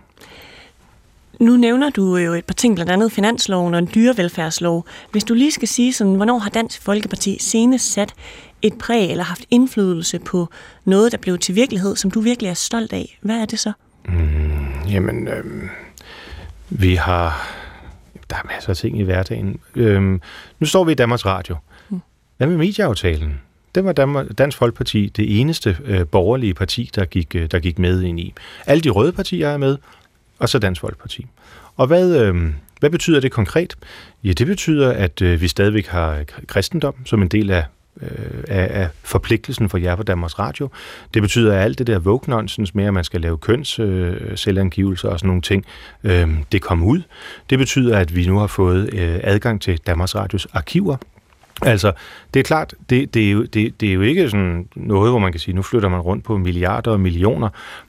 Nu 1.41 1.57
nævner 1.57 1.91
du 1.91 2.17
jo 2.17 2.33
et 2.33 2.45
par 2.45 2.55
ting, 2.55 2.75
blandt 2.75 2.93
andet 2.93 3.13
finansloven 3.13 3.75
og 3.75 3.79
en 3.79 3.91
dyrevelfærdslov. 3.95 4.87
Hvis 5.11 5.25
du 5.25 5.35
lige 5.35 5.53
skal 5.53 5.69
sige 5.69 5.93
sådan, 5.93 6.15
hvornår 6.15 6.39
har 6.39 6.51
Dansk 6.51 6.83
Folkeparti 6.83 7.39
senest 7.41 7.93
sat 7.93 8.15
et 8.63 8.79
præg 8.79 9.11
eller 9.11 9.25
haft 9.25 9.45
indflydelse 9.51 10.19
på 10.19 10.49
noget, 10.85 11.13
der 11.13 11.19
blev 11.19 11.39
til 11.39 11.55
virkelighed, 11.55 11.97
som 11.97 12.11
du 12.11 12.21
virkelig 12.21 12.49
er 12.49 12.55
stolt 12.55 12.93
af? 12.93 13.19
Hvad 13.21 13.37
er 13.37 13.45
det 13.45 13.59
så? 13.59 13.73
Mm, 14.05 14.89
jamen, 14.89 15.29
øh, 15.29 15.45
vi 16.71 16.95
har... 16.95 17.57
Der 18.31 18.37
er 18.37 18.47
masser 18.55 18.71
af 18.71 18.77
ting 18.77 18.99
i 18.99 19.03
hverdagen. 19.03 19.61
Øh, 19.75 20.03
nu 20.59 20.67
står 20.67 20.85
vi 20.85 20.93
i 20.93 20.95
Danmarks 20.95 21.27
Radio. 21.27 21.57
Mm. 21.89 22.01
Hvad 22.37 22.47
med 22.47 22.57
medieaftalen? 22.57 23.41
Det 23.75 23.85
var 23.85 23.93
Danmark, 23.93 24.27
Dansk 24.39 24.59
Folkeparti 24.59 25.07
det 25.07 25.41
eneste 25.41 25.77
øh, 25.85 26.07
borgerlige 26.07 26.55
parti, 26.55 26.91
der 26.95 27.05
gik, 27.05 27.35
øh, 27.35 27.51
der 27.51 27.59
gik 27.59 27.79
med 27.79 28.03
ind 28.03 28.21
i. 28.21 28.35
Alle 28.67 28.81
de 28.81 28.91
røde 28.91 29.13
partier 29.13 29.49
er 29.49 29.57
med, 29.57 29.77
og 30.41 30.49
så 30.49 30.59
Dansk 30.59 30.81
Folkeparti. 30.81 31.27
Og 31.77 31.87
hvad, 31.87 32.17
øh, 32.21 32.53
hvad 32.81 32.91
betyder 32.91 33.21
det 33.21 33.33
konkret? 33.33 33.77
Ja, 34.25 34.33
det 34.33 34.47
betyder, 34.47 34.93
at 34.93 35.23
øh, 35.23 35.41
vi 35.41 35.49
stadigvæk 35.49 35.87
har 35.87 36.25
kristendom 36.47 36.95
som 37.05 37.23
en 37.23 37.29
del 37.29 37.51
af, 37.51 37.65
øh, 38.03 38.09
af, 38.49 38.83
af 38.83 38.89
forpligtelsen 39.03 39.69
for 39.69 39.79
jer 39.79 39.97
på 39.97 40.03
Danmarks 40.03 40.39
Radio. 40.39 40.69
Det 41.15 41.23
betyder, 41.23 41.55
at 41.55 41.65
alt 41.65 41.79
det 41.79 41.87
der 41.87 41.99
woke 41.99 42.31
med, 42.75 42.85
at 42.85 42.95
man 42.95 43.05
skal 43.05 43.21
lave 43.21 43.39
køns 43.39 43.79
øh, 43.79 44.37
selvangivelser 44.37 45.09
og 45.09 45.19
sådan 45.19 45.29
nogle 45.29 45.43
ting, 45.43 45.65
øh, 46.05 46.29
det 46.53 46.63
kommer 46.63 46.87
ud. 46.87 47.03
Det 47.51 47.59
betyder, 47.59 47.99
at 47.99 48.17
vi 48.17 48.27
nu 48.27 48.39
har 48.39 48.47
fået 48.47 48.95
øh, 48.95 49.21
adgang 49.23 49.63
til 49.63 49.79
Danmarks 49.87 50.17
Radios 50.17 50.47
arkiver, 50.53 50.97
Altså, 51.63 51.93
det 52.35 52.41
er 52.41 52.45
klart, 52.45 52.75
det, 52.91 53.15
det, 53.15 53.27
er 53.27 53.31
jo, 53.31 53.43
det, 53.43 53.81
det 53.81 53.89
er 53.89 53.93
jo 53.93 54.01
ikke 54.01 54.31
sådan 54.31 54.69
noget, 54.77 55.13
hvor 55.13 55.19
man 55.19 55.33
kan 55.33 55.41
sige, 55.41 55.55
nu 55.55 55.63
flytter 55.63 55.89
man 55.89 56.01
rundt 56.01 56.25
på 56.25 56.39
milliarder 56.39 56.91
og 56.91 57.01
millioner, 57.01 57.49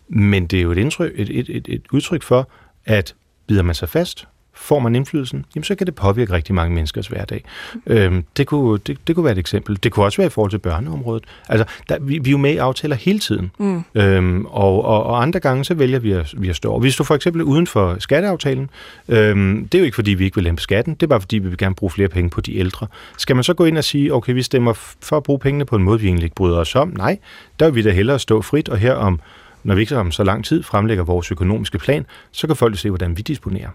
men 0.10 0.48
det 0.48 0.60
er 0.60 0.64
jo 0.64 0.72
et, 0.72 0.78
indtryk, 0.78 1.12
et, 1.16 1.30
et, 1.30 1.50
et, 1.50 1.66
et 1.70 1.82
udtryk 1.92 2.24
for, 2.24 2.50
at 2.86 3.16
bider 3.48 3.64
man 3.64 3.76
sig 3.76 3.90
fast, 3.90 4.28
får 4.62 4.80
man 4.80 4.96
indflydelsen, 4.96 5.46
jamen 5.56 5.64
så 5.64 5.76
kan 5.76 5.88
det 5.88 5.96
påvirke 5.96 6.34
rigtig 6.34 6.56
mange 6.56 6.76
menneskers 6.76 7.08
hverdag. 7.08 7.44
Øhm, 7.88 8.26
det, 8.38 8.48
kunne, 8.48 8.80
det, 8.88 8.98
det 9.08 9.16
kunne 9.16 9.24
være 9.24 9.34
et 9.34 9.40
eksempel. 9.40 9.80
Det 9.84 9.92
kunne 9.92 10.06
også 10.06 10.18
være 10.18 10.28
i 10.28 10.30
forhold 10.30 10.52
til 10.52 10.58
børneområdet. 10.58 11.24
Altså, 11.50 11.66
der, 11.90 12.00
vi, 12.00 12.18
vi 12.18 12.30
er 12.30 12.32
jo 12.32 12.38
med 12.38 12.54
i 12.54 12.58
aftaler 12.58 12.96
hele 12.96 13.20
tiden. 13.20 13.52
Mm. 13.58 13.84
Øhm, 13.96 14.46
og, 14.46 14.86
og, 14.86 15.04
og 15.04 15.22
andre 15.22 15.40
gange, 15.40 15.66
så 15.66 15.74
vælger 15.74 16.00
vi 16.00 16.12
at, 16.12 16.34
vi 16.38 16.50
at 16.50 16.56
stå. 16.56 16.74
Og 16.74 16.80
hvis 16.80 16.96
du 16.96 17.04
for 17.04 17.16
eksempel 17.16 17.42
uden 17.44 17.68
for 17.68 17.96
skatteaftalen, 18.00 18.70
øhm, 19.10 19.68
det 19.68 19.78
er 19.78 19.80
jo 19.80 19.86
ikke 19.86 19.96
fordi, 19.96 20.12
vi 20.12 20.26
ikke 20.26 20.36
vil 20.36 20.44
lempe 20.44 20.62
skatten, 20.62 20.94
det 20.94 21.04
er 21.04 21.08
bare 21.08 21.22
fordi, 21.22 21.38
vi 21.38 21.48
vil 21.48 21.58
gerne 21.58 21.76
bruge 21.76 21.92
flere 21.92 22.08
penge 22.08 22.30
på 22.30 22.42
de 22.42 22.58
ældre. 22.58 22.88
Skal 23.18 23.36
man 23.36 23.44
så 23.44 23.54
gå 23.54 23.66
ind 23.66 23.78
og 23.78 23.84
sige, 23.84 24.14
okay, 24.14 24.34
vi 24.34 24.42
stemmer 24.42 24.74
for 25.02 25.18
at 25.18 25.24
bruge 25.24 25.40
pengene 25.40 25.66
på 25.66 25.76
en 25.76 25.84
måde, 25.84 26.00
vi 26.00 26.08
egentlig 26.08 26.24
ikke 26.24 26.36
bryder 26.36 26.58
os 26.58 26.76
om? 26.76 26.94
Nej, 26.98 27.18
der 27.60 27.66
vil 27.66 27.76
vi 27.76 27.82
da 27.82 27.92
hellere 27.92 28.20
stå 28.20 28.42
frit, 28.42 28.70
og 28.70 28.78
her 28.78 28.94
om 28.94 29.20
når 29.64 29.76
vi 29.76 29.82
ikke 29.82 29.98
om 29.98 30.12
så 30.12 30.24
lang 30.24 30.46
tid 30.46 30.64
fremlægger 30.64 31.04
vores 31.04 31.32
økonomiske 31.32 31.78
plan, 31.78 32.06
så 32.32 32.48
kan 32.48 32.56
folk 32.56 32.78
se, 32.78 32.90
hvordan 32.90 33.18
vi 33.18 33.22
disponerer. 33.22 33.70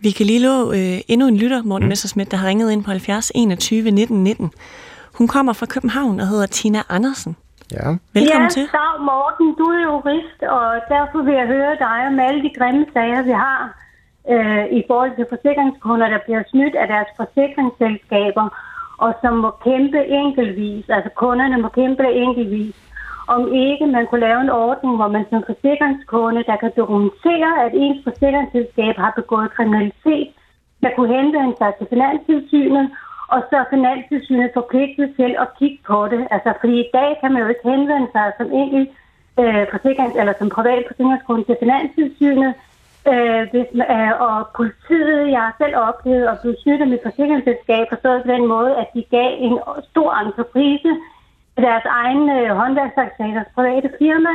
Vi 0.00 0.10
kan 0.10 0.26
lige 0.26 0.42
love 0.46 0.66
øh, 0.78 1.00
endnu 1.08 1.26
en 1.26 1.36
lytter, 1.36 1.62
Morten 1.62 1.86
mm. 1.86 1.88
Messersmith, 1.88 2.30
der 2.30 2.36
har 2.36 2.48
ringet 2.48 2.72
ind 2.72 2.84
på 2.84 2.90
70 2.90 3.32
21 3.34 3.90
19 3.90 4.24
19. 4.24 4.52
Hun 5.18 5.28
kommer 5.28 5.52
fra 5.52 5.66
København 5.66 6.20
og 6.20 6.26
hedder 6.28 6.46
Tina 6.46 6.80
Andersen. 6.88 7.36
Ja. 7.76 7.86
Velkommen 8.16 8.48
ja, 8.50 8.56
til. 8.56 8.66
Dag 8.80 8.94
Morten, 9.10 9.46
du 9.60 9.64
er 9.76 9.80
jurist, 9.88 10.40
og 10.42 10.68
derfor 10.94 11.18
vil 11.26 11.34
jeg 11.34 11.46
høre 11.46 11.74
dig 11.86 11.98
om 12.10 12.20
alle 12.20 12.40
de 12.46 12.50
grimme 12.58 12.86
sager, 12.94 13.22
vi 13.22 13.34
har 13.46 13.60
øh, 14.34 14.64
i 14.78 14.82
forhold 14.88 15.12
til 15.16 15.26
forsikringskunder, 15.32 16.08
der 16.14 16.20
bliver 16.26 16.42
snydt 16.52 16.74
af 16.82 16.86
deres 16.94 17.10
forsikringsselskaber, 17.20 18.46
og 19.04 19.10
som 19.22 19.32
må 19.44 19.50
kæmpe 19.66 20.00
enkeltvis, 20.22 20.84
altså 20.96 21.10
kunderne 21.22 21.56
må 21.64 21.68
kæmpe 21.68 22.04
enkeltvis 22.24 22.74
om 23.34 23.42
ikke 23.54 23.86
man 23.86 24.06
kunne 24.06 24.26
lave 24.28 24.40
en 24.40 24.56
ordning, 24.66 24.96
hvor 24.96 25.08
man 25.08 25.24
som 25.30 25.42
forsikringskunde, 25.50 26.42
der 26.50 26.56
kan 26.56 26.72
dokumentere, 26.76 27.50
at 27.64 27.72
ens 27.74 28.00
forsikringsselskab 28.04 28.96
har 28.96 29.12
begået 29.20 29.54
kriminalitet, 29.56 30.28
der 30.82 30.90
kunne 30.96 31.14
henvende 31.16 31.54
sig 31.58 31.70
til 31.78 31.86
Finanstilsynet, 31.92 32.86
og 33.34 33.40
så 33.48 33.56
er 33.62 33.72
Finanstilsynet 33.74 34.50
forpligtet 34.54 35.08
til 35.16 35.36
at 35.42 35.48
kigge 35.58 35.80
på 35.86 35.98
det. 36.12 36.22
Altså, 36.30 36.50
fordi 36.60 36.76
i 36.80 36.90
dag 36.98 37.10
kan 37.20 37.32
man 37.32 37.42
jo 37.42 37.48
ikke 37.48 37.68
henvende 37.72 38.08
sig 38.14 38.26
som 38.38 38.48
enkelt 38.62 38.88
øh, 39.40 39.64
forsikrings- 39.72 40.18
eller 40.20 40.34
som 40.38 40.48
privat 40.56 40.84
forsikringskunde 40.88 41.44
til 41.44 41.56
Finanstilsynet, 41.62 42.52
øh, 43.12 43.42
hvis, 43.52 43.68
øh, 43.94 44.12
og 44.26 44.36
politiet, 44.58 45.20
jeg 45.34 45.42
har 45.46 45.54
selv 45.62 45.74
oplevet 45.88 46.26
at 46.32 46.40
blive 46.42 46.56
snydt 46.62 46.82
af 46.84 46.88
mit 46.92 47.06
forsikringsselskab, 47.06 47.82
forstået 47.92 48.22
på 48.22 48.28
den 48.34 48.46
måde, 48.54 48.72
at 48.82 48.88
de 48.94 49.02
gav 49.16 49.30
en 49.46 49.54
stor 49.90 50.10
entreprise 50.24 50.92
deres 51.66 51.86
egen 52.02 52.22
øh, 52.36 52.48
håndværksaksaders 52.60 53.50
private 53.56 53.90
firma. 53.98 54.32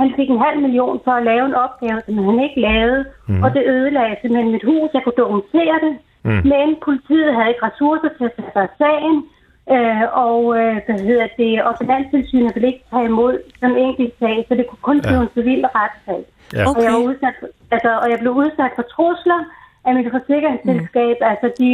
Han 0.00 0.12
fik 0.16 0.28
en 0.30 0.44
halv 0.46 0.58
million 0.66 1.00
for 1.04 1.12
at 1.12 1.24
lave 1.30 1.44
en 1.46 1.54
opgave, 1.66 1.98
som 2.06 2.14
han 2.28 2.38
ikke 2.46 2.60
lavede, 2.60 3.04
mm. 3.28 3.42
og 3.44 3.48
det 3.54 3.62
ødelagde 3.74 4.16
simpelthen 4.20 4.52
mit 4.52 4.64
hus. 4.70 4.88
Jeg 4.94 5.02
kunne 5.04 5.20
dokumentere 5.22 5.76
det, 5.86 5.94
mm. 6.24 6.40
men 6.52 6.66
politiet 6.84 7.34
havde 7.34 7.48
ikke 7.48 7.66
ressourcer 7.68 8.10
til 8.18 8.24
at 8.24 8.32
tage 8.36 8.50
sig 8.52 8.62
af 8.68 8.72
sagen, 8.82 9.16
øh, 9.74 10.04
og 10.26 10.40
øh, 10.58 10.76
hvad 10.86 11.00
hedder 11.10 11.28
det, 11.42 11.62
og 11.66 11.72
Finanstilsynet 11.80 12.54
ville 12.54 12.68
ikke 12.72 12.84
tage 12.92 13.04
imod 13.12 13.34
som 13.60 13.76
enkelt 13.76 14.12
sag, 14.18 14.36
så 14.48 14.54
det 14.58 14.66
kunne 14.68 14.84
kun 14.88 15.00
blive 15.00 15.18
ja. 15.20 15.22
en 15.22 15.34
civil 15.38 15.60
retssag. 15.78 16.20
Ja. 16.54 16.62
Og, 16.68 16.82
jeg 16.84 16.90
Okay. 16.90 16.90
var 16.92 16.98
udsat, 17.08 17.34
for- 17.40 17.52
altså, 17.74 17.90
og 18.02 18.06
jeg 18.12 18.18
blev 18.22 18.32
udsat 18.42 18.72
for 18.76 18.84
trusler 18.94 19.40
af 19.86 19.94
mit 19.94 20.08
forsikringsselskab. 20.16 21.16
Mm. 21.20 21.26
Altså, 21.30 21.46
de 21.60 21.68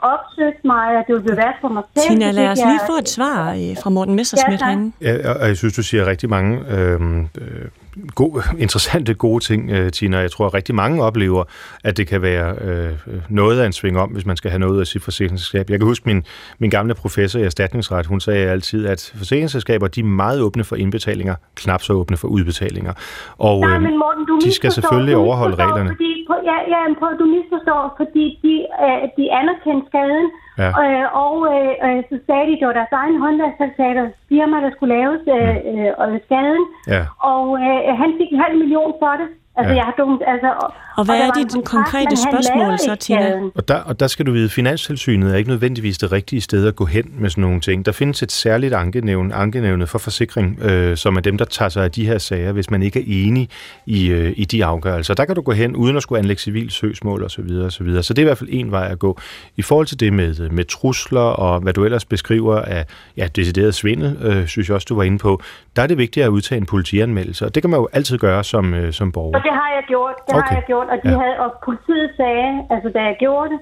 opsøgte 0.00 0.60
mig, 0.64 0.86
at 0.98 1.04
det 1.06 1.12
ville 1.14 1.22
blive 1.24 1.36
for 1.60 1.68
mig 1.68 1.82
selv. 1.96 2.08
Tina, 2.10 2.30
lad 2.30 2.48
os 2.48 2.58
jeg- 2.58 2.66
lige 2.68 2.80
få 2.86 2.96
et 2.98 3.08
svar 3.08 3.50
øh, 3.52 3.76
fra 3.82 3.90
Morten 3.90 4.14
Messersmith 4.14 4.60
Ja, 4.62 4.66
herinde. 4.66 4.92
Ja, 5.00 5.30
og- 5.30 5.36
og 5.40 5.46
jeg 5.48 5.56
synes, 5.56 5.74
du 5.74 5.82
siger 5.82 6.06
rigtig 6.06 6.28
mange 6.30 6.58
øh, 6.68 7.00
øh, 7.40 7.68
god, 8.14 8.42
interessante, 8.58 9.14
gode 9.14 9.44
ting, 9.44 9.70
øh, 9.70 9.90
Tina. 9.92 10.18
Jeg 10.18 10.30
tror, 10.30 10.46
at 10.46 10.54
rigtig 10.54 10.74
mange 10.74 11.02
oplever, 11.02 11.44
at 11.84 11.96
det 11.96 12.06
kan 12.06 12.22
være 12.22 12.54
øh, 12.60 12.92
noget 13.28 13.60
af 13.60 13.66
en 13.66 13.72
sving 13.72 13.98
om, 13.98 14.08
hvis 14.10 14.26
man 14.26 14.36
skal 14.36 14.50
have 14.50 14.58
noget 14.58 14.80
af 14.80 14.86
sit 14.86 15.02
forsikringsselskab. 15.02 15.70
Jeg 15.70 15.78
kan 15.78 15.86
huske 15.86 16.04
min, 16.06 16.24
min 16.58 16.70
gamle 16.70 16.94
professor 16.94 17.38
i 17.38 17.42
erstatningsret, 17.42 18.06
hun 18.06 18.20
sagde 18.20 18.50
altid, 18.50 18.86
at 18.86 19.12
forsikringsselskaber 19.16 19.86
de 19.88 20.00
er 20.00 20.04
meget 20.04 20.40
åbne 20.40 20.64
for 20.64 20.76
indbetalinger, 20.76 21.34
knap 21.56 21.82
så 21.82 21.92
åbne 21.92 22.16
for 22.16 22.28
udbetalinger. 22.28 22.92
Og 23.38 23.60
Nej, 23.60 23.76
øh, 23.76 23.82
men 23.82 23.98
Morten, 23.98 24.26
du 24.26 24.38
de 24.44 24.52
skal 24.52 24.72
selvfølgelig 24.72 25.16
overholde 25.16 25.56
reglerne. 25.56 25.90
Fordi, 25.90 26.26
ja, 26.50 26.58
ja, 26.72 26.80
på, 27.00 27.06
du 27.18 27.24
misforstår, 27.24 27.94
fordi 28.00 28.24
de, 28.42 28.54
øh, 28.84 29.02
de 29.16 29.24
anerkendte 29.40 29.86
skaden, 29.88 30.28
Ja. 30.62 30.70
øh, 30.84 31.06
og 31.24 31.34
øh, 31.54 31.72
øh, 31.86 32.00
så 32.10 32.16
sagde 32.26 32.46
de, 32.48 32.52
at 32.54 32.58
det 32.60 32.66
var 32.68 32.76
deres 32.80 32.94
egen 33.02 33.16
håndværkselskabers 33.24 34.12
firma, 34.28 34.56
der 34.64 34.70
skulle 34.74 34.94
laves 34.98 35.20
øh, 35.36 35.56
øh, 35.70 35.90
øh, 36.04 36.20
skaden, 36.26 36.64
Ja. 36.94 37.02
og 37.32 37.44
øh, 37.66 37.80
han 38.02 38.10
fik 38.18 38.30
en 38.32 38.40
halv 38.44 38.56
million 38.62 38.92
for 39.02 39.12
det. 39.20 39.28
Altså, 39.58 39.70
Ja. 39.72 39.76
jeg 39.76 39.84
har 39.84 39.94
dumt, 39.98 40.22
altså, 40.26 40.46
og, 40.62 40.74
Og 40.96 41.04
hvad 41.04 41.16
er 41.16 41.30
dit 41.32 41.52
kontrakt, 41.52 41.66
konkrete 41.90 42.16
spørgsmål 42.16 42.78
så, 42.78 42.96
Tina? 43.00 43.20
skaden. 43.28 43.50
Og 43.54 43.68
der, 43.68 43.74
og 43.74 44.00
der 44.00 44.06
skal 44.06 44.26
du 44.26 44.32
vide, 44.32 44.48
Finanstilsynet 44.48 45.32
er 45.32 45.36
ikke 45.36 45.50
nødvendigvis 45.50 45.98
det 45.98 46.12
rigtige 46.12 46.40
sted 46.40 46.66
at 46.66 46.76
gå 46.76 46.84
hen 46.84 47.04
med 47.18 47.30
sådan 47.30 47.42
nogle 47.42 47.60
ting. 47.60 47.86
Der 47.86 47.92
findes 47.92 48.22
et 48.22 48.32
særligt 48.32 48.74
ankenævn, 48.74 49.32
ankenævnet 49.32 49.88
for 49.88 49.98
forsikring, 49.98 50.58
øh, 50.62 50.96
som 50.96 51.16
er 51.16 51.20
dem, 51.20 51.38
der 51.38 51.44
tager 51.44 51.68
sig 51.68 51.84
af 51.84 51.90
de 51.92 52.06
her 52.06 52.18
sager, 52.18 52.52
hvis 52.52 52.70
man 52.70 52.82
ikke 52.82 53.00
er 53.00 53.04
enig 53.06 53.48
i, 53.86 54.06
øh, 54.08 54.32
i 54.36 54.44
de 54.44 54.64
afgørelser. 54.64 55.14
Der 55.14 55.24
kan 55.24 55.34
du 55.34 55.40
gå 55.42 55.52
hen, 55.52 55.76
uden 55.76 55.96
at 55.96 56.02
skulle 56.02 56.18
anlægge 56.18 56.42
civil 56.42 56.70
søgsmål 56.70 57.22
osv. 57.24 57.28
Så, 57.28 57.42
videre, 57.42 57.66
og 57.66 57.72
så, 57.72 57.84
videre. 57.84 58.02
så 58.02 58.14
det 58.14 58.18
er 58.22 58.24
i 58.24 58.28
hvert 58.28 58.38
fald 58.38 58.50
en 58.52 58.70
vej 58.70 58.88
at 58.90 58.98
gå. 58.98 59.18
I 59.56 59.62
forhold 59.62 59.86
til 59.86 60.00
det 60.00 60.12
med, 60.12 60.50
med 60.50 60.64
trusler 60.64 61.20
og 61.20 61.60
hvad 61.60 61.72
du 61.72 61.84
ellers 61.84 62.04
beskriver 62.04 62.60
af 62.60 62.84
ja, 63.16 63.26
decideret 63.36 63.74
svindel, 63.74 64.16
øh, 64.22 64.46
synes 64.46 64.68
jeg 64.68 64.74
også, 64.74 64.86
du 64.88 64.94
var 64.96 65.02
inde 65.02 65.18
på, 65.18 65.42
der 65.76 65.82
er 65.82 65.86
det 65.92 65.98
vigtigt 66.04 66.24
at 66.26 66.30
udtage 66.36 66.58
en 66.64 66.66
politianmeldelse, 66.74 67.42
og 67.46 67.50
det 67.54 67.60
kan 67.62 67.70
man 67.70 67.80
jo 67.80 67.88
altid 67.92 68.16
gøre 68.26 68.44
som, 68.44 68.74
øh, 68.74 68.92
som 68.92 69.12
borger. 69.12 69.36
Og 69.38 69.42
det 69.48 69.52
har 69.60 69.70
jeg 69.76 69.84
gjort, 69.92 70.14
det 70.26 70.34
okay. 70.34 70.48
Har 70.48 70.54
jeg 70.60 70.64
gjort, 70.72 70.86
og, 70.92 70.98
de 71.04 71.10
Ja. 71.10 71.18
havde, 71.22 71.36
og 71.44 71.50
politiet 71.68 72.08
sagde, 72.20 72.48
altså 72.74 72.88
da 72.96 73.00
jeg 73.10 73.16
gjorde 73.24 73.48
det, 73.54 73.60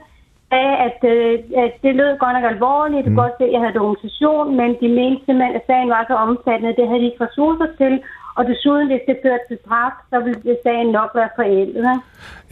sagde, 0.52 0.74
at, 0.86 0.98
øh, 1.14 1.32
at 1.64 1.72
det 1.84 1.92
lød 2.00 2.10
godt 2.22 2.34
nok 2.36 2.46
alvorligt, 2.54 3.02
det 3.04 3.10
Mm. 3.12 3.16
kunne 3.16 3.24
godt 3.26 3.36
se, 3.38 3.44
at 3.48 3.52
jeg 3.54 3.60
havde 3.62 3.74
dokumentation, 3.80 4.46
men 4.60 4.68
de 4.82 4.88
mente 5.00 5.20
simpelthen, 5.26 5.54
at 5.60 5.64
sagen 5.70 5.88
var 5.96 6.02
så 6.10 6.14
omfattende, 6.28 6.76
det 6.78 6.84
havde 6.88 7.00
de 7.02 7.08
ikke 7.10 7.24
ressourcer 7.26 7.68
til, 7.82 7.94
og 8.38 8.42
desuden, 8.52 8.86
hvis 8.90 9.04
det 9.08 9.16
førte 9.24 9.44
til 9.50 9.58
straf, 9.64 9.94
så 10.10 10.16
ville 10.26 10.56
sagen 10.66 10.88
nok 10.98 11.10
være 11.20 11.30
forældet. 11.38 11.82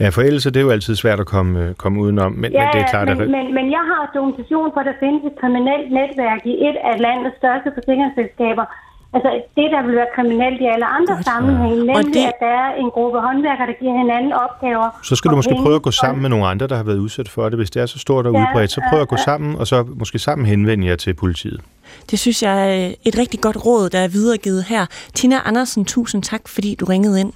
Ja, 0.01 0.07
forældelse, 0.17 0.47
det 0.51 0.59
er 0.59 0.65
jo 0.69 0.73
altid 0.77 0.95
svært 1.03 1.19
at 1.25 1.29
komme, 1.35 1.51
øh, 1.63 1.69
komme 1.81 1.95
udenom, 2.03 2.31
men, 2.41 2.49
Ja, 2.51 2.59
men 2.63 2.67
det 2.73 2.79
er 2.85 2.87
klart, 2.93 3.07
men, 3.09 3.21
at... 3.21 3.29
men, 3.37 3.45
men 3.57 3.65
jeg 3.77 3.83
har 3.91 4.01
dokumentation 4.17 4.67
for, 4.73 4.79
at 4.83 4.87
der 4.91 4.97
findes 5.05 5.21
et 5.29 5.35
kriminelt 5.41 5.87
netværk 5.99 6.41
i 6.51 6.53
et 6.67 6.77
af 6.89 6.93
landets 7.05 7.35
største 7.41 7.69
forsikringsselskaber. 7.77 8.65
Altså 9.15 9.29
det, 9.57 9.67
der 9.75 9.81
vil 9.87 9.95
være 9.95 10.07
kriminelt 10.15 10.61
i 10.61 10.65
alle 10.73 10.85
andre 10.85 11.23
sammenhænge, 11.23 11.77
nemlig 11.85 12.13
det- 12.13 12.25
at 12.31 12.33
der 12.39 12.45
er 12.63 12.69
en 12.81 12.89
gruppe 12.91 13.19
håndværkere, 13.19 13.67
der 13.67 13.73
giver 13.81 13.97
hinanden 14.01 14.33
opgaver. 14.33 14.99
Så 15.03 15.15
skal 15.15 15.31
du 15.31 15.35
måske 15.35 15.49
penge. 15.49 15.63
prøve 15.63 15.75
at 15.75 15.81
gå 15.81 15.91
sammen 15.91 16.21
med 16.21 16.29
nogle 16.29 16.45
andre, 16.47 16.67
der 16.67 16.75
har 16.75 16.83
været 16.83 16.97
udsat 16.97 17.29
for 17.29 17.49
det. 17.49 17.57
Hvis 17.59 17.71
det 17.71 17.81
er 17.81 17.85
så 17.85 17.99
stort 17.99 18.25
og 18.27 18.33
Ja, 18.33 18.39
udbredt, 18.41 18.71
så 18.71 18.81
prøv 18.89 19.01
at 19.01 19.07
gå 19.07 19.15
ja, 19.15 19.19
ja. 19.19 19.23
sammen, 19.23 19.55
og 19.57 19.67
så 19.67 19.83
måske 19.95 20.19
sammen 20.19 20.45
henvende 20.47 20.87
jer 20.87 20.95
til 20.95 21.13
politiet. 21.13 21.61
Det 22.11 22.19
synes 22.19 22.43
jeg 22.43 22.83
er 22.85 22.91
et 23.05 23.17
rigtig 23.17 23.41
godt 23.41 23.65
råd, 23.65 23.89
der 23.89 23.99
er 23.99 24.07
videregivet 24.07 24.63
her. 24.63 24.85
Tina 25.13 25.35
Andersen, 25.45 25.85
tusind 25.85 26.23
tak, 26.23 26.47
fordi 26.47 26.75
du 26.79 26.85
ringede 26.85 27.19
ind. 27.19 27.33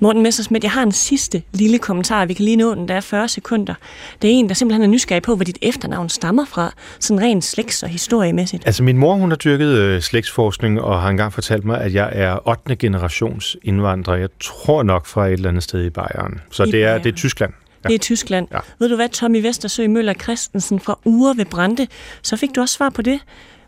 Morten 0.00 0.22
Messersmith, 0.22 0.64
jeg 0.64 0.70
har 0.72 0.82
en 0.82 0.92
sidste 0.92 1.42
lille 1.52 1.78
kommentar. 1.78 2.26
Vi 2.26 2.34
kan 2.34 2.44
lige 2.44 2.56
nå 2.56 2.74
den, 2.74 2.88
der 2.88 2.94
er 2.94 3.00
40 3.00 3.28
sekunder. 3.28 3.74
Det 4.22 4.30
er 4.30 4.34
en, 4.34 4.48
der 4.48 4.54
simpelthen 4.54 4.82
er 4.82 4.86
nysgerrig 4.86 5.22
på, 5.22 5.34
hvor 5.34 5.44
dit 5.44 5.58
efternavn 5.62 6.08
stammer 6.08 6.44
fra, 6.44 6.72
sådan 7.00 7.20
rent 7.20 7.44
slægts- 7.44 7.82
og 7.82 7.88
historiemæssigt. 7.88 8.66
Altså 8.66 8.82
min 8.82 8.96
mor, 8.98 9.14
hun 9.14 9.30
har 9.30 9.36
dyrket 9.36 9.68
øh, 9.68 10.00
slægtsforskning, 10.00 10.80
og 10.80 11.00
har 11.02 11.08
engang 11.08 11.32
fortalt 11.32 11.64
mig, 11.64 11.80
at 11.80 11.94
jeg 11.94 12.10
er 12.12 12.48
8. 12.48 12.76
generations 12.76 13.56
indvandrer. 13.62 14.14
Jeg 14.14 14.28
tror 14.40 14.82
nok 14.82 15.06
fra 15.06 15.26
et 15.26 15.32
eller 15.32 15.48
andet 15.48 15.62
sted 15.62 15.84
i 15.84 15.90
Bayern. 15.90 16.40
Så 16.50 16.64
I 16.64 16.70
det 16.70 16.82
er, 16.82 16.86
Bayern. 16.88 17.02
det 17.04 17.12
er 17.12 17.16
Tyskland. 17.16 17.52
Det 17.82 17.94
er 17.94 17.98
Tyskland. 17.98 18.48
Ja. 18.52 18.58
Ved 18.78 18.88
du 18.88 18.96
hvad, 18.96 19.08
Tommy 19.08 19.42
Vestersø 19.42 19.88
Møller 19.88 20.14
Christensen 20.14 20.80
fra 20.80 20.98
Ure 21.04 21.36
ved 21.36 21.44
Brande, 21.44 21.86
så 22.22 22.36
fik 22.36 22.50
du 22.56 22.60
også 22.60 22.74
svar 22.74 22.90
på 22.90 23.02
det. 23.02 23.20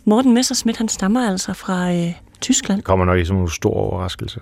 Morten 0.05 0.35
Messersmith, 0.35 0.79
han 0.79 0.89
stammer 0.89 1.31
altså 1.31 1.53
fra 1.53 1.93
øh, 1.93 2.13
Tyskland. 2.41 2.77
Det 2.79 2.85
kommer 2.85 3.05
nok 3.05 3.17
ikke 3.17 3.27
som 3.27 3.37
en 3.37 3.51
stor 3.51 3.75
overraskelse. 3.75 4.41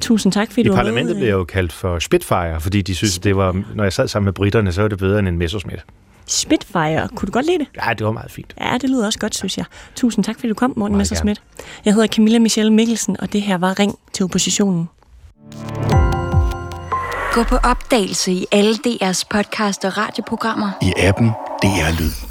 Tusind 0.00 0.32
tak, 0.32 0.48
fordi 0.48 0.60
I 0.60 0.64
du 0.64 0.70
var 0.70 0.76
parlamentet 0.76 1.16
med. 1.16 1.20
blev 1.20 1.28
jeg 1.28 1.34
jo 1.34 1.44
kaldt 1.44 1.72
for 1.72 1.98
Spitfire, 1.98 2.60
fordi 2.60 2.82
de 2.82 2.94
synes, 2.94 3.18
det 3.18 3.36
var, 3.36 3.62
når 3.74 3.84
jeg 3.84 3.92
sad 3.92 4.08
sammen 4.08 4.24
med 4.24 4.32
britterne, 4.32 4.72
så 4.72 4.80
var 4.80 4.88
det 4.88 4.98
bedre 4.98 5.18
end 5.18 5.28
en 5.28 5.38
Messerschmidt. 5.38 5.84
Spitfire, 6.26 7.08
kunne 7.14 7.26
du 7.26 7.32
godt 7.32 7.46
lide 7.46 7.58
det? 7.58 7.66
Ja, 7.86 7.92
det 7.94 8.06
var 8.06 8.12
meget 8.12 8.30
fint. 8.30 8.54
Ja, 8.60 8.78
det 8.80 8.90
lyder 8.90 9.06
også 9.06 9.18
godt, 9.18 9.34
synes 9.36 9.58
jeg. 9.58 9.64
Tusind 9.96 10.24
tak, 10.24 10.34
fordi 10.34 10.48
du 10.48 10.54
kom, 10.54 10.72
Morten 10.76 10.96
Messersmith. 10.96 11.40
Jeg 11.84 11.94
hedder 11.94 12.08
Camilla 12.08 12.38
Michelle 12.38 12.72
Mikkelsen, 12.72 13.20
og 13.20 13.32
det 13.32 13.42
her 13.42 13.58
var 13.58 13.78
Ring 13.78 13.98
til 14.12 14.24
oppositionen. 14.24 14.88
Gå 17.32 17.42
på 17.42 17.56
opdagelse 17.56 18.32
i 18.32 18.46
alle 18.52 18.74
DR's 18.86 19.22
podcast 19.30 19.84
og 19.84 19.98
radioprogrammer. 19.98 20.70
I 20.82 20.92
appen 20.96 21.30
DR 21.62 22.00
Lyd. 22.00 22.29